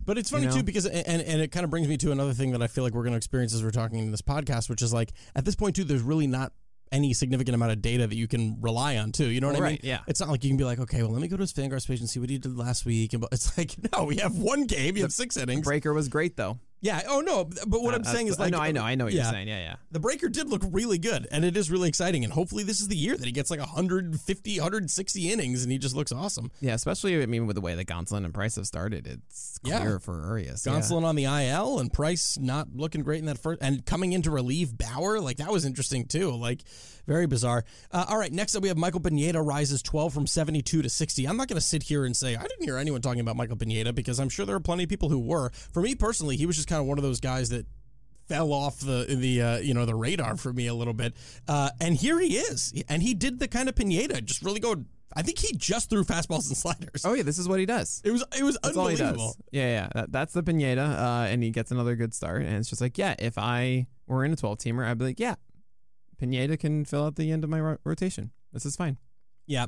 But 0.05 0.18
it's 0.18 0.31
funny 0.31 0.44
You 0.44 0.48
know? 0.50 0.57
too 0.57 0.62
because 0.62 0.87
and 0.87 1.22
and 1.22 1.40
it 1.40 1.53
kind 1.53 1.64
of 1.64 1.70
brings 1.70 1.87
me 1.87 1.96
to 1.98 2.12
another 2.12 2.33
thing 2.33 2.53
that 2.53 2.62
I 2.62 2.66
feel 2.66 2.85
like 2.85 2.94
we're 2.94 3.03
going 3.03 3.12
to 3.12 3.18
experience 3.18 3.55
as 3.55 3.62
we're 3.62 3.70
talking 3.70 3.98
in 3.98 4.11
this 4.11 4.22
podcast, 4.22 4.68
which 4.70 4.83
is 4.83 4.92
like 4.92 5.12
at 5.35 5.44
this 5.44 5.55
point 5.55 5.76
too, 5.76 5.85
there's 5.85 6.03
really 6.03 6.26
not 6.26 6.53
any 6.92 7.12
significant 7.12 7.55
amount 7.55 7.72
of 7.72 7.83
data 7.83 8.07
that 8.07 8.16
you 8.16 8.26
can 8.26 8.61
rely 8.61 8.96
on 8.96 9.12
too. 9.12 9.31
You 9.31 9.40
know 9.40 9.48
what 9.48 9.62
I 9.62 9.68
mean? 9.70 9.79
Yeah. 9.83 10.00
It's 10.09 10.20
not 10.20 10.29
like 10.29 10.42
you 10.42 10.50
can 10.50 10.57
be 10.57 10.64
like, 10.64 10.81
okay, 10.81 11.03
well, 11.03 11.12
let 11.12 11.22
me 11.22 11.29
go 11.29 11.37
to 11.37 11.42
his 11.42 11.53
Fangraphs 11.53 11.87
page 11.87 12.00
and 12.00 12.09
see 12.09 12.18
what 12.18 12.31
he 12.31 12.38
did 12.38 12.57
last 12.57 12.85
week. 12.85 13.12
And 13.12 13.20
but 13.20 13.33
it's 13.33 13.57
like, 13.57 13.76
no, 13.92 14.05
we 14.05 14.16
have 14.16 14.37
one 14.37 14.64
game, 14.64 14.96
you 14.96 15.03
have 15.03 15.12
six 15.12 15.37
innings. 15.37 15.64
Breaker 15.64 15.92
was 15.92 16.09
great 16.09 16.37
though. 16.37 16.59
Yeah. 16.83 17.03
Oh 17.07 17.21
no, 17.21 17.45
but 17.45 17.83
what 17.83 17.93
Uh, 17.95 17.99
I'm 17.99 18.05
saying 18.05 18.29
is 18.29 18.38
like, 18.38 18.53
no, 18.53 18.59
I 18.59 18.73
know, 18.73 18.83
I 18.83 18.95
know 18.95 19.05
what 19.05 19.12
yeah. 19.12 19.23
you're 19.25 19.33
saying. 19.33 19.49
Yeah, 19.49 19.59
yeah. 19.61 19.77
The 19.90 20.01
breaker 20.01 20.29
did 20.29 20.49
look 20.49 20.62
really 20.71 20.99
good, 20.99 21.27
and 21.31 21.45
it 21.45 21.57
is 21.57 21.71
really 21.71 21.88
exciting. 21.88 22.25
And 22.25 22.33
hopefully, 22.33 22.64
this 22.64 22.81
is 22.81 22.88
the 22.88 22.97
year 22.97 23.16
that 23.16 23.25
he 23.27 23.33
gets 23.33 23.51
like 23.51 23.61
150, 23.61 24.59
160 24.59 25.31
innings, 25.33 25.62
and 25.62 25.71
he 25.71 25.79
just 25.79 25.95
looks 25.95 26.12
awesome. 26.12 26.51
Yeah, 26.61 26.75
especially 26.75 27.23
I 27.23 27.27
mean 27.27 27.47
with 27.47 27.55
the 27.57 27.61
way 27.61 27.75
that 27.75 27.87
Gonsolin 27.87 28.25
and 28.25 28.33
Price 28.35 28.57
have 28.57 28.66
started, 28.66 29.07
it's 29.07 29.59
Yeah. 29.62 29.81
clear 29.81 29.99
for 29.99 30.21
Urias. 30.27 30.64
yeah. 30.66 30.73
Gonsolin 30.73 31.05
on 31.05 31.16
the 31.16 31.25
IL 31.25 31.79
and 31.81 31.93
Price 31.93 32.38
not 32.38 32.69
looking 32.75 33.03
great 33.03 33.19
in 33.21 33.27
that 33.27 33.38
first, 33.38 33.61
and 33.62 33.85
coming 33.85 34.12
in 34.12 34.23
to 34.23 34.31
relieve 34.31 34.77
Bauer, 34.77 35.21
like 35.21 35.37
that 35.38 35.51
was 35.51 35.64
interesting 35.64 36.07
too. 36.07 36.31
Like 36.35 36.62
very 37.07 37.27
bizarre. 37.27 37.64
Uh, 37.90 38.05
all 38.09 38.19
right, 38.19 38.33
next 38.33 38.55
up 38.55 38.62
we 38.62 38.69
have 38.69 38.77
Michael 38.77 39.01
Pineda 39.01 39.43
rises 39.43 39.83
12 39.83 40.12
from 40.14 40.27
72 40.27 40.83
to 40.83 40.88
60. 40.88 41.27
I'm 41.27 41.37
not 41.37 41.49
going 41.49 41.57
to 41.61 41.66
sit 41.66 41.83
here 41.83 42.05
and 42.05 42.16
say 42.16 42.37
I 42.37 42.43
didn't 42.43 42.62
hear 42.64 42.77
anyone 42.79 43.01
talking 43.01 43.21
about 43.21 43.37
Michael 43.37 43.57
Pineda 43.57 43.93
because 43.93 44.21
I'm 44.21 44.29
sure 44.29 44.47
there 44.47 44.55
are 44.55 44.61
plenty 44.61 44.85
of 44.85 44.88
people 44.88 45.09
who 45.09 45.19
were. 45.19 45.51
For 45.73 45.83
me 45.83 45.95
personally, 45.97 46.37
he 46.37 46.47
was 46.47 46.57
just 46.57 46.69
kind 46.71 46.81
of 46.81 46.87
one 46.87 46.97
of 46.99 47.05
those 47.05 47.21
guys 47.21 47.51
that 47.51 47.67
fell 48.29 48.53
off 48.53 48.79
the 48.81 49.07
the 49.09 49.43
uh, 49.43 49.59
you 49.59 49.75
know 49.75 49.85
the 49.85 49.95
radar 49.95 50.37
for 50.37 50.53
me 50.53 50.69
a 50.69 50.75
little 50.75 50.95
bit. 50.95 51.15
Uh, 51.49 51.69
and 51.81 51.97
here 51.97 52.19
he 52.21 52.37
is, 52.37 52.73
and 52.89 53.03
he 53.03 53.13
did 53.13 53.39
the 53.41 53.49
kind 53.49 53.69
of 53.69 53.75
Pineda, 53.75 54.21
just 54.23 54.43
really 54.43 54.61
go. 54.61 54.77
I 55.17 55.23
think 55.23 55.41
he 55.41 55.53
just 55.57 55.91
threw 55.91 56.05
fastballs 56.05 56.47
and 56.49 56.57
sliders. 56.57 57.05
Oh 57.05 57.15
yeah, 57.15 57.25
this 57.25 57.39
is 57.39 57.49
what 57.49 57.59
he 57.59 57.67
does. 57.67 58.01
It 58.05 58.13
was 58.13 58.25
it 58.39 58.45
was 58.45 58.57
That's 58.63 58.77
all 58.77 58.87
he 58.87 58.95
unbelievable. 58.95 59.27
does. 59.27 59.37
Yeah, 59.51 59.67
yeah. 59.69 59.89
That, 59.95 60.13
that's 60.13 60.33
the 60.33 60.43
Pineda, 60.45 60.81
uh, 60.83 61.27
and 61.29 61.43
he 61.43 61.51
gets 61.51 61.73
another 61.73 61.97
good 61.97 62.15
start. 62.15 62.43
And 62.43 62.55
it's 62.57 62.69
just 62.71 62.81
like, 62.81 62.97
yeah, 62.97 63.17
if 63.19 63.37
I 63.37 63.89
were 64.07 64.25
in 64.25 64.33
a 64.33 64.37
12 64.37 64.59
teamer, 64.59 64.87
I'd 64.87 64.99
be 64.99 65.07
like, 65.07 65.21
yeah, 65.21 65.35
Pineda 66.19 66.57
can 66.57 66.85
fill 66.85 67.07
out 67.07 67.17
the 67.17 67.33
end 67.33 67.43
of 67.43 67.51
my 67.51 67.61
ro- 67.61 67.79
rotation. 67.85 68.31
This 68.53 68.65
is 68.65 68.77
fine. 68.77 68.99
Yeah, 69.49 69.67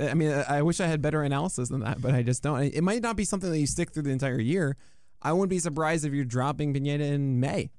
I 0.00 0.14
mean, 0.14 0.30
I 0.48 0.62
wish 0.62 0.80
I 0.80 0.86
had 0.86 1.02
better 1.02 1.22
analysis 1.22 1.68
than 1.68 1.80
that, 1.80 2.00
but 2.00 2.14
I 2.14 2.22
just 2.22 2.42
don't. 2.42 2.62
It 2.62 2.82
might 2.82 3.02
not 3.02 3.16
be 3.16 3.24
something 3.24 3.50
that 3.50 3.58
you 3.58 3.66
stick 3.66 3.92
through 3.92 4.04
the 4.04 4.10
entire 4.10 4.40
year. 4.40 4.78
I 5.22 5.32
wouldn't 5.32 5.50
be 5.50 5.58
surprised 5.58 6.04
if 6.04 6.12
you're 6.12 6.24
dropping 6.24 6.74
Pineda 6.74 7.04
in 7.04 7.38
May. 7.40 7.70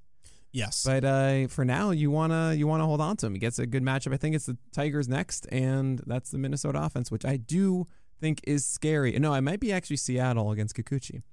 yes. 0.52 0.84
But 0.86 1.04
uh, 1.04 1.48
for 1.48 1.66
now, 1.66 1.92
you 1.92 2.10
wanna 2.12 2.54
you 2.54 2.68
wanna 2.68 2.86
hold 2.86 3.02
on 3.02 3.18
to 3.18 3.26
him. 3.28 3.34
He 3.34 3.40
gets 3.40 3.60
a 3.60 3.66
good 3.66 3.84
matchup. 3.84 4.14
I 4.14 4.18
think 4.18 4.36
it's 4.36 4.46
the 4.46 4.58
Tigers 4.72 5.08
next, 5.10 5.46
and 5.52 6.02
that's 6.08 6.32
the 6.32 6.38
Minnesota 6.38 6.82
offense, 6.84 7.12
which 7.12 7.26
I 7.26 7.38
do 7.38 7.88
think 8.22 8.40
is 8.46 8.66
scary. 8.66 9.12
No, 9.20 9.34
it 9.34 9.42
might 9.42 9.60
be 9.60 9.72
actually 9.74 9.98
Seattle 9.98 10.52
against 10.52 10.76
Kikuchi. 10.76 11.24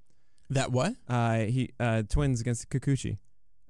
that 0.51 0.73
what? 0.73 0.95
Uh, 1.09 1.39
he 1.45 1.71
uh, 1.79 2.03
Twins 2.09 2.41
against 2.41 2.69
Kikuchi 2.71 3.19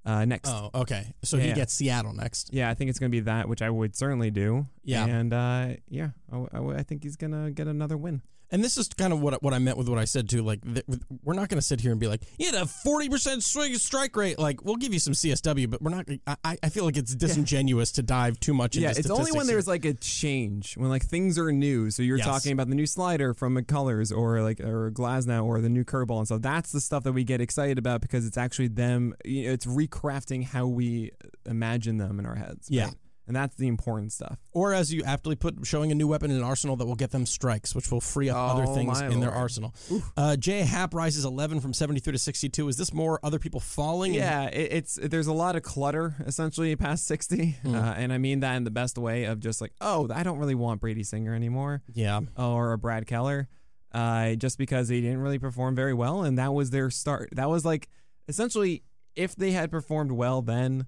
uh, 0.07 0.24
next. 0.24 0.48
Oh, 0.48 0.70
okay. 0.74 1.12
So 1.22 1.37
Yeah, 1.37 1.42
he 1.42 1.48
yeah. 1.50 1.55
gets 1.57 1.74
Seattle 1.74 2.14
next. 2.14 2.55
Yeah, 2.55 2.70
I 2.70 2.74
think 2.74 2.88
it's 2.88 2.98
gonna 2.98 3.11
be 3.11 3.20
that, 3.20 3.48
which 3.48 3.61
I 3.61 3.68
would 3.68 3.94
certainly 3.96 4.31
do. 4.31 4.66
Yeah. 4.83 5.05
and 5.05 5.33
uh, 5.35 5.68
yeah, 5.88 6.11
I 6.33 6.83
think 6.85 7.03
he's 7.03 7.16
gonna 7.16 7.50
get 7.50 7.66
another 7.66 7.98
win. 7.98 8.22
And 8.53 8.65
this 8.65 8.77
is 8.77 8.89
kind 8.89 9.13
of 9.13 9.21
what 9.21 9.43
what 9.43 9.55
I 9.55 9.59
meant 9.59 9.79
with 9.79 9.89
what 9.89 9.99
I 9.99 10.05
said 10.05 10.29
too. 10.29 10.43
Like, 10.43 10.61
th- 10.63 10.85
we're 11.23 11.35
not 11.35 11.49
going 11.49 11.59
to 11.59 11.63
sit 11.67 11.81
here 11.81 11.93
and 11.93 12.01
be 12.01 12.09
like, 12.09 12.23
"You 12.39 12.47
had 12.47 12.55
a 12.57 12.67
forty 12.67 13.09
percent 13.09 13.45
swing 13.45 13.75
strike 13.77 14.17
rate." 14.17 14.39
Like, 14.39 14.65
we'll 14.65 14.77
give 14.77 14.93
you 14.93 14.99
some 14.99 15.13
CSW, 15.13 15.71
but 15.71 15.81
we're 15.81 15.91
not. 15.91 16.07
I, 16.45 16.59
I 16.63 16.69
feel 16.69 16.85
like 16.85 16.97
it's 16.97 17.15
disingenuous 17.15 17.93
to 17.93 18.03
dive 18.03 18.41
too 18.41 18.53
much 18.55 18.75
into. 18.77 18.89
Yeah, 18.89 18.95
it's 18.97 19.09
only 19.11 19.31
when 19.33 19.47
there's 19.47 19.69
like 19.69 19.85
a 19.85 19.95
change, 19.95 20.77
when 20.77 20.89
like 20.91 21.05
things 21.05 21.39
are 21.39 21.53
new. 21.53 21.91
So 21.91 22.03
you're 22.03 22.19
Yes. 22.19 22.27
talking 22.27 22.53
about 22.53 22.69
the 22.69 22.75
new 22.75 22.87
slider 22.87 23.35
from 23.35 23.57
McCullers 23.57 24.17
or 24.17 24.43
like 24.43 24.61
or 24.61 24.91
Glasnow 24.91 25.45
or 25.45 25.61
the 25.61 25.69
new 25.69 25.85
curveball 25.85 26.19
and 26.19 26.27
stuff. 26.27 26.43
That's 26.43 26.73
the 26.73 26.81
stuff 26.81 27.05
that 27.05 27.13
we 27.13 27.23
get 27.25 27.41
excited 27.41 27.79
about 27.79 28.01
because 28.01 28.27
it's 28.27 28.37
actually 28.37 28.69
them. 28.69 29.15
You 29.25 29.45
know, 29.47 29.53
it's 29.53 29.67
recrafting 29.67 30.45
how 30.45 30.67
we 30.67 31.13
imagine 31.47 31.99
them 31.99 32.19
in 32.19 32.27
our 32.27 32.35
heads. 32.35 32.69
Yeah. 32.69 32.87
right? 32.87 32.95
And 33.31 33.37
that's 33.37 33.55
the 33.55 33.69
important 33.69 34.11
stuff. 34.12 34.38
or 34.51 34.75
as 34.75 34.93
you 34.93 35.05
aptly 35.05 35.37
put, 35.37 35.64
showing 35.64 35.93
a 35.93 35.95
new 35.95 36.09
weapon 36.09 36.33
in 36.33 36.37
an 36.37 36.43
arsenal 36.43 36.75
that 36.75 36.85
will 36.85 36.97
get 36.97 37.12
them 37.12 37.25
strikes, 37.25 37.77
which 37.77 37.88
will 37.93 38.01
free 38.01 38.29
up 38.29 38.37
other 38.37 38.64
Oh, 38.66 38.75
things 38.75 39.01
my 39.01 39.07
in 39.09 39.21
their 39.21 39.31
arsenal. 39.31 39.73
Uh, 40.16 40.35
Jay 40.35 40.62
Happ 40.62 40.93
rises 40.95 41.25
eleven 41.25 41.61
from 41.61 41.73
seventy 41.73 42.01
three 42.01 42.12
to 42.12 42.19
sixty 42.19 42.49
two. 42.49 42.66
Is 42.66 42.77
this 42.77 42.93
more 42.93 43.21
other 43.23 43.38
people 43.38 43.61
falling? 43.61 44.11
and- 44.16 44.16
Yeah, 44.21 44.45
it, 44.47 44.73
it's 44.73 44.99
there's 45.01 45.29
a 45.29 45.33
lot 45.33 45.55
of 45.55 45.62
clutter 45.62 46.16
essentially 46.27 46.75
past 46.75 47.07
60, 47.07 47.53
Hmm. 47.62 47.75
uh, 47.77 47.93
and 47.97 48.12
I 48.12 48.19
mean 48.19 48.40
that 48.40 48.57
in 48.57 48.64
the 48.64 48.71
best 48.73 48.99
way 48.99 49.25
of 49.25 49.38
just 49.38 49.61
like, 49.61 49.73
oh, 49.81 50.09
I 50.12 50.25
don't 50.25 50.38
really 50.38 50.57
want 50.57 50.81
Brady 50.81 51.05
Singer 51.05 51.33
anymore. 51.35 51.83
yeah. 51.95 52.21
or 52.37 52.73
a 52.73 52.79
Brad 52.79 53.07
Keller, 53.07 53.49
uh, 53.93 54.35
just 54.35 54.59
because 54.59 54.88
they 54.88 55.01
didn't 55.01 55.19
really 55.21 55.38
perform 55.38 55.77
very 55.77 55.95
well, 55.95 56.23
and 56.25 56.37
that 56.38 56.53
was 56.53 56.71
their 56.71 56.90
start. 56.90 57.29
That 57.33 57.49
was 57.49 57.64
like 57.64 57.88
essentially 58.29 58.83
if 59.16 59.35
they 59.37 59.53
had 59.53 59.71
performed 59.71 60.12
well 60.12 60.43
then. 60.43 60.87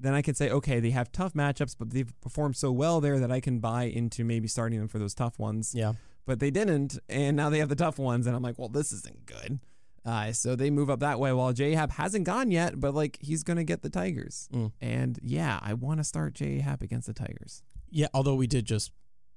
Then 0.00 0.14
I 0.14 0.22
could 0.22 0.36
say, 0.36 0.50
okay, 0.50 0.80
they 0.80 0.90
have 0.90 1.12
tough 1.12 1.34
matchups, 1.34 1.76
but 1.78 1.90
they've 1.90 2.12
performed 2.20 2.56
so 2.56 2.72
well 2.72 3.00
there 3.00 3.18
that 3.20 3.30
I 3.30 3.40
can 3.40 3.58
buy 3.58 3.84
into 3.84 4.24
maybe 4.24 4.48
starting 4.48 4.78
them 4.78 4.88
for 4.88 4.98
those 4.98 5.14
tough 5.14 5.38
ones. 5.38 5.74
Yeah. 5.74 5.92
But 6.26 6.40
they 6.40 6.50
didn't, 6.50 6.98
and 7.08 7.36
now 7.36 7.50
they 7.50 7.58
have 7.58 7.68
the 7.68 7.74
tough 7.76 7.98
ones, 7.98 8.26
and 8.26 8.34
I'm 8.36 8.42
like, 8.42 8.58
well, 8.58 8.68
this 8.68 8.92
isn't 8.92 9.26
good. 9.26 9.60
Uh, 10.04 10.32
so 10.32 10.56
they 10.56 10.70
move 10.70 10.88
up 10.88 11.00
that 11.00 11.20
way. 11.20 11.32
While 11.32 11.52
J 11.52 11.72
Happ 11.74 11.90
hasn't 11.92 12.24
gone 12.24 12.50
yet, 12.50 12.80
but 12.80 12.94
like 12.94 13.18
he's 13.20 13.42
gonna 13.42 13.64
get 13.64 13.82
the 13.82 13.90
Tigers, 13.90 14.48
Mm. 14.52 14.72
and 14.80 15.18
yeah, 15.22 15.58
I 15.60 15.74
want 15.74 16.00
to 16.00 16.04
start 16.04 16.32
J 16.34 16.60
Happ 16.60 16.80
against 16.82 17.06
the 17.06 17.12
Tigers. 17.12 17.62
Yeah. 17.90 18.06
Although 18.14 18.36
we 18.36 18.46
did 18.46 18.64
just 18.64 18.92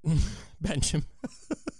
bench 0.62 0.91
him. 0.93 1.06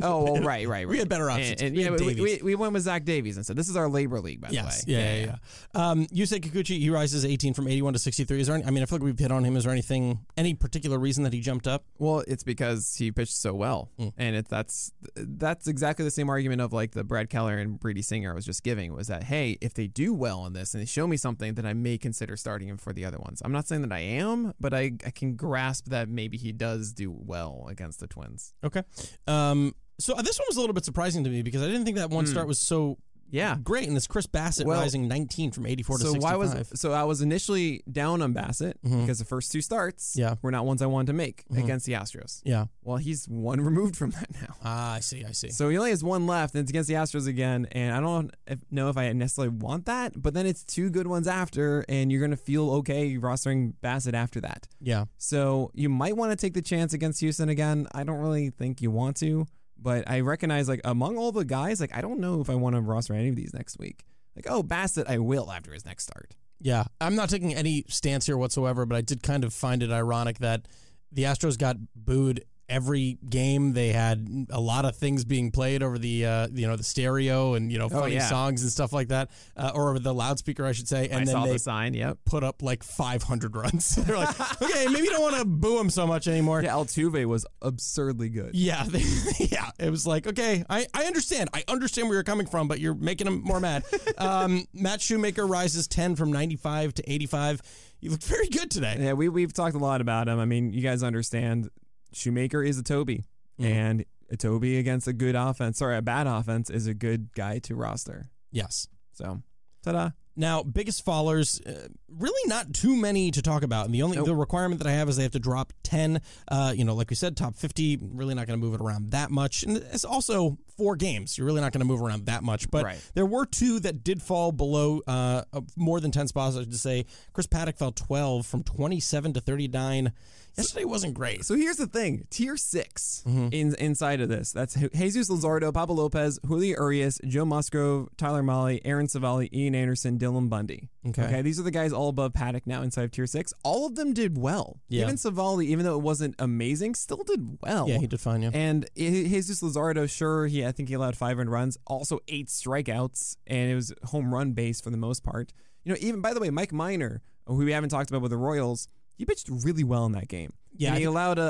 Oh, 0.04 0.24
well, 0.24 0.34
right, 0.42 0.44
right, 0.44 0.68
right. 0.68 0.88
We 0.88 0.98
had 0.98 1.08
better 1.08 1.30
options. 1.30 1.62
And, 1.62 1.76
and, 1.76 1.76
We 1.76 1.84
yeah, 1.84 1.90
we, 1.90 2.20
we, 2.20 2.42
we 2.42 2.54
went 2.54 2.72
with 2.72 2.82
Zach 2.82 3.04
Davies 3.04 3.36
and 3.36 3.44
said 3.46 3.56
this 3.56 3.68
is 3.68 3.76
our 3.76 3.88
labor 3.88 4.20
league, 4.20 4.40
by 4.40 4.48
Yes. 4.50 4.84
the 4.84 4.92
way. 4.92 4.98
Yeah, 4.98 5.14
yeah, 5.14 5.36
yeah. 5.74 5.90
Um, 5.90 6.06
you 6.10 6.26
said 6.26 6.42
Kikuchi, 6.42 6.78
he 6.78 6.90
rises 6.90 7.24
18 7.24 7.54
from 7.54 7.68
81 7.68 7.92
to 7.94 7.98
63. 7.98 8.40
Is 8.40 8.46
there 8.48 8.56
any, 8.56 8.64
I 8.64 8.70
mean, 8.70 8.82
I 8.82 8.86
feel 8.86 8.98
like 8.98 9.04
we've 9.04 9.18
hit 9.18 9.30
on 9.32 9.44
him. 9.44 9.56
Is 9.56 9.64
there 9.64 9.72
anything, 9.72 10.20
any 10.36 10.54
particular 10.54 10.98
reason 10.98 11.24
that 11.24 11.32
he 11.32 11.40
jumped 11.40 11.66
up? 11.66 11.84
Well, 11.98 12.24
it's 12.26 12.44
because 12.44 12.96
he 12.96 13.10
pitched 13.12 13.34
so 13.36 13.54
well, 13.54 13.90
Mm. 13.98 14.12
and 14.16 14.36
it, 14.36 14.48
that's 14.48 14.92
that's 15.16 15.66
exactly 15.68 16.04
the 16.04 16.10
same 16.10 16.28
argument 16.28 16.60
of 16.60 16.72
like 16.72 16.92
the 16.92 17.04
Brad 17.04 17.30
Keller 17.30 17.56
and 17.58 17.78
Brady 17.78 18.02
Singer 18.02 18.32
I 18.32 18.34
was 18.34 18.44
just 18.44 18.62
giving 18.62 18.94
was 18.94 19.06
that 19.08 19.24
hey, 19.24 19.56
if 19.60 19.74
they 19.74 19.86
do 19.86 20.12
well 20.12 20.46
in 20.46 20.52
this 20.52 20.74
and 20.74 20.80
they 20.82 20.86
show 20.86 21.06
me 21.06 21.16
something, 21.16 21.54
then 21.54 21.66
I 21.66 21.72
may 21.74 21.98
consider 21.98 22.36
starting 22.36 22.68
him 22.68 22.76
for 22.76 22.92
the 22.92 23.04
other 23.04 23.18
ones. 23.18 23.40
I'm 23.44 23.52
not 23.52 23.66
saying 23.68 23.82
that 23.82 23.92
I 23.92 24.00
am, 24.00 24.52
but 24.60 24.74
I 24.74 24.92
I 25.06 25.10
can 25.10 25.36
grasp 25.36 25.86
that 25.86 26.08
maybe 26.08 26.36
he 26.36 26.52
does 26.52 26.92
do 26.92 27.10
well 27.10 27.66
against 27.68 28.00
the 28.00 28.06
Twins. 28.06 28.54
Okay. 28.64 28.82
Um, 29.26 29.74
so 29.98 30.14
uh, 30.14 30.22
this 30.22 30.38
one 30.38 30.46
was 30.48 30.56
a 30.56 30.60
little 30.60 30.74
bit 30.74 30.84
surprising 30.84 31.24
to 31.24 31.30
me 31.30 31.42
because 31.42 31.62
I 31.62 31.66
didn't 31.66 31.84
think 31.84 31.96
that 31.96 32.10
one 32.10 32.24
Hmm. 32.24 32.30
start 32.30 32.46
was 32.48 32.58
so 32.58 32.98
Yeah. 33.30 33.56
great. 33.64 33.88
And 33.88 33.96
this 33.96 34.06
Chris 34.06 34.26
Bassitt 34.26 34.64
Well, 34.66 34.80
rising 34.80 35.08
19 35.08 35.50
from 35.50 35.66
84 35.66 35.96
to 35.98 36.04
So 36.04 36.12
65. 36.12 36.22
why 36.22 36.36
was 36.36 36.80
so 36.80 36.92
I 36.92 37.02
was 37.04 37.20
initially 37.20 37.82
down 37.90 38.22
on 38.22 38.32
Bassitt 38.34 38.74
Mhm. 38.84 39.00
because 39.00 39.18
the 39.18 39.24
first 39.24 39.50
two 39.50 39.60
starts 39.60 40.14
Yeah. 40.14 40.34
were 40.42 40.50
not 40.52 40.66
ones 40.66 40.82
I 40.82 40.86
wanted 40.86 41.06
to 41.08 41.12
make 41.14 41.44
Mhm. 41.48 41.64
against 41.64 41.86
the 41.86 41.94
Astros. 41.94 42.42
Yeah. 42.44 42.66
Well, 42.84 42.98
he's 42.98 43.26
one 43.26 43.60
removed 43.70 43.96
from 43.96 44.10
that 44.10 44.30
now. 44.40 44.54
Ah, 44.62 44.92
I 44.94 45.00
see. 45.00 45.24
I 45.24 45.32
see. 45.32 45.50
So 45.50 45.68
he 45.68 45.76
only 45.78 45.90
has 45.90 46.04
one 46.04 46.26
left, 46.26 46.54
and 46.54 46.62
it's 46.62 46.70
against 46.70 46.86
the 46.88 46.94
Astros 46.94 47.26
again. 47.26 47.66
And 47.72 47.94
I 47.94 47.98
don't 48.00 48.30
if, 48.46 48.58
know 48.70 48.88
if 48.88 48.96
I 48.96 49.10
necessarily 49.12 49.56
want 49.56 49.86
that, 49.86 50.20
but 50.20 50.34
then 50.34 50.46
it's 50.46 50.62
two 50.62 50.90
good 50.90 51.06
ones 51.08 51.26
after, 51.26 51.84
and 51.88 52.12
you're 52.12 52.20
gonna 52.20 52.36
feel 52.36 52.70
okay 52.72 53.14
rostering 53.16 53.72
Bassitt 53.82 54.14
after 54.14 54.40
that. 54.42 54.68
yeah. 54.80 55.06
So 55.18 55.70
you 55.74 55.88
might 55.88 56.16
want 56.16 56.30
to 56.30 56.36
take 56.36 56.54
the 56.54 56.62
chance 56.62 56.92
against 56.92 57.20
Houston 57.20 57.48
again. 57.48 57.88
I 57.92 58.04
don't 58.04 58.20
really 58.20 58.50
think 58.50 58.80
you 58.82 58.90
want 58.92 59.16
to. 59.16 59.46
But 59.80 60.08
I 60.08 60.20
recognize 60.20 60.68
like 60.68 60.80
among 60.84 61.18
all 61.18 61.32
the 61.32 61.44
guys, 61.44 61.80
like 61.80 61.94
I 61.94 62.00
don't 62.00 62.20
know 62.20 62.40
if 62.40 62.48
I 62.48 62.54
want 62.54 62.76
to 62.76 62.80
roster 62.80 63.14
any 63.14 63.28
of 63.28 63.36
these 63.36 63.52
next 63.54 63.78
week. 63.78 64.04
Like 64.36 64.46
oh 64.48 64.62
Bassitt, 64.62 65.08
I 65.08 65.18
will 65.18 65.50
after 65.50 65.72
his 65.72 65.84
next 65.84 66.04
start. 66.04 66.34
Yeah, 66.60 66.84
I'm 67.00 67.14
not 67.14 67.28
taking 67.28 67.54
any 67.54 67.84
stance 67.88 68.26
here 68.26 68.38
whatsoever, 68.38 68.86
but 68.86 68.96
I 68.96 69.00
did 69.00 69.22
kind 69.22 69.44
of 69.44 69.52
find 69.52 69.82
it 69.82 69.90
ironic 69.90 70.38
that 70.38 70.66
the 71.12 71.24
Astros 71.24 71.58
got 71.58 71.76
booed 71.94 72.44
every 72.68 73.18
game 73.28 73.72
they 73.74 73.88
had 73.92 74.46
a 74.50 74.60
lot 74.60 74.84
of 74.84 74.96
things 74.96 75.24
being 75.24 75.50
played 75.50 75.82
over 75.82 75.98
the 75.98 76.24
uh, 76.24 76.48
you 76.52 76.66
know 76.66 76.76
the 76.76 76.82
stereo 76.84 77.54
and 77.54 77.70
you 77.70 77.78
know 77.78 77.88
funny 77.88 78.02
Oh, 78.14 78.16
yeah. 78.16 78.26
songs 78.26 78.62
and 78.62 78.70
stuff 78.72 78.92
like 78.92 79.08
that 79.08 79.30
uh, 79.56 79.72
or 79.74 79.90
over 79.90 79.98
the 79.98 80.14
loudspeaker 80.14 80.64
I 80.64 80.72
should 80.72 80.88
say 80.88 81.04
and 81.08 81.14
I 81.22 81.24
then 81.24 81.26
saw 81.34 81.44
they 81.44 81.52
the 81.52 81.58
sign. 81.58 81.94
Yep. 81.94 82.18
put 82.24 82.42
up 82.42 82.62
like 82.62 82.82
500 82.82 83.54
runs 83.56 83.94
they're 83.96 84.16
like 84.16 84.62
okay 84.62 84.86
maybe 84.86 85.04
you 85.04 85.10
don't 85.10 85.22
want 85.22 85.36
to 85.36 85.44
boo 85.44 85.78
him 85.78 85.90
so 85.90 86.06
much 86.06 86.26
anymore 86.26 86.62
Yeah, 86.62 86.72
Altuve 86.72 87.24
was 87.26 87.44
absurdly 87.62 88.28
good. 88.30 88.54
yeah, 88.54 88.84
they, 88.84 89.02
yeah. 89.38 89.70
It 89.78 89.90
was 89.90 90.06
like, 90.06 90.26
okay, 90.26 90.64
I, 90.70 90.86
I 90.94 91.04
understand. 91.04 91.50
I 91.52 91.64
understand 91.68 92.08
where 92.08 92.16
you're 92.16 92.22
coming 92.24 92.46
from, 92.46 92.68
but 92.68 92.78
you're 92.80 92.94
making 92.94 93.26
him 93.26 93.42
more 93.42 93.58
mad. 93.60 93.82
um, 94.18 94.64
Matt 94.72 95.00
Shoemaker 95.02 95.46
rises 95.46 95.86
10 95.88 96.14
from 96.16 96.32
95 96.32 96.94
to 96.94 97.12
85. 97.12 97.60
You 98.00 98.10
looked 98.10 98.24
very 98.24 98.46
good 98.48 98.70
today. 98.70 98.96
Yeah, 99.00 99.12
we 99.14 99.28
we've 99.28 99.52
talked 99.52 99.74
a 99.74 99.78
lot 99.78 100.00
about 100.00 100.28
him. 100.28 100.38
I 100.38 100.44
mean, 100.44 100.72
you 100.72 100.80
guys 100.80 101.02
understand 101.02 101.70
Shoemaker 102.14 102.62
is 102.62 102.78
a 102.78 102.82
Toby, 102.82 103.24
Mhm. 103.60 103.64
and 103.70 104.04
a 104.30 104.36
Toby 104.36 104.78
against 104.78 105.06
a 105.06 105.12
good 105.12 105.34
offense, 105.34 105.78
sorry, 105.78 105.96
a 105.96 106.02
bad 106.02 106.26
offense 106.26 106.70
is 106.70 106.86
a 106.86 106.94
good 106.94 107.32
guy 107.34 107.58
to 107.60 107.74
roster. 107.74 108.30
Yes. 108.50 108.88
So, 109.12 109.42
ta-da! 109.82 110.10
Now, 110.36 110.64
biggest 110.64 111.06
fallers, 111.06 111.64
uh, 111.64 111.86
really 112.08 112.48
not 112.48 112.74
too 112.74 112.96
many 112.96 113.30
to 113.30 113.40
talk 113.40 113.62
about. 113.62 113.84
And 113.86 113.94
the 113.94 114.02
only 114.02 114.16
Nope. 114.16 114.26
the 114.26 114.34
requirement 114.34 114.82
that 114.82 114.88
I 114.88 114.92
have 114.92 115.08
is 115.08 115.14
they 115.14 115.22
have 115.22 115.30
to 115.32 115.38
drop 115.38 115.72
10. 115.84 116.20
Uh, 116.48 116.72
you 116.76 116.84
know, 116.84 116.96
like 116.96 117.08
we 117.10 117.14
said, 117.14 117.36
top 117.36 117.54
50, 117.54 117.98
really 118.00 118.34
not 118.34 118.48
going 118.48 118.58
to 118.58 118.64
move 118.66 118.74
it 118.74 118.80
around 118.80 119.10
that 119.12 119.30
much. 119.30 119.62
And 119.62 119.76
it's 119.76 120.04
also 120.04 120.58
four 120.76 120.96
games. 120.96 121.38
You're 121.38 121.46
really 121.46 121.60
not 121.60 121.72
going 121.72 121.82
to 121.82 121.86
move 121.86 122.02
around 122.02 122.26
that 122.26 122.42
much. 122.42 122.68
But 122.68 122.84
Right. 122.84 122.98
there 123.14 123.26
were 123.26 123.46
two 123.46 123.78
that 123.80 124.02
did 124.02 124.20
fall 124.22 124.50
below 124.50 125.02
uh, 125.06 125.44
uh, 125.52 125.60
more 125.76 126.00
than 126.00 126.10
10 126.10 126.26
spots, 126.26 126.56
I 126.56 126.60
should 126.62 126.74
say. 126.80 127.06
Chris 127.32 127.46
Paddack 127.46 127.78
fell 127.78 127.92
12 127.92 128.44
from 128.44 128.64
27 128.64 129.34
to 129.34 129.40
39. 129.40 130.12
Yesterday 130.56 130.84
wasn't 130.84 131.14
great. 131.14 131.44
So 131.44 131.54
here's 131.56 131.76
the 131.76 131.86
thing: 131.86 132.26
tier 132.30 132.56
6 132.56 133.22
Mm-hmm. 133.26 133.48
in 133.52 133.74
inside 133.76 134.20
of 134.20 134.28
this. 134.28 134.52
That's 134.52 134.74
Jesus 134.74 135.30
Luzardo, 135.30 135.72
Pablo 135.72 135.96
Lopez, 135.96 136.38
Julio 136.46 136.76
Urias, 136.80 137.18
Joe 137.26 137.44
Musgrove, 137.44 138.08
Tyler 138.16 138.42
Mahle, 138.42 138.80
Aaron 138.84 139.06
Civale, 139.06 139.48
Ian 139.52 139.74
Anderson, 139.74 140.18
Dylan 140.18 140.48
Bundy. 140.48 140.88
Okay. 141.06 141.42
these 141.42 141.60
are 141.60 141.62
the 141.62 141.70
guys 141.70 141.92
all 141.92 142.08
above 142.08 142.32
Paddack 142.32 142.62
now 142.66 142.82
inside 142.82 143.04
of 143.04 143.10
tier 143.10 143.26
six. 143.26 143.52
All 143.62 143.86
of 143.86 143.94
them 143.94 144.12
did 144.14 144.38
well. 144.38 144.80
Yeah. 144.88 145.02
Even 145.04 145.16
Savali, 145.16 145.64
even 145.66 145.84
though 145.84 145.96
it 145.96 146.02
wasn't 146.02 146.34
amazing, 146.38 146.94
still 146.94 147.22
did 147.24 147.58
well. 147.62 147.88
Yeah, 147.88 147.98
he 147.98 148.06
did 148.06 148.20
fine, 148.20 148.42
yeah. 148.42 148.50
And 148.54 148.88
Jesus 148.96 149.62
Luzardo, 149.62 150.08
sure, 150.10 150.46
he 150.46 150.64
I 150.64 150.72
think 150.72 150.88
he 150.88 150.94
allowed 150.94 151.16
five 151.16 151.36
runs, 151.38 151.76
also 151.86 152.20
eight 152.28 152.48
strikeouts, 152.48 153.36
and 153.46 153.70
it 153.70 153.74
was 153.74 153.92
home 154.04 154.32
run 154.32 154.52
based 154.52 154.84
for 154.84 154.90
the 154.90 154.96
most 154.96 155.22
part. 155.24 155.52
You 155.84 155.92
know, 155.92 155.98
even 156.00 156.20
by 156.20 156.32
the 156.32 156.40
way, 156.40 156.50
Mike 156.50 156.72
Minor, 156.72 157.22
who 157.46 157.56
we 157.56 157.72
haven't 157.72 157.90
talked 157.90 158.10
about 158.10 158.22
with 158.22 158.30
the 158.30 158.36
Royals, 158.38 158.88
he 159.16 159.24
pitched 159.24 159.48
really 159.48 159.84
well 159.84 160.06
in 160.06 160.12
that 160.12 160.28
game. 160.28 160.52
Yeah, 160.76 160.90
And 160.90 160.98
he 160.98 161.04
allowed 161.04 161.38
a, 161.38 161.42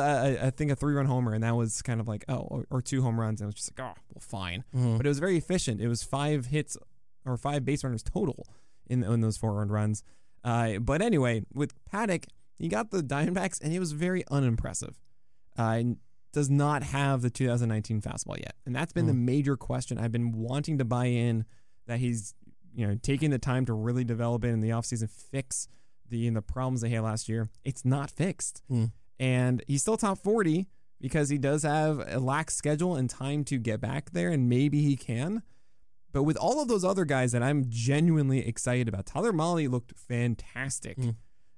a, 0.42 0.46
I 0.46 0.50
think 0.50 0.70
a 0.70 0.76
three 0.76 0.94
run 0.94 1.06
homer, 1.06 1.32
and 1.32 1.42
that 1.44 1.56
was 1.56 1.80
kind 1.82 2.00
of 2.00 2.06
like 2.06 2.24
oh, 2.28 2.40
or, 2.40 2.66
or 2.70 2.82
two 2.82 3.00
home 3.02 3.18
runs, 3.18 3.40
and 3.40 3.46
it 3.46 3.48
was 3.48 3.54
just 3.54 3.78
like 3.78 3.86
oh, 3.88 3.98
well, 4.12 4.20
fine. 4.20 4.64
Mhm. 4.74 4.96
But 4.98 5.06
it 5.06 5.08
was 5.08 5.18
very 5.18 5.36
efficient. 5.38 5.80
It 5.80 5.88
was 5.88 6.02
five 6.02 6.46
hits 6.46 6.76
or 7.24 7.36
five 7.38 7.64
base 7.64 7.82
runners 7.84 8.02
total 8.02 8.46
in 8.86 9.02
in 9.02 9.20
those 9.22 9.36
four 9.38 9.60
earned 9.60 9.72
runs. 9.72 10.02
Uh, 10.44 10.78
but 10.78 11.00
anyway, 11.00 11.42
with 11.54 11.72
Paddack, 11.90 12.26
he 12.58 12.68
got 12.68 12.90
the 12.90 13.02
Diamondbacks, 13.02 13.62
and 13.62 13.72
it 13.72 13.78
was 13.78 13.92
very 13.92 14.24
unimpressive. 14.30 15.00
Uh, 15.56 15.82
does 16.34 16.50
not 16.50 16.82
have 16.82 17.22
the 17.22 17.30
2019 17.30 18.02
fastball 18.02 18.36
yet, 18.36 18.54
and 18.66 18.74
that's 18.76 18.92
been 18.92 19.06
the 19.06 19.14
major 19.14 19.56
question. 19.56 19.96
I've 19.98 20.12
been 20.12 20.32
wanting 20.32 20.78
to 20.78 20.84
buy 20.84 21.06
in 21.06 21.46
that 21.86 21.98
he's 22.00 22.34
you 22.74 22.86
know 22.86 22.96
taking 23.02 23.30
the 23.30 23.38
time 23.38 23.64
to 23.66 23.72
really 23.72 24.04
develop 24.04 24.44
it 24.44 24.48
in 24.48 24.60
the 24.60 24.70
offseason, 24.70 25.08
fix 25.08 25.66
the 26.08 26.26
and 26.26 26.36
the 26.36 26.42
problems 26.42 26.80
they 26.80 26.90
had 26.90 27.02
last 27.02 27.28
year. 27.28 27.48
It's 27.64 27.84
not 27.84 28.10
fixed, 28.10 28.62
Hmm. 28.68 28.86
and 29.18 29.62
he's 29.66 29.82
still 29.82 29.96
top 29.96 30.18
40 30.18 30.66
because 31.00 31.28
he 31.28 31.38
does 31.38 31.62
have 31.64 32.02
a 32.06 32.18
lax 32.18 32.54
schedule 32.54 32.96
and 32.96 33.08
time 33.10 33.44
to 33.44 33.58
get 33.58 33.80
back 33.80 34.10
there, 34.12 34.30
and 34.30 34.48
maybe 34.48 34.82
he 34.82 34.96
can. 34.96 35.42
But 36.12 36.22
with 36.22 36.36
all 36.36 36.62
of 36.62 36.68
those 36.68 36.84
other 36.84 37.04
guys 37.04 37.32
that 37.32 37.42
I'm 37.42 37.66
genuinely 37.68 38.46
excited 38.46 38.88
about, 38.88 39.06
Tyler 39.06 39.32
Mahle 39.32 39.68
looked 39.68 39.98
fantastic. 39.98 40.96
Mm. 40.96 41.16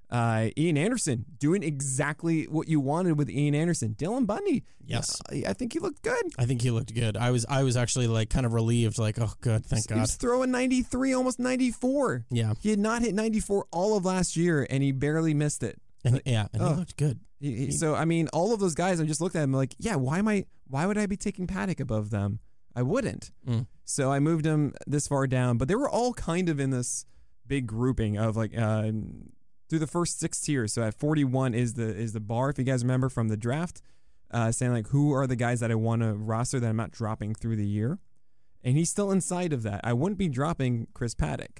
Uh, 0.09 0.49
Ian 0.57 0.77
Anderson 0.77 1.25
doing 1.37 1.63
exactly 1.63 2.45
what 2.45 2.69
you 2.69 2.79
wanted 2.79 3.17
with 3.17 3.29
Ian 3.29 3.53
Anderson. 3.53 3.93
Dylan 3.97 4.25
Bundy, 4.25 4.63
Yes. 4.85 5.19
uh, 5.29 5.35
I 5.49 5.51
think 5.53 5.73
he 5.73 5.79
looked 5.79 6.01
good. 6.01 6.23
I 6.37 6.45
think 6.45 6.61
he 6.61 6.71
looked 6.71 6.93
good. 6.95 7.17
I 7.17 7.31
was 7.31 7.45
I 7.49 7.63
was 7.63 7.75
actually 7.75 8.07
like 8.07 8.29
kind 8.29 8.45
of 8.45 8.53
relieved, 8.53 8.99
like, 8.99 9.19
oh 9.19 9.33
good, 9.41 9.65
thank 9.65 9.89
He 9.89 9.95
God. 9.95 10.01
was 10.01 10.15
throwing 10.15 10.49
93, 10.51 11.13
almost 11.13 11.39
94. 11.39 12.25
Yeah. 12.29 12.53
He 12.61 12.69
had 12.69 12.79
not 12.79 13.01
hit 13.01 13.13
94 13.13 13.65
all 13.71 13.97
of 13.97 14.05
last 14.05 14.37
year, 14.37 14.65
and 14.69 14.81
he 14.81 14.91
barely 14.93 15.33
missed 15.33 15.61
it. 15.63 15.81
And 16.05 16.21
yeah, 16.25 16.47
and 16.53 16.61
he 16.61 16.67
oh. 16.69 16.73
looked 16.73 16.95
good. 16.95 17.19
He- 17.41 17.55
he- 17.65 17.71
so 17.71 17.93
I 17.93 18.05
mean, 18.05 18.29
all 18.29 18.53
of 18.53 18.59
those 18.61 18.75
guys, 18.75 19.01
I 19.01 19.05
just 19.05 19.19
looked 19.19 19.35
at 19.35 19.41
them 19.41 19.51
like, 19.51 19.75
yeah, 19.77 19.95
why 19.95 20.19
am 20.19 20.27
I? 20.29 20.45
Why 20.67 20.85
would 20.85 20.97
I 20.97 21.05
be 21.05 21.17
taking 21.17 21.47
Paddack 21.47 21.79
above 21.81 22.11
them? 22.11 22.39
I 22.75 22.81
wouldn't. 22.83 23.31
Mm. 23.47 23.65
So 23.85 24.11
I 24.11 24.19
moved 24.19 24.45
him 24.45 24.73
this 24.85 25.07
far 25.07 25.27
down, 25.27 25.57
but 25.57 25.67
they 25.67 25.75
were 25.75 25.89
all 25.89 26.13
kind 26.13 26.47
of 26.47 26.59
in 26.59 26.69
this 26.69 27.05
big 27.45 27.65
grouping 27.67 28.17
of 28.17 28.37
like 28.37 28.57
uh, 28.57 28.91
through 29.69 29.79
the 29.79 29.87
first 29.87 30.19
six 30.19 30.39
tiers. 30.39 30.73
So 30.73 30.81
at 30.83 30.93
41 30.93 31.53
is 31.53 31.73
the 31.73 31.87
is 31.87 32.13
the 32.13 32.19
bar. 32.19 32.49
If 32.49 32.57
you 32.57 32.63
guys 32.63 32.83
remember 32.83 33.09
from 33.09 33.27
the 33.27 33.37
draft, 33.37 33.81
uh, 34.31 34.51
saying 34.51 34.71
like 34.73 34.87
who 34.87 35.11
are 35.13 35.27
the 35.27 35.35
guys 35.35 35.59
that 35.59 35.71
I 35.71 35.75
want 35.75 36.01
to 36.01 36.13
roster 36.13 36.59
that 36.59 36.67
I'm 36.67 36.75
not 36.77 36.91
dropping 36.91 37.35
through 37.35 37.55
the 37.57 37.65
year, 37.67 37.99
and 38.63 38.77
he's 38.77 38.89
still 38.89 39.11
inside 39.11 39.53
of 39.53 39.63
that. 39.63 39.81
I 39.83 39.93
wouldn't 39.93 40.17
be 40.19 40.29
dropping 40.29 40.87
Chris 40.93 41.13
Paddack, 41.15 41.59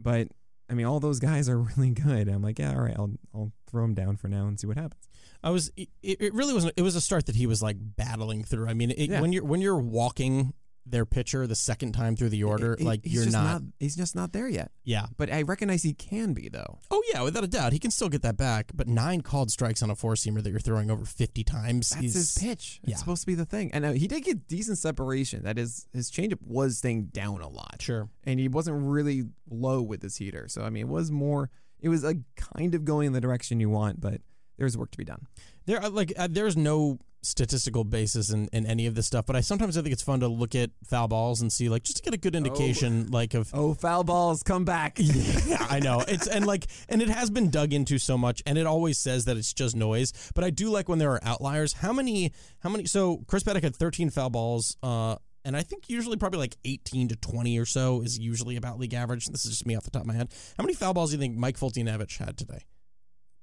but 0.00 0.28
I 0.70 0.74
mean 0.74 0.86
all 0.86 1.00
those 1.00 1.18
guys 1.20 1.48
are 1.48 1.58
really 1.76 1.90
good. 1.90 2.28
I'm 2.28 2.42
like, 2.42 2.58
yeah, 2.58 2.72
all 2.74 2.82
right, 2.82 2.96
I'll 2.96 3.12
I'll 3.34 3.52
throw 3.70 3.84
him 3.84 3.94
down 3.94 4.16
for 4.16 4.28
now 4.28 4.46
and 4.46 4.58
see 4.58 4.66
what 4.66 4.76
happens. 4.76 5.08
I 5.42 5.50
was. 5.50 5.70
It, 5.76 5.88
it 6.02 6.34
really 6.34 6.52
wasn't. 6.52 6.74
It 6.76 6.82
was 6.82 6.96
a 6.96 7.00
start 7.00 7.26
that 7.26 7.36
he 7.36 7.46
was 7.46 7.62
like 7.62 7.76
battling 7.78 8.42
through. 8.42 8.68
I 8.68 8.74
mean, 8.74 8.90
it, 8.90 9.08
Yeah. 9.10 9.20
when 9.20 9.32
you're 9.32 9.44
when 9.44 9.60
you're 9.60 9.78
walking 9.78 10.52
their 10.90 11.06
pitcher 11.06 11.46
the 11.46 11.54
second 11.54 11.92
time 11.92 12.16
through 12.16 12.30
the 12.30 12.44
order, 12.44 12.76
He- 12.78 12.84
like 12.84 13.00
you're 13.04 13.24
just 13.24 13.36
not, 13.36 13.62
He's 13.78 13.96
just 13.96 14.14
not 14.14 14.32
there 14.32 14.48
yet. 14.48 14.70
Yeah. 14.84 15.06
But 15.16 15.32
I 15.32 15.42
recognize 15.42 15.82
he 15.82 15.92
can 15.92 16.32
be 16.34 16.48
though. 16.48 16.78
Oh 16.90 17.02
yeah, 17.12 17.22
without 17.22 17.44
a 17.44 17.48
doubt, 17.48 17.72
he 17.72 17.78
can 17.78 17.90
still 17.90 18.08
get 18.08 18.22
that 18.22 18.36
back. 18.36 18.72
But 18.74 18.88
nine 18.88 19.20
called 19.20 19.50
strikes 19.50 19.82
on 19.82 19.90
a 19.90 19.94
four 19.94 20.14
seamer 20.14 20.42
that 20.42 20.50
you're 20.50 20.60
throwing 20.60 20.90
over 20.90 21.04
fifty 21.04 21.44
times. 21.44 21.90
That's 21.90 22.14
his 22.14 22.38
pitch. 22.38 22.80
It's 22.82 22.90
yeah. 22.90 22.96
supposed 22.96 23.22
to 23.22 23.26
be 23.26 23.34
the 23.34 23.44
thing. 23.44 23.70
And 23.72 23.84
uh, 23.84 23.92
he 23.92 24.08
did 24.08 24.24
get 24.24 24.48
decent 24.48 24.78
separation. 24.78 25.42
That 25.44 25.58
is, 25.58 25.86
his 25.92 26.10
changeup 26.10 26.42
was 26.42 26.78
staying 26.78 27.06
down 27.06 27.40
a 27.40 27.48
lot. 27.48 27.76
Sure. 27.80 28.08
And 28.24 28.40
he 28.40 28.48
wasn't 28.48 28.82
really 28.88 29.24
low 29.50 29.82
with 29.82 30.02
his 30.02 30.16
heater. 30.16 30.48
So, 30.48 30.62
I 30.62 30.70
mean, 30.70 30.86
it 30.86 30.88
was 30.88 31.10
more, 31.10 31.50
it 31.80 31.88
was 31.88 32.04
like 32.04 32.18
kind 32.36 32.74
of 32.74 32.84
going 32.84 33.06
in 33.06 33.12
the 33.12 33.20
direction 33.20 33.60
you 33.60 33.70
want, 33.70 34.00
but 34.00 34.20
there's 34.56 34.76
work 34.76 34.90
to 34.90 34.98
be 34.98 35.04
done. 35.04 35.26
There, 35.66 35.82
are, 35.82 35.88
like, 35.88 36.12
uh, 36.16 36.28
there's 36.30 36.56
no 36.56 36.98
statistical 37.22 37.84
basis 37.84 38.30
in, 38.30 38.48
in 38.52 38.66
any 38.66 38.86
of 38.86 38.94
this 38.94 39.06
stuff. 39.06 39.26
But 39.26 39.36
I 39.36 39.40
sometimes 39.40 39.76
I 39.76 39.82
think 39.82 39.92
it's 39.92 40.02
fun 40.02 40.20
to 40.20 40.28
look 40.28 40.54
at 40.54 40.70
foul 40.84 41.08
balls 41.08 41.40
and 41.40 41.52
see, 41.52 41.68
like, 41.68 41.82
just 41.82 41.98
to 41.98 42.02
get 42.02 42.14
a 42.14 42.18
good 42.18 42.36
indication, 42.36 43.08
like, 43.10 43.34
of 43.34 43.50
Oh, 43.52 43.74
foul 43.74 44.04
balls, 44.04 44.42
come 44.42 44.64
back. 44.64 44.98
yeah, 45.00 45.66
I 45.68 45.80
know. 45.80 46.04
It's 46.06 46.26
and 46.26 46.46
like 46.46 46.66
and 46.88 47.02
it 47.02 47.08
has 47.08 47.30
been 47.30 47.50
dug 47.50 47.72
into 47.72 47.98
so 47.98 48.16
much 48.18 48.42
and 48.46 48.58
it 48.58 48.66
always 48.66 48.98
says 48.98 49.24
that 49.26 49.36
it's 49.36 49.52
just 49.52 49.76
noise, 49.76 50.12
but 50.34 50.44
I 50.44 50.50
do 50.50 50.70
like 50.70 50.88
when 50.88 50.98
there 50.98 51.12
are 51.12 51.20
outliers. 51.22 51.74
How 51.74 51.92
many 51.92 52.32
how 52.60 52.70
many 52.70 52.86
so 52.86 53.22
Chris 53.26 53.42
Paddack 53.42 53.62
had 53.62 53.76
13 53.76 54.10
foul 54.10 54.30
balls 54.30 54.76
uh 54.82 55.16
and 55.44 55.56
I 55.56 55.62
think 55.62 55.88
usually 55.88 56.16
probably 56.16 56.40
like 56.40 56.56
18 56.64 57.08
to 57.08 57.16
20 57.16 57.58
or 57.58 57.64
so 57.64 58.02
is 58.02 58.18
usually 58.18 58.56
about 58.56 58.78
league 58.78 58.92
average. 58.92 59.26
This 59.26 59.44
is 59.44 59.52
just 59.52 59.66
me 59.66 59.76
off 59.76 59.84
the 59.84 59.90
top 59.90 60.02
of 60.02 60.06
my 60.06 60.14
head. 60.14 60.28
How 60.58 60.64
many 60.64 60.74
foul 60.74 60.92
balls 60.92 61.10
do 61.10 61.16
you 61.16 61.20
think 61.20 61.36
Mike 61.36 61.56
Foltynewicz 61.58 62.18
had 62.18 62.36
today? 62.36 62.64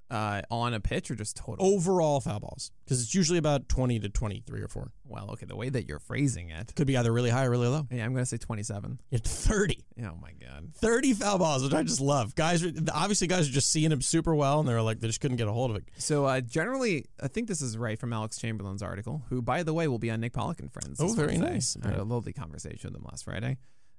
Uh, 0.09 0.41
on 0.51 0.73
a 0.75 0.79
pitch 0.79 1.09
or 1.09 1.15
just 1.15 1.35
total? 1.35 1.65
Overall 1.65 2.21
foul 2.21 2.39
balls. 2.39 2.71
Because 2.83 3.01
it's 3.01 3.15
usually 3.15 3.39
about 3.39 3.67
20 3.67 3.99
to 4.01 4.09
23 4.09 4.61
or 4.61 4.67
4. 4.67 4.91
well, 5.03 5.31
okay. 5.31 5.47
The 5.47 5.55
way 5.55 5.69
that 5.69 5.87
you're 5.87 5.97
phrasing 5.99 6.51
it. 6.51 6.73
Could 6.75 6.85
be 6.85 6.95
either 6.95 7.11
really 7.11 7.31
high 7.31 7.45
or 7.45 7.49
really 7.49 7.67
low. 7.67 7.87
Yeah, 7.89 8.05
I'm 8.05 8.13
going 8.13 8.21
to 8.21 8.27
say 8.27 8.37
27. 8.37 8.99
You 9.09 9.15
had 9.17 9.23
30. 9.23 9.83
Oh, 10.03 10.15
my 10.21 10.31
God. 10.39 10.73
30 10.75 11.13
foul 11.15 11.39
balls, 11.39 11.63
which 11.63 11.73
I 11.73 11.81
just 11.81 12.01
love. 12.01 12.35
Guys, 12.35 12.63
are, 12.63 12.71
obviously, 12.93 13.25
guys 13.27 13.49
are 13.49 13.51
just 13.51 13.71
seeing 13.71 13.91
him 13.91 14.01
super 14.01 14.35
well, 14.35 14.59
and 14.59 14.69
they're 14.69 14.81
like, 14.81 14.99
they 14.99 15.07
just 15.07 15.21
couldn't 15.21 15.37
get 15.37 15.47
a 15.47 15.51
hold 15.51 15.71
of 15.71 15.77
it. 15.77 15.85
So 15.97 16.25
uh, 16.25 16.41
generally, 16.41 17.05
I 17.19 17.27
think 17.27 17.47
this 17.47 17.61
is 17.63 17.75
right 17.75 17.97
from 17.99 18.13
Alex 18.13 18.37
Chamberlain's 18.37 18.83
article, 18.83 19.23
who, 19.29 19.41
by 19.41 19.63
the 19.63 19.73
way, 19.73 19.87
will 19.87 19.97
be 19.97 20.11
on 20.11 20.19
Nick 20.21 20.33
Pollack 20.33 20.59
and 20.59 20.71
Friends. 20.71 20.99
Oh, 21.01 21.07
very 21.13 21.39
Wednesday. 21.39 21.51
nice. 21.51 21.77
I 21.83 21.87
had 21.89 21.99
a 21.99 22.03
lovely 22.03 22.31
conversation 22.33 22.91
with 22.91 23.01
him 23.01 23.07
last 23.09 23.25
Friday. 23.25 23.57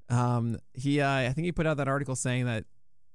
Um, 0.08 0.58
he, 0.72 1.00
uh, 1.00 1.10
I 1.10 1.32
think 1.32 1.46
he 1.46 1.52
put 1.52 1.66
out 1.66 1.78
that 1.78 1.88
article 1.88 2.14
saying 2.14 2.46
that 2.46 2.64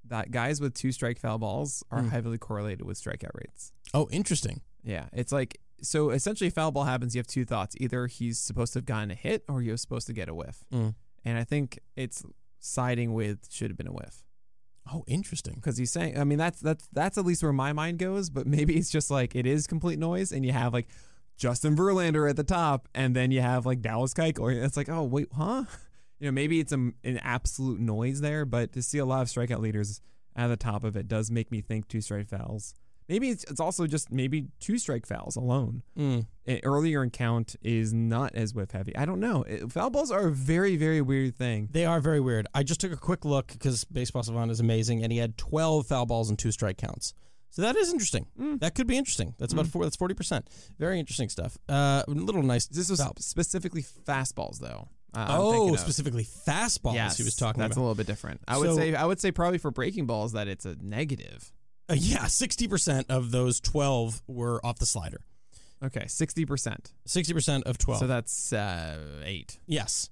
that 0.05 0.31
guys 0.31 0.59
with 0.61 0.73
two 0.73 0.91
strike 0.91 1.19
foul 1.19 1.37
balls 1.37 1.83
are 1.91 2.01
Hmm. 2.01 2.09
heavily 2.09 2.37
correlated 2.37 2.85
with 2.85 2.97
strikeout 3.01 3.33
rates. 3.33 3.71
Oh, 3.93 4.07
interesting. 4.11 4.61
Yeah, 4.83 5.07
it's 5.13 5.31
like 5.31 5.59
so. 5.81 6.09
Essentially, 6.09 6.49
foul 6.49 6.71
ball 6.71 6.85
happens. 6.85 7.13
You 7.15 7.19
have 7.19 7.27
two 7.27 7.45
thoughts: 7.45 7.75
either 7.79 8.07
he's 8.07 8.39
supposed 8.39 8.73
to 8.73 8.79
have 8.79 8.85
gotten 8.85 9.11
a 9.11 9.15
hit, 9.15 9.43
or 9.47 9.61
you're 9.61 9.77
supposed 9.77 10.07
to 10.07 10.13
get 10.13 10.27
a 10.29 10.33
whiff. 10.33 10.63
Mm. 10.73 10.95
And 11.23 11.37
I 11.37 11.43
think 11.43 11.79
it's 11.95 12.23
siding 12.59 13.13
with 13.13 13.47
should 13.51 13.69
have 13.69 13.77
been 13.77 13.87
a 13.87 13.91
whiff 13.93 14.23
Oh, 14.91 15.03
interesting. 15.07 15.53
because 15.55 15.77
he's 15.77 15.91
saying. 15.91 16.17
I 16.17 16.23
mean, 16.23 16.37
that's 16.39 16.59
that's 16.59 16.87
that's 16.91 17.17
at 17.17 17.25
least 17.25 17.43
where 17.43 17.53
my 17.53 17.73
mind 17.73 17.99
goes. 17.99 18.29
But 18.31 18.47
maybe 18.47 18.75
it's 18.77 18.89
just 18.89 19.11
like 19.11 19.35
it 19.35 19.45
is 19.45 19.67
complete 19.67 19.99
noise, 19.99 20.31
and 20.31 20.43
you 20.45 20.51
have 20.51 20.73
like 20.73 20.87
Justin 21.37 21.75
Verlander 21.75 22.27
at 22.29 22.35
the 22.35 22.43
top, 22.43 22.87
and 22.95 23.15
then 23.15 23.29
you 23.31 23.41
have 23.41 23.65
like 23.65 23.81
Dallas 23.81 24.13
Keuchel. 24.15 24.63
It's 24.63 24.77
like, 24.77 24.89
oh 24.89 25.03
wait, 25.03 25.27
huh? 25.35 25.65
You 26.21 26.27
know, 26.27 26.31
maybe 26.31 26.59
it's 26.59 26.71
a, 26.71 26.75
an 26.75 27.19
absolute 27.23 27.79
noise 27.79 28.21
there, 28.21 28.45
but 28.45 28.71
to 28.73 28.81
see 28.81 28.99
a 28.99 29.05
lot 29.05 29.21
of 29.23 29.27
strikeout 29.27 29.59
leaders 29.59 29.99
at 30.35 30.47
the 30.47 30.55
top 30.55 30.83
of 30.83 30.95
it 30.95 31.07
does 31.07 31.29
make 31.31 31.51
me 31.51 31.61
think 31.61 31.87
two 31.87 31.99
strike 31.99 32.27
fouls. 32.29 32.73
Maybe 33.09 33.29
it's, 33.29 33.43
it's 33.45 33.59
also 33.59 33.87
just 33.87 34.11
maybe 34.11 34.45
two 34.61 34.77
strike 34.77 35.05
fouls 35.05 35.35
alone. 35.35 35.81
Mm. 35.97 36.27
Earlier 36.63 37.03
in 37.03 37.09
count 37.09 37.55
is 37.61 37.91
not 37.91 38.35
as 38.35 38.53
whiff 38.53 38.71
heavy. 38.71 38.95
I 38.95 39.03
don't 39.05 39.19
know. 39.19 39.43
It- 39.43 39.71
foul 39.71 39.89
balls 39.89 40.11
are 40.11 40.27
a 40.27 40.31
very 40.31 40.77
very 40.77 41.01
weird 41.01 41.35
thing. 41.35 41.67
They 41.71 41.85
are 41.85 41.99
very 41.99 42.19
weird. 42.21 42.47
I 42.53 42.63
just 42.63 42.79
took 42.79 42.93
a 42.93 42.97
quick 42.97 43.25
look 43.25 43.47
because 43.47 43.83
Baseball 43.85 44.23
Savant 44.23 44.51
is 44.51 44.59
amazing, 44.61 45.03
and 45.03 45.11
he 45.11 45.17
had 45.17 45.37
12 45.37 45.87
foul 45.87 46.05
balls 46.05 46.29
and 46.29 46.37
two 46.39 46.51
strike 46.51 46.77
counts. 46.77 47.13
So 47.49 47.63
that 47.63 47.75
is 47.75 47.91
interesting. 47.91 48.27
Mm. 48.39 48.61
That 48.61 48.75
could 48.75 48.87
be 48.87 48.97
interesting. 48.97 49.33
That's 49.37 49.51
about 49.51 49.67
four. 49.67 49.83
That's 49.83 49.97
forty 49.97 50.13
percent. 50.13 50.47
Very 50.79 50.99
interesting 50.99 51.27
stuff. 51.27 51.57
Uh, 51.67 52.03
a 52.07 52.11
little 52.11 52.43
nice. 52.43 52.67
This 52.67 52.89
was 52.89 53.01
foul- 53.01 53.15
specifically 53.19 53.83
fastballs 53.83 54.59
though. 54.59 54.87
Uh, 55.13 55.27
oh, 55.29 55.75
specifically 55.75 56.23
fastballs. 56.23 56.93
Yes, 56.95 57.17
he 57.17 57.23
was 57.23 57.35
talking 57.35 57.59
about. 57.59 57.69
That's 57.69 57.77
about. 57.77 57.81
a 57.81 57.83
little 57.83 57.95
bit 57.95 58.07
different. 58.07 58.41
I 58.47 58.57
would 58.57 58.75
say 58.75 58.95
I 58.95 59.05
would 59.05 59.19
say 59.19 59.31
probably 59.31 59.57
for 59.57 59.71
breaking 59.71 60.05
balls 60.05 60.33
that 60.33 60.47
it's 60.47 60.65
a 60.65 60.75
negative. 60.81 61.51
Uh, 61.89 61.95
yeah, 61.97 62.27
sixty 62.27 62.67
percent 62.67 63.07
of 63.09 63.31
those 63.31 63.59
twelve 63.59 64.21
were 64.27 64.65
off 64.65 64.79
the 64.79 64.85
slider. 64.85 65.21
Okay, 65.83 66.05
sixty 66.07 66.45
percent. 66.45 66.93
Sixty 67.05 67.33
percent 67.33 67.65
of 67.65 67.77
twelve. 67.77 67.99
So 67.99 68.07
that's 68.07 68.53
uh, 68.53 68.97
eight. 69.25 69.57
yes. 69.67 70.09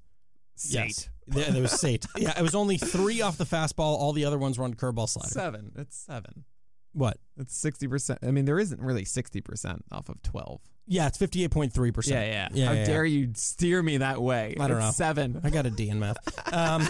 Eight. 0.61 0.73
Yes. 0.73 1.09
There, 1.27 1.45
there 1.51 1.61
was 1.61 1.81
eight. 1.85 2.05
yeah, 2.17 2.37
it 2.37 2.41
was 2.41 2.55
only 2.55 2.77
three 2.77 3.21
off 3.21 3.37
the 3.37 3.45
fastball. 3.45 3.95
All 3.95 4.11
the 4.11 4.25
other 4.25 4.37
ones 4.37 4.57
were 4.57 4.65
on 4.65 4.73
curveball 4.73 5.07
slider. 5.07 5.29
Seven. 5.29 5.71
It's 5.77 5.97
seven. 5.97 6.43
What? 6.91 7.17
It's 7.37 7.55
sixty 7.55 7.87
percent. 7.87 8.19
I 8.23 8.31
mean, 8.31 8.43
there 8.43 8.59
isn't 8.59 8.81
really 8.81 9.05
sixty 9.05 9.39
percent 9.39 9.85
off 9.91 10.09
of 10.09 10.21
twelve. 10.21 10.59
Yeah, 10.91 11.05
it's 11.05 11.19
fifty-eight 11.19 11.51
point 11.51 11.71
three 11.71 11.91
percent. 11.91 12.27
Yeah, 12.27 12.31
yeah. 12.31 12.47
yeah. 12.51 12.65
How 12.65 12.71
yeah. 12.73 12.85
dare 12.85 13.05
you 13.05 13.29
steer 13.35 13.83
me 13.83 13.97
that 13.97 14.19
way? 14.19 14.55
I 14.59 14.67
don't 14.67 14.77
It's 14.77 14.85
know. 14.87 14.91
Seven. 14.91 15.39
I 15.43 15.51
got 15.51 15.67
a 15.67 15.69
D 15.69 15.87
in 15.87 15.99
math. 15.99 16.17
Um, 16.51 16.87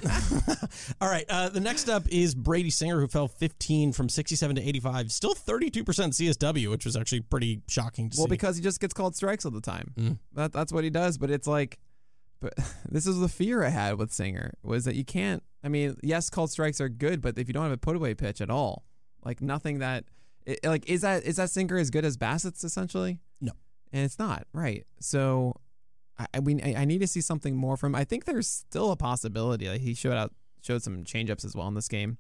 all 1.02 1.10
right. 1.10 1.26
Uh, 1.28 1.50
the 1.50 1.60
next 1.60 1.90
up 1.90 2.08
is 2.08 2.34
Brady 2.34 2.70
Singer, 2.70 3.02
who 3.02 3.08
fell 3.08 3.28
15 3.28 3.92
from 3.92 4.08
67 4.08 4.56
to 4.56 4.62
85. 4.62 5.12
Still 5.12 5.36
32% 5.36 5.84
CSW, 5.84 6.70
which 6.70 6.86
was 6.86 6.96
actually 6.96 7.20
pretty 7.20 7.62
shocking 7.68 8.10
to 8.10 8.18
Well, 8.18 8.28
see. 8.28 8.30
because 8.30 8.56
he 8.56 8.64
just 8.64 8.80
gets 8.80 8.94
called 8.94 9.18
strikes 9.18 9.44
all 9.44 9.52
the 9.52 9.60
time. 9.60 9.94
Mm. 10.00 10.18
That 10.34 10.54
that's 10.54 10.72
what 10.72 10.86
he 10.86 10.90
does. 10.90 11.18
But 11.18 11.30
it's 11.30 11.46
like, 11.46 11.78
but 12.40 12.54
this 12.90 13.06
is 13.06 13.20
the 13.20 13.28
fear 13.28 13.66
I 13.66 13.70
had 13.70 13.98
with 14.00 14.14
Singer 14.14 14.54
was 14.64 14.86
that 14.86 14.96
you 14.96 15.04
can't. 15.04 15.44
I 15.62 15.68
mean, 15.68 15.98
yes, 16.02 16.30
called 16.30 16.52
strikes 16.52 16.80
are 16.80 16.88
good, 16.88 17.22
but 17.22 17.38
if 17.38 17.50
you 17.50 17.54
don't 17.54 17.64
have 17.64 17.74
a 17.74 17.78
put 17.78 17.98
away 17.98 18.14
pitch 18.14 18.40
at 18.40 18.50
all, 18.50 18.86
like 19.26 19.42
nothing 19.42 19.80
that, 19.80 20.06
it, 20.46 20.60
like 20.64 20.90
is 20.90 21.02
that 21.02 21.26
is 21.26 21.36
that 21.36 21.50
Singer 21.50 21.78
as 21.78 21.90
good 21.90 22.06
as 22.06 22.16
Bassitt's 22.16 22.64
essentially? 22.64 23.20
No. 23.42 23.52
And 23.92 24.04
it's 24.04 24.20
not 24.20 24.46
right. 24.54 24.86
So. 25.00 25.56
I, 26.18 26.26
I 26.34 26.40
mean, 26.42 26.60
I, 26.64 26.82
I 26.82 26.86
need 26.86 27.00
to 27.00 27.08
see 27.08 27.22
something 27.22 27.56
more 27.56 27.78
from. 27.78 27.96
I 27.96 28.04
think 28.04 28.26
there's 28.26 28.48
still 28.48 28.92
a 28.92 28.98
possibility. 28.98 29.70
Like 29.70 29.80
he 29.80 29.94
showed 29.94 30.18
out, 30.18 30.34
showed 30.62 30.84
some 30.84 31.06
changeups 31.06 31.46
as 31.46 31.56
well 31.56 31.70
in 31.70 31.76
this 31.76 31.88
game, 31.88 32.18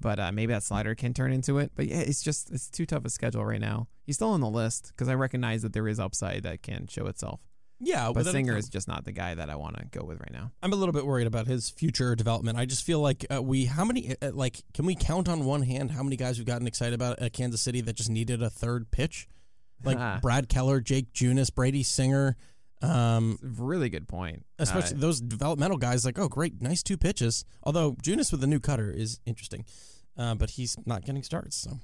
but 0.00 0.18
uh, 0.18 0.32
maybe 0.32 0.54
that 0.54 0.62
slider 0.62 0.94
can 0.94 1.12
turn 1.12 1.30
into 1.30 1.58
it. 1.58 1.72
But 1.74 1.86
yeah, 1.86 1.98
it's 2.00 2.22
just 2.22 2.50
it's 2.50 2.70
too 2.70 2.86
tough 2.86 3.04
a 3.04 3.10
schedule 3.10 3.44
right 3.44 3.60
now. 3.60 3.88
He's 4.06 4.16
still 4.16 4.30
on 4.30 4.40
the 4.40 4.48
list 4.48 4.92
because 4.94 5.10
I 5.10 5.14
recognize 5.14 5.60
that 5.60 5.74
there 5.74 5.86
is 5.86 6.00
upside 6.00 6.42
that 6.44 6.62
can 6.62 6.86
show 6.86 7.06
itself. 7.06 7.40
yeah, 7.80 8.10
But 8.14 8.24
Singer 8.26 8.56
is 8.56 8.68
just 8.70 8.88
not 8.88 9.04
the 9.04 9.12
guy 9.12 9.34
that 9.34 9.50
I 9.50 9.56
want 9.56 9.76
to 9.76 9.84
go 9.86 10.06
with 10.06 10.20
right 10.20 10.32
now. 10.32 10.52
I'm 10.62 10.72
a 10.72 10.76
little 10.76 10.92
bit 10.92 11.04
worried 11.04 11.26
about 11.26 11.46
his 11.46 11.68
future 11.68 12.14
development. 12.14 12.56
I 12.56 12.64
just 12.64 12.84
feel 12.84 13.00
like 13.00 13.26
uh, 13.30 13.42
we, 13.42 13.66
how 13.66 13.84
many, 13.84 14.14
uh, 14.22 14.30
like, 14.32 14.62
can 14.72 14.86
we 14.86 14.94
count 14.94 15.28
on 15.28 15.44
one 15.44 15.62
hand 15.62 15.90
how 15.90 16.02
many 16.02 16.16
guys 16.16 16.38
we've 16.38 16.46
gotten 16.46 16.66
excited 16.66 16.94
about 16.94 17.18
at 17.18 17.32
Kansas 17.34 17.60
City 17.60 17.82
that 17.82 17.94
just 17.94 18.08
needed 18.10 18.42
a 18.42 18.48
third 18.48 18.90
pitch? 18.90 19.28
Like 19.84 19.98
Ah. 19.98 20.18
Brad 20.22 20.48
Keller, 20.48 20.80
Jakob 20.80 21.12
Junis, 21.12 21.54
Brady 21.54 21.82
Singer. 21.82 22.36
Um, 22.82 23.38
Really 23.42 23.88
good 23.88 24.06
point. 24.08 24.44
especially 24.58 24.96
Uh, 24.98 25.00
those 25.00 25.20
developmental 25.20 25.78
guys 25.78 26.04
like 26.04 26.18
oh 26.18 26.28
great 26.28 26.60
nice 26.60 26.82
two 26.82 26.98
pitches 26.98 27.44
although 27.62 27.92
Junis 27.94 28.30
with 28.30 28.40
the 28.42 28.46
new 28.46 28.60
cutter 28.60 28.90
is 28.90 29.20
interesting 29.24 29.64
uh, 30.18 30.34
but 30.34 30.50
he's 30.50 30.76
not 30.84 31.02
getting 31.04 31.22
starts 31.22 31.56
so 31.56 31.78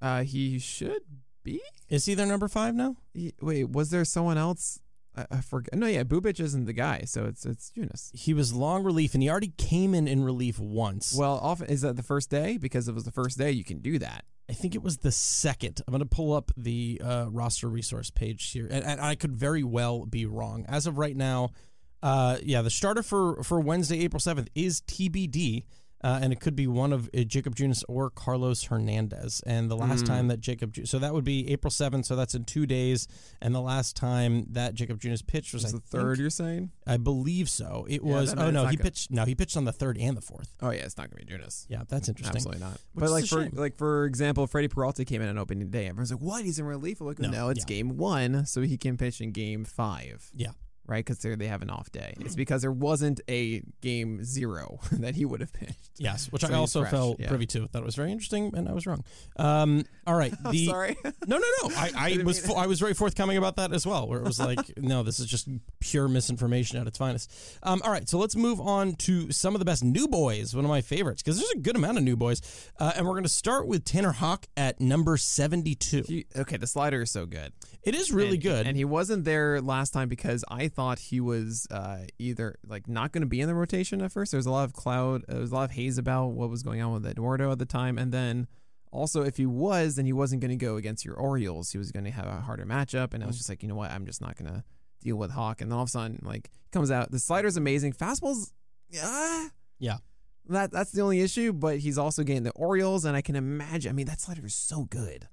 uh, 0.00 0.22
he 0.22 0.60
should 0.60 1.02
be. 1.42 1.60
is 1.88 2.04
he 2.04 2.14
their 2.14 2.26
number 2.26 2.46
five 2.46 2.76
now 2.76 2.94
He, 3.12 3.32
wait, 3.40 3.70
was 3.70 3.90
there 3.90 4.04
someone 4.04 4.38
else? 4.38 4.78
I, 5.16 5.24
I 5.32 5.40
forget. 5.40 5.74
No, 5.74 5.86
yeah, 5.86 6.04
Bubic 6.04 6.38
isn't 6.38 6.66
the 6.66 6.72
guy, 6.74 7.02
so 7.06 7.24
it's 7.24 7.44
it's 7.44 7.72
Junis. 7.76 8.14
he 8.14 8.32
was 8.34 8.52
long 8.52 8.84
relief 8.84 9.14
and 9.14 9.22
he 9.24 9.30
already 9.30 9.52
came 9.56 9.94
in 9.94 10.06
in 10.06 10.22
relief 10.22 10.60
once 10.60 11.16
Well, 11.18 11.40
often 11.42 11.66
is 11.68 11.80
that 11.80 11.96
the 11.96 12.02
first 12.04 12.30
day? 12.30 12.56
Because 12.56 12.86
it 12.86 12.94
was 12.94 13.02
the 13.04 13.10
first 13.10 13.36
day, 13.36 13.50
you 13.50 13.64
can 13.64 13.78
do 13.80 13.98
that. 13.98 14.24
I 14.48 14.52
think 14.52 14.74
it 14.74 14.82
was 14.82 14.98
the 14.98 15.12
second. 15.12 15.82
I'm 15.86 15.92
going 15.92 16.00
to 16.00 16.06
pull 16.06 16.32
up 16.32 16.52
the 16.56 17.00
uh, 17.04 17.26
roster 17.30 17.68
resource 17.68 18.10
page 18.10 18.50
here 18.50 18.68
and, 18.70 18.84
and 18.84 19.00
I 19.00 19.14
could 19.14 19.34
very 19.36 19.64
well 19.64 20.06
be 20.06 20.26
wrong. 20.26 20.64
As 20.68 20.86
of 20.86 20.98
right 20.98 21.16
now 21.16 21.50
uh, 22.02 22.38
yeah 22.42 22.62
the 22.62 22.70
starter 22.70 23.02
for 23.02 23.42
for 23.42 23.58
Wednesday 23.58 24.04
April 24.04 24.20
7th 24.20 24.48
is 24.54 24.82
TBD 24.82 25.64
uh, 26.06 26.18
and 26.22 26.32
it 26.32 26.40
could 26.40 26.54
be 26.54 26.66
one 26.66 26.92
of 26.92 27.10
uh, 27.16 27.22
Jakob 27.24 27.56
Junis 27.56 27.82
or 27.88 28.10
Carlos 28.10 28.64
Hernandez. 28.64 29.42
And 29.46 29.70
the 29.70 29.76
last 29.76 30.04
Mm. 30.04 30.06
time 30.06 30.28
that 30.28 30.40
Jacob, 30.40 30.72
Ju- 30.72 30.86
so 30.86 30.98
that 31.00 31.12
would 31.14 31.24
be 31.24 31.50
April 31.50 31.70
seventh. 31.70 32.06
So 32.06 32.14
that's 32.14 32.34
in 32.34 32.44
two 32.44 32.64
days. 32.66 33.08
And 33.42 33.54
the 33.54 33.60
last 33.60 33.96
time 33.96 34.46
that 34.50 34.74
Jakob 34.74 35.00
Junis 35.00 35.26
pitched 35.26 35.52
was 35.52 35.64
the 35.72 35.80
third 35.80 36.10
think- 36.16 36.20
you're 36.20 36.30
saying? 36.30 36.70
I 36.86 36.96
believe 36.98 37.48
so. 37.50 37.86
It 37.88 38.02
Yeah, 38.04 38.12
was. 38.14 38.34
Oh 38.36 38.50
no, 38.50 38.66
he 38.66 38.76
good. 38.76 38.84
pitched. 38.84 39.10
No, 39.10 39.24
he 39.24 39.34
pitched 39.34 39.56
on 39.56 39.64
the 39.64 39.72
third 39.72 39.98
and 39.98 40.16
the 40.16 40.20
fourth. 40.20 40.54
Oh 40.62 40.70
yeah, 40.70 40.84
it's 40.84 40.96
not 40.96 41.10
gonna 41.10 41.24
be 41.24 41.32
Junis. 41.32 41.66
Yeah, 41.68 41.82
that's 41.88 42.08
interesting. 42.08 42.36
Absolutely 42.36 42.60
not. 42.62 42.72
Which 42.92 43.02
but 43.04 43.10
like 43.10 43.26
for 43.26 43.42
shame. 43.42 43.52
like 43.54 43.76
for 43.76 44.04
example, 44.04 44.46
Freddy 44.46 44.68
Peralta 44.68 45.04
came 45.04 45.22
in 45.22 45.28
on 45.28 45.38
opening 45.38 45.68
day. 45.70 45.86
Everyone's 45.88 46.12
like, 46.12 46.20
"What? 46.22 46.44
He's 46.44 46.58
in 46.58 46.66
relief?" 46.66 47.00
I'm 47.00 47.06
like, 47.08 47.18
No, 47.18 47.30
"No, 47.30 47.48
it's 47.48 47.60
yeah. 47.60 47.76
game 47.76 47.96
one, 47.96 48.46
so 48.46 48.62
he 48.62 48.76
can 48.78 48.96
pitch 48.96 49.20
in 49.20 49.32
game 49.32 49.64
five. 49.64 50.30
Yeah. 50.34 50.50
Right? 50.86 51.04
Because 51.04 51.18
they 51.18 51.48
have 51.48 51.62
an 51.62 51.70
off 51.70 51.90
day. 51.90 52.14
It's 52.20 52.36
because 52.36 52.62
there 52.62 52.70
wasn't 52.70 53.20
a 53.28 53.60
game 53.80 54.22
zero 54.24 54.78
that 54.92 55.14
he 55.16 55.24
would 55.24 55.40
have 55.40 55.52
pitched. 55.52 55.90
Yes, 55.98 56.30
which 56.30 56.42
So 56.42 56.48
I 56.48 56.52
also 56.54 56.80
fresh, 56.82 56.90
felt 56.92 57.18
yeah. 57.20 57.28
privy 57.28 57.46
to. 57.46 57.66
Thought 57.66 57.82
it 57.82 57.84
was 57.84 57.96
very 57.96 58.12
interesting, 58.12 58.52
and 58.56 58.68
I 58.68 58.72
was 58.72 58.86
wrong. 58.86 59.02
Um, 59.36 59.84
all 60.06 60.14
right, 60.14 60.32
the 60.50 60.66
sorry. 60.66 60.96
no, 61.26 61.38
no, 61.38 61.44
no. 61.62 61.70
I, 61.76 61.90
I 62.18 62.22
was 62.22 62.38
fo- 62.38 62.54
I 62.54 62.66
was 62.66 62.78
very 62.78 62.94
forthcoming 62.94 63.36
about 63.36 63.56
that 63.56 63.72
as 63.72 63.86
well. 63.86 64.06
Where 64.06 64.20
it 64.20 64.24
was 64.24 64.38
like, 64.38 64.58
no, 64.78 65.02
this 65.02 65.18
is 65.18 65.26
just 65.26 65.48
pure 65.80 66.06
misinformation 66.08 66.78
at 66.78 66.86
its 66.86 66.98
finest. 66.98 67.32
Um, 67.62 67.80
all 67.84 67.90
right, 67.90 68.08
so 68.08 68.18
let's 68.18 68.36
move 68.36 68.60
on 68.60 68.94
to 68.96 69.32
some 69.32 69.54
of 69.54 69.58
the 69.58 69.64
best 69.64 69.82
new 69.82 70.06
boys. 70.06 70.54
One 70.54 70.64
of 70.64 70.68
my 70.68 70.82
favorites 70.82 71.22
because 71.22 71.38
there's 71.38 71.50
a 71.52 71.58
good 71.58 71.76
amount 71.76 71.98
of 71.98 72.04
new 72.04 72.16
boys, 72.16 72.40
uh, 72.78 72.92
and 72.94 73.06
we're 73.06 73.12
going 73.14 73.24
to 73.24 73.28
start 73.28 73.66
with 73.66 73.84
Tanner 73.84 74.12
Houck 74.12 74.46
at 74.56 74.80
number 74.80 75.16
seventy-two. 75.16 76.04
He- 76.06 76.26
okay, 76.36 76.56
the 76.58 76.66
slider 76.66 77.02
is 77.02 77.10
so 77.10 77.26
good. 77.26 77.52
It 77.86 77.94
is 77.94 78.10
really 78.12 78.34
And- 78.34 78.42
good. 78.42 78.66
And 78.66 78.76
he 78.76 78.84
wasn't 78.84 79.24
there 79.24 79.60
last 79.62 79.92
time 79.92 80.08
because 80.08 80.44
I 80.48 80.68
thought 80.68 80.98
he 80.98 81.20
was 81.20 81.66
uh, 81.70 82.00
either 82.18 82.56
like 82.66 82.88
not 82.88 83.12
going 83.12 83.22
to 83.22 83.28
be 83.28 83.40
in 83.40 83.46
the 83.48 83.54
rotation 83.54 84.02
at 84.02 84.12
first. 84.12 84.32
There 84.32 84.38
was 84.38 84.46
a 84.46 84.50
lot 84.50 84.64
of 84.64 84.72
cloud, 84.72 85.22
there 85.28 85.40
was 85.40 85.52
a 85.52 85.54
lot 85.54 85.64
of 85.64 85.70
haze 85.70 85.96
about 85.96 86.32
what 86.32 86.50
was 86.50 86.62
going 86.62 86.82
on 86.82 86.92
with 86.92 87.06
Eduardo 87.06 87.50
at 87.52 87.58
the 87.58 87.64
time, 87.64 87.96
and 87.96 88.12
then 88.12 88.48
also 88.92 89.22
if 89.22 89.36
he 89.36 89.46
was, 89.46 89.94
then 89.94 90.04
he 90.06 90.12
wasn't 90.12 90.40
going 90.40 90.50
to 90.50 90.56
go 90.56 90.76
against 90.76 91.04
your 91.04 91.14
Orioles. 91.14 91.70
He 91.70 91.78
was 91.78 91.92
going 91.92 92.04
to 92.04 92.10
have 92.10 92.26
a 92.26 92.40
harder 92.40 92.66
matchup, 92.66 93.14
and 93.14 93.22
I 93.22 93.26
was 93.26 93.36
just 93.36 93.48
like, 93.48 93.62
you 93.62 93.68
know 93.68 93.74
what, 93.76 93.90
I'm 93.90 94.04
just 94.04 94.20
not 94.20 94.36
going 94.36 94.52
to 94.52 94.64
deal 95.02 95.16
with 95.16 95.30
Houck. 95.30 95.60
And 95.60 95.70
then 95.70 95.76
all 95.76 95.82
of 95.84 95.88
a 95.88 95.90
sudden, 95.90 96.18
like 96.22 96.50
comes 96.72 96.90
out, 96.90 97.10
the 97.12 97.18
slider's 97.20 97.56
amazing, 97.56 97.92
fastballs, 97.92 98.52
yeah, 98.90 99.48
Yeah. 99.78 99.98
That 100.48 100.70
that's 100.70 100.92
the 100.92 101.02
only 101.02 101.20
issue, 101.22 101.52
but 101.52 101.78
he's 101.78 101.98
also 101.98 102.22
getting 102.22 102.44
the 102.44 102.52
Orioles, 102.52 103.04
and 103.04 103.16
I 103.16 103.20
can 103.20 103.34
imagine. 103.36 103.90
I 103.90 103.92
mean, 103.92 104.06
that 104.06 104.20
slider 104.20 104.46
is 104.46 104.54
so 104.54 104.84
good. 104.84 105.26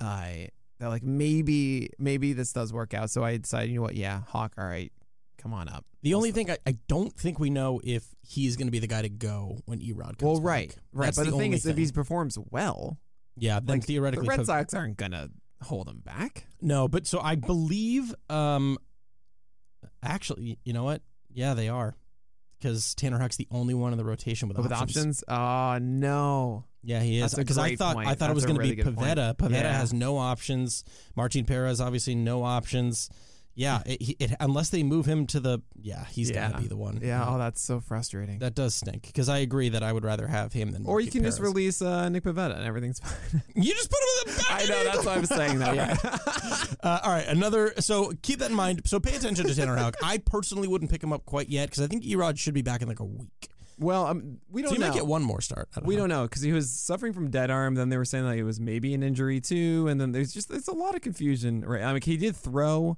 I 0.00 0.48
that 0.84 0.90
like 0.90 1.02
maybe 1.02 1.88
maybe 1.98 2.32
this 2.34 2.52
does 2.52 2.72
work 2.72 2.92
out. 2.94 3.10
So 3.10 3.24
I 3.24 3.38
decided, 3.38 3.70
you 3.70 3.76
know 3.76 3.82
what? 3.82 3.94
Yeah, 3.96 4.20
Houck. 4.28 4.52
All 4.58 4.64
right, 4.66 4.92
come 5.38 5.54
on 5.54 5.68
up. 5.68 5.84
the 6.02 6.12
only 6.14 6.30
thing 6.30 6.50
I, 6.50 6.58
I 6.66 6.76
don't 6.88 7.12
think 7.18 7.38
we 7.38 7.48
know 7.50 7.80
if 7.82 8.04
he's 8.22 8.56
going 8.56 8.66
to 8.66 8.70
be 8.72 8.78
the 8.80 8.86
guy 8.86 9.02
to 9.02 9.08
go 9.08 9.58
when 9.64 9.80
Erod 9.80 10.18
comes 10.18 10.22
Well, 10.22 10.36
back. 10.36 10.44
right, 10.46 10.76
right. 10.92 11.04
That's 11.06 11.16
but 11.16 11.24
the, 11.24 11.30
thing 11.32 11.40
only 11.52 11.56
is, 11.56 11.64
if 11.66 11.76
he 11.76 11.90
performs 11.90 12.38
well, 12.50 12.98
yeah, 13.36 13.60
then 13.60 13.78
like, 13.78 13.84
theoretically 13.86 14.26
the 14.26 14.28
Red 14.36 14.46
Sox 14.46 14.74
aren't 14.74 14.96
gonna 14.98 15.30
hold 15.62 15.88
him 15.88 16.00
back. 16.04 16.46
No, 16.60 16.86
but 16.88 17.06
so 17.06 17.18
I 17.20 17.34
believe 17.36 18.14
um 18.28 18.76
actually, 20.02 20.58
you 20.64 20.72
know 20.74 20.84
what? 20.84 21.00
Yeah, 21.32 21.54
they 21.54 21.68
are. 21.68 21.96
Cuz 22.62 22.94
Tanner 22.94 23.18
Houck's 23.18 23.36
the 23.36 23.48
only 23.50 23.74
one 23.74 23.92
in 23.92 23.98
the 23.98 24.04
rotation 24.04 24.48
with, 24.48 24.58
With 24.58 24.72
options. 24.72 25.22
options, 25.22 25.24
oh 25.28 25.78
no. 25.80 26.64
Yeah, 26.84 27.00
he 27.00 27.20
is. 27.20 27.34
Because 27.34 27.58
I 27.58 27.76
thought 27.76 27.94
point. 27.94 28.08
I 28.08 28.14
thought 28.14 28.30
it 28.30 28.34
was 28.34 28.44
going 28.44 28.56
to 28.56 28.62
really 28.62 28.76
be 28.76 28.82
good 28.82 28.96
point. 28.96 29.18
Pivetta. 29.18 29.36
Pivetta 29.36 29.50
Yeah. 29.62 29.78
has 29.78 29.92
no 29.92 30.18
options. 30.18 30.84
Martin 31.16 31.44
Perez 31.44 31.80
obviously 31.80 32.14
no 32.14 32.42
options. 32.42 33.10
Yeah, 33.56 33.82
it, 33.86 34.16
it, 34.20 34.34
unless 34.40 34.70
they 34.70 34.82
move 34.82 35.06
him 35.06 35.28
to 35.28 35.38
the 35.38 35.60
yeah, 35.80 36.04
he's 36.06 36.32
gotta 36.32 36.58
be 36.58 36.66
the 36.66 36.76
one. 36.76 36.98
Yeah, 37.00 37.24
oh, 37.28 37.38
that's 37.38 37.60
so 37.60 37.78
frustrating. 37.78 38.40
That 38.40 38.56
does 38.56 38.74
stink 38.74 39.02
because 39.06 39.28
I 39.28 39.38
agree 39.38 39.68
that 39.68 39.82
I 39.84 39.92
would 39.92 40.04
rather 40.04 40.26
have 40.26 40.52
him 40.52 40.72
than 40.72 40.84
or 40.86 41.00
you 41.00 41.08
can 41.08 41.22
just 41.22 41.38
release 41.38 41.80
uh, 41.80 42.08
Nick 42.08 42.24
Pivetta 42.24 42.56
and 42.56 42.64
everything's 42.64 42.98
fine. 43.04 43.42
You 43.54 43.72
just 43.72 43.90
put 43.90 44.00
him 44.00 44.08
in 44.26 44.34
the 44.34 44.42
back. 44.42 44.60
I 44.62 44.64
know 44.64 44.84
that's 44.84 45.04
why 45.06 45.14
I'm 45.14 45.26
saying 45.26 45.58
that. 45.60 45.74
Yeah. 45.76 45.96
Uh, 46.82 47.00
all 47.02 47.12
right, 47.12 47.26
another. 47.28 47.72
So 47.80 48.12
keep 48.20 48.40
that 48.40 48.50
in 48.50 48.56
mind. 48.56 48.82
So 48.84 49.00
pay 49.00 49.14
attention 49.16 49.46
to 49.46 49.54
Tanner 49.54 49.74
Houck. 49.76 49.94
I 50.02 50.18
personally 50.18 50.68
wouldn't 50.68 50.90
pick 50.90 51.02
him 51.02 51.14
up 51.14 51.24
quite 51.24 51.48
yet 51.48 51.70
because 51.70 51.82
I 51.82 51.86
think 51.86 52.04
Erod 52.04 52.38
should 52.38 52.52
be 52.52 52.60
back 52.60 52.82
in 52.82 52.88
like 52.88 53.00
a 53.00 53.04
week. 53.04 53.48
Well, 53.78 54.06
um, 54.06 54.38
we 54.50 54.62
don't 54.62 54.72
he 54.72 54.78
know. 54.78 54.86
might 54.88 54.94
get 54.94 55.06
one 55.06 55.22
more 55.22 55.40
start. 55.40 55.68
Don't 55.74 55.86
We 55.86 55.94
know. 55.96 56.02
don't 56.02 56.08
know 56.10 56.22
because 56.24 56.42
he 56.42 56.52
was 56.52 56.70
suffering 56.70 57.12
from 57.12 57.30
dead 57.30 57.50
arm. 57.50 57.74
Then 57.74 57.88
they 57.88 57.96
were 57.96 58.04
saying 58.04 58.24
that 58.24 58.36
it 58.36 58.44
was 58.44 58.60
maybe 58.60 58.94
an 58.94 59.02
injury 59.02 59.40
too, 59.40 59.88
and 59.88 60.00
then 60.00 60.12
there's 60.12 60.32
just 60.32 60.52
it's 60.52 60.68
a 60.68 60.72
lot 60.74 60.94
of 60.94 61.00
confusion. 61.00 61.64
Right? 61.64 61.82
I 61.82 61.92
mean, 61.92 62.02
he 62.02 62.16
did 62.16 62.36
throw 62.36 62.96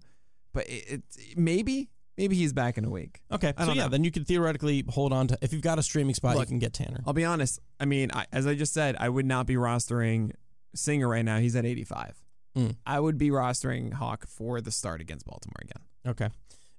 but 0.57 0.67
it, 0.71 1.03
it 1.19 1.37
maybe 1.37 1.91
maybe 2.17 2.35
he's 2.35 2.55
back 2.55 2.79
in 2.79 2.85
a 2.87 2.91
week. 2.91 3.21
Okay, 3.31 3.53
I 3.59 3.67
so 3.67 3.73
yeah, 3.75 3.83
know. 3.85 3.89
then 3.91 4.05
you 4.05 4.11
could 4.11 4.27
theoretically 4.27 4.83
hold 4.89 5.13
on 5.13 5.29
to 5.29 5.39
if 5.43 5.53
you've 5.53 5.61
got 5.61 5.79
a 5.79 5.83
streaming 5.83 6.15
spot, 6.15 6.35
Look, 6.35 6.47
you 6.47 6.53
can 6.53 6.59
get 6.59 6.73
Tanner. 6.73 7.03
I'll 7.07 7.13
be 7.13 7.27
honest. 7.27 7.61
I 7.79 7.85
mean, 7.85 8.11
I, 8.15 8.25
as 8.33 8.47
I 8.47 8.55
just 8.55 8.73
said, 8.73 8.97
I 8.99 9.11
would 9.11 9.27
not 9.27 9.47
be 9.47 9.55
rostering 9.57 10.33
Singer 10.75 11.09
right 11.09 11.25
now. 11.25 11.39
He's 11.41 11.55
at 11.57 11.67
85. 11.67 12.17
Mm. 12.57 12.77
I 12.87 12.99
would 12.99 13.19
be 13.19 13.29
rostering 13.29 13.93
Houck 13.93 14.27
for 14.27 14.63
the 14.63 14.71
start 14.71 15.03
against 15.03 15.27
Baltimore 15.27 15.61
again. 15.61 15.83
Okay, 16.07 16.29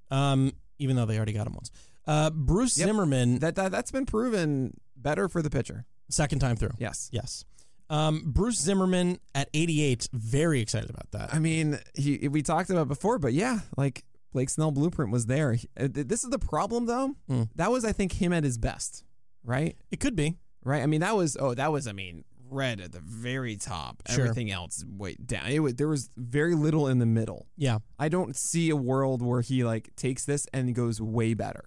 um, 0.10 0.54
even 0.80 0.96
though 0.96 1.06
they 1.06 1.18
already 1.18 1.34
got 1.34 1.46
him 1.46 1.54
once. 1.54 1.70
Uh, 2.08 2.30
Bruce 2.30 2.78
Yep. 2.78 2.88
Zimmermann, 2.88 3.40
That, 3.40 3.56
that 3.56 3.72
that's 3.72 3.92
been 3.92 4.06
proven 4.06 4.80
better 4.96 5.28
for 5.28 5.42
the 5.42 5.50
pitcher. 5.50 5.86
second 6.10 6.40
time 6.40 6.56
through. 6.56 6.72
Yes. 6.80 7.10
Yes. 7.12 7.44
Um, 7.90 8.24
Bruce 8.26 8.58
Zimmermann 8.60 9.20
at 9.36 9.50
88, 9.54 10.10
very 10.14 10.60
excited 10.62 10.90
about 10.90 11.12
that. 11.12 11.34
I 11.34 11.40
mean, 11.40 11.80
he 11.96 12.28
we 12.28 12.42
talked 12.42 12.70
about 12.70 12.84
it 12.84 12.88
before, 12.90 13.18
but 13.20 13.34
yeah, 13.34 13.60
like 13.78 14.04
Blake 14.34 14.50
Snell 14.50 14.72
blueprint 14.72 15.12
was 15.12 15.26
there. 15.26 15.54
He- 15.54 15.70
uh, 15.80 15.88
This 15.92 16.24
is 16.24 16.30
the 16.30 16.40
problem 16.40 16.86
though. 16.86 17.16
Mm. 17.30 17.50
That 17.56 17.72
was 17.72 17.86
I 17.86 17.92
think 17.94 18.14
him 18.14 18.34
at 18.34 18.44
his 18.44 18.58
best, 18.58 19.04
right? 19.44 19.78
It 19.92 20.00
could 20.02 20.16
be. 20.16 20.38
Right? 20.64 20.82
I 20.84 20.86
mean, 20.86 21.00
that 21.02 21.16
was 21.16 21.38
oh, 21.40 21.54
that 21.54 21.72
was 21.72 21.88
I 21.88 21.94
mean, 21.94 22.26
red 22.50 22.82
at 22.82 22.92
the 22.92 23.00
very 23.00 23.56
top. 23.56 24.04
Sure. 24.10 24.26
Everything 24.26 24.52
else 24.52 24.84
wait 24.86 25.26
down. 25.26 25.48
It 25.48 25.60
was, 25.60 25.76
there 25.76 25.88
was 25.88 26.10
very 26.18 26.56
little 26.56 26.88
in 26.90 27.00
the 27.00 27.06
middle. 27.06 27.48
Yeah. 27.56 27.80
I 27.98 28.10
don't 28.10 28.36
see 28.36 28.70
a 28.70 28.76
world 28.76 29.22
where 29.22 29.40
he 29.42 29.64
like 29.64 29.96
takes 29.96 30.26
this 30.26 30.46
and 30.54 30.76
goes 30.76 31.00
way 31.00 31.34
better. 31.36 31.64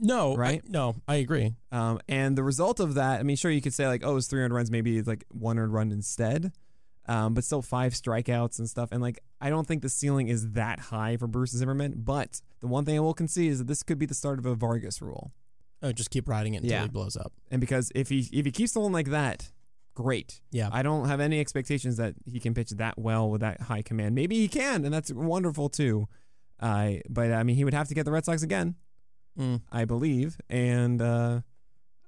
No, 0.00 0.34
Right? 0.34 0.62
I, 0.64 0.68
no, 0.68 0.96
I 1.06 1.16
agree. 1.16 1.54
Um, 1.70 2.00
and 2.08 2.36
the 2.36 2.42
result 2.42 2.80
of 2.80 2.94
that, 2.94 3.20
I 3.20 3.22
mean, 3.22 3.36
sure, 3.36 3.50
you 3.50 3.60
could 3.60 3.74
say 3.74 3.86
like, 3.86 4.02
oh, 4.04 4.16
it's 4.16 4.26
300 4.26 4.54
runs, 4.54 4.70
maybe 4.70 4.96
it's 4.98 5.06
like 5.06 5.24
100 5.30 5.68
run 5.68 5.92
instead, 5.92 6.52
um, 7.06 7.34
but 7.34 7.44
still 7.44 7.60
five 7.62 7.92
strikeouts 7.92 8.58
and 8.58 8.68
stuff. 8.68 8.88
And 8.92 9.02
like, 9.02 9.20
I 9.40 9.50
don't 9.50 9.66
think 9.66 9.82
the 9.82 9.88
ceiling 9.88 10.28
is 10.28 10.52
that 10.52 10.80
high 10.80 11.16
for 11.16 11.26
Bruce 11.26 11.50
Zimmermann. 11.52 11.94
But 11.96 12.40
the 12.60 12.66
one 12.66 12.84
thing 12.84 12.96
I 12.96 13.00
will 13.00 13.14
concede 13.14 13.52
is 13.52 13.58
that 13.58 13.66
this 13.66 13.82
could 13.82 13.98
be 13.98 14.06
the 14.06 14.14
start 14.14 14.38
of 14.38 14.46
a 14.46 14.54
Vargas 14.54 15.00
rule. 15.02 15.32
Oh, 15.82 15.92
just 15.92 16.10
keep 16.10 16.28
riding 16.28 16.54
it 16.54 16.58
until 16.58 16.72
Yeah. 16.72 16.82
he 16.82 16.88
blows 16.88 17.16
up. 17.16 17.32
And 17.50 17.60
because 17.60 17.90
if 17.94 18.08
he 18.10 18.28
if 18.32 18.44
he 18.46 18.52
keeps 18.52 18.74
holding 18.74 18.92
like 18.92 19.08
that, 19.10 19.50
great. 19.94 20.40
Yeah. 20.50 20.68
I 20.72 20.82
don't 20.82 21.08
have 21.08 21.20
any 21.20 21.40
expectations 21.40 21.96
that 21.96 22.14
he 22.26 22.38
can 22.38 22.52
pitch 22.54 22.70
that 22.70 22.98
well 22.98 23.30
with 23.30 23.40
that 23.40 23.62
high 23.62 23.82
command. 23.82 24.14
Maybe 24.14 24.36
he 24.36 24.46
can, 24.48 24.84
and 24.84 24.92
that's 24.94 25.10
wonderful 25.12 25.68
too. 25.70 26.06
Uh, 26.58 26.94
but 27.08 27.32
I 27.32 27.42
mean, 27.42 27.56
he 27.56 27.64
would 27.64 27.74
have 27.74 27.88
to 27.88 27.94
get 27.94 28.04
the 28.04 28.12
Red 28.12 28.24
Sox 28.26 28.42
again. 28.42 28.74
Mm. 29.38 29.62
I 29.70 29.84
believe, 29.84 30.38
and 30.48 31.00
uh, 31.00 31.40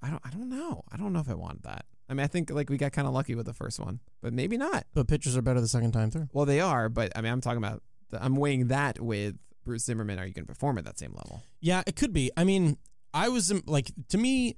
I 0.03 0.11
don't. 0.11 0.23
I 0.25 0.31
don't 0.31 0.49
know. 0.49 0.85
I 0.91 0.97
don't 0.97 1.13
know 1.13 1.21
if 1.21 1.29
I 1.29 1.35
want 1.35 1.63
that. 1.63 1.85
I 2.09 2.15
mean, 2.15 2.25
I 2.25 2.27
think 2.27 2.51
like 2.51 2.69
we 2.69 2.77
got 2.77 2.93
kind 2.93 3.07
of 3.09 3.15
lucky 3.15 3.35
with 3.35 3.47
the 3.47 3.55
first 3.55 3.79
one, 3.79 4.01
but 4.21 4.33
maybe 4.33 4.57
not. 4.57 4.85
But 4.93 5.09
pitchers 5.09 5.37
are 5.37 5.43
better 5.43 5.61
the 5.61 5.69
second 5.69 5.93
time 5.93 6.11
through. 6.11 6.29
Well, 6.33 6.45
they 6.45 6.61
are, 6.61 6.89
but 6.89 7.13
I 7.17 7.21
mean, 7.21 7.33
I'm 7.33 7.41
talking 7.41 7.59
about. 7.59 7.83
The, 8.11 8.23
I'm 8.23 8.37
weighing 8.37 8.69
that 8.69 9.01
with 9.01 9.37
Bruce 9.65 9.85
Zimmermann. 9.85 10.19
Are 10.19 10.27
you 10.27 10.35
going 10.35 10.45
to 10.45 10.53
perform 10.53 10.79
at 10.79 10.85
that 10.85 10.99
same 10.99 11.13
level? 11.15 11.43
Yeah, 11.61 11.83
it 11.87 11.97
could 11.97 12.13
be. 12.13 12.31
I 12.37 12.45
mean, 12.45 12.77
I 13.15 13.29
was 13.29 13.51
um, 13.51 13.63
like, 13.67 13.91
to 14.09 14.19
me, 14.19 14.57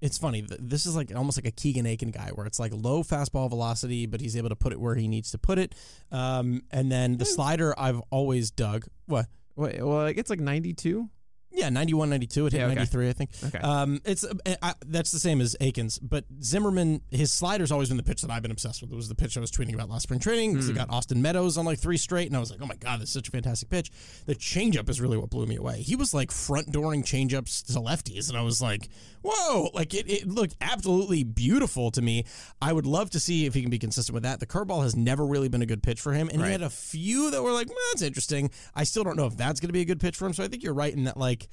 it's 0.00 0.18
funny. 0.18 0.44
This 0.58 0.86
is 0.86 0.96
like 0.96 1.14
almost 1.14 1.38
like 1.38 1.46
a 1.46 1.50
Keegan 1.50 1.86
Akin 1.86 2.10
guy, 2.10 2.30
where 2.34 2.46
it's 2.46 2.58
like 2.58 2.72
low 2.74 3.02
fastball 3.02 3.48
velocity, 3.48 4.06
but 4.06 4.20
he's 4.20 4.36
able 4.36 4.48
to 4.48 4.56
put 4.56 4.72
it 4.72 4.80
where 4.80 4.94
he 4.94 5.08
needs 5.08 5.30
to 5.32 5.38
put 5.38 5.58
it. 5.58 5.74
Um, 6.10 6.62
and 6.70 6.90
then 6.90 7.18
the 7.18 7.24
slider, 7.24 7.78
I've 7.78 8.00
always 8.10 8.50
dug. 8.50 8.86
What? 9.06 9.26
Wait, 9.56 9.78
well, 9.80 10.02
like, 10.02 10.18
it's 10.18 10.30
like 10.30 10.40
92. 10.40 11.08
Yeah, 11.56 11.70
91, 11.70 12.10
92. 12.10 12.46
It 12.46 12.52
hit 12.52 12.58
Yeah, 12.58 12.66
okay. 12.66 12.74
93, 12.74 13.08
I 13.08 13.12
think. 13.12 13.30
Okay. 13.46 13.58
Um, 13.58 14.00
it's 14.04 14.24
uh, 14.24 14.34
I, 14.62 14.74
that's 14.86 15.10
the 15.10 15.18
same 15.18 15.40
as 15.40 15.56
Akins, 15.60 15.98
but 15.98 16.24
Zimmermann, 16.42 17.00
his 17.10 17.32
slider's 17.32 17.72
always 17.72 17.88
been 17.88 17.96
the 17.96 18.02
pitch 18.02 18.20
that 18.22 18.30
I've 18.30 18.42
been 18.42 18.50
obsessed 18.50 18.82
with. 18.82 18.92
It 18.92 18.94
was 18.96 19.08
the 19.08 19.14
pitch 19.14 19.36
I 19.36 19.40
was 19.40 19.50
tweeting 19.50 19.74
about 19.74 19.88
last 19.88 20.02
spring 20.04 20.20
training 20.20 20.52
because 20.52 20.66
he 20.66 20.72
Hmm. 20.72 20.78
got 20.78 20.90
Austin 20.90 21.22
Meadows 21.22 21.56
on 21.56 21.64
like 21.64 21.78
three 21.78 21.96
straight, 21.96 22.26
and 22.28 22.36
I 22.36 22.40
was 22.40 22.50
like, 22.50 22.60
oh 22.62 22.66
my 22.66 22.76
god, 22.76 23.00
this 23.00 23.08
is 23.08 23.14
such 23.14 23.28
a 23.28 23.30
fantastic 23.30 23.68
pitch. 23.70 23.90
The 24.26 24.34
changeup 24.34 24.88
is 24.90 25.00
really 25.00 25.16
what 25.16 25.30
blew 25.30 25.46
me 25.46 25.56
away. 25.56 25.82
He 25.82 25.96
was 25.96 26.12
like 26.12 26.30
front 26.30 26.70
dooring 26.72 27.02
changeups 27.02 27.66
to 27.72 27.80
lefties, 27.80 28.28
and 28.28 28.36
I 28.36 28.42
was 28.42 28.60
like, 28.60 28.88
whoa, 29.22 29.70
like 29.74 29.94
it, 29.94 30.08
it 30.10 30.28
looked 30.28 30.56
absolutely 30.60 31.24
beautiful 31.24 31.90
to 31.92 32.02
me. 32.02 32.24
I 32.60 32.72
would 32.72 32.86
love 32.86 33.10
to 33.10 33.20
see 33.20 33.46
if 33.46 33.54
he 33.54 33.62
can 33.62 33.70
be 33.70 33.78
consistent 33.78 34.12
with 34.14 34.22
that. 34.24 34.40
The 34.40 34.46
curveball 34.46 34.82
has 34.82 34.94
never 34.94 35.26
really 35.26 35.48
been 35.48 35.62
a 35.62 35.66
good 35.66 35.82
pitch 35.82 36.00
for 36.00 36.12
him, 36.12 36.28
and 36.28 36.40
Right. 36.40 36.46
he 36.48 36.52
had 36.52 36.62
a 36.62 36.70
few 36.70 37.30
that 37.30 37.42
were 37.42 37.52
like, 37.52 37.68
well, 37.68 37.76
that's 37.92 38.02
interesting. 38.02 38.50
I 38.74 38.84
still 38.84 39.02
don't 39.04 39.16
know 39.16 39.26
if 39.26 39.36
that's 39.36 39.58
going 39.58 39.68
to 39.68 39.72
be 39.72 39.80
a 39.80 39.84
good 39.86 40.00
pitch 40.00 40.16
for 40.16 40.26
him. 40.26 40.34
So 40.34 40.44
I 40.44 40.48
think 40.48 40.62
you're 40.62 40.74
right 40.74 40.92
in 40.92 41.04
that 41.04 41.16
like 41.16 41.45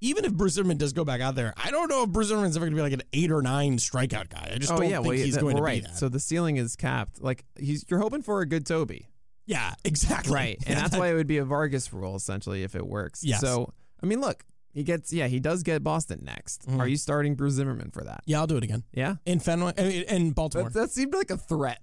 even 0.00 0.24
if 0.24 0.32
Bruce 0.32 0.54
Zimmermann 0.54 0.78
does 0.78 0.92
go 0.94 1.04
back 1.04 1.20
out 1.20 1.34
there, 1.34 1.52
I 1.56 1.70
don't 1.70 1.88
know 1.88 2.04
if 2.04 2.10
Bruce 2.10 2.28
Zimmermann's 2.28 2.56
ever 2.56 2.64
going 2.66 2.72
to 2.72 2.76
be 2.76 2.82
like 2.82 2.92
an 2.92 3.02
eight 3.12 3.30
or 3.30 3.42
nine 3.42 3.76
strikeout 3.76 4.30
guy. 4.30 4.50
I 4.54 4.58
just 4.58 4.70
don't 4.70 4.78
think 4.80 4.94
Oh, 4.94 5.02
well, 5.02 5.10
he's 5.10 5.34
that- 5.34 5.40
going 5.40 5.56
to 5.56 5.62
right. 5.62 5.82
be 5.82 5.88
that. 5.88 5.96
So 5.98 6.08
the 6.08 6.20
ceiling 6.20 6.56
is 6.56 6.74
capped. 6.76 7.20
Like 7.20 7.44
he's 7.58 7.84
you're 7.88 8.00
hoping 8.00 8.22
for 8.22 8.40
a 8.40 8.46
good 8.46 8.64
Toby, 8.66 9.08
yeah, 9.46 9.74
exactly. 9.84 10.32
right? 10.34 10.58
And 10.66 10.78
that's 10.78 10.96
why 10.96 11.08
it 11.10 11.14
would 11.14 11.26
be 11.26 11.38
a 11.38 11.44
Vargas 11.44 11.92
rule 11.92 12.16
essentially 12.16 12.62
if 12.62 12.74
it 12.74 12.86
works. 12.86 13.22
Yes. 13.24 13.40
So 13.40 13.72
I 14.02 14.06
mean, 14.06 14.20
look, 14.22 14.44
he 14.72 14.84
gets 14.84 15.12
yeah, 15.12 15.26
he 15.26 15.38
does 15.40 15.62
get 15.62 15.82
Boston 15.84 16.20
next. 16.24 16.66
Mhm. 16.68 16.78
Are 16.78 16.86
you 16.88 16.96
starting 16.96 17.34
Bruce 17.34 17.54
Zimmerman 17.54 17.90
for 17.90 18.04
that? 18.04 18.22
Yeah, 18.24 18.38
I'll 18.38 18.46
do 18.46 18.56
it 18.56 18.64
again 18.64 18.84
Yeah. 18.94 19.16
in 19.26 19.38
Fenway 19.40 19.74
in 20.08 20.30
Baltimore. 20.30 20.70
That, 20.70 20.80
that 20.80 20.90
seemed 20.92 21.12
like 21.12 21.30
a 21.30 21.36
threat. 21.36 21.80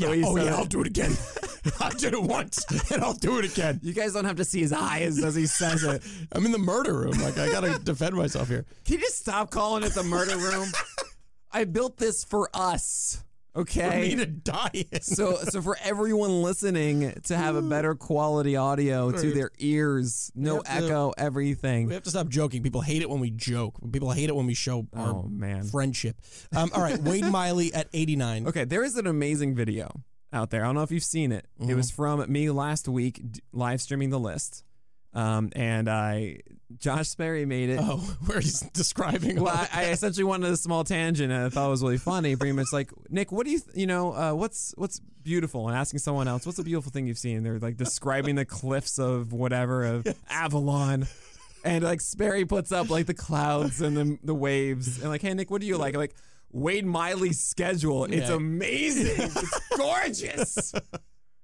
Yeah. 0.00 0.26
Oh 0.26 0.36
yeah, 0.36 0.44
it. 0.44 0.52
I'll 0.52 0.64
do 0.64 0.80
it 0.80 0.86
again. 0.86 1.12
I 1.80 1.90
did 1.90 2.14
it 2.14 2.22
once, 2.22 2.64
and 2.90 3.02
I'll 3.02 3.14
do 3.14 3.38
it 3.38 3.44
again. 3.44 3.80
You 3.82 3.92
guys 3.92 4.14
don't 4.14 4.24
have 4.24 4.36
to 4.36 4.44
see 4.44 4.60
his 4.60 4.72
eyes 4.72 5.22
as 5.22 5.34
he 5.34 5.46
says 5.46 5.84
it. 5.84 6.02
I'm 6.32 6.46
in 6.46 6.52
the 6.52 6.58
murder 6.58 6.94
room. 6.94 7.18
Like 7.20 7.38
I 7.38 7.48
got 7.48 7.60
to 7.60 7.78
defend 7.78 8.14
myself 8.14 8.48
here. 8.48 8.64
Can 8.84 8.94
you 8.94 9.00
just 9.00 9.18
stop 9.18 9.50
calling 9.50 9.82
it 9.82 9.94
the 9.94 10.02
murder 10.02 10.36
room? 10.36 10.68
I 11.52 11.64
built 11.64 11.98
this 11.98 12.24
for 12.24 12.48
us. 12.54 13.22
Okay. 13.56 14.14
to 14.14 15.00
so 15.02 15.36
so 15.36 15.60
for 15.60 15.76
everyone 15.82 16.42
listening 16.42 17.12
to 17.24 17.36
have 17.36 17.56
a 17.56 17.62
better 17.62 17.94
quality 17.94 18.56
audio 18.56 19.10
to 19.22 19.32
their 19.32 19.50
ears, 19.58 20.30
no 20.34 20.62
have 20.64 20.78
to- 20.80 20.84
echo, 20.86 21.12
everything. 21.18 21.88
we 21.88 21.94
have 21.94 22.04
to 22.04 22.10
stop 22.10 22.28
joking. 22.28 22.62
People 22.62 22.80
hate 22.80 23.02
it 23.02 23.10
when 23.10 23.20
we 23.20 23.30
joke. 23.30 23.76
People 23.92 24.10
hate 24.12 24.28
it 24.28 24.36
when 24.36 24.46
we 24.46 24.54
show 24.54 24.86
our 24.94 25.10
Oh 25.16 25.22
man. 25.28 25.64
friendship. 25.64 26.16
Um, 26.54 26.70
all 26.74 26.82
right, 26.82 26.98
Wade 27.00 27.24
Miley 27.30 27.74
at 27.74 27.88
89. 27.92 28.46
Okay, 28.48 28.64
there 28.64 28.84
is 28.84 28.96
an 28.96 29.06
amazing 29.06 29.54
video 29.54 29.90
out 30.32 30.50
there. 30.50 30.62
I 30.62 30.66
don't 30.66 30.76
know 30.76 30.82
if 30.82 30.92
you've 30.92 31.02
seen 31.02 31.32
it. 31.32 31.46
It 31.66 31.74
was 31.74 31.90
from 31.90 32.24
me 32.32 32.50
last 32.50 32.86
week 32.86 33.20
d- 33.32 33.40
live 33.52 33.80
streaming 33.80 34.10
the 34.10 34.20
list. 34.20 34.64
Um, 35.12 35.50
and 35.56 35.88
I 35.88 36.40
Josh 36.78 37.08
Sperry 37.08 37.44
made 37.44 37.68
it. 37.70 37.80
Oh, 37.82 37.96
where 38.26 38.40
he's 38.40 38.60
describing. 38.60 39.40
Well, 39.40 39.52
I, 39.54 39.68
I 39.72 39.84
essentially 39.90 40.22
wanted 40.24 40.50
a 40.52 40.56
small 40.56 40.84
tangent, 40.84 41.32
and 41.32 41.44
I 41.44 41.48
thought 41.48 41.66
it 41.66 41.70
was 41.70 41.82
really 41.82 41.98
funny. 41.98 42.36
Pretty 42.36 42.52
much 42.52 42.68
like 42.72 42.90
Nick, 43.10 43.32
what 43.32 43.44
do 43.44 43.50
you, 43.52 43.58
th- 43.58 43.76
you 43.76 43.86
know, 43.86 44.12
uh, 44.14 44.32
what's 44.32 44.72
what's 44.76 45.00
beautiful? 45.22 45.68
And 45.68 45.76
asking 45.76 45.98
someone 45.98 46.28
else, 46.28 46.46
what's 46.46 46.58
a 46.60 46.62
beautiful 46.62 46.92
thing 46.92 47.06
you've 47.08 47.18
seen? 47.18 47.42
They're 47.42 47.58
like 47.58 47.76
describing 47.76 48.36
the 48.36 48.44
cliffs 48.44 48.98
of 49.00 49.32
whatever 49.32 49.84
of 49.84 50.06
Avalon, 50.30 51.08
and 51.64 51.82
like 51.82 52.00
Sperry 52.00 52.44
puts 52.44 52.70
up 52.70 52.88
like 52.88 53.06
the 53.06 53.14
clouds 53.14 53.80
and 53.80 53.96
the 53.96 54.18
the 54.22 54.34
waves, 54.34 55.00
and 55.00 55.08
like, 55.08 55.22
hey 55.22 55.34
Nick, 55.34 55.50
what 55.50 55.60
do 55.60 55.66
you 55.66 55.76
like? 55.76 55.94
I'm 55.94 56.00
like 56.00 56.14
Wade 56.52 56.86
Miley's 56.86 57.40
schedule. 57.40 58.04
It's 58.04 58.28
Yeah. 58.28 58.36
amazing. 58.36 59.14
it's 59.18 59.68
gorgeous. 59.76 60.72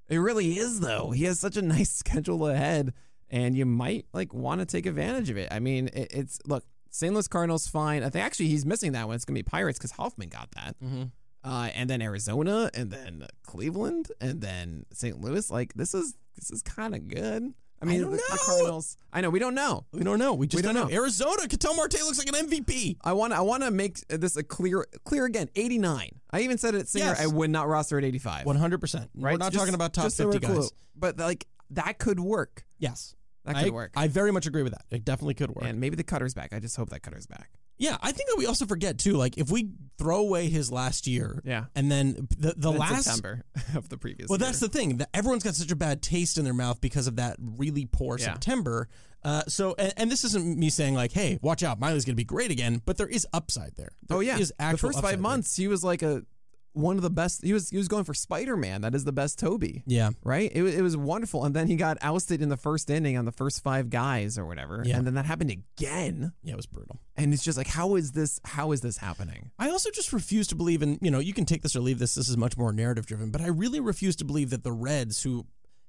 It 0.09 0.19
really 0.19 0.57
is 0.57 0.79
though. 0.79 1.11
He 1.11 1.25
has 1.25 1.41
such 1.41 1.57
a 1.57 1.63
nice 1.63 1.91
schedule 1.91 2.47
ahead, 2.47 2.93
and 3.31 3.57
you 3.57 3.67
might 3.67 4.07
like 4.13 4.33
want 4.35 4.61
to 4.61 4.67
take 4.67 4.87
advantage 4.87 5.31
of 5.31 5.37
it. 5.37 5.49
I 5.51 5.59
mean, 5.59 5.89
it, 5.93 6.09
it's 6.13 6.39
look, 6.47 6.65
St. 6.91 7.13
Louis 7.13 7.29
Cardinals 7.29 7.67
fine. 7.69 8.03
I 8.03 8.09
think 8.11 8.25
actually 8.25 8.49
he's 8.49 8.65
missing 8.67 8.93
that 8.93 9.07
one. 9.07 9.17
It's 9.17 9.25
gonna 9.25 9.35
be 9.39 9.43
Pirates 9.43 9.79
because 9.79 9.93
Hoffman 9.93 10.29
got 10.29 10.51
that, 10.53 10.77
Mhm. 10.83 11.11
uh, 11.45 11.71
and 11.75 11.91
then 11.91 12.01
Arizona, 12.03 12.71
and 12.75 12.91
then 12.91 13.27
Cleveland, 13.43 14.11
and 14.21 14.41
then 14.41 14.87
St. 14.93 15.21
Louis. 15.21 15.51
Like 15.51 15.75
this 15.75 15.95
is 15.95 16.15
this 16.37 16.51
is 16.51 16.63
kind 16.63 16.95
of 16.95 17.09
good. 17.09 17.53
I 17.83 17.85
mean, 17.85 18.01
don't 18.01 18.11
the, 18.13 18.17
the. 18.17 18.39
Cardinals. 18.43 18.97
I 19.13 19.21
know 19.21 19.29
we 19.29 19.39
don't 19.39 19.55
know. 19.55 19.85
We 19.93 20.03
don't 20.03 20.19
know. 20.19 20.33
We 20.33 20.47
just 20.47 20.65
don't 20.65 20.75
don't 20.75 20.85
know. 20.89 20.89
know. 20.89 20.99
Arizona, 21.03 21.47
Ketel 21.47 21.75
Marte 21.75 22.01
looks 22.05 22.17
like 22.19 22.29
an 22.29 22.49
MVP. 22.49 22.97
I 23.05 23.13
want 23.13 23.35
I 23.35 23.43
want 23.43 23.65
to 23.65 23.71
make 23.71 23.99
this 24.09 24.37
a 24.39 24.43
clear 24.43 24.87
clear 25.05 25.27
again. 25.27 25.51
Eighty 25.57 25.77
nine. 25.77 26.09
I 26.31 26.41
even 26.41 26.57
said 26.57 26.75
it. 26.75 26.89
Singer. 26.89 27.05
Yes. 27.05 27.21
I 27.21 27.27
would 27.27 27.51
not 27.51 27.69
roster 27.69 27.99
at 27.99 28.05
eighty 28.05 28.19
five. 28.19 28.47
100%. 28.47 28.95
Right. 29.15 29.33
We're 29.33 29.37
not 29.37 29.53
Just- 29.53 29.59
talking 29.61 29.75
about 29.75 29.93
top 29.93 30.05
we're 30.05 30.33
50 30.33 30.39
clue. 30.39 30.55
guys. 30.57 30.71
but 30.97 31.19
like 31.19 31.47
that 31.71 31.99
could 31.99 32.21
work. 32.21 32.65
Yes. 32.79 33.15
That 33.45 33.57
I, 33.57 33.65
could 33.65 33.73
work. 33.73 33.93
I 33.97 34.09
very 34.09 34.33
much 34.33 34.47
agree 34.47 34.63
with 34.65 34.73
that. 34.73 34.85
It 34.91 35.05
definitely 35.05 35.35
could 35.35 35.51
work. 35.51 35.65
and 35.65 35.79
maybe 35.81 35.95
the 35.97 36.03
cutter's 36.03 36.35
back. 36.35 36.53
I 36.53 36.59
just 36.59 36.77
hope 36.77 36.91
that 36.91 37.03
cutter's 37.03 37.27
back. 37.27 37.51
yeah, 37.79 37.97
I 38.03 38.11
think 38.11 38.29
that 38.31 38.37
we 38.39 38.47
also 38.47 38.67
forget 38.67 38.99
too. 38.99 39.13
Like 39.13 39.39
if 39.39 39.51
we 39.53 39.69
throw 39.99 40.19
away 40.19 40.49
his 40.49 40.73
last 40.73 41.07
year, 41.07 41.41
Yeah. 41.45 41.67
and 41.77 41.91
then 41.91 42.27
the 42.37 42.55
the 42.57 42.73
In 42.73 42.79
last 42.79 43.05
September 43.05 43.45
of 43.77 43.89
the 43.89 43.99
previous. 43.99 44.29
Well, 44.29 44.39
year. 44.41 44.47
that's 44.47 44.59
the 44.61 44.69
thing. 44.69 44.97
That 44.97 45.11
everyone's 45.15 45.45
got 45.45 45.55
such 45.55 45.71
a 45.71 45.77
bad 45.77 46.03
taste 46.03 46.39
in 46.39 46.45
their 46.45 46.55
mouth 46.55 46.81
because 46.81 47.07
of 47.07 47.17
that 47.17 47.37
really 47.39 47.87
poor 47.87 48.19
Yeah. 48.19 48.33
September. 48.33 48.89
Uh, 49.23 49.43
so, 49.49 49.75
and, 49.79 49.93
and 49.97 50.11
this 50.11 50.23
isn't 50.25 50.59
me 50.59 50.69
saying 50.71 50.95
like, 50.95 51.13
"Hey, 51.13 51.39
watch 51.43 51.63
out, 51.63 51.79
Miley's 51.81 52.05
going 52.05 52.15
to 52.15 52.21
be 52.21 52.25
great 52.25 52.51
again," 52.51 52.83
but 52.85 52.97
there 52.97 53.09
is 53.09 53.27
upside 53.33 53.77
there. 53.77 53.91
oh 54.11 54.21
yeah. 54.21 54.39
is 54.39 54.53
the 54.59 54.77
first 54.77 55.01
five 55.01 55.11
there. 55.13 55.19
months, 55.19 55.55
he 55.57 55.69
was 55.69 55.83
like 55.85 56.03
a 56.03 56.23
one 56.77 56.97
of 56.97 57.03
the 57.03 57.11
best. 57.11 57.43
He 57.45 57.53
was 57.53 57.71
he 57.71 57.77
was 57.77 57.89
going 57.89 58.05
for 58.05 58.15
Spider 58.15 58.57
Man. 58.57 58.83
That 58.83 58.95
is 58.95 59.05
the 59.05 59.13
best 59.13 59.39
Toby. 59.39 59.83
Yeah, 59.87 60.11
Right, 60.23 60.51
it, 60.55 60.63
it 60.63 60.83
was 60.83 60.97
wonderful, 60.97 61.45
and 61.45 61.55
then 61.55 61.67
he 61.67 61.77
got 61.77 61.97
ousted 62.03 62.43
in 62.43 62.49
the 62.49 62.57
first 62.57 62.91
inning 62.91 63.17
on 63.17 63.25
the 63.25 63.33
first 63.33 63.63
five 63.63 63.91
guys 63.91 64.39
or 64.39 64.45
whatever, 64.47 64.83
Yeah. 64.85 64.97
and 64.99 65.07
then 65.07 65.15
that 65.15 65.25
happened 65.27 65.51
again, 65.51 66.33
yeah, 66.43 66.53
it 66.53 66.57
was 66.57 66.67
brutal. 66.67 67.01
and 67.17 67.33
it's 67.33 67.43
just 67.45 67.57
like, 67.59 67.67
how 67.69 67.95
is 67.97 68.13
this? 68.13 68.41
How 68.45 68.73
is 68.73 68.81
this 68.83 68.99
happening? 68.99 69.51
I 69.59 69.71
also 69.71 69.91
just 69.91 70.13
refuse 70.13 70.47
to 70.49 70.55
believe 70.55 70.83
in, 70.83 70.99
you 71.01 71.11
know, 71.11 71.19
you 71.19 71.33
can 71.33 71.45
take 71.47 71.63
this 71.63 71.75
or 71.75 71.81
leave 71.81 71.99
this. 71.99 72.15
This 72.15 72.29
is 72.29 72.37
much 72.37 72.57
more 72.57 72.73
narrative 72.73 73.07
driven, 73.07 73.31
but 73.31 73.41
I 73.41 73.47
really 73.49 73.81
refuse 73.81 74.17
to 74.17 74.25
believe 74.25 74.51
that 74.51 74.63
the 74.65 74.73
Reds, 74.73 75.23
who 75.23 75.47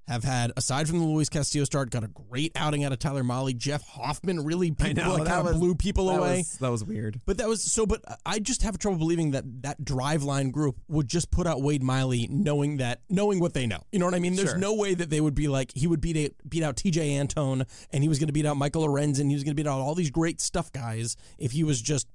have 0.07 0.23
had, 0.23 0.51
aside 0.55 0.87
from 0.87 0.99
the 0.99 1.05
Luis 1.05 1.29
Castillo 1.29 1.65
start, 1.65 1.89
got 1.89 2.03
a 2.03 2.07
great 2.07 2.51
outing 2.55 2.83
out 2.83 2.91
of 2.91 2.99
Tyler 2.99 3.23
Mahle. 3.23 3.55
Jeff 3.57 3.83
Hoffman 3.87 4.43
really 4.45 4.71
people, 4.71 5.03
know, 5.03 5.17
that 5.23 5.27
kind 5.27 5.47
of 5.47 5.55
blew 5.55 5.75
people 5.75 6.07
that 6.07 6.19
away. 6.19 6.37
was, 6.37 6.57
that 6.59 6.69
was 6.71 6.83
weird. 6.83 7.19
But 7.25 7.37
that 7.39 7.47
was 7.47 7.63
so. 7.63 7.85
But 7.85 8.03
I 8.25 8.39
just 8.39 8.61
have 8.63 8.77
trouble 8.77 8.97
believing 8.97 9.31
that 9.31 9.43
that 9.63 9.81
Driveline 9.81 10.51
group 10.51 10.77
would 10.87 11.07
just 11.07 11.29
put 11.31 11.45
out 11.47 11.61
Wade 11.61 11.83
Miley, 11.83 12.27
knowing 12.29 12.77
that, 12.77 13.01
knowing 13.09 13.39
what 13.39 13.53
they 13.53 13.67
know. 13.67 13.83
You 13.91 13.99
know 13.99 14.05
what 14.05 14.15
I 14.15 14.19
mean? 14.19 14.35
There's 14.35 14.49
Sure. 14.51 14.57
no 14.57 14.73
way 14.75 14.93
that 14.93 15.09
they 15.09 15.19
would 15.21 15.35
be 15.35 15.47
like 15.47 15.71
he 15.75 15.87
would 15.87 15.99
beat 16.01 16.15
a, 16.17 16.31
beat 16.47 16.63
out 16.63 16.75
Tejay 16.77 17.19
Antone, 17.19 17.65
and 17.91 18.03
he 18.03 18.07
was 18.09 18.17
going 18.19 18.27
to 18.27 18.33
beat 18.33 18.45
out 18.45 18.55
Michael 18.57 18.87
Lorenzen. 18.87 19.27
He 19.27 19.33
was 19.35 19.43
going 19.43 19.55
to 19.55 19.61
beat 19.61 19.67
out 19.67 19.79
all 19.79 19.93
these 19.95 20.09
great 20.11 20.39
stuff 20.39 20.71
guys 20.71 21.15
if 21.37 21.51
he 21.51 21.63
was 21.63 21.81
just 21.81 22.07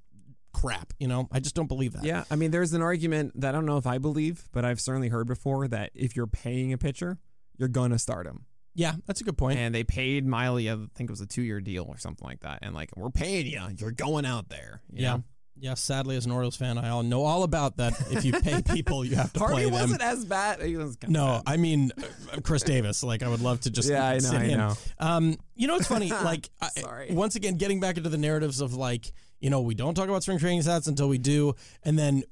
crap. 0.53 0.93
You 0.99 1.07
know, 1.07 1.27
I 1.31 1.39
just 1.39 1.55
don't 1.55 1.67
believe 1.67 1.93
that. 1.93 2.03
Yeah, 2.03 2.23
I 2.31 2.35
mean, 2.35 2.51
there's 2.51 2.73
an 2.73 2.81
argument 2.81 3.39
that 3.41 3.49
I 3.49 3.51
don't 3.57 3.65
know 3.65 3.77
if 3.77 3.85
I 3.87 3.97
believe, 3.97 4.43
but 4.51 4.65
I've 4.65 4.79
certainly 4.81 5.09
heard 5.09 5.27
before 5.27 5.67
that 5.67 5.91
if 5.93 6.15
you're 6.15 6.27
paying 6.27 6.73
a 6.73 6.77
pitcher, 6.77 7.17
you're 7.57 7.69
gonna 7.69 7.99
start 7.99 8.25
him. 8.27 8.45
yeah, 8.75 8.93
that's 9.05 9.21
a 9.21 9.23
good 9.23 9.37
point. 9.37 9.59
And 9.59 9.73
they 9.73 9.83
paid 9.83 10.25
Miley, 10.25 10.69
I 10.69 10.75
think 10.95 11.09
it 11.09 11.11
was 11.11 11.21
a 11.21 11.27
two 11.27 11.43
year 11.43 11.61
deal 11.61 11.85
or 11.87 11.97
something 11.97 12.27
like 12.27 12.39
that. 12.41 12.59
And 12.61 12.73
like, 12.73 12.89
we're 12.95 13.09
paying 13.11 13.45
you, 13.47 13.61
you're 13.77 13.91
going 13.91 14.25
out 14.25 14.49
there. 14.49 14.81
you 14.91 15.03
yeah. 15.03 15.13
know? 15.17 15.23
Yeah, 15.55 15.75
sadly, 15.75 16.17
as 16.17 16.25
an 16.25 16.31
Orioles 16.31 16.55
fan, 16.55 16.79
I 16.79 16.89
all 16.89 17.03
know 17.03 17.23
all 17.23 17.43
about 17.43 17.77
that. 17.77 17.93
If 18.09 18.25
you 18.25 18.33
pay 18.33 18.61
people, 18.73 19.05
you 19.05 19.15
have 19.17 19.31
to 19.33 19.39
Harvey 19.39 19.53
play 19.53 19.63
them. 19.65 19.73
wasn't 19.73 20.01
as 20.01 20.25
bad. 20.25 20.59
He 20.63 20.75
was 20.77 20.95
kinda 20.95 21.13
No, 21.13 21.25
bad. 21.45 21.53
I 21.53 21.57
mean 21.57 21.91
uh, 22.35 22.41
Chris 22.41 22.63
Davis. 22.63 23.03
Like 23.03 23.21
I 23.21 23.27
would 23.29 23.39
love 23.39 23.61
to 23.61 23.69
just 23.69 23.87
Yeah, 23.87 24.03
I 24.05 24.13
know, 24.15 24.19
sit 24.19 24.33
I 24.41 24.43
him. 24.45 24.57
know. 24.57 24.73
Um, 24.99 25.37
you 25.55 25.67
know, 25.67 25.75
it's 25.75 25.87
funny. 25.87 26.09
Like, 26.23 26.49
I, 26.59 27.05
once 27.11 27.35
again, 27.35 27.57
getting 27.57 27.79
back 27.79 27.97
into 27.97 28.09
the 28.09 28.17
narratives 28.17 28.61
of 28.61 28.73
like, 28.73 29.11
you 29.39 29.51
know, 29.51 29.61
we 29.61 29.75
don't 29.75 29.93
talk 29.93 30.09
about 30.09 30.23
spring 30.23 30.39
training 30.39 30.61
stats 30.61 30.87
until 30.87 31.07
we 31.07 31.19
do, 31.19 31.53
and 31.83 31.99
then 31.99 32.23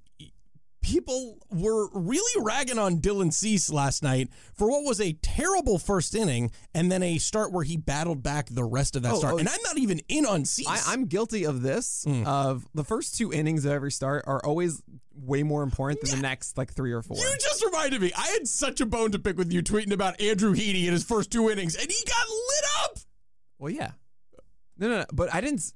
people 0.82 1.38
were 1.52 1.88
really 1.94 2.44
ragging 2.44 2.80
on 2.80 2.98
Dylan 3.00 3.32
Cease 3.32 3.70
last 3.70 4.02
night 4.04 4.30
for 4.54 4.70
what 4.70 4.84
was 4.84 5.00
a 5.00 5.14
terrible 5.14 5.78
first 5.78 6.16
inning, 6.16 6.52
and 6.74 6.92
then 6.92 7.04
a 7.04 7.18
start 7.20 7.52
where 7.52 7.64
he 7.64 7.78
battled 7.78 8.24
back 8.24 8.48
the 8.50 8.64
rest 8.64 8.96
of 8.96 9.04
that 9.04 9.14
Oh, 9.14 9.20
start. 9.20 9.34
oh. 9.36 9.38
and 9.38 9.48
I'm 9.48 9.62
not 9.64 9.78
even 9.78 10.02
in 10.10 10.26
on 10.26 10.46
Cease. 10.46 10.68
I, 10.68 10.80
I'm 10.94 11.06
guilty 11.06 11.46
of 11.46 11.62
this. 11.62 12.04
Mm. 12.08 12.26
Of 12.26 12.68
the 12.74 12.84
first 12.84 13.16
two 13.18 13.32
innings 13.32 13.64
of 13.66 13.72
every 13.72 13.92
start 13.92 14.24
are 14.28 14.44
always 14.44 14.82
way 15.14 15.44
more 15.44 15.62
important 15.62 16.02
than 16.02 16.16
the 16.16 16.22
next 16.22 16.58
like 16.58 16.74
three 16.74 16.92
or 16.94 17.02
four. 17.02 17.18
you 17.18 17.36
just 17.40 17.64
reminded 17.64 18.02
me. 18.02 18.12
I 18.18 18.28
had 18.30 18.48
such 18.48 18.82
a 18.82 18.86
bone 18.86 19.12
to 19.12 19.20
pick 19.20 19.38
with 19.38 19.52
you 19.54 19.62
tweeting 19.62 19.92
about 19.94 20.20
Andrew 20.20 20.56
Heaney 20.56 20.86
in 20.88 20.94
his 20.94 21.04
first 21.04 21.32
two 21.32 21.50
innings, 21.50 21.76
and 21.76 21.90
he 21.92 22.06
got 22.06 22.28
lit 22.28 22.66
up. 22.86 22.98
Well, 23.60 23.70
yeah. 23.72 23.92
No, 24.78 24.88
no, 24.90 24.98
no. 25.00 25.06
But 25.14 25.34
I 25.34 25.42
didn't 25.42 25.72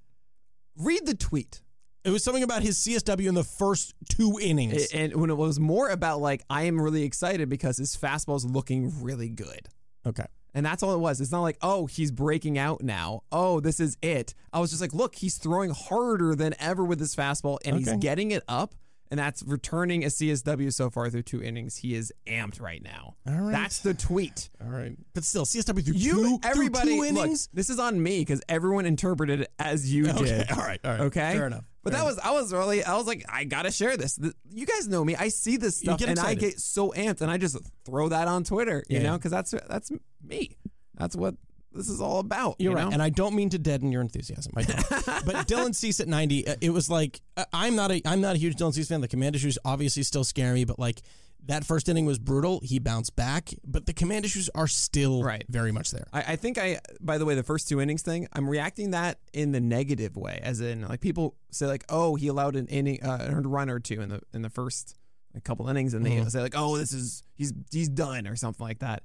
read 0.78 1.06
the 1.06 1.14
tweet. 1.14 1.62
It 2.06 2.12
was 2.12 2.24
something 2.24 2.43
about 2.43 2.62
his 2.62 2.78
CSW 2.78 3.28
in 3.28 3.34
the 3.36 3.43
first 3.43 3.93
two 4.10 4.38
innings. 4.41 4.88
And 4.93 5.16
when 5.16 5.30
it 5.30 5.36
was 5.38 5.60
more 5.60 5.89
about 5.89 6.22
like, 6.22 6.43
I 6.49 6.64
am 6.64 6.80
really 6.80 7.03
excited 7.03 7.49
because 7.49 7.78
his 7.78 7.97
fastball 7.97 8.36
is 8.38 8.45
looking 8.45 9.01
really 9.01 9.30
good. 9.30 9.68
okay. 10.06 10.26
And 10.53 10.66
that's 10.66 10.82
all 10.84 10.93
it 10.93 10.99
was. 10.99 11.20
It's 11.20 11.34
not 11.34 11.41
like, 11.41 11.58
oh, 11.62 11.86
he's 11.86 12.12
breaking 12.12 12.58
out 12.58 12.82
now. 12.82 13.24
Oh, 13.30 13.60
this 13.60 13.82
is 13.82 13.97
it. 14.01 14.34
I 14.53 14.62
was 14.62 14.70
just 14.70 14.82
like, 14.82 14.93
look, 14.93 15.16
he's 15.16 15.36
throwing 15.38 15.72
harder 15.72 16.34
than 16.34 16.56
ever 16.60 16.86
with 16.86 16.97
his 16.97 17.14
fastball 17.14 17.58
and 17.66 17.76
he's 17.78 17.91
getting 17.97 18.32
it 18.32 18.41
up. 18.47 18.74
And 19.12 19.20
that's 19.20 19.43
returning 19.43 20.03
a 20.06 20.08
CSW 20.08 20.72
so 20.74 20.89
far 20.89 21.10
through 21.10 21.24
two 21.24 21.43
innings. 21.43 21.76
He 21.76 21.93
is 21.93 22.12
amped 22.26 22.62
right 22.62 22.82
now. 22.82 23.16
All 23.28 23.34
right. 23.36 23.51
That's 23.51 23.80
the 23.80 23.93
tweet. 23.93 24.49
All 24.64 24.70
right. 24.72 24.95
But 25.14 25.26
still, 25.26 25.43
CSW 25.45 25.84
through 25.86 25.93
You, 25.93 26.14
two, 26.14 26.39
everybody, 26.43 26.97
through 26.97 27.08
two 27.10 27.14
look, 27.14 27.26
innings. 27.26 27.49
this 27.53 27.70
is 27.70 27.78
on 27.78 28.01
me 28.01 28.22
because 28.22 28.41
everyone 28.47 28.86
interpreted 28.86 29.41
it 29.41 29.51
as 29.60 29.93
you 29.93 30.08
Okay. 30.10 30.24
did. 30.24 30.51
All 30.51 30.58
right. 30.58 30.80
All 30.86 30.91
right. 30.91 30.99
Okay. 31.01 31.34
Fair 31.34 31.47
enough. 31.47 31.66
But 31.86 31.94
Fair 31.94 32.02
that 32.02 32.06
was 32.08 32.18
I 32.18 32.32
was 32.32 32.52
really 32.52 32.84
I 32.84 32.98
was 32.98 33.06
like 33.06 33.24
I 33.30 33.44
gotta 33.44 33.72
share 33.72 33.96
this. 33.96 34.20
You 34.50 34.66
guys 34.66 34.88
know 34.88 35.06
me. 35.06 35.16
I 35.16 35.30
see 35.30 35.56
this 35.56 35.78
stuff 35.78 36.02
and 36.02 36.20
I 36.20 36.34
get 36.34 36.60
so 36.60 36.90
amped 36.90 37.22
and 37.22 37.30
I 37.30 37.38
just 37.38 37.58
throw 37.86 38.10
that 38.10 38.28
on 38.28 38.44
Twitter. 38.44 38.84
You 38.90 38.98
Yeah, 38.98 39.04
know, 39.04 39.18
because 39.18 39.30
that's 39.32 39.52
that's 39.70 39.92
me. 40.28 40.58
That's 40.96 41.16
what 41.16 41.36
this 41.72 41.88
is 41.88 42.02
all 42.02 42.18
about. 42.20 42.56
You're 42.58 42.72
you 42.72 42.76
right, 42.76 42.86
know? 42.86 42.92
and 42.92 43.04
I 43.04 43.10
don't 43.10 43.36
mean 43.36 43.50
to 43.52 43.60
deaden 43.60 43.92
your 43.92 44.02
enthusiasm. 44.02 44.54
I 44.56 44.64
don't. 44.64 44.78
but 45.26 45.48
Dylan 45.48 45.76
Cease 45.76 46.00
at 46.00 46.08
90, 46.08 46.48
uh, 46.48 46.56
it 46.60 46.72
was 46.72 46.90
like 46.90 47.22
I'm 47.54 47.76
not 47.76 47.92
a 47.92 48.02
I'm 48.04 48.20
not 48.20 48.36
a 48.36 48.40
huge 48.40 48.56
Dylan 48.56 48.74
Cease 48.74 48.88
fan. 48.88 49.02
The 49.02 49.08
command 49.08 49.40
shoes 49.40 49.60
obviously 49.64 50.02
still 50.02 50.24
scare 50.24 50.56
me, 50.56 50.66
but 50.66 50.80
like 50.80 51.04
that 51.48 51.64
first 51.66 51.88
inning 51.89 52.06
was 52.06 52.18
brutal. 52.20 52.60
He 52.64 52.80
bounced 52.80 53.16
back, 53.16 53.50
but 53.66 53.86
the 53.86 53.93
command 53.93 54.26
issues 54.26 54.50
are 54.56 54.68
still 54.68 55.24
Right. 55.24 55.43
very 55.50 55.72
much 55.72 55.91
there. 55.91 56.08
I, 56.12 56.34
I 56.34 56.36
think 56.36 56.58
I, 56.58 56.80
by 57.00 57.18
the 57.18 57.26
way, 57.26 57.36
the 57.36 57.43
first 57.43 57.70
two 57.70 57.80
innings 57.80 58.02
thing, 58.02 58.28
I'm 58.34 58.50
reacting 58.50 58.91
that 58.91 59.20
in 59.34 59.52
the 59.52 59.60
negative 59.62 60.18
way, 60.18 60.39
as 60.43 60.60
in 60.62 60.82
like 60.88 61.02
people 61.02 61.36
say 61.52 61.68
like, 61.68 61.84
oh, 61.89 62.16
he 62.16 62.28
allowed 62.28 62.56
an 62.56 62.68
inning, 62.68 63.04
uh, 63.04 63.28
earned 63.30 63.46
run 63.52 63.70
or 63.70 63.80
two 63.80 64.02
in 64.02 64.10
the 64.10 64.22
in 64.34 64.41
the 64.41 64.50
first 64.50 64.96
couple 65.43 65.68
innings, 65.68 65.93
and 65.93 66.06
they 66.06 66.12
Mhm. 66.12 66.32
say 66.32 66.41
like, 66.41 66.54
oh, 66.58 66.78
this 66.78 66.93
is 66.93 67.22
he's 67.36 67.54
he's 67.72 67.89
done 67.89 68.26
or 68.28 68.36
something 68.36 68.66
like 68.66 68.80
that. 68.80 69.04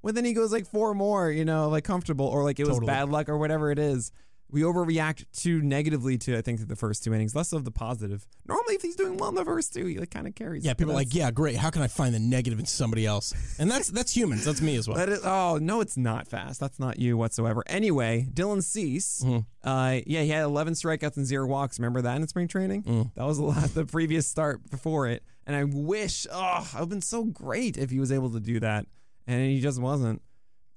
Well, 0.00 0.12
then 0.12 0.24
he 0.24 0.32
goes 0.32 0.50
like 0.52 0.66
four 0.66 0.94
more, 0.94 1.30
you 1.30 1.44
know, 1.44 1.68
like 1.68 1.84
comfortable 1.84 2.26
or 2.26 2.42
like 2.44 2.58
it 2.58 2.66
was 2.66 2.76
Totally. 2.76 2.86
bad 2.92 3.08
luck 3.10 3.28
or 3.28 3.36
whatever 3.38 3.70
it 3.70 3.78
is. 3.78 4.12
We 4.52 4.60
overreact 4.60 5.24
too 5.32 5.62
negatively 5.62 6.18
to 6.18 6.36
I 6.36 6.42
think 6.42 6.68
the 6.68 6.76
first 6.76 7.02
two 7.02 7.12
innings, 7.14 7.34
less 7.34 7.52
of 7.52 7.64
the 7.64 7.70
positive. 7.70 8.26
Normally, 8.46 8.74
if 8.74 8.82
he's 8.82 8.94
doing 8.96 9.16
well 9.16 9.30
in 9.30 9.34
the 9.34 9.44
first 9.44 9.72
two, 9.72 9.86
he 9.86 9.98
like 9.98 10.10
kind 10.10 10.26
of 10.28 10.34
carries. 10.34 10.64
Yeah, 10.64 10.74
people 10.74 10.92
are 10.92 10.94
like, 10.96 11.14
yeah, 11.14 11.30
great. 11.30 11.56
How 11.56 11.70
can 11.70 11.80
I 11.82 11.88
find 11.88 12.14
the 12.14 12.18
negative 12.20 12.58
in 12.58 12.66
somebody 12.66 13.06
else? 13.06 13.32
And 13.58 13.70
that's 13.70 13.88
that's 13.88 14.14
humans. 14.14 14.44
That's 14.44 14.60
me 14.60 14.76
as 14.76 14.86
well. 14.86 14.98
That 14.98 15.08
is, 15.08 15.20
oh 15.24 15.58
no, 15.60 15.80
it's 15.80 15.96
not 15.96 16.28
fast. 16.28 16.60
That's 16.60 16.78
not 16.78 16.98
you 16.98 17.16
whatsoever. 17.16 17.62
Anyway, 17.66 18.28
Dylan 18.32 18.62
Cease, 18.62 19.22
Mhm. 19.24 19.46
uh, 19.64 20.00
yeah, 20.06 20.20
he 20.22 20.28
had 20.28 20.42
11 20.44 20.74
strikeouts 20.74 21.16
and 21.16 21.24
zero 21.26 21.46
walks. 21.46 21.78
Remember 21.78 22.02
that 22.02 22.16
in 22.20 22.28
spring 22.28 22.46
training? 22.46 22.82
Mm. 22.82 23.14
That 23.14 23.24
was 23.24 23.38
a 23.38 23.44
lot 23.44 23.64
the 23.74 23.86
previous 23.86 24.26
start 24.26 24.68
before 24.70 25.08
it. 25.08 25.22
And 25.46 25.56
I 25.56 25.64
wish, 25.64 26.26
oh, 26.30 26.70
I've 26.74 26.88
been 26.88 27.00
so 27.02 27.24
great 27.24 27.76
if 27.78 27.90
he 27.90 27.98
was 27.98 28.12
able 28.12 28.30
to 28.30 28.38
do 28.40 28.60
that, 28.60 28.86
and 29.26 29.40
he 29.50 29.60
just 29.60 29.80
wasn't. 29.80 30.20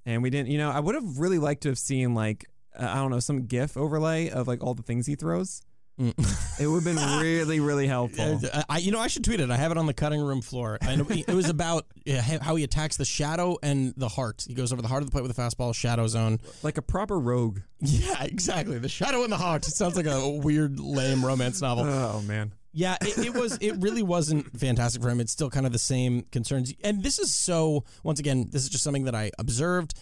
And 0.07 0.23
we 0.23 0.29
didn't, 0.29 0.49
you 0.49 0.57
know, 0.57 0.71
I 0.71 0.79
would 0.79 0.95
have 0.95 1.17
really 1.19 1.39
liked 1.39 1.63
to 1.63 1.69
have 1.69 1.77
seen 1.79 2.13
like 2.13 2.45
uh, 2.77 2.87
I 2.89 2.95
don't 2.95 3.11
know 3.11 3.19
some 3.19 3.45
GIF 3.45 3.77
overlay 3.77 4.29
of 4.29 4.47
like 4.47 4.63
all 4.63 4.73
the 4.73 4.83
things 4.83 5.07
he 5.07 5.15
throws. 5.15 5.61
Mm. 5.99 6.13
It 6.57 6.67
would 6.67 6.83
have 6.83 6.95
been 6.95 7.19
really, 7.19 7.59
really 7.59 7.85
helpful. 7.85 8.39
I, 8.69 8.77
you 8.77 8.91
know, 8.91 8.99
I 8.99 9.07
should 9.07 9.25
tweet 9.25 9.41
it. 9.41 9.51
I 9.51 9.57
have 9.57 9.71
it 9.71 9.77
on 9.77 9.87
the 9.87 9.93
cutting 9.93 10.21
room 10.21 10.41
floor. 10.41 10.77
And 10.79 11.01
it 11.11 11.27
was 11.27 11.49
about 11.49 11.85
how 12.07 12.55
he 12.55 12.63
attacks 12.63 12.95
the 12.95 13.03
shadow 13.03 13.57
and 13.61 13.93
the 13.97 14.07
heart. 14.07 14.45
He 14.47 14.53
goes 14.53 14.71
over 14.71 14.81
the 14.81 14.87
heart 14.87 15.03
of 15.03 15.07
the 15.07 15.11
plate 15.11 15.23
with 15.23 15.37
a 15.37 15.41
fastball, 15.41 15.75
shadow 15.75 16.07
zone. 16.07 16.39
Like 16.63 16.77
a 16.77 16.81
proper 16.81 17.19
rogue. 17.19 17.59
Yeah, 17.81 18.23
exactly. 18.23 18.79
The 18.79 18.87
shadow 18.87 19.23
and 19.23 19.31
the 19.33 19.37
heart. 19.37 19.67
It 19.67 19.71
sounds 19.71 19.97
like 19.97 20.05
a 20.05 20.29
weird, 20.29 20.79
lame 20.79 21.25
romance 21.25 21.61
novel. 21.61 21.83
Oh 22.15 22.21
man. 22.21 22.53
Yeah, 22.71 22.95
it, 23.01 23.17
it 23.17 23.33
was. 23.33 23.57
It 23.59 23.73
really 23.79 24.03
wasn't 24.03 24.57
fantastic 24.57 25.01
for 25.01 25.09
him. 25.09 25.19
It's 25.19 25.31
still 25.33 25.49
kind 25.49 25.65
of 25.65 25.73
the 25.73 25.79
same 25.79 26.23
concerns. 26.31 26.73
And 26.83 27.03
this 27.03 27.19
is 27.19 27.33
so. 27.33 27.83
Once 28.03 28.21
again, 28.21 28.47
this 28.49 28.63
is 28.63 28.69
just 28.69 28.83
something 28.83 29.05
that 29.05 29.15
I 29.15 29.31
observed. 29.39 29.93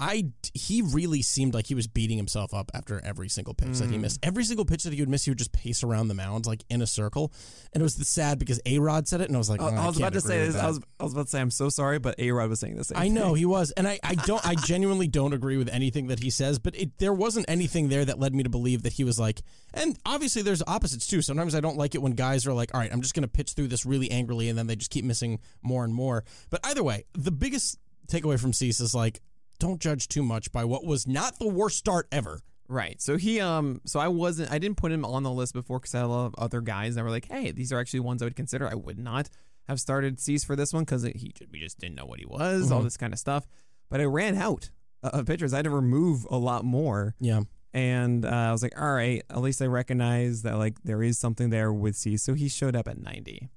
I 0.00 0.26
he 0.54 0.80
really 0.82 1.22
seemed 1.22 1.54
like 1.54 1.66
he 1.66 1.74
was 1.74 1.88
beating 1.88 2.16
himself 2.16 2.54
up 2.54 2.70
after 2.72 3.00
every 3.04 3.28
single 3.28 3.52
pitch 3.54 3.78
that 3.78 3.90
he 3.90 3.96
Mm. 3.96 4.02
missed. 4.02 4.20
Every 4.22 4.44
single 4.44 4.64
pitch 4.64 4.84
that 4.84 4.92
he 4.92 5.00
would 5.00 5.08
miss, 5.08 5.24
he 5.24 5.30
would 5.32 5.38
just 5.38 5.50
pace 5.52 5.82
around 5.82 6.06
the 6.08 6.14
mound 6.14 6.46
like 6.46 6.62
in 6.70 6.82
a 6.82 6.86
circle. 6.86 7.32
And 7.72 7.80
it 7.80 7.84
was 7.84 7.94
sad 8.08 8.38
because 8.38 8.60
A 8.64 8.78
Rod 8.78 9.08
said 9.08 9.20
it, 9.20 9.26
and 9.28 9.34
I 9.34 9.38
was 9.38 9.50
like, 9.50 9.60
I, 9.60 9.64
"Oh, 9.64 9.68
I 9.68 9.86
was 9.86 9.96
can't 9.96 9.98
about 9.98 10.12
to 10.12 10.20
say 10.20 10.46
this. 10.46 10.54
I 10.54 10.68
was, 10.68 10.80
I 11.00 11.02
was 11.04 11.12
about 11.14 11.24
to 11.26 11.30
say 11.30 11.40
I'm 11.40 11.50
so 11.50 11.68
sorry, 11.68 11.98
but 11.98 12.14
A 12.18 12.30
Rod 12.30 12.48
was 12.48 12.60
saying 12.60 12.76
the 12.76 12.84
same. 12.84 12.96
I 12.96 13.08
know 13.08 13.28
thing. 13.30 13.36
he 13.36 13.44
was, 13.46 13.70
and 13.76 13.88
I, 13.88 13.98
I 14.04 14.14
don't 14.14 14.46
I 14.46 14.54
genuinely 14.54 15.08
don't 15.08 15.32
agree 15.32 15.56
with 15.56 15.68
anything 15.68 16.06
that 16.08 16.20
he 16.20 16.30
says, 16.30 16.58
but 16.60 16.76
it, 16.76 16.96
there 16.98 17.12
wasn't 17.12 17.46
anything 17.48 17.88
there 17.88 18.04
that 18.04 18.20
led 18.20 18.34
me 18.34 18.44
to 18.44 18.48
believe 18.50 18.82
that 18.84 18.92
he 18.94 19.04
was 19.04 19.18
like. 19.18 19.42
And 19.74 19.98
obviously, 20.06 20.42
there's 20.42 20.62
opposites 20.66 21.06
too. 21.08 21.22
Sometimes 21.22 21.54
I 21.56 21.60
don't 21.60 21.76
like 21.76 21.94
it 21.96 22.02
when 22.02 22.12
guys 22.12 22.46
are 22.46 22.52
like, 22.52 22.72
"All 22.72 22.80
right, 22.80 22.92
I'm 22.92 23.02
just 23.02 23.14
going 23.14 23.22
to 23.22 23.28
pitch 23.28 23.52
through 23.54 23.68
this 23.68 23.84
really 23.84 24.10
angrily," 24.12 24.48
and 24.48 24.56
then 24.56 24.68
they 24.68 24.76
just 24.76 24.90
keep 24.92 25.04
missing 25.04 25.40
more 25.60 25.84
and 25.84 25.92
more. 25.92 26.24
But 26.50 26.60
either 26.64 26.84
way, 26.84 27.04
the 27.14 27.32
biggest 27.32 27.78
takeaway 28.08 28.40
from 28.40 28.52
Cease 28.54 28.80
is 28.80 28.94
like, 28.94 29.20
don't 29.58 29.80
judge 29.80 30.08
too 30.08 30.22
much 30.22 30.52
by 30.52 30.64
what 30.64 30.84
was 30.84 31.06
not 31.06 31.38
the 31.38 31.48
worst 31.48 31.78
start 31.78 32.06
ever. 32.12 32.40
Right. 32.68 33.00
So 33.00 33.16
he 33.16 33.40
um 33.40 33.80
so 33.86 33.98
I 33.98 34.08
wasn't 34.08 34.50
I 34.52 34.58
didn't 34.58 34.76
put 34.76 34.92
him 34.92 35.04
on 35.04 35.22
the 35.22 35.30
list 35.30 35.54
before 35.54 35.78
because 35.78 35.94
I 35.94 35.98
had 35.98 36.04
a 36.04 36.08
lot 36.08 36.26
of 36.26 36.34
other 36.36 36.60
guys 36.60 36.94
that 36.96 37.04
were 37.04 37.10
like, 37.10 37.26
hey, 37.26 37.50
these 37.50 37.72
are 37.72 37.78
actually 37.80 38.00
ones 38.00 38.20
I 38.22 38.26
would 38.26 38.36
consider. 38.36 38.68
I 38.68 38.74
would 38.74 38.98
not 38.98 39.28
have 39.66 39.80
started 39.80 40.20
Cease 40.20 40.44
for 40.44 40.54
this 40.56 40.72
one 40.72 40.84
because 40.84 41.02
he 41.02 41.32
we 41.50 41.60
just 41.60 41.78
didn't 41.78 41.94
know 41.96 42.04
what 42.06 42.18
he 42.20 42.26
was, 42.26 42.70
all 42.70 42.80
Mhm. 42.80 42.84
this 42.84 42.96
kind 42.96 43.12
of 43.12 43.18
stuff. 43.18 43.46
But 43.90 44.00
I 44.00 44.04
ran 44.04 44.34
out 44.36 44.70
of 45.02 45.26
pitchers. 45.26 45.52
I 45.54 45.56
had 45.56 45.64
to 45.64 45.70
remove 45.70 46.26
a 46.30 46.36
lot 46.36 46.64
more, 46.64 47.14
Yeah, 47.20 47.40
and 47.72 48.24
uh, 48.24 48.28
I 48.28 48.52
was 48.52 48.62
like, 48.62 48.78
all 48.78 48.92
right, 48.92 49.22
at 49.30 49.40
least 49.40 49.62
I 49.62 49.66
recognize 49.66 50.42
that 50.42 50.58
like 50.58 50.82
there 50.84 51.02
is 51.02 51.18
something 51.18 51.48
there 51.50 51.72
with 51.72 51.96
Cease. 51.96 52.22
So 52.22 52.34
he 52.34 52.48
showed 52.48 52.76
up 52.76 52.86
at 52.88 52.98
ninety. 52.98 53.48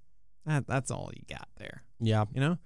That, 0.46 0.68
that's 0.68 0.90
all 0.90 1.12
you 1.16 1.24
got 1.30 1.48
there, 1.58 1.84
yeah. 2.00 2.26
you 2.34 2.40
know. 2.42 2.58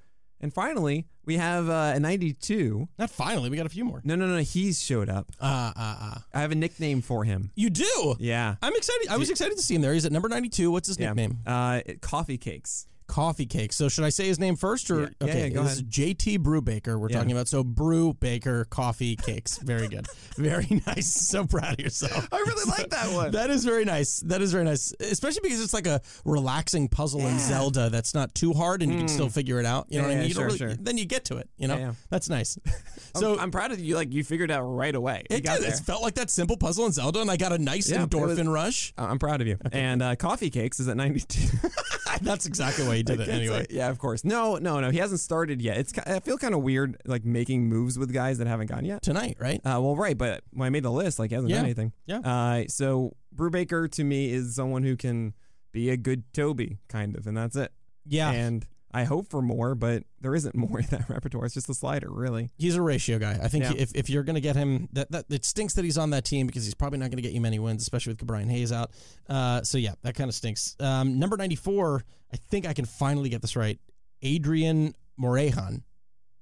And 0.41 0.53
finally, 0.53 1.07
we 1.25 1.37
have 1.37 1.69
uh, 1.69 1.93
a 1.95 1.99
ninety-two. 1.99 2.87
Not 2.99 3.09
finally, 3.09 3.49
we 3.49 3.57
got 3.57 3.65
a 3.65 3.69
few 3.69 3.85
more. 3.85 4.01
No, 4.03 4.15
no, 4.15 4.27
no. 4.27 4.37
He's 4.39 4.83
showed 4.83 5.09
up. 5.09 5.31
Uh, 5.39 5.71
uh, 5.75 5.95
uh. 6.01 6.17
I 6.33 6.41
have 6.41 6.51
a 6.51 6.55
nickname 6.55 7.01
for 7.01 7.23
him. 7.23 7.51
You 7.55 7.69
do. 7.69 8.15
Yeah. 8.19 8.55
I'm 8.61 8.75
excited. 8.75 9.07
I 9.09 9.17
was 9.17 9.29
excited 9.29 9.55
to 9.57 9.63
see 9.63 9.75
him 9.75 9.81
there. 9.81 9.93
He's 9.93 10.05
at 10.05 10.11
number 10.11 10.29
92. 10.29 10.69
What's 10.71 10.87
his 10.87 10.99
Yeah. 10.99 11.07
nickname? 11.13 11.39
Uh, 11.47 11.81
it- 11.85 12.01
coffee 12.01 12.37
cakes. 12.37 12.85
Coffee 13.07 13.45
cake. 13.45 13.71
So 13.73 13.87
should 13.87 14.03
I 14.03 14.09
say 14.09 14.25
his 14.27 14.39
name 14.39 14.55
first 14.55 14.89
or 14.89 15.01
Yeah, 15.01 15.07
yeah, 15.21 15.27
okay? 15.27 15.47
yeah, 15.49 15.61
this 15.61 15.73
is 15.73 15.83
JT 15.83 16.39
Brubaker. 16.39 16.99
We're 16.99 17.09
talking 17.09 17.31
about 17.31 17.47
so 17.47 17.63
Brew 17.63 18.13
Baker 18.13 18.65
coffee 18.65 19.15
cakes. 19.15 19.57
Very 19.59 19.87
good, 19.87 20.07
very 20.37 20.81
nice. 20.87 21.07
So 21.07 21.45
proud 21.45 21.73
of 21.73 21.79
yourself. 21.79 22.27
I 22.31 22.37
really 22.37 22.69
like 22.69 22.89
that 22.89 23.13
one. 23.13 23.31
That 23.31 23.49
is 23.51 23.63
very 23.63 23.85
nice. 23.85 24.19
That 24.21 24.41
is 24.41 24.51
very 24.51 24.63
nice, 24.63 24.93
especially 24.99 25.41
because 25.43 25.61
it's 25.63 25.73
like 25.73 25.87
a 25.87 26.01
relaxing 26.25 26.87
puzzle 26.87 27.21
in 27.21 27.37
Zelda 27.39 27.89
that's 27.89 28.13
not 28.13 28.33
too 28.35 28.53
hard 28.53 28.81
and 28.81 28.91
you 28.91 28.97
can 28.97 29.07
Mm. 29.07 29.09
still 29.11 29.29
figure 29.29 29.59
it 29.59 29.65
out. 29.65 29.85
You 29.89 30.01
know 30.01 30.07
what 30.07 30.13
I 30.13 30.19
mean? 30.19 30.27
You 30.27 30.33
sure, 30.33 30.45
really- 30.45 30.57
sure. 30.57 30.73
Then 30.75 30.97
you 30.97 31.05
get 31.05 31.25
to 31.25 31.37
it. 31.37 31.49
You 31.57 31.67
know, 31.67 31.95
that's 32.09 32.29
nice. 32.29 32.57
so 33.15 33.35
so 33.35 33.39
I'm 33.39 33.51
proud 33.51 33.71
of 33.71 33.79
you. 33.79 33.95
Like 33.95 34.11
you 34.13 34.23
figured 34.23 34.51
out 34.51 34.61
right 34.63 34.93
away. 34.95 35.23
You 35.29 35.37
it 35.37 35.43
got 35.43 35.55
did. 35.57 35.65
there. 35.65 35.73
It 35.73 35.79
felt 35.79 36.01
like 36.01 36.15
that 36.15 36.29
simple 36.29 36.57
puzzle 36.57 36.85
in 36.85 36.91
Zelda, 36.91 37.21
and 37.21 37.29
I 37.31 37.37
got 37.37 37.51
a 37.53 37.57
nice 37.57 37.89
it 37.91 37.97
was- 37.99 38.07
endorphin 38.07 38.51
rush. 38.51 38.93
I'm 38.97 39.19
proud 39.19 39.41
of 39.41 39.47
you. 39.47 39.57
And 39.71 40.01
uh, 40.01 40.15
coffee 40.15 40.49
cakes 40.49 40.79
is 40.79 40.87
at 40.87 40.97
92. 40.97 41.57
That's 42.21 42.45
exactly 42.45 42.87
why 42.87 42.94
he 42.95 43.03
did 43.03 43.19
it 43.19 43.29
anyway. 43.29 43.65
yeah, 43.69 43.89
of 43.89 43.99
course. 43.99 44.23
No, 44.23 44.55
no, 44.57 44.79
no. 44.79 44.89
He 44.89 44.97
hasn't 44.97 45.19
started 45.19 45.61
yet. 45.61 45.77
It's. 45.77 45.93
I 45.99 46.19
feel 46.19 46.37
kind 46.37 46.53
of 46.55 46.61
weird, 46.61 46.97
like 47.05 47.23
making 47.25 47.67
moves 47.69 47.97
with 47.99 48.13
guys 48.13 48.37
that 48.39 48.47
haven't 48.47 48.67
gone 48.67 48.85
yet. 48.85 49.01
Tonight, 49.01 49.37
right? 49.39 49.57
Uh, 49.65 49.79
well, 49.81 49.95
right, 49.95 50.17
but 50.17 50.43
when 50.51 50.65
I 50.67 50.69
made 50.69 50.83
the 50.83 50.91
list, 50.91 51.19
like 51.19 51.29
he 51.31 51.35
hasn't 51.35 51.49
Yeah, 51.51 51.57
done 51.57 51.65
anything. 51.65 51.93
yeah. 52.05 52.19
Uh, 52.19 52.63
so 52.67 53.15
Brubaker 53.35 53.91
to 53.91 54.03
me 54.03 54.31
is 54.31 54.55
someone 54.55 54.83
who 54.83 54.95
can 54.95 55.33
be 55.71 55.89
a 55.89 55.97
good 55.97 56.23
Toby, 56.33 56.77
kind 56.89 57.15
of, 57.17 57.27
and 57.27 57.35
that's 57.35 57.55
it. 57.55 57.71
Yeah, 58.07 58.31
And 58.31 58.65
I 58.95 59.03
hope 59.03 59.29
for 59.29 59.41
more, 59.41 59.75
but 59.75 60.03
there 60.21 60.33
isn't 60.33 60.55
more 60.63 60.79
in 60.79 60.85
that 60.87 61.09
repertoire. 61.09 61.45
It's 61.45 61.53
just 61.53 61.69
a 61.69 61.73
slider, 61.73 62.07
really. 62.09 62.49
he's 62.57 62.75
a 62.75 62.81
ratio 62.81 63.19
guy. 63.19 63.37
I 63.41 63.47
think 63.49 63.65
Yeah. 63.65 63.73
if, 63.77 63.91
if 63.93 64.09
you're 64.09 64.23
going 64.23 64.35
to 64.35 64.41
get 64.41 64.55
him, 64.55 64.87
that, 64.93 65.11
that 65.11 65.25
it 65.29 65.43
stinks 65.45 65.73
that 65.75 65.83
he's 65.85 65.97
on 65.97 66.11
that 66.11 66.23
team 66.25 66.47
because 66.47 66.63
he's 66.65 66.73
probably 66.73 66.99
not 66.99 67.05
going 67.11 67.17
to 67.17 67.21
get 67.21 67.33
you 67.33 67.41
many 67.41 67.59
wins, 67.59 67.81
especially 67.81 68.13
with 68.13 68.25
Brian 68.25 68.49
Hayes 68.49 68.71
out. 68.71 68.91
Uh, 69.29 69.61
so 69.63 69.77
yeah, 69.77 69.93
that 70.03 70.15
kind 70.15 70.29
of 70.29 70.33
stinks. 70.33 70.75
Um, 70.79 71.19
number 71.19 71.35
94, 71.37 72.03
I 72.33 72.37
think 72.37 72.65
I 72.65 72.73
can 72.73 72.85
finally 72.85 73.29
get 73.29 73.41
this 73.41 73.55
right. 73.55 73.79
Adrian 74.21 74.93
Morejon. 75.21 75.83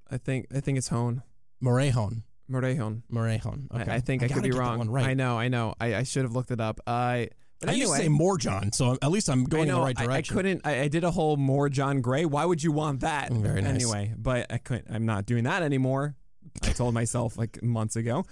I 0.10 0.18
think. 0.18 0.48
I 0.56 0.60
think 0.60 0.78
it's 0.78 0.90
Hone. 0.90 1.24
Morejon. 1.64 2.24
Morejon. 2.52 3.02
Morejon. 3.12 3.68
Okay. 3.74 3.92
I, 3.92 3.96
I 3.96 4.00
think 4.00 4.22
I, 4.22 4.28
gotta 4.28 4.42
could 4.42 4.52
be 4.52 4.56
wrong. 4.58 4.88
right. 4.90 5.06
I 5.08 5.14
know. 5.14 5.38
I 5.40 5.48
know. 5.48 5.74
I, 5.80 5.96
I 5.96 6.04
should 6.04 6.24
have 6.24 6.34
looked 6.34 6.52
it 6.52 6.60
up. 6.62 6.80
I. 6.86 7.30
But 7.64 7.70
I 7.70 7.74
anyway, 7.74 7.88
used 7.88 7.96
to 7.96 8.02
say 8.04 8.10
more 8.10 8.38
John, 8.38 8.74
so 8.74 8.98
at 9.02 9.10
least 9.10 9.30
I'm 9.30 9.46
going 9.46 9.68
know, 9.70 9.76
in 9.76 9.80
the 9.80 9.86
right 9.86 9.96
direction. 9.96 10.34
I, 10.34 10.36
couldn't. 10.36 10.62
I, 10.66 10.82
I 10.82 10.88
did 10.90 11.06
a 11.06 11.12
whole 11.12 11.38
more 11.38 11.70
John 11.70 12.02
Gray. 12.02 12.26
Why 12.26 12.44
would 12.44 12.62
you 12.62 12.74
want 12.74 13.00
that? 13.02 13.32
Mm, 13.32 13.42
Very 13.42 13.62
nice. 13.62 13.74
Anyway, 13.74 14.14
but 14.18 14.52
I 14.52 14.58
couldn't. 14.58 14.94
I'm 14.94 15.06
not 15.06 15.26
doing 15.26 15.46
that 15.46 15.64
anymore. 15.64 16.16
I 16.62 16.74
told 16.74 16.94
myself 16.94 17.38
like 17.38 17.64
months 17.64 17.96
ago. 17.96 18.26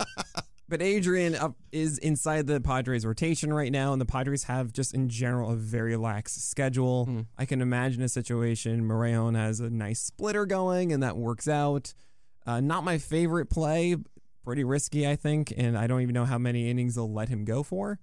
but 0.68 0.80
Adrian 0.80 1.34
uh, 1.34 1.50
is 1.70 1.98
inside 1.98 2.46
the 2.46 2.62
Padres 2.62 3.04
rotation 3.04 3.52
right 3.52 3.70
now, 3.70 3.92
and 3.92 4.00
the 4.00 4.06
Padres 4.06 4.44
have 4.44 4.72
just 4.72 4.94
in 4.94 5.10
general 5.10 5.50
a 5.50 5.56
very 5.56 5.96
lax 5.96 6.32
schedule. 6.32 7.06
Mm. 7.10 7.26
I 7.36 7.44
can 7.44 7.60
imagine 7.60 8.02
a 8.02 8.08
situation 8.08 8.88
Morejon 8.88 9.36
has 9.36 9.60
a 9.60 9.68
nice 9.68 10.00
splitter 10.00 10.46
going, 10.46 10.92
and 10.92 11.02
that 11.02 11.18
works 11.18 11.46
out. 11.46 11.92
Uh, 12.46 12.60
not 12.60 12.84
my 12.84 12.96
favorite 12.96 13.50
play. 13.50 13.96
Pretty 14.44 14.64
risky, 14.64 15.06
I 15.06 15.14
think, 15.14 15.52
and 15.56 15.78
I 15.78 15.86
don't 15.86 16.00
even 16.00 16.14
know 16.14 16.24
how 16.24 16.38
many 16.38 16.68
innings 16.68 16.96
they'll 16.96 17.12
let 17.12 17.28
him 17.28 17.44
go 17.44 17.62
for. 17.62 18.00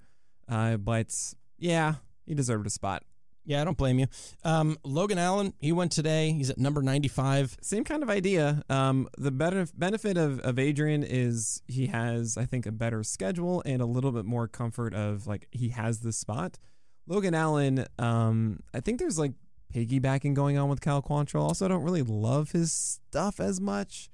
Uh, 0.50 0.78
but 0.78 1.16
yeah, 1.58 1.96
he 2.26 2.34
deserved 2.34 2.66
a 2.66 2.70
spot. 2.70 3.04
Yeah, 3.46 3.62
I 3.62 3.64
don't 3.64 3.78
blame 3.78 3.98
you. 4.00 4.06
Um, 4.44 4.78
Logan 4.84 5.18
Allen, 5.18 5.54
he 5.60 5.72
went 5.72 5.92
today. 5.92 6.32
He's 6.34 6.50
at 6.52 6.58
number 6.60 6.82
95. 6.84 7.58
Same 7.62 7.84
kind 7.84 8.04
of 8.04 8.10
idea. 8.10 8.64
Um, 8.70 9.08
the 9.18 9.32
better 9.32 9.66
benefit 9.76 10.18
of, 10.18 10.40
of 10.42 10.60
Adrian 10.60 11.04
is 11.04 11.62
he 11.68 11.88
has, 11.88 12.38
I 12.38 12.46
think, 12.46 12.66
a 12.68 12.72
better 12.72 13.02
schedule 13.04 13.64
and 13.66 13.82
a 13.82 13.86
little 13.88 14.12
bit 14.12 14.26
more 14.26 14.48
comfort 14.48 14.94
of 14.94 15.26
like 15.26 15.48
he 15.52 15.70
has 15.70 16.02
the 16.02 16.14
spot. 16.14 16.60
Logan 17.08 17.34
Allen, 17.34 17.86
um, 17.98 18.60
I 18.74 18.82
think 18.82 19.00
there's 19.00 19.18
like 19.18 19.34
piggybacking 19.74 20.36
going 20.36 20.58
on 20.60 20.70
with 20.70 20.82
Cal 20.82 21.02
Quantrill. 21.02 21.42
Also, 21.42 21.66
I 21.66 21.70
don't 21.70 21.84
really 21.84 22.04
love 22.04 22.52
his 22.52 22.72
stuff 22.72 23.40
as 23.40 23.60
much. 23.60 24.10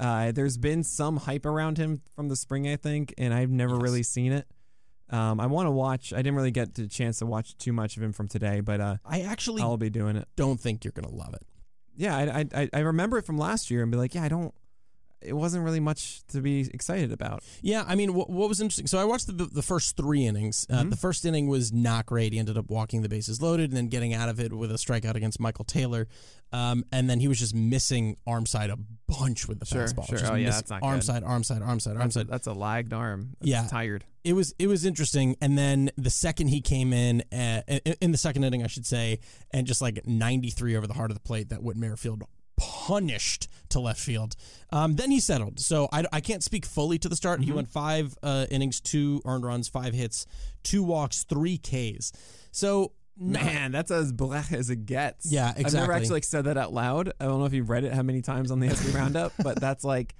Uh, 0.00 0.32
there's 0.32 0.56
been 0.56 0.82
some 0.82 1.18
hype 1.18 1.44
around 1.44 1.76
him 1.76 2.00
from 2.14 2.28
the 2.28 2.36
spring, 2.36 2.66
I 2.68 2.76
think, 2.76 3.12
and 3.18 3.34
I've 3.34 3.50
never 3.50 3.74
Yes. 3.74 3.82
really 3.82 4.02
seen 4.02 4.32
it. 4.32 4.46
Um, 5.10 5.40
I 5.40 5.46
want 5.46 5.66
to 5.66 5.70
watch. 5.70 6.12
I 6.12 6.18
didn't 6.18 6.34
really 6.34 6.50
get 6.50 6.74
the 6.74 6.86
chance 6.86 7.18
to 7.20 7.26
watch 7.26 7.56
too 7.56 7.72
much 7.72 7.96
of 7.96 8.02
him 8.02 8.12
from 8.12 8.28
today, 8.28 8.60
but 8.60 8.80
uh, 8.80 8.96
I 9.06 9.22
actually 9.22 9.62
I'll 9.62 9.76
be 9.78 9.90
doing 9.90 10.16
it. 10.16 10.28
don't 10.36 10.60
think 10.60 10.84
you're 10.84 10.92
going 10.92 11.08
to 11.08 11.14
love 11.14 11.32
it. 11.34 11.42
Yeah, 11.96 12.16
I, 12.16 12.22
I 12.40 12.62
I- 12.62 12.70
I 12.74 12.78
remember 12.80 13.18
it 13.18 13.24
from 13.24 13.38
last 13.38 13.70
year 13.70 13.82
and 13.82 13.90
be 13.90 13.96
like, 13.98 14.14
yeah, 14.14 14.22
I 14.24 14.28
don't. 14.28 14.54
It 15.20 15.32
wasn't 15.32 15.64
really 15.64 15.80
much 15.80 16.22
to 16.28 16.40
be 16.40 16.60
excited 16.72 17.10
about. 17.12 17.42
Yeah, 17.60 17.84
I 17.86 17.96
mean, 17.96 18.14
what, 18.14 18.30
what 18.30 18.48
was 18.48 18.60
interesting? 18.60 18.86
So 18.86 18.98
I 18.98 19.04
watched 19.04 19.26
the 19.26 19.46
the 19.46 19.62
first 19.62 19.96
three 19.96 20.24
innings. 20.26 20.64
Uh, 20.70 20.82
Mhm. 20.82 20.90
The 20.90 20.96
first 20.96 21.24
inning 21.24 21.48
was 21.48 21.72
not 21.72 22.06
great. 22.06 22.32
He 22.32 22.38
ended 22.38 22.56
up 22.56 22.70
walking 22.70 23.02
the 23.02 23.08
bases 23.08 23.42
loaded 23.42 23.70
and 23.70 23.76
then 23.76 23.88
getting 23.88 24.14
out 24.14 24.28
of 24.28 24.38
it 24.38 24.52
with 24.52 24.70
a 24.70 24.74
strikeout 24.74 25.14
against 25.16 25.40
Michael 25.40 25.64
Taylor. 25.64 26.06
Um, 26.52 26.84
and 26.92 27.10
then 27.10 27.20
he 27.20 27.28
was 27.28 27.38
just 27.38 27.54
missing 27.54 28.16
arm 28.26 28.46
side 28.46 28.70
a 28.70 28.78
bunch 29.08 29.48
with 29.48 29.58
the 29.60 29.66
Sure, 29.66 29.84
fastball. 29.86 30.06
sure. 30.08 30.18
Just 30.18 30.30
Oh, 30.32 30.34
yeah, 30.36 30.46
miss- 30.46 30.54
that's 30.56 30.70
not 30.70 30.82
arm 30.82 30.98
good. 31.00 31.04
side, 31.04 31.22
arm 31.24 31.42
side, 31.44 31.62
arm 31.62 31.80
side, 31.80 31.90
arm 31.92 31.98
That's 31.98 32.16
a, 32.16 32.18
side. 32.20 32.28
that's 32.28 32.46
a 32.46 32.52
lagged 32.54 32.92
arm. 32.92 33.36
That's 33.40 33.50
Yeah. 33.50 33.66
tired. 33.66 34.04
It 34.24 34.32
was 34.34 34.54
it 34.58 34.66
was 34.66 34.84
interesting. 34.84 35.36
And 35.40 35.58
then 35.58 35.90
the 35.96 36.10
second 36.10 36.48
he 36.48 36.60
came 36.60 36.92
in, 36.92 37.22
uh, 37.32 37.62
in 37.66 37.94
in 38.00 38.12
the 38.12 38.18
second 38.18 38.44
inning, 38.44 38.62
I 38.62 38.66
should 38.68 38.86
say, 38.86 39.18
and 39.52 39.66
just 39.66 39.80
like 39.82 40.06
93 40.06 40.76
over 40.76 40.86
the 40.86 40.94
heart 40.94 41.10
of 41.10 41.16
the 41.16 41.20
plate, 41.22 41.48
that 41.50 41.62
Whit 41.62 41.76
Merrifield 41.76 42.22
punished 42.56 43.48
to 43.70 43.80
left 43.80 44.00
field. 44.00 44.34
Um, 44.70 44.96
then 44.96 45.10
he 45.10 45.20
settled. 45.20 45.60
So 45.60 45.88
I, 45.92 46.04
I 46.12 46.20
can't 46.20 46.42
speak 46.42 46.64
fully 46.66 46.98
to 46.98 47.08
the 47.08 47.16
start. 47.16 47.40
He 47.42 47.50
Mhm. 47.50 47.54
went 47.56 47.68
five 47.68 48.16
uh, 48.22 48.46
innings, 48.50 48.80
two 48.80 49.20
earned 49.24 49.44
runs, 49.44 49.68
five 49.68 49.94
hits, 49.94 50.26
two 50.62 50.82
walks, 50.82 51.24
three 51.24 51.58
Ks. 51.58 52.12
So 52.50 52.92
Man, 53.20 53.72
that's 53.72 53.90
as 53.90 54.12
black 54.12 54.52
as 54.52 54.70
it 54.70 54.86
gets. 54.86 55.30
Yeah, 55.32 55.52
I've 55.56 55.72
never 55.72 55.92
actually 55.92 56.10
like, 56.14 56.24
said 56.24 56.44
that 56.44 56.56
out 56.56 56.72
loud. 56.72 57.12
I 57.20 57.24
don't 57.24 57.40
know 57.40 57.46
if 57.46 57.52
you've 57.52 57.68
read 57.68 57.82
it 57.82 57.92
how 57.92 58.02
many 58.02 58.22
times 58.22 58.52
on 58.52 58.60
the 58.60 58.70
SP 58.70 58.94
Roundup, 58.94 59.32
but 59.42 59.60
that's 59.60 59.82
like, 59.82 60.14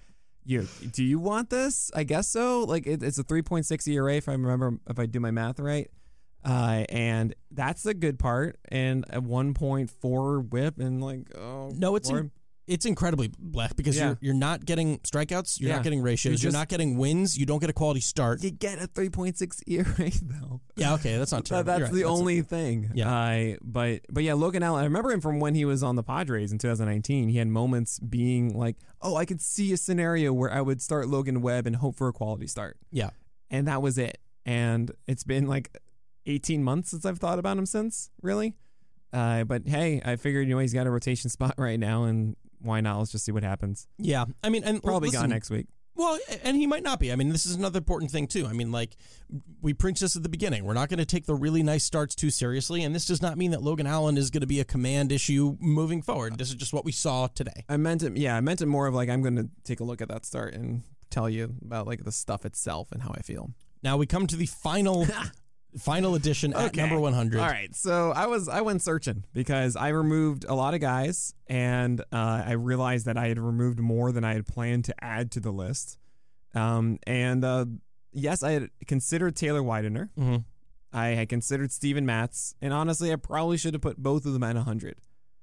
you 0.44 0.66
do 0.90 1.04
you 1.04 1.20
want 1.20 1.48
this? 1.48 1.92
I 1.94 2.02
guess 2.02 2.26
so. 2.26 2.64
Like 2.64 2.88
it, 2.88 3.02
it's 3.04 3.18
a 3.18 3.22
3.6 3.22 3.86
ERA 3.86 4.14
if 4.16 4.28
I 4.28 4.32
remember 4.32 4.78
if 4.90 4.98
I 4.98 5.06
do 5.06 5.20
my 5.20 5.30
math 5.30 5.60
right. 5.60 5.88
Uh, 6.44 6.84
and 6.88 7.34
that's 7.52 7.82
the 7.84 7.94
good 7.94 8.18
part. 8.18 8.58
And 8.68 9.04
a 9.10 9.20
1.4 9.20 10.50
whip 10.50 10.78
and 10.78 11.02
like 11.02 11.36
oh 11.36 11.70
No, 11.76 11.94
it's 11.96 12.10
Lord. 12.10 12.30
It's 12.68 12.86
incredibly 12.86 13.30
black 13.38 13.74
because 13.76 13.96
Yeah. 13.96 14.06
you're 14.08 14.18
you're 14.20 14.34
not 14.34 14.64
getting 14.64 14.98
strikeouts, 15.00 15.58
you're 15.60 15.70
Yeah. 15.70 15.76
not 15.76 15.84
getting 15.84 16.02
ratios, 16.02 16.42
You're 16.42 16.50
you're, 16.52 16.58
not 16.58 16.68
getting 16.68 16.96
wins, 16.98 17.36
you 17.38 17.46
don't 17.46 17.58
get 17.60 17.70
a 17.70 17.72
quality 17.72 18.00
start. 18.00 18.42
you 18.44 18.50
get 18.50 18.78
a 18.80 18.86
3.6 18.86 19.62
ERA 19.66 20.10
though. 20.22 20.60
Yeah, 20.76 20.94
okay, 20.94 21.16
that's 21.18 21.32
not 21.32 21.44
terrible. 21.44 21.64
that's 21.72 21.82
right. 21.82 21.90
the 21.92 21.98
That's- 22.02 22.18
only 22.18 22.40
thing. 22.42 22.92
Yeah. 22.94 23.10
I 23.12 23.58
but 23.62 24.02
but 24.10 24.22
yeah, 24.22 24.34
Logan 24.34 24.62
Allen. 24.62 24.80
I 24.82 24.84
remember 24.84 25.10
him 25.10 25.20
from 25.20 25.40
when 25.40 25.56
he 25.56 25.64
was 25.64 25.82
on 25.82 25.96
the 25.96 26.04
Padres 26.04 26.52
in 26.52 26.58
2019. 26.58 27.28
He 27.30 27.38
had 27.38 27.48
moments 27.48 27.98
being 27.98 28.56
like, 28.56 28.76
"Oh, 29.02 29.16
I 29.16 29.24
could 29.24 29.40
see 29.40 29.72
a 29.72 29.76
scenario 29.76 30.32
where 30.32 30.52
I 30.52 30.60
would 30.60 30.80
start 30.80 31.08
Logan 31.08 31.42
Webb 31.42 31.66
and 31.66 31.74
hope 31.76 31.96
for 31.96 32.06
a 32.06 32.12
quality 32.12 32.46
start." 32.46 32.76
Yeah. 32.92 33.10
and 33.50 33.66
that 33.66 33.80
was 33.82 33.98
it. 33.98 34.18
And 34.46 34.92
it's 35.08 35.24
been 35.24 35.46
like 35.46 35.76
18 36.26 36.62
months 36.62 36.90
since 36.90 37.04
I've 37.06 37.18
thought 37.18 37.38
about 37.38 37.56
him 37.58 37.66
since. 37.66 38.10
Really. 38.22 38.54
Uh, 39.12 39.42
but 39.44 39.66
hey, 39.66 40.00
I 40.04 40.16
figured 40.16 40.46
you 40.46 40.54
know 40.54 40.60
he's 40.60 40.74
got 40.74 40.86
a 40.86 40.90
rotation 40.90 41.30
spot 41.30 41.54
right 41.58 41.80
now, 41.80 42.04
and 42.04 42.36
why 42.60 42.80
not? 42.80 42.98
Let's 42.98 43.12
just 43.12 43.24
see 43.24 43.32
what 43.32 43.42
happens. 43.42 43.86
Yeah, 43.98 44.26
I 44.42 44.48
mean, 44.48 44.64
and 44.64 44.82
Probably 44.82 45.08
listen, 45.08 45.22
gone 45.22 45.30
next 45.30 45.50
week. 45.50 45.66
Well, 45.98 46.16
and 46.44 46.56
he 46.56 46.68
might 46.68 46.84
not 46.84 47.00
be. 47.00 47.10
I 47.12 47.16
mean, 47.16 47.30
this 47.30 47.44
is 47.44 47.56
another 47.56 47.78
important 47.78 48.12
thing 48.12 48.28
too. 48.28 48.46
I 48.46 48.52
mean, 48.52 48.70
like 48.70 48.96
we 49.60 49.74
preached 49.74 50.00
this 50.00 50.14
at 50.14 50.22
the 50.22 50.28
beginning. 50.28 50.64
We're 50.64 50.74
not 50.74 50.88
going 50.88 50.98
to 50.98 51.04
take 51.04 51.26
the 51.26 51.34
really 51.34 51.64
nice 51.64 51.82
starts 51.82 52.14
too 52.14 52.30
seriously, 52.30 52.84
and 52.84 52.94
this 52.94 53.04
does 53.04 53.20
not 53.20 53.36
mean 53.36 53.50
that 53.50 53.62
Logan 53.62 53.88
Allen 53.88 54.16
is 54.16 54.30
going 54.30 54.42
to 54.42 54.46
be 54.46 54.60
a 54.60 54.64
command 54.64 55.10
issue 55.10 55.56
moving 55.58 56.00
forward. 56.00 56.38
This 56.38 56.50
is 56.50 56.54
just 56.54 56.72
what 56.72 56.84
we 56.84 56.92
saw 56.92 57.26
today. 57.26 57.64
I 57.68 57.76
meant 57.78 58.04
it. 58.04 58.16
Yeah, 58.16 58.36
I 58.36 58.40
meant 58.40 58.60
it 58.62 58.66
more 58.66 58.86
of 58.86 58.94
like 58.94 59.08
I'm 59.08 59.22
going 59.22 59.36
to 59.36 59.48
take 59.64 59.80
a 59.80 59.84
look 59.84 60.00
at 60.00 60.08
that 60.08 60.24
start 60.24 60.54
and 60.54 60.82
tell 61.10 61.28
you 61.28 61.54
about 61.64 61.88
like 61.88 62.04
the 62.04 62.12
stuff 62.12 62.44
itself 62.44 62.92
and 62.92 63.02
how 63.02 63.10
I 63.16 63.22
feel. 63.22 63.50
Now 63.82 63.96
we 63.96 64.06
come 64.06 64.28
to 64.28 64.36
the 64.36 64.46
final, 64.46 65.04
final 65.76 66.14
edition 66.14 66.54
at 66.54 66.66
Okay. 66.66 66.80
number 66.80 66.98
one 66.98 67.12
hundred. 67.12 67.40
All 67.40 67.46
right, 67.46 67.74
so 67.74 68.12
I 68.12 68.26
was 68.26 68.48
I 68.48 68.60
went 68.62 68.82
searching 68.82 69.24
because 69.34 69.76
I 69.76 69.88
removed 69.88 70.44
a 70.48 70.54
lot 70.54 70.74
of 70.74 70.80
guys, 70.80 71.34
and 71.46 72.00
uh, 72.12 72.42
I 72.46 72.52
realized 72.52 73.06
that 73.06 73.16
I 73.18 73.28
had 73.28 73.38
removed 73.38 73.78
more 73.78 74.10
than 74.12 74.24
I 74.24 74.34
had 74.34 74.46
planned 74.46 74.84
to 74.86 74.94
add 75.04 75.30
to 75.32 75.40
the 75.40 75.50
list. 75.52 75.98
Um, 76.54 76.98
and 77.06 77.44
uh, 77.44 77.66
yes, 78.12 78.42
I 78.42 78.52
had 78.52 78.70
considered 78.86 79.36
Taylor 79.36 79.62
Widener. 79.62 80.10
Mm-hmm. 80.18 80.36
I 80.92 81.08
had 81.08 81.28
considered 81.28 81.70
Steven 81.70 82.06
Matz, 82.06 82.54
and 82.62 82.72
honestly, 82.72 83.12
I 83.12 83.16
probably 83.16 83.58
should 83.58 83.74
have 83.74 83.82
put 83.82 83.98
both 83.98 84.24
of 84.24 84.32
them 84.32 84.42
at 84.42 84.56
hundred. 84.56 84.96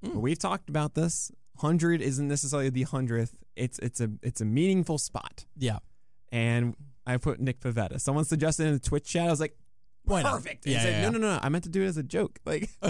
Mm. 0.04 0.14
But 0.14 0.20
we've 0.22 0.40
talked 0.40 0.70
about 0.70 0.96
this. 0.96 1.32
Hundred 1.58 2.02
isn't 2.02 2.28
necessarily 2.28 2.70
the 2.70 2.84
hundredth. 2.84 3.38
It's 3.56 3.78
it's 3.80 4.02
a 4.02 4.10
it's 4.24 4.42
a 4.42 4.46
meaningful 4.46 4.98
spot, 4.98 5.46
Yeah. 5.56 5.80
and 6.32 6.76
I 7.08 7.16
put 7.18 7.40
Nick 7.40 7.60
Pivetta. 7.62 8.02
Someone 8.02 8.26
suggested 8.26 8.66
in 8.68 8.74
the 8.74 8.80
Twitch 8.80 9.06
chat. 9.06 9.28
I 9.28 9.30
was 9.30 9.40
like, 9.40 9.56
Not? 10.08 10.24
perfect. 10.24 10.66
Yeah, 10.66 10.74
he 10.78 10.80
said, 10.84 10.90
yeah, 10.92 10.98
no, 10.98 11.04
yeah. 11.06 11.10
no, 11.10 11.18
no, 11.20 11.34
no. 11.36 11.40
I 11.42 11.50
meant 11.50 11.64
to 11.66 11.70
do 11.70 11.82
it 11.84 11.88
as 11.88 11.98
a 11.98 12.04
joke. 12.04 12.40
Like. 12.46 12.70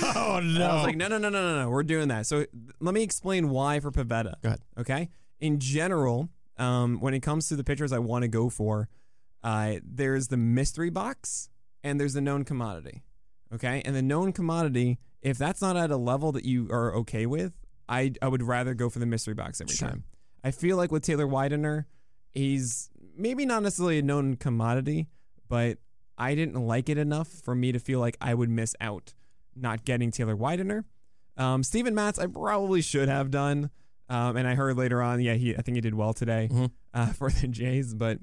Oh 0.00 0.38
no! 0.40 0.64
I 0.64 0.74
was 0.74 0.84
like, 0.84 0.96
no, 0.96 1.08
no, 1.08 1.18
no, 1.18 1.28
no, 1.28 1.42
no, 1.42 1.62
no. 1.62 1.70
We're 1.70 1.82
doing 1.82 2.06
that. 2.08 2.24
So 2.26 2.46
let 2.78 2.94
me 2.94 3.02
explain 3.02 3.48
why 3.48 3.80
for 3.80 3.90
Pivetta. 3.90 4.34
Go 4.42 4.48
ahead. 4.50 4.60
Okay. 4.78 5.08
In 5.40 5.58
general, 5.58 6.28
um, 6.56 7.00
when 7.00 7.14
it 7.14 7.20
comes 7.20 7.48
to 7.48 7.56
the 7.56 7.64
pitchers 7.64 7.92
I 7.92 7.98
want 7.98 8.22
to 8.22 8.28
go 8.28 8.48
for, 8.48 8.88
uh, 9.42 9.76
there's 9.84 10.28
the 10.28 10.36
mystery 10.36 10.90
box 10.90 11.48
and 11.82 11.98
there's 11.98 12.12
the 12.12 12.20
known 12.20 12.44
commodity. 12.44 13.02
Okay. 13.52 13.82
And 13.84 13.96
the 13.96 14.02
known 14.02 14.32
commodity 14.32 14.98
If 15.20 15.36
that's 15.36 15.60
not 15.60 15.76
at 15.76 15.90
a 15.90 15.96
level 15.96 16.30
that 16.32 16.44
you 16.44 16.68
are 16.70 16.94
okay 16.98 17.26
with, 17.26 17.54
I 17.88 18.12
I 18.22 18.28
would 18.28 18.42
rather 18.44 18.74
go 18.74 18.88
for 18.88 19.00
the 19.00 19.06
mystery 19.06 19.34
box 19.34 19.60
every 19.60 19.74
Sure. 19.74 19.88
time. 19.88 20.04
I 20.44 20.52
feel 20.52 20.76
like 20.76 20.92
with 20.92 21.02
Taylor 21.02 21.26
Widener, 21.26 21.88
he's 22.34 22.88
maybe 23.16 23.44
not 23.46 23.64
necessarily 23.64 23.98
a 23.98 24.02
known 24.02 24.36
commodity, 24.36 25.08
but 25.48 25.78
I 26.18 26.34
didn't 26.34 26.60
like 26.66 26.88
it 26.88 26.98
enough 26.98 27.28
for 27.28 27.54
me 27.54 27.72
to 27.72 27.78
feel 27.78 28.00
like 28.00 28.16
I 28.20 28.34
would 28.34 28.50
miss 28.50 28.74
out 28.80 29.14
not 29.56 29.84
getting 29.84 30.10
Taylor 30.10 30.36
Widener. 30.36 30.84
Um, 31.36 31.62
Steven 31.62 31.94
Matz, 31.94 32.18
I 32.18 32.26
probably 32.26 32.82
should 32.82 33.08
have 33.08 33.30
done. 33.30 33.70
Um, 34.10 34.36
and 34.36 34.46
I 34.48 34.54
heard 34.54 34.76
later 34.76 35.00
on, 35.02 35.20
yeah, 35.20 35.34
he 35.34 35.54
I 35.56 35.62
think 35.62 35.76
he 35.76 35.80
did 35.80 35.94
well 35.94 36.12
today 36.12 36.48
Mhm. 36.50 36.70
uh, 36.94 37.06
for 37.12 37.30
the 37.30 37.46
Jays. 37.48 37.94
But 37.94 38.18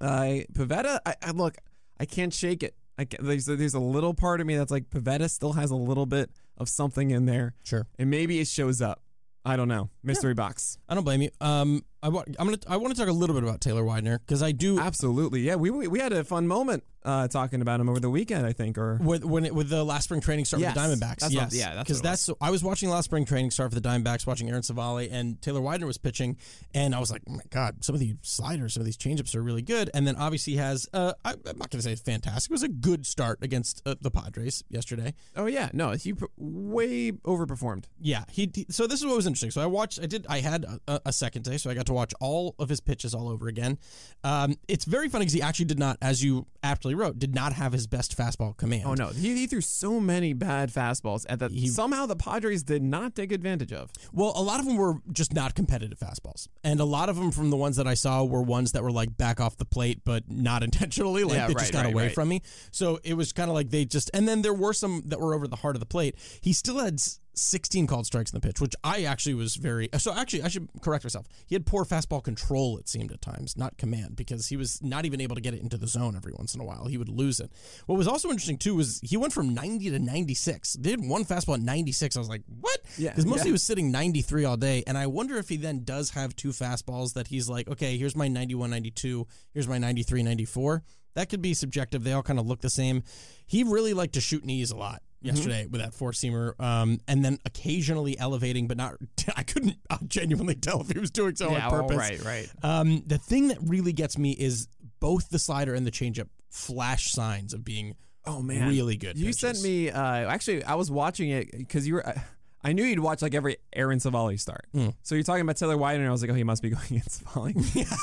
uh, 0.00 0.44
Pivetta, 0.52 0.98
I, 1.06 1.14
I 1.22 1.30
look, 1.32 1.56
I 1.98 2.04
can't 2.04 2.32
shake 2.32 2.62
it. 2.62 2.74
I 2.98 3.04
can, 3.04 3.24
there's 3.26 3.48
a, 3.48 3.56
there's 3.56 3.74
a 3.74 3.80
little 3.80 4.14
part 4.14 4.40
of 4.40 4.46
me 4.46 4.56
that's 4.56 4.70
like 4.70 4.90
Pivetta 4.90 5.30
still 5.30 5.52
has 5.54 5.70
a 5.70 5.76
little 5.76 6.06
bit 6.06 6.30
of 6.58 6.68
something 6.68 7.10
in 7.10 7.24
there, 7.26 7.54
Sure. 7.64 7.86
and 7.98 8.10
maybe 8.10 8.40
it 8.40 8.46
shows 8.46 8.82
up. 8.82 9.02
I 9.44 9.56
don't 9.56 9.68
know. 9.68 9.88
Mystery 10.02 10.34
box. 10.34 10.76
I 10.88 10.94
don't 10.94 11.04
blame 11.04 11.22
you. 11.22 11.30
Um, 11.40 11.82
I 12.02 12.08
want 12.08 12.28
I'm 12.38 12.46
gonna 12.46 12.58
I 12.68 12.76
want 12.76 12.94
to 12.94 13.00
talk 13.00 13.08
a 13.08 13.12
little 13.12 13.34
bit 13.34 13.42
about 13.42 13.60
Taylor 13.60 13.84
Widener 13.84 14.18
because 14.18 14.42
I 14.42 14.52
do 14.52 14.78
Absolutely. 14.80 15.40
Yeah, 15.42 15.56
we 15.56 15.70
we 15.70 15.86
we 15.88 15.98
had 16.00 16.12
a 16.12 16.24
fun 16.24 16.46
moment 16.46 16.82
uh, 17.02 17.26
talking 17.28 17.62
about 17.62 17.80
him 17.80 17.88
over 17.88 17.98
the 17.98 18.10
weekend, 18.10 18.44
I 18.46 18.52
think, 18.52 18.76
or 18.76 18.98
with 19.02 19.24
when 19.24 19.46
it, 19.46 19.54
with 19.54 19.70
the 19.70 19.82
last 19.84 20.04
spring 20.04 20.20
training 20.20 20.44
start 20.44 20.60
Yes. 20.60 20.74
with 20.76 20.82
the 20.84 20.88
Diamondbacks. 21.06 21.18
That's 21.20 21.32
yes, 21.32 21.54
yeah, 21.54 21.78
because 21.78 21.98
what 21.98 22.00
it 22.00 22.02
that's 22.10 22.30
I 22.42 22.50
was 22.50 22.62
watching 22.62 22.90
last 22.90 23.06
spring 23.06 23.24
training 23.24 23.50
start 23.52 23.72
for 23.72 23.78
the 23.80 23.86
Diamondbacks, 23.88 24.26
watching 24.26 24.48
Aaron 24.50 24.62
Civale 24.62 25.08
and 25.10 25.40
Taylor 25.40 25.60
Widener 25.62 25.86
was 25.86 25.96
pitching, 25.98 26.36
and 26.74 26.94
I 26.94 27.00
was 27.00 27.10
like, 27.10 27.22
oh 27.28 27.32
my 27.32 27.42
god, 27.50 27.84
some 27.84 27.94
of 27.94 28.00
these 28.00 28.14
sliders, 28.22 28.74
some 28.74 28.82
of 28.82 28.84
these 28.86 28.98
changeups 28.98 29.34
are 29.34 29.42
really 29.42 29.62
good. 29.62 29.90
And 29.94 30.06
then 30.06 30.16
obviously 30.16 30.54
has 30.56 30.86
uh, 30.92 31.14
I, 31.24 31.32
I'm 31.32 31.58
not 31.58 31.70
going 31.70 31.80
to 31.80 31.82
say 31.82 31.92
it's 31.92 32.02
fantastic. 32.02 32.50
It 32.50 32.54
was 32.54 32.62
a 32.62 32.68
good 32.68 33.06
start 33.06 33.38
against 33.42 33.80
uh, 33.86 33.94
the 34.00 34.10
Padres 34.10 34.62
yesterday. 34.68 35.14
oh 35.36 35.46
yeah, 35.46 35.70
no, 35.72 35.92
he 35.92 36.14
way 36.36 37.12
overperformed. 37.12 37.84
Yeah, 38.00 38.24
he, 38.30 38.50
he- 38.54 38.66
So 38.70 38.86
this 38.86 39.00
is 39.00 39.06
what 39.06 39.16
was 39.16 39.26
interesting. 39.26 39.50
So 39.50 39.62
I 39.62 39.66
watched. 39.66 40.00
I 40.02 40.06
did. 40.06 40.26
I 40.28 40.40
had 40.40 40.66
a, 40.86 41.00
a 41.06 41.12
second 41.12 41.44
day, 41.44 41.56
so 41.56 41.70
I 41.70 41.74
got 41.74 41.86
to 41.90 41.94
watch 41.94 42.12
all 42.20 42.54
of 42.58 42.68
his 42.68 42.80
pitches 42.80 43.14
all 43.14 43.28
over 43.28 43.48
again. 43.48 43.78
Um, 44.24 44.56
it's 44.68 44.84
very 44.84 45.08
funny 45.08 45.24
because 45.24 45.34
he 45.34 45.42
actually 45.42 45.66
did 45.66 45.78
not, 45.78 45.98
as 46.00 46.22
you 46.22 46.46
aptly 46.62 46.94
wrote, 46.94 47.18
did 47.18 47.34
not 47.34 47.52
have 47.52 47.72
his 47.72 47.86
best 47.86 48.16
fastball 48.16 48.56
command. 48.56 48.84
Oh 48.86 48.94
no, 48.94 49.08
he, 49.08 49.34
he 49.34 49.46
threw 49.46 49.60
so 49.60 50.00
many 50.00 50.32
bad 50.32 50.70
fastballs 50.70 51.26
at 51.28 51.38
that 51.40 51.52
somehow 51.52 52.06
the 52.06 52.16
Padres 52.16 52.62
did 52.62 52.82
not 52.82 53.14
take 53.14 53.32
advantage 53.32 53.72
of. 53.72 53.90
Well, 54.12 54.32
a 54.36 54.42
lot 54.42 54.60
of 54.60 54.66
them 54.66 54.76
were 54.76 54.94
just 55.12 55.34
not 55.34 55.54
competitive 55.54 55.98
fastballs, 55.98 56.48
and 56.64 56.80
a 56.80 56.84
lot 56.84 57.08
of 57.08 57.16
them 57.16 57.30
from 57.30 57.50
the 57.50 57.56
ones 57.56 57.76
that 57.76 57.86
I 57.86 57.94
saw 57.94 58.24
were 58.24 58.42
ones 58.42 58.72
that 58.72 58.82
were 58.82 58.92
like 58.92 59.16
back 59.16 59.40
off 59.40 59.56
the 59.56 59.64
plate, 59.64 60.00
but 60.04 60.24
not 60.30 60.62
intentionally. 60.70 61.24
Like 61.24 61.34
Yeah, 61.34 61.46
they 61.48 61.54
right, 61.54 61.60
just 61.60 61.72
got 61.72 61.84
right, 61.84 61.92
away 61.92 62.02
right. 62.04 62.14
from 62.14 62.28
me. 62.28 62.42
So 62.70 63.00
it 63.02 63.14
was 63.14 63.32
kind 63.32 63.50
of 63.50 63.54
like 63.54 63.70
they 63.70 63.84
just. 63.84 64.10
And 64.14 64.28
then 64.28 64.42
there 64.42 64.54
were 64.54 64.72
some 64.72 65.02
that 65.06 65.20
were 65.20 65.34
over 65.34 65.48
the 65.48 65.56
heart 65.56 65.76
of 65.76 65.80
the 65.80 65.86
plate. 65.86 66.14
He 66.40 66.52
still 66.52 66.78
had. 66.78 67.00
S- 67.34 67.40
16 67.40 67.86
called 67.86 68.06
strikes 68.06 68.30
in 68.32 68.40
the 68.40 68.46
pitch, 68.46 68.60
which 68.60 68.74
I 68.84 69.04
actually 69.04 69.34
was 69.34 69.56
very. 69.56 69.92
Uh, 69.92 69.98
so 69.98 70.12
actually, 70.14 70.42
I 70.42 70.48
should 70.48 70.68
correct 70.82 71.04
myself. 71.04 71.26
He 71.46 71.54
had 71.54 71.66
poor 71.66 71.84
fastball 71.84 72.22
control, 72.22 72.78
it 72.78 72.88
seemed 72.88 73.12
at 73.12 73.20
times, 73.22 73.56
not 73.56 73.76
command, 73.78 74.16
because 74.16 74.48
he 74.48 74.56
was 74.56 74.82
not 74.82 75.04
even 75.04 75.20
able 75.20 75.34
to 75.36 75.40
get 75.40 75.54
it 75.54 75.60
into 75.62 75.76
the 75.76 75.86
zone 75.86 76.16
every 76.16 76.32
once 76.32 76.54
in 76.54 76.60
a 76.60 76.64
while. 76.64 76.86
He 76.86 76.98
would 76.98 77.08
lose 77.08 77.40
it. 77.40 77.50
What 77.86 77.96
was 77.98 78.08
also 78.08 78.28
interesting, 78.30 78.58
too, 78.58 78.74
was 78.76 79.00
he 79.02 79.16
went 79.16 79.32
from 79.32 79.54
90 79.54 79.90
to 79.90 79.98
96. 79.98 80.74
They 80.74 80.90
had 80.90 81.00
one 81.06 81.24
fastball 81.24 81.54
at 81.54 81.60
96. 81.60 82.16
I 82.16 82.18
was 82.18 82.28
like, 82.28 82.42
what? 82.60 82.78
Yeah, 82.98 83.10
Because 83.10 83.26
mostly 83.26 83.40
yeah. 83.40 83.44
he 83.46 83.52
was 83.52 83.62
sitting 83.62 83.90
93 83.90 84.44
all 84.44 84.56
day. 84.56 84.82
And 84.86 84.96
I 84.98 85.06
wonder 85.06 85.36
if 85.36 85.48
he 85.48 85.56
then 85.56 85.84
does 85.84 86.10
have 86.10 86.34
two 86.36 86.50
fastballs 86.50 87.14
that 87.14 87.28
he's 87.28 87.48
like, 87.48 87.68
okay, 87.68 87.96
here's 87.96 88.16
my 88.16 88.28
91, 88.28 88.70
92, 88.70 89.26
here's 89.52 89.68
my 89.68 89.78
93, 89.78 90.22
94. 90.22 90.82
That 91.14 91.28
could 91.28 91.42
be 91.42 91.54
subjective. 91.54 92.04
They 92.04 92.12
all 92.12 92.22
kind 92.22 92.38
of 92.38 92.46
look 92.46 92.60
the 92.60 92.70
same. 92.70 93.02
He 93.46 93.64
really 93.64 93.94
liked 93.94 94.14
to 94.14 94.20
shoot 94.20 94.44
knees 94.44 94.70
a 94.70 94.76
lot 94.76 95.02
yesterday 95.22 95.66
with 95.66 95.80
that 95.80 95.94
four 95.94 96.12
seamer, 96.12 96.58
um, 96.60 96.98
and 97.08 97.24
then 97.24 97.38
occasionally 97.44 98.18
elevating, 98.18 98.66
but 98.66 98.76
not. 98.76 98.94
I 99.36 99.42
couldn't 99.42 99.76
genuinely 100.06 100.54
tell 100.54 100.80
if 100.80 100.90
he 100.90 100.98
was 100.98 101.10
doing 101.10 101.36
so 101.36 101.54
on 101.54 101.70
purpose. 101.70 102.24
right. 102.24 102.50
Um, 102.62 103.02
the 103.06 103.18
thing 103.18 103.48
that 103.48 103.58
really 103.62 103.92
gets 103.92 104.18
me 104.18 104.32
is 104.32 104.68
both 105.00 105.28
the 105.30 105.38
slider 105.38 105.74
and 105.74 105.86
the 105.86 105.90
changeup 105.90 106.28
flash 106.50 107.12
signs 107.12 107.54
of 107.54 107.64
being 107.64 107.94
Oh 108.26 108.42
man, 108.42 108.68
really 108.68 108.96
good. 108.96 109.16
You 109.16 109.26
pitches. 109.26 109.40
sent 109.40 109.62
me. 109.62 109.90
Uh, 109.90 110.02
actually, 110.02 110.62
I 110.64 110.74
was 110.74 110.90
watching 110.90 111.30
it 111.30 111.50
because 111.56 111.86
you 111.86 111.94
were. 111.94 112.06
Uh, 112.06 112.18
I 112.62 112.74
knew 112.74 112.84
you'd 112.84 112.98
watch 112.98 113.22
like 113.22 113.34
every 113.34 113.56
Aaron 113.72 113.98
Civale 114.00 114.36
start. 114.38 114.66
Mm. 114.74 114.94
So 115.02 115.14
you're 115.14 115.24
talking 115.24 115.40
about 115.40 115.56
Taylor 115.56 115.78
Widener, 115.78 116.02
and 116.02 116.08
I 116.08 116.12
was 116.12 116.20
like, 116.20 116.30
oh, 116.30 116.34
he 116.34 116.44
must 116.44 116.62
be 116.62 116.68
going 116.70 116.84
against 116.90 117.24
Civale. 117.24 117.54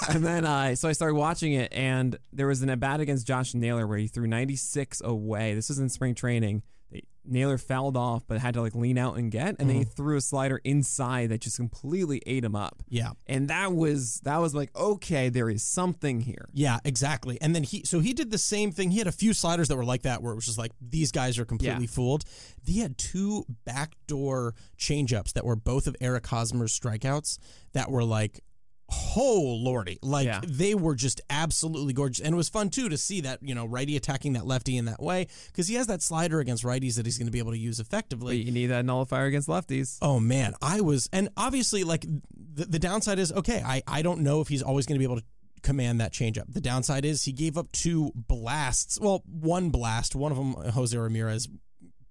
And 0.10 0.26
then 0.26 0.46
uh, 0.46 0.74
so 0.76 0.90
I 0.90 0.94
started 0.94 1.14
watching 1.14 1.54
it, 1.54 1.72
and 1.72 2.18
there 2.34 2.48
was 2.48 2.64
an 2.64 2.70
at 2.72 2.80
bat 2.80 3.00
against 3.00 3.28
Josh 3.28 3.54
Naylor 3.54 3.86
where 3.86 4.00
he 4.00 4.08
threw 4.08 4.26
96 4.26 5.02
away. 5.02 5.54
This 5.54 5.70
was 5.70 5.78
in 5.78 5.90
spring 5.90 6.16
training. 6.16 6.64
They, 6.92 7.04
Naylor 7.30 7.58
fouled 7.58 7.98
off, 7.98 8.24
but 8.26 8.40
had 8.40 8.54
to 8.54 8.62
like 8.62 8.74
lean 8.74 8.98
out 8.98 9.18
and 9.18 9.30
get, 9.30 9.58
and 9.60 9.70
then 9.70 9.76
he 9.76 9.82
mm-hmm. 9.82 9.92
threw 9.92 10.18
a 10.18 10.22
slider 10.22 10.62
inside 10.64 11.30
that 11.30 11.42
just 11.42 11.58
completely 11.58 12.22
ate 12.26 12.44
him 12.44 12.56
up. 12.56 12.82
Yeah. 12.88 13.12
And 13.28 13.50
that 13.50 13.74
was 13.74 14.22
that 14.22 14.38
was 14.38 14.56
like, 14.56 14.76
okay, 14.76 15.30
there 15.30 15.50
is 15.50 15.64
something 15.64 16.22
here. 16.22 16.48
Yeah, 16.54 16.80
exactly. 16.86 17.38
And 17.42 17.54
then 17.54 17.64
he, 17.64 17.84
so 17.84 18.00
he 18.00 18.14
did 18.14 18.32
the 18.32 18.38
same 18.38 18.72
thing. 18.72 18.92
He 18.92 18.98
had 18.98 19.08
a 19.08 19.12
few 19.12 19.34
sliders 19.34 19.68
that 19.68 19.76
were 19.76 19.86
like 19.86 20.04
that, 20.04 20.22
where 20.22 20.32
it 20.32 20.36
was 20.36 20.46
just 20.46 20.58
like 20.58 20.72
these 20.82 21.12
guys 21.12 21.38
are 21.38 21.46
completely 21.46 21.84
Yeah. 21.84 21.92
fooled. 21.92 22.24
He 22.66 22.80
had 22.80 22.98
two 22.98 23.46
backdoor 23.66 24.56
changeups 24.78 25.34
that 25.34 25.46
were 25.46 25.56
both 25.56 25.88
of 25.88 25.96
Eric 26.00 26.28
Hosmer's 26.28 26.78
strikeouts 26.78 27.40
that 27.74 27.92
were 27.92 28.04
like, 28.04 28.42
oh 28.90 29.60
lordy, 29.62 30.00
like 30.02 30.26
Yeah. 30.26 30.42
they 30.48 30.74
were 30.76 30.96
just 30.96 31.22
absolutely 31.30 31.94
gorgeous. 31.94 32.24
And 32.26 32.34
it 32.34 32.38
was 32.38 32.50
fun 32.50 32.70
too 32.70 32.90
to 32.90 32.98
see 32.98 33.22
that 33.22 33.40
you 33.42 33.54
know 33.56 33.66
righty 33.66 33.96
attacking 33.98 34.34
that 34.34 34.46
lefty 34.46 34.78
in 34.78 34.86
that 34.86 35.02
way 35.02 35.28
because 35.48 35.68
he 35.68 35.76
has 35.76 35.88
that 35.88 36.02
slider 36.02 36.40
against 36.40 36.64
righties 36.64 36.96
that 36.96 37.06
he's 37.06 37.18
going 37.18 37.28
to 37.28 37.32
be 37.32 37.40
able 37.40 37.52
to 37.52 37.58
use 37.58 37.78
But 37.78 37.88
effectively. 37.88 38.38
you 38.42 38.52
need 38.52 38.68
that 38.68 38.86
nullifier 38.86 39.26
against 39.26 39.48
lefties. 39.48 39.98
Oh 40.02 40.20
man, 40.20 40.54
I 40.62 40.82
was, 40.82 41.10
and 41.12 41.30
obviously, 41.36 41.84
like 41.84 42.06
the, 42.36 42.66
the 42.66 42.80
downside 42.80 43.20
is 43.20 43.32
okay. 43.32 43.62
I 43.66 43.84
I 43.88 44.02
don't 44.02 44.22
know 44.22 44.42
if 44.42 44.48
he's 44.48 44.62
always 44.64 44.86
going 44.86 44.96
to 44.96 45.00
be 45.00 45.06
able 45.12 45.18
to 45.20 45.26
command 45.64 46.00
that 46.00 46.14
changeup. 46.14 46.46
The 46.54 46.62
downside 46.62 47.04
is 47.04 47.24
he 47.24 47.32
gave 47.34 47.58
up 47.58 47.72
two 47.72 48.12
blasts. 48.16 49.00
Well, 49.02 49.24
one 49.28 49.70
blast. 49.70 50.16
One 50.16 50.32
of 50.32 50.38
them, 50.38 50.54
Jose 50.72 50.96
Ramirez, 50.98 51.50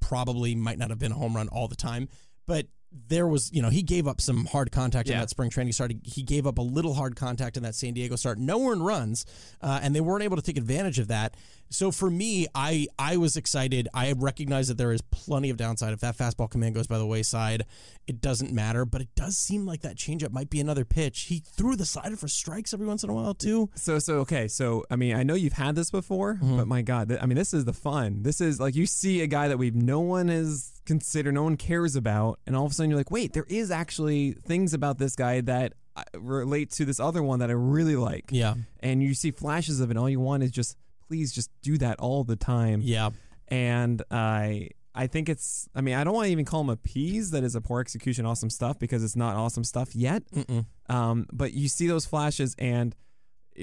probably 0.00 0.54
might 0.54 0.78
not 0.78 0.90
have 0.90 0.98
been 0.98 1.12
a 1.12 1.16
home 1.16 1.34
run 1.36 1.48
all 1.48 1.68
the 1.68 1.76
time, 1.76 2.08
but 2.46 2.66
there 3.08 3.26
was, 3.26 3.52
you 3.52 3.60
know, 3.62 3.68
he 3.68 3.82
gave 3.82 4.06
up 4.06 4.20
some 4.20 4.46
hard 4.46 4.70
contact 4.72 5.08
in 5.08 5.14
that 5.20 5.30
spring 5.30 5.50
training 5.50 5.72
start. 5.72 5.90
He- 5.92 6.00
He 6.04 6.22
gave 6.22 6.46
up 6.46 6.58
a 6.58 6.62
little 6.62 6.94
hard 6.94 7.14
contact 7.16 7.56
in 7.56 7.62
that 7.64 7.74
San 7.74 7.92
Diego 7.94 8.16
start. 8.16 8.38
No 8.38 8.68
earned 8.70 8.84
runs, 8.86 9.26
uh, 9.60 9.80
and 9.82 9.94
they 9.94 10.00
weren't 10.00 10.22
able 10.24 10.36
to 10.36 10.42
take 10.42 10.56
advantage 10.56 10.98
of 10.98 11.08
that. 11.08 11.34
So 11.68 11.90
for 11.90 12.10
me, 12.10 12.46
I 12.54 12.86
I 12.98 13.16
was 13.16 13.36
excited. 13.36 13.88
I 13.92 14.12
recognize 14.16 14.68
that 14.68 14.78
there 14.78 14.92
is 14.92 15.02
plenty 15.02 15.50
of 15.50 15.56
downside. 15.56 15.92
If 15.92 16.00
that 16.00 16.16
fastball 16.16 16.50
command 16.50 16.74
goes 16.74 16.86
by 16.86 16.98
the 16.98 17.06
wayside, 17.06 17.64
it 18.06 18.20
doesn't 18.20 18.52
matter. 18.52 18.84
But 18.84 19.00
it 19.02 19.08
does 19.14 19.36
seem 19.36 19.66
like 19.66 19.80
that 19.82 19.96
changeup 19.96 20.30
might 20.30 20.50
be 20.50 20.60
another 20.60 20.84
pitch. 20.84 21.22
He 21.22 21.40
threw 21.40 21.76
the 21.76 21.84
slider 21.86 22.16
for 22.16 22.28
strikes 22.28 22.72
every 22.72 22.86
once 22.86 23.02
in 23.04 23.10
a 23.10 23.14
while 23.14 23.34
too. 23.34 23.70
So 23.74 23.98
so 23.98 24.18
okay, 24.18 24.48
so 24.48 24.84
I 24.90 24.96
mean, 24.96 25.16
I 25.16 25.22
know 25.22 25.34
you've 25.34 25.54
had 25.54 25.74
this 25.74 25.90
before, 25.90 26.38
but 26.40 26.66
my 26.66 26.82
God, 26.82 27.08
th- 27.08 27.20
I 27.22 27.26
mean, 27.26 27.36
this 27.36 27.52
is 27.52 27.64
the 27.64 27.72
fun. 27.72 28.22
This 28.22 28.40
is 28.40 28.60
like 28.60 28.74
you 28.74 28.86
see 28.86 29.20
a 29.22 29.26
guy 29.26 29.48
that 29.48 29.58
we've 29.58 29.74
no 29.74 30.00
one 30.00 30.28
has 30.28 30.72
considered, 30.84 31.34
no 31.34 31.42
one 31.42 31.56
cares 31.56 31.96
about, 31.96 32.38
and 32.46 32.54
all 32.56 32.64
of 32.64 32.70
a 32.70 32.74
sudden 32.74 32.90
you're 32.90 32.98
like, 33.00 33.10
wait, 33.10 33.32
there 33.32 33.46
is 33.48 33.70
actually 33.70 34.32
things 34.32 34.72
about 34.72 34.98
this 34.98 35.16
guy 35.16 35.40
that 35.40 35.72
uh, 35.96 36.02
relate 36.16 36.70
to 36.70 36.84
this 36.84 37.00
other 37.00 37.22
one 37.22 37.40
that 37.40 37.50
I 37.50 37.54
really 37.54 37.96
like. 37.96 38.26
Yeah, 38.30 38.54
And 38.80 39.02
you 39.02 39.14
see 39.14 39.30
flashes 39.32 39.80
of 39.80 39.90
it. 39.90 39.96
All 39.96 40.08
you 40.08 40.20
want 40.20 40.42
is 40.44 40.50
just 40.52 40.76
please 41.08 41.32
just 41.32 41.50
do 41.62 41.78
that 41.78 41.98
all 41.98 42.24
the 42.24 42.36
time. 42.36 42.80
yeah, 42.82 43.10
And 43.48 44.02
I 44.10 44.70
I 44.96 45.06
think 45.06 45.28
it's. 45.28 45.68
I 45.74 45.82
mean, 45.82 45.94
I 45.94 46.04
don't 46.04 46.14
want 46.14 46.26
to 46.26 46.32
even 46.32 46.46
call 46.46 46.62
him 46.62 46.70
a 46.70 46.76
peas. 46.76 47.30
That 47.32 47.44
is 47.44 47.54
a 47.54 47.60
poor 47.60 47.80
execution, 47.80 48.24
awesome 48.24 48.48
stuff 48.48 48.78
because 48.78 49.04
it's 49.04 49.14
not 49.14 49.36
awesome 49.36 49.62
stuff 49.62 49.94
yet. 49.94 50.22
Mm-mm. 50.34 50.64
Um, 50.88 51.26
but 51.30 51.52
you 51.52 51.68
see 51.68 51.86
those 51.86 52.06
flashes, 52.06 52.56
and 52.58 52.96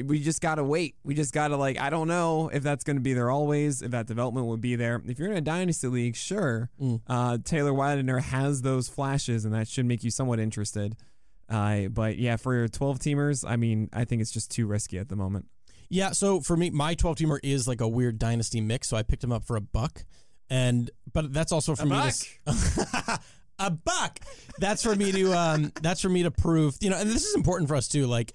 we 0.05 0.19
just 0.19 0.41
gotta 0.41 0.63
wait. 0.63 0.95
We 1.03 1.15
just 1.15 1.33
gotta 1.33 1.57
like. 1.57 1.79
I 1.79 1.89
don't 1.89 2.07
know 2.07 2.49
if 2.53 2.61
that's 2.61 2.83
going 2.83 2.97
to 2.97 3.01
be 3.01 3.13
there 3.13 3.31
always. 3.31 3.81
If 3.81 3.91
that 3.91 4.05
development 4.05 4.45
would 4.45 4.61
be 4.61 4.75
there. 4.75 5.01
If 5.07 5.17
you're 5.17 5.31
in 5.31 5.37
a 5.37 5.41
dynasty 5.41 5.87
league, 5.87 6.15
sure. 6.15 6.69
Mm. 6.79 7.01
Uh, 7.07 7.39
Taylor 7.43 7.73
Widener 7.73 8.19
has 8.19 8.61
those 8.61 8.87
flashes, 8.87 9.43
and 9.43 9.55
that 9.55 9.67
should 9.67 9.87
make 9.87 10.03
you 10.03 10.11
somewhat 10.11 10.39
interested. 10.39 10.95
Uh, 11.49 11.87
but 11.87 12.17
yeah, 12.17 12.35
for 12.35 12.53
your 12.53 12.67
12 12.67 12.99
teamers, 12.99 13.43
I 13.47 13.57
mean, 13.57 13.89
I 13.91 14.05
think 14.05 14.21
it's 14.21 14.31
just 14.31 14.49
too 14.51 14.65
risky 14.65 14.97
at 14.97 15.09
the 15.09 15.15
moment. 15.15 15.47
Yeah, 15.93 16.09
so 16.11 16.41
for 16.41 16.57
me, 16.57 16.71
my 16.71 16.95
12 16.95 17.17
teamer 17.17 17.39
is 17.43 17.67
like 17.67 17.79
a 17.79 17.87
weird 17.87 18.17
dynasty 18.17 18.61
mix. 18.61 18.87
So 18.89 18.97
I 18.97 19.03
picked 19.03 19.23
him 19.23 19.31
up 19.31 19.45
for 19.45 19.55
a 19.55 19.61
buck. 19.61 20.03
And, 20.49 20.89
but 21.13 21.31
that's 21.31 21.51
also 21.51 21.75
for 21.75 21.85
me 21.85 21.91
to. 21.91 21.97
s- 21.97 23.19
a 23.59 23.69
buck. 23.69 24.19
That's 24.57 24.81
for 24.81 24.95
me 24.95 25.11
to, 25.11 25.33
um, 25.33 25.71
that's 25.83 26.01
for 26.01 26.09
me 26.09 26.23
to 26.23 26.31
prove, 26.31 26.75
you 26.81 26.89
know, 26.89 26.97
and 26.97 27.07
this 27.07 27.23
is 27.25 27.35
important 27.35 27.69
for 27.69 27.75
us 27.75 27.87
too. 27.87 28.07
Like, 28.07 28.33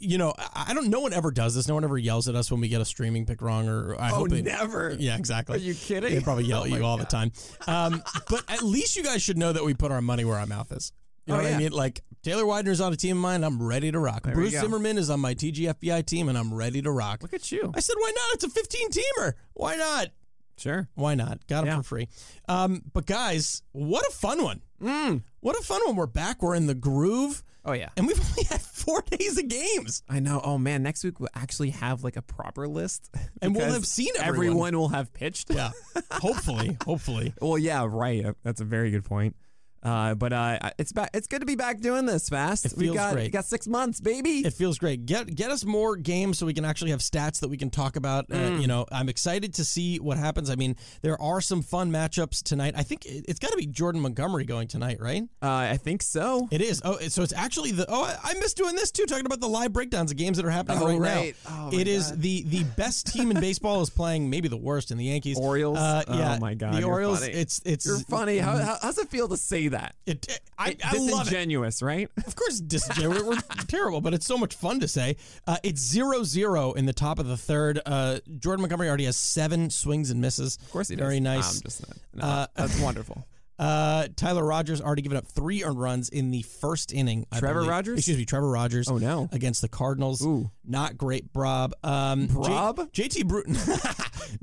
you 0.00 0.18
know, 0.18 0.34
I 0.54 0.74
don't, 0.74 0.88
no 0.88 0.98
one 0.98 1.12
ever 1.12 1.30
does 1.30 1.54
this. 1.54 1.68
No 1.68 1.74
one 1.74 1.84
ever 1.84 1.98
yells 1.98 2.26
at 2.28 2.34
us 2.34 2.50
when 2.50 2.60
we 2.60 2.68
get 2.68 2.80
a 2.80 2.84
streaming 2.84 3.26
pick 3.26 3.42
wrong 3.42 3.68
or 3.68 3.94
I 4.00 4.08
hope 4.08 4.32
it, 4.32 4.44
never. 4.44 4.96
Yeah, 4.98 5.16
exactly. 5.16 5.54
Are 5.54 5.60
you 5.60 5.74
kidding? 5.74 6.12
They 6.12 6.20
probably 6.20 6.44
yell 6.46 6.62
Oh 6.62 6.64
at 6.64 6.70
you 6.70 6.80
my 6.80 6.82
all 6.82 6.96
the 6.96 7.04
time. 7.04 7.30
Um, 7.68 8.02
but 8.28 8.42
at 8.48 8.62
least 8.62 8.96
you 8.96 9.04
guys 9.04 9.22
should 9.22 9.38
know 9.38 9.52
that 9.52 9.64
we 9.64 9.72
put 9.72 9.92
our 9.92 10.02
money 10.02 10.24
where 10.24 10.38
our 10.38 10.46
mouth 10.46 10.72
is. 10.72 10.92
You 11.28 11.34
know 11.34 11.40
Oh, 11.40 11.42
what 11.44 11.52
I 11.52 11.58
mean? 11.58 11.72
Like 11.72 12.00
Taylor 12.22 12.44
Widener's 12.44 12.80
on 12.80 12.92
a 12.92 12.96
team 12.96 13.16
of 13.18 13.22
mine. 13.22 13.44
I'm 13.44 13.62
ready 13.62 13.92
to 13.92 13.98
rock. 13.98 14.22
There 14.24 14.34
Bruce. 14.34 14.52
Zimmermann 14.58 14.96
is 14.98 15.10
on 15.10 15.20
my 15.20 15.34
TGFBI 15.34 16.04
team, 16.06 16.28
and 16.28 16.36
I'm 16.38 16.52
ready 16.52 16.80
to 16.82 16.90
rock. 16.90 17.22
Look 17.22 17.34
at 17.34 17.52
you. 17.52 17.70
I 17.74 17.80
said, 17.80 17.94
why 17.98 18.10
not? 18.14 18.34
It's 18.34 18.44
a 18.44 18.48
15 18.50 18.88
teamer. 18.90 19.34
Why 19.54 19.76
not? 19.76 20.08
Sure. 20.56 20.88
Why 20.94 21.14
not? 21.14 21.46
Got 21.46 21.60
them 21.60 21.66
Yeah. 21.68 21.76
for 21.76 21.82
free. 21.84 22.08
Um, 22.48 22.82
but 22.92 23.06
guys, 23.06 23.62
what 23.72 24.04
a 24.08 24.10
fun 24.10 24.42
one! 24.42 24.62
Mm. 24.82 25.22
What 25.40 25.56
a 25.56 25.62
fun 25.62 25.80
one! 25.86 25.94
We're 25.94 26.06
back. 26.06 26.42
We're 26.42 26.56
in 26.56 26.66
the 26.66 26.74
groove, 26.74 27.44
Oh 27.64 27.74
yeah. 27.74 27.90
and 27.96 28.08
we've 28.08 28.18
only 28.18 28.42
had 28.50 28.60
four 28.60 29.02
days 29.02 29.38
of 29.38 29.46
games, 29.46 30.02
I 30.08 30.18
know. 30.18 30.40
Oh 30.42 30.58
man, 30.58 30.82
next 30.82 31.04
week 31.04 31.20
we'll 31.20 31.28
actually 31.36 31.70
have 31.70 32.02
like 32.02 32.16
a 32.16 32.22
proper 32.22 32.66
list, 32.66 33.08
and 33.42 33.54
we'll 33.54 33.70
have 33.72 33.86
seen 33.86 34.08
everyone. 34.18 34.46
everyone 34.72 34.78
will 34.78 34.88
have 34.88 35.12
pitched. 35.12 35.50
Yeah, 35.50 35.70
hopefully, 36.10 36.76
hopefully. 36.84 37.34
Well, 37.40 37.56
yeah, 37.58 37.86
right. 37.88 38.26
That's 38.42 38.60
a 38.60 38.64
very 38.64 38.90
good 38.90 39.04
point. 39.04 39.36
Uh, 39.82 40.14
but 40.14 40.32
uh, 40.32 40.58
it's 40.78 40.92
back. 40.92 41.10
It's 41.14 41.26
good 41.26 41.40
to 41.40 41.46
be 41.46 41.54
back 41.54 41.80
doing 41.80 42.06
this 42.06 42.28
fast. 42.28 42.66
It 42.66 42.72
we 42.76 42.92
got 42.92 43.12
great. 43.14 43.32
got 43.32 43.44
six 43.44 43.66
months, 43.68 44.00
baby. 44.00 44.40
It 44.40 44.52
feels 44.54 44.78
great. 44.78 45.06
Get 45.06 45.34
get 45.34 45.50
us 45.50 45.64
more 45.64 45.96
games 45.96 46.38
so 46.38 46.46
we 46.46 46.54
can 46.54 46.64
actually 46.64 46.90
have 46.90 47.00
stats 47.00 47.40
that 47.40 47.48
we 47.48 47.56
can 47.56 47.70
talk 47.70 47.96
about. 47.96 48.26
Uh, 48.30 48.36
Mm. 48.38 48.60
you 48.62 48.66
know, 48.66 48.86
I'm 48.90 49.08
excited 49.08 49.54
to 49.54 49.64
see 49.64 49.98
what 49.98 50.16
happens. 50.16 50.48
I 50.50 50.54
mean, 50.54 50.76
there 51.02 51.20
are 51.20 51.40
some 51.40 51.60
fun 51.62 51.90
matchups 51.92 52.42
tonight. 52.42 52.74
I 52.76 52.82
think 52.82 53.04
it, 53.06 53.24
it's 53.28 53.38
got 53.38 53.50
to 53.50 53.56
be 53.56 53.66
Jordan 53.66 54.00
Montgomery 54.00 54.44
going 54.44 54.68
tonight, 54.68 54.98
right? 55.00 55.22
uh, 55.42 55.46
I 55.48 55.76
think 55.76 56.02
so. 56.02 56.48
It 56.50 56.60
is. 56.60 56.80
Oh, 56.84 56.98
so 57.08 57.22
it's 57.22 57.32
actually 57.32 57.72
the. 57.72 57.84
Oh, 57.88 58.04
I, 58.04 58.16
I 58.30 58.34
miss 58.34 58.54
doing 58.54 58.74
this 58.74 58.90
too, 58.90 59.04
talking 59.06 59.26
about 59.26 59.40
the 59.40 59.48
live 59.48 59.72
breakdowns 59.72 60.10
of 60.10 60.16
games 60.16 60.36
that 60.38 60.46
are 60.46 60.50
happening 60.50 60.78
Oh, 60.82 60.86
right, 60.86 61.00
right. 61.00 61.36
now. 61.48 61.70
Oh, 61.72 61.78
it 61.78 61.86
is 61.88 62.10
God. 62.10 62.22
the 62.22 62.42
the 62.44 62.64
best 62.76 63.06
team 63.12 63.30
in 63.30 63.40
baseball 63.40 63.80
is 63.82 63.90
playing 63.90 64.28
maybe 64.30 64.48
the 64.48 64.56
worst 64.56 64.90
in 64.90 64.98
the 64.98 65.04
Yankees. 65.04 65.38
Orioles? 65.38 65.78
Uh, 65.78 66.02
Oh, 66.08 66.38
my 66.40 66.54
God, 66.54 66.74
the 66.74 66.84
Orioles. 66.84 67.20
funny. 67.20 67.32
It's 67.32 67.60
it's 67.64 67.86
You're 67.86 67.98
funny. 68.00 68.38
How, 68.38 68.56
how 68.56 68.76
how's 68.82 68.98
it 68.98 69.08
feel 69.08 69.28
to 69.28 69.36
say 69.36 69.67
that? 69.70 69.94
It, 70.06 70.40
I, 70.58 70.70
It- 70.70 70.80
I 70.84 70.92
love 70.96 71.02
it. 71.02 71.24
disingenuous, 71.24 71.82
right? 71.82 72.08
Of 72.26 72.34
course, 72.36 72.60
disingenuous. 72.60 73.22
We're 73.22 73.36
terrible, 73.66 74.00
but 74.00 74.14
it's 74.14 74.26
so 74.26 74.36
much 74.38 74.54
fun 74.54 74.80
to 74.80 74.88
say. 74.88 75.16
Uh, 75.46 75.56
it's 75.62 75.80
0 75.80 76.22
0 76.24 76.72
in 76.72 76.86
the 76.86 76.92
top 76.92 77.18
of 77.18 77.26
the 77.26 77.36
third. 77.36 77.80
Uh, 77.86 78.18
Jordan 78.38 78.62
Montgomery 78.62 78.88
already 78.88 79.04
has 79.04 79.16
seven 79.16 79.70
swings 79.70 80.10
and 80.10 80.20
misses. 80.20 80.56
Of 80.62 80.70
course 80.70 80.88
he 80.88 80.96
does. 80.96 81.04
Very 81.04 81.20
nice. 81.20 81.56
I'm 81.56 81.62
just 81.62 81.84
no, 82.14 82.24
Uh, 82.24 82.46
that's 82.54 82.78
wonderful. 82.80 83.24
Uh, 83.58 84.06
Tyler 84.14 84.44
Rogers 84.44 84.80
already 84.80 85.02
given 85.02 85.18
up 85.18 85.26
three 85.26 85.64
earned 85.64 85.80
runs 85.80 86.08
in 86.08 86.30
the 86.30 86.42
first 86.42 86.92
inning. 86.92 87.26
I 87.32 87.40
Trevor 87.40 87.60
believe. 87.60 87.70
Rogers? 87.70 87.98
Excuse 87.98 88.16
me, 88.18 88.24
Trevor 88.24 88.50
Rogers. 88.50 88.88
Oh, 88.88 88.98
no. 88.98 89.28
Against 89.32 89.62
the 89.62 89.68
Cardinals. 89.68 90.24
Ooh. 90.24 90.50
Not 90.64 90.96
great, 90.96 91.32
Brob. 91.32 91.74
Um, 91.82 92.26
Brob? 92.28 92.92
J- 92.92 93.08
JT 93.08 93.26
Bru- 93.26 93.44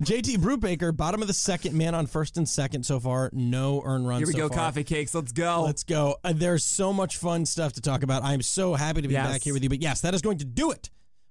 JT 0.02 0.38
Brubaker, 0.38 0.96
bottom 0.96 1.22
of 1.22 1.28
the 1.28 1.34
second, 1.34 1.76
man 1.78 1.96
on 1.96 2.08
first 2.08 2.38
and 2.38 2.48
second 2.50 2.84
so 2.86 3.00
far. 3.00 3.30
No 3.34 3.82
earned 3.86 4.08
runs. 4.08 4.20
Here 4.22 4.28
we 4.28 4.34
so 4.34 4.40
go, 4.40 4.48
far. 4.50 4.58
coffee 4.66 4.84
cakes. 4.84 5.14
Let's 5.16 5.32
go. 5.32 5.64
Let's 5.64 5.84
go. 5.84 6.18
Uh, 6.24 6.34
there's 6.36 6.66
so 6.66 6.92
much 6.92 7.18
fun 7.18 7.46
stuff 7.46 7.74
to 7.74 7.82
talk 7.82 8.04
about. 8.04 8.24
I'm 8.24 8.42
so 8.42 8.74
happy 8.74 9.02
to 9.02 9.08
be 9.08 9.14
Yes. 9.14 9.32
back 9.32 9.42
here 9.44 9.54
with 9.54 9.64
you. 9.64 9.70
But 9.70 9.82
yes, 9.82 10.02
that 10.02 10.14
is 10.14 10.22
going 10.22 10.40
to 10.40 10.46
do 10.46 10.72
it 10.72 10.90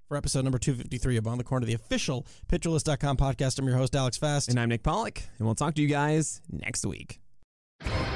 for 0.09 0.17
episode 0.17 0.45
number 0.45 0.59
253 0.59 1.17
of 1.17 1.27
On 1.27 1.39
the 1.39 1.45
Corner, 1.45 1.67
the 1.67 1.75
official 1.75 2.27
PitcherList.com 2.49 3.17
podcast. 3.17 3.59
I'm 3.59 3.67
your 3.67 3.77
host, 3.77 3.95
Alex 3.97 4.17
Fast. 4.17 4.49
and 4.49 4.59
I'm 4.61 4.69
Nick 4.69 4.83
Pollack, 4.83 5.23
and 5.39 5.47
we'll 5.47 5.55
talk 5.55 5.75
to 5.75 5.83
you 5.83 5.89
guys 5.89 6.41
next 6.51 6.87
week 6.87 7.21
you. 7.87 8.14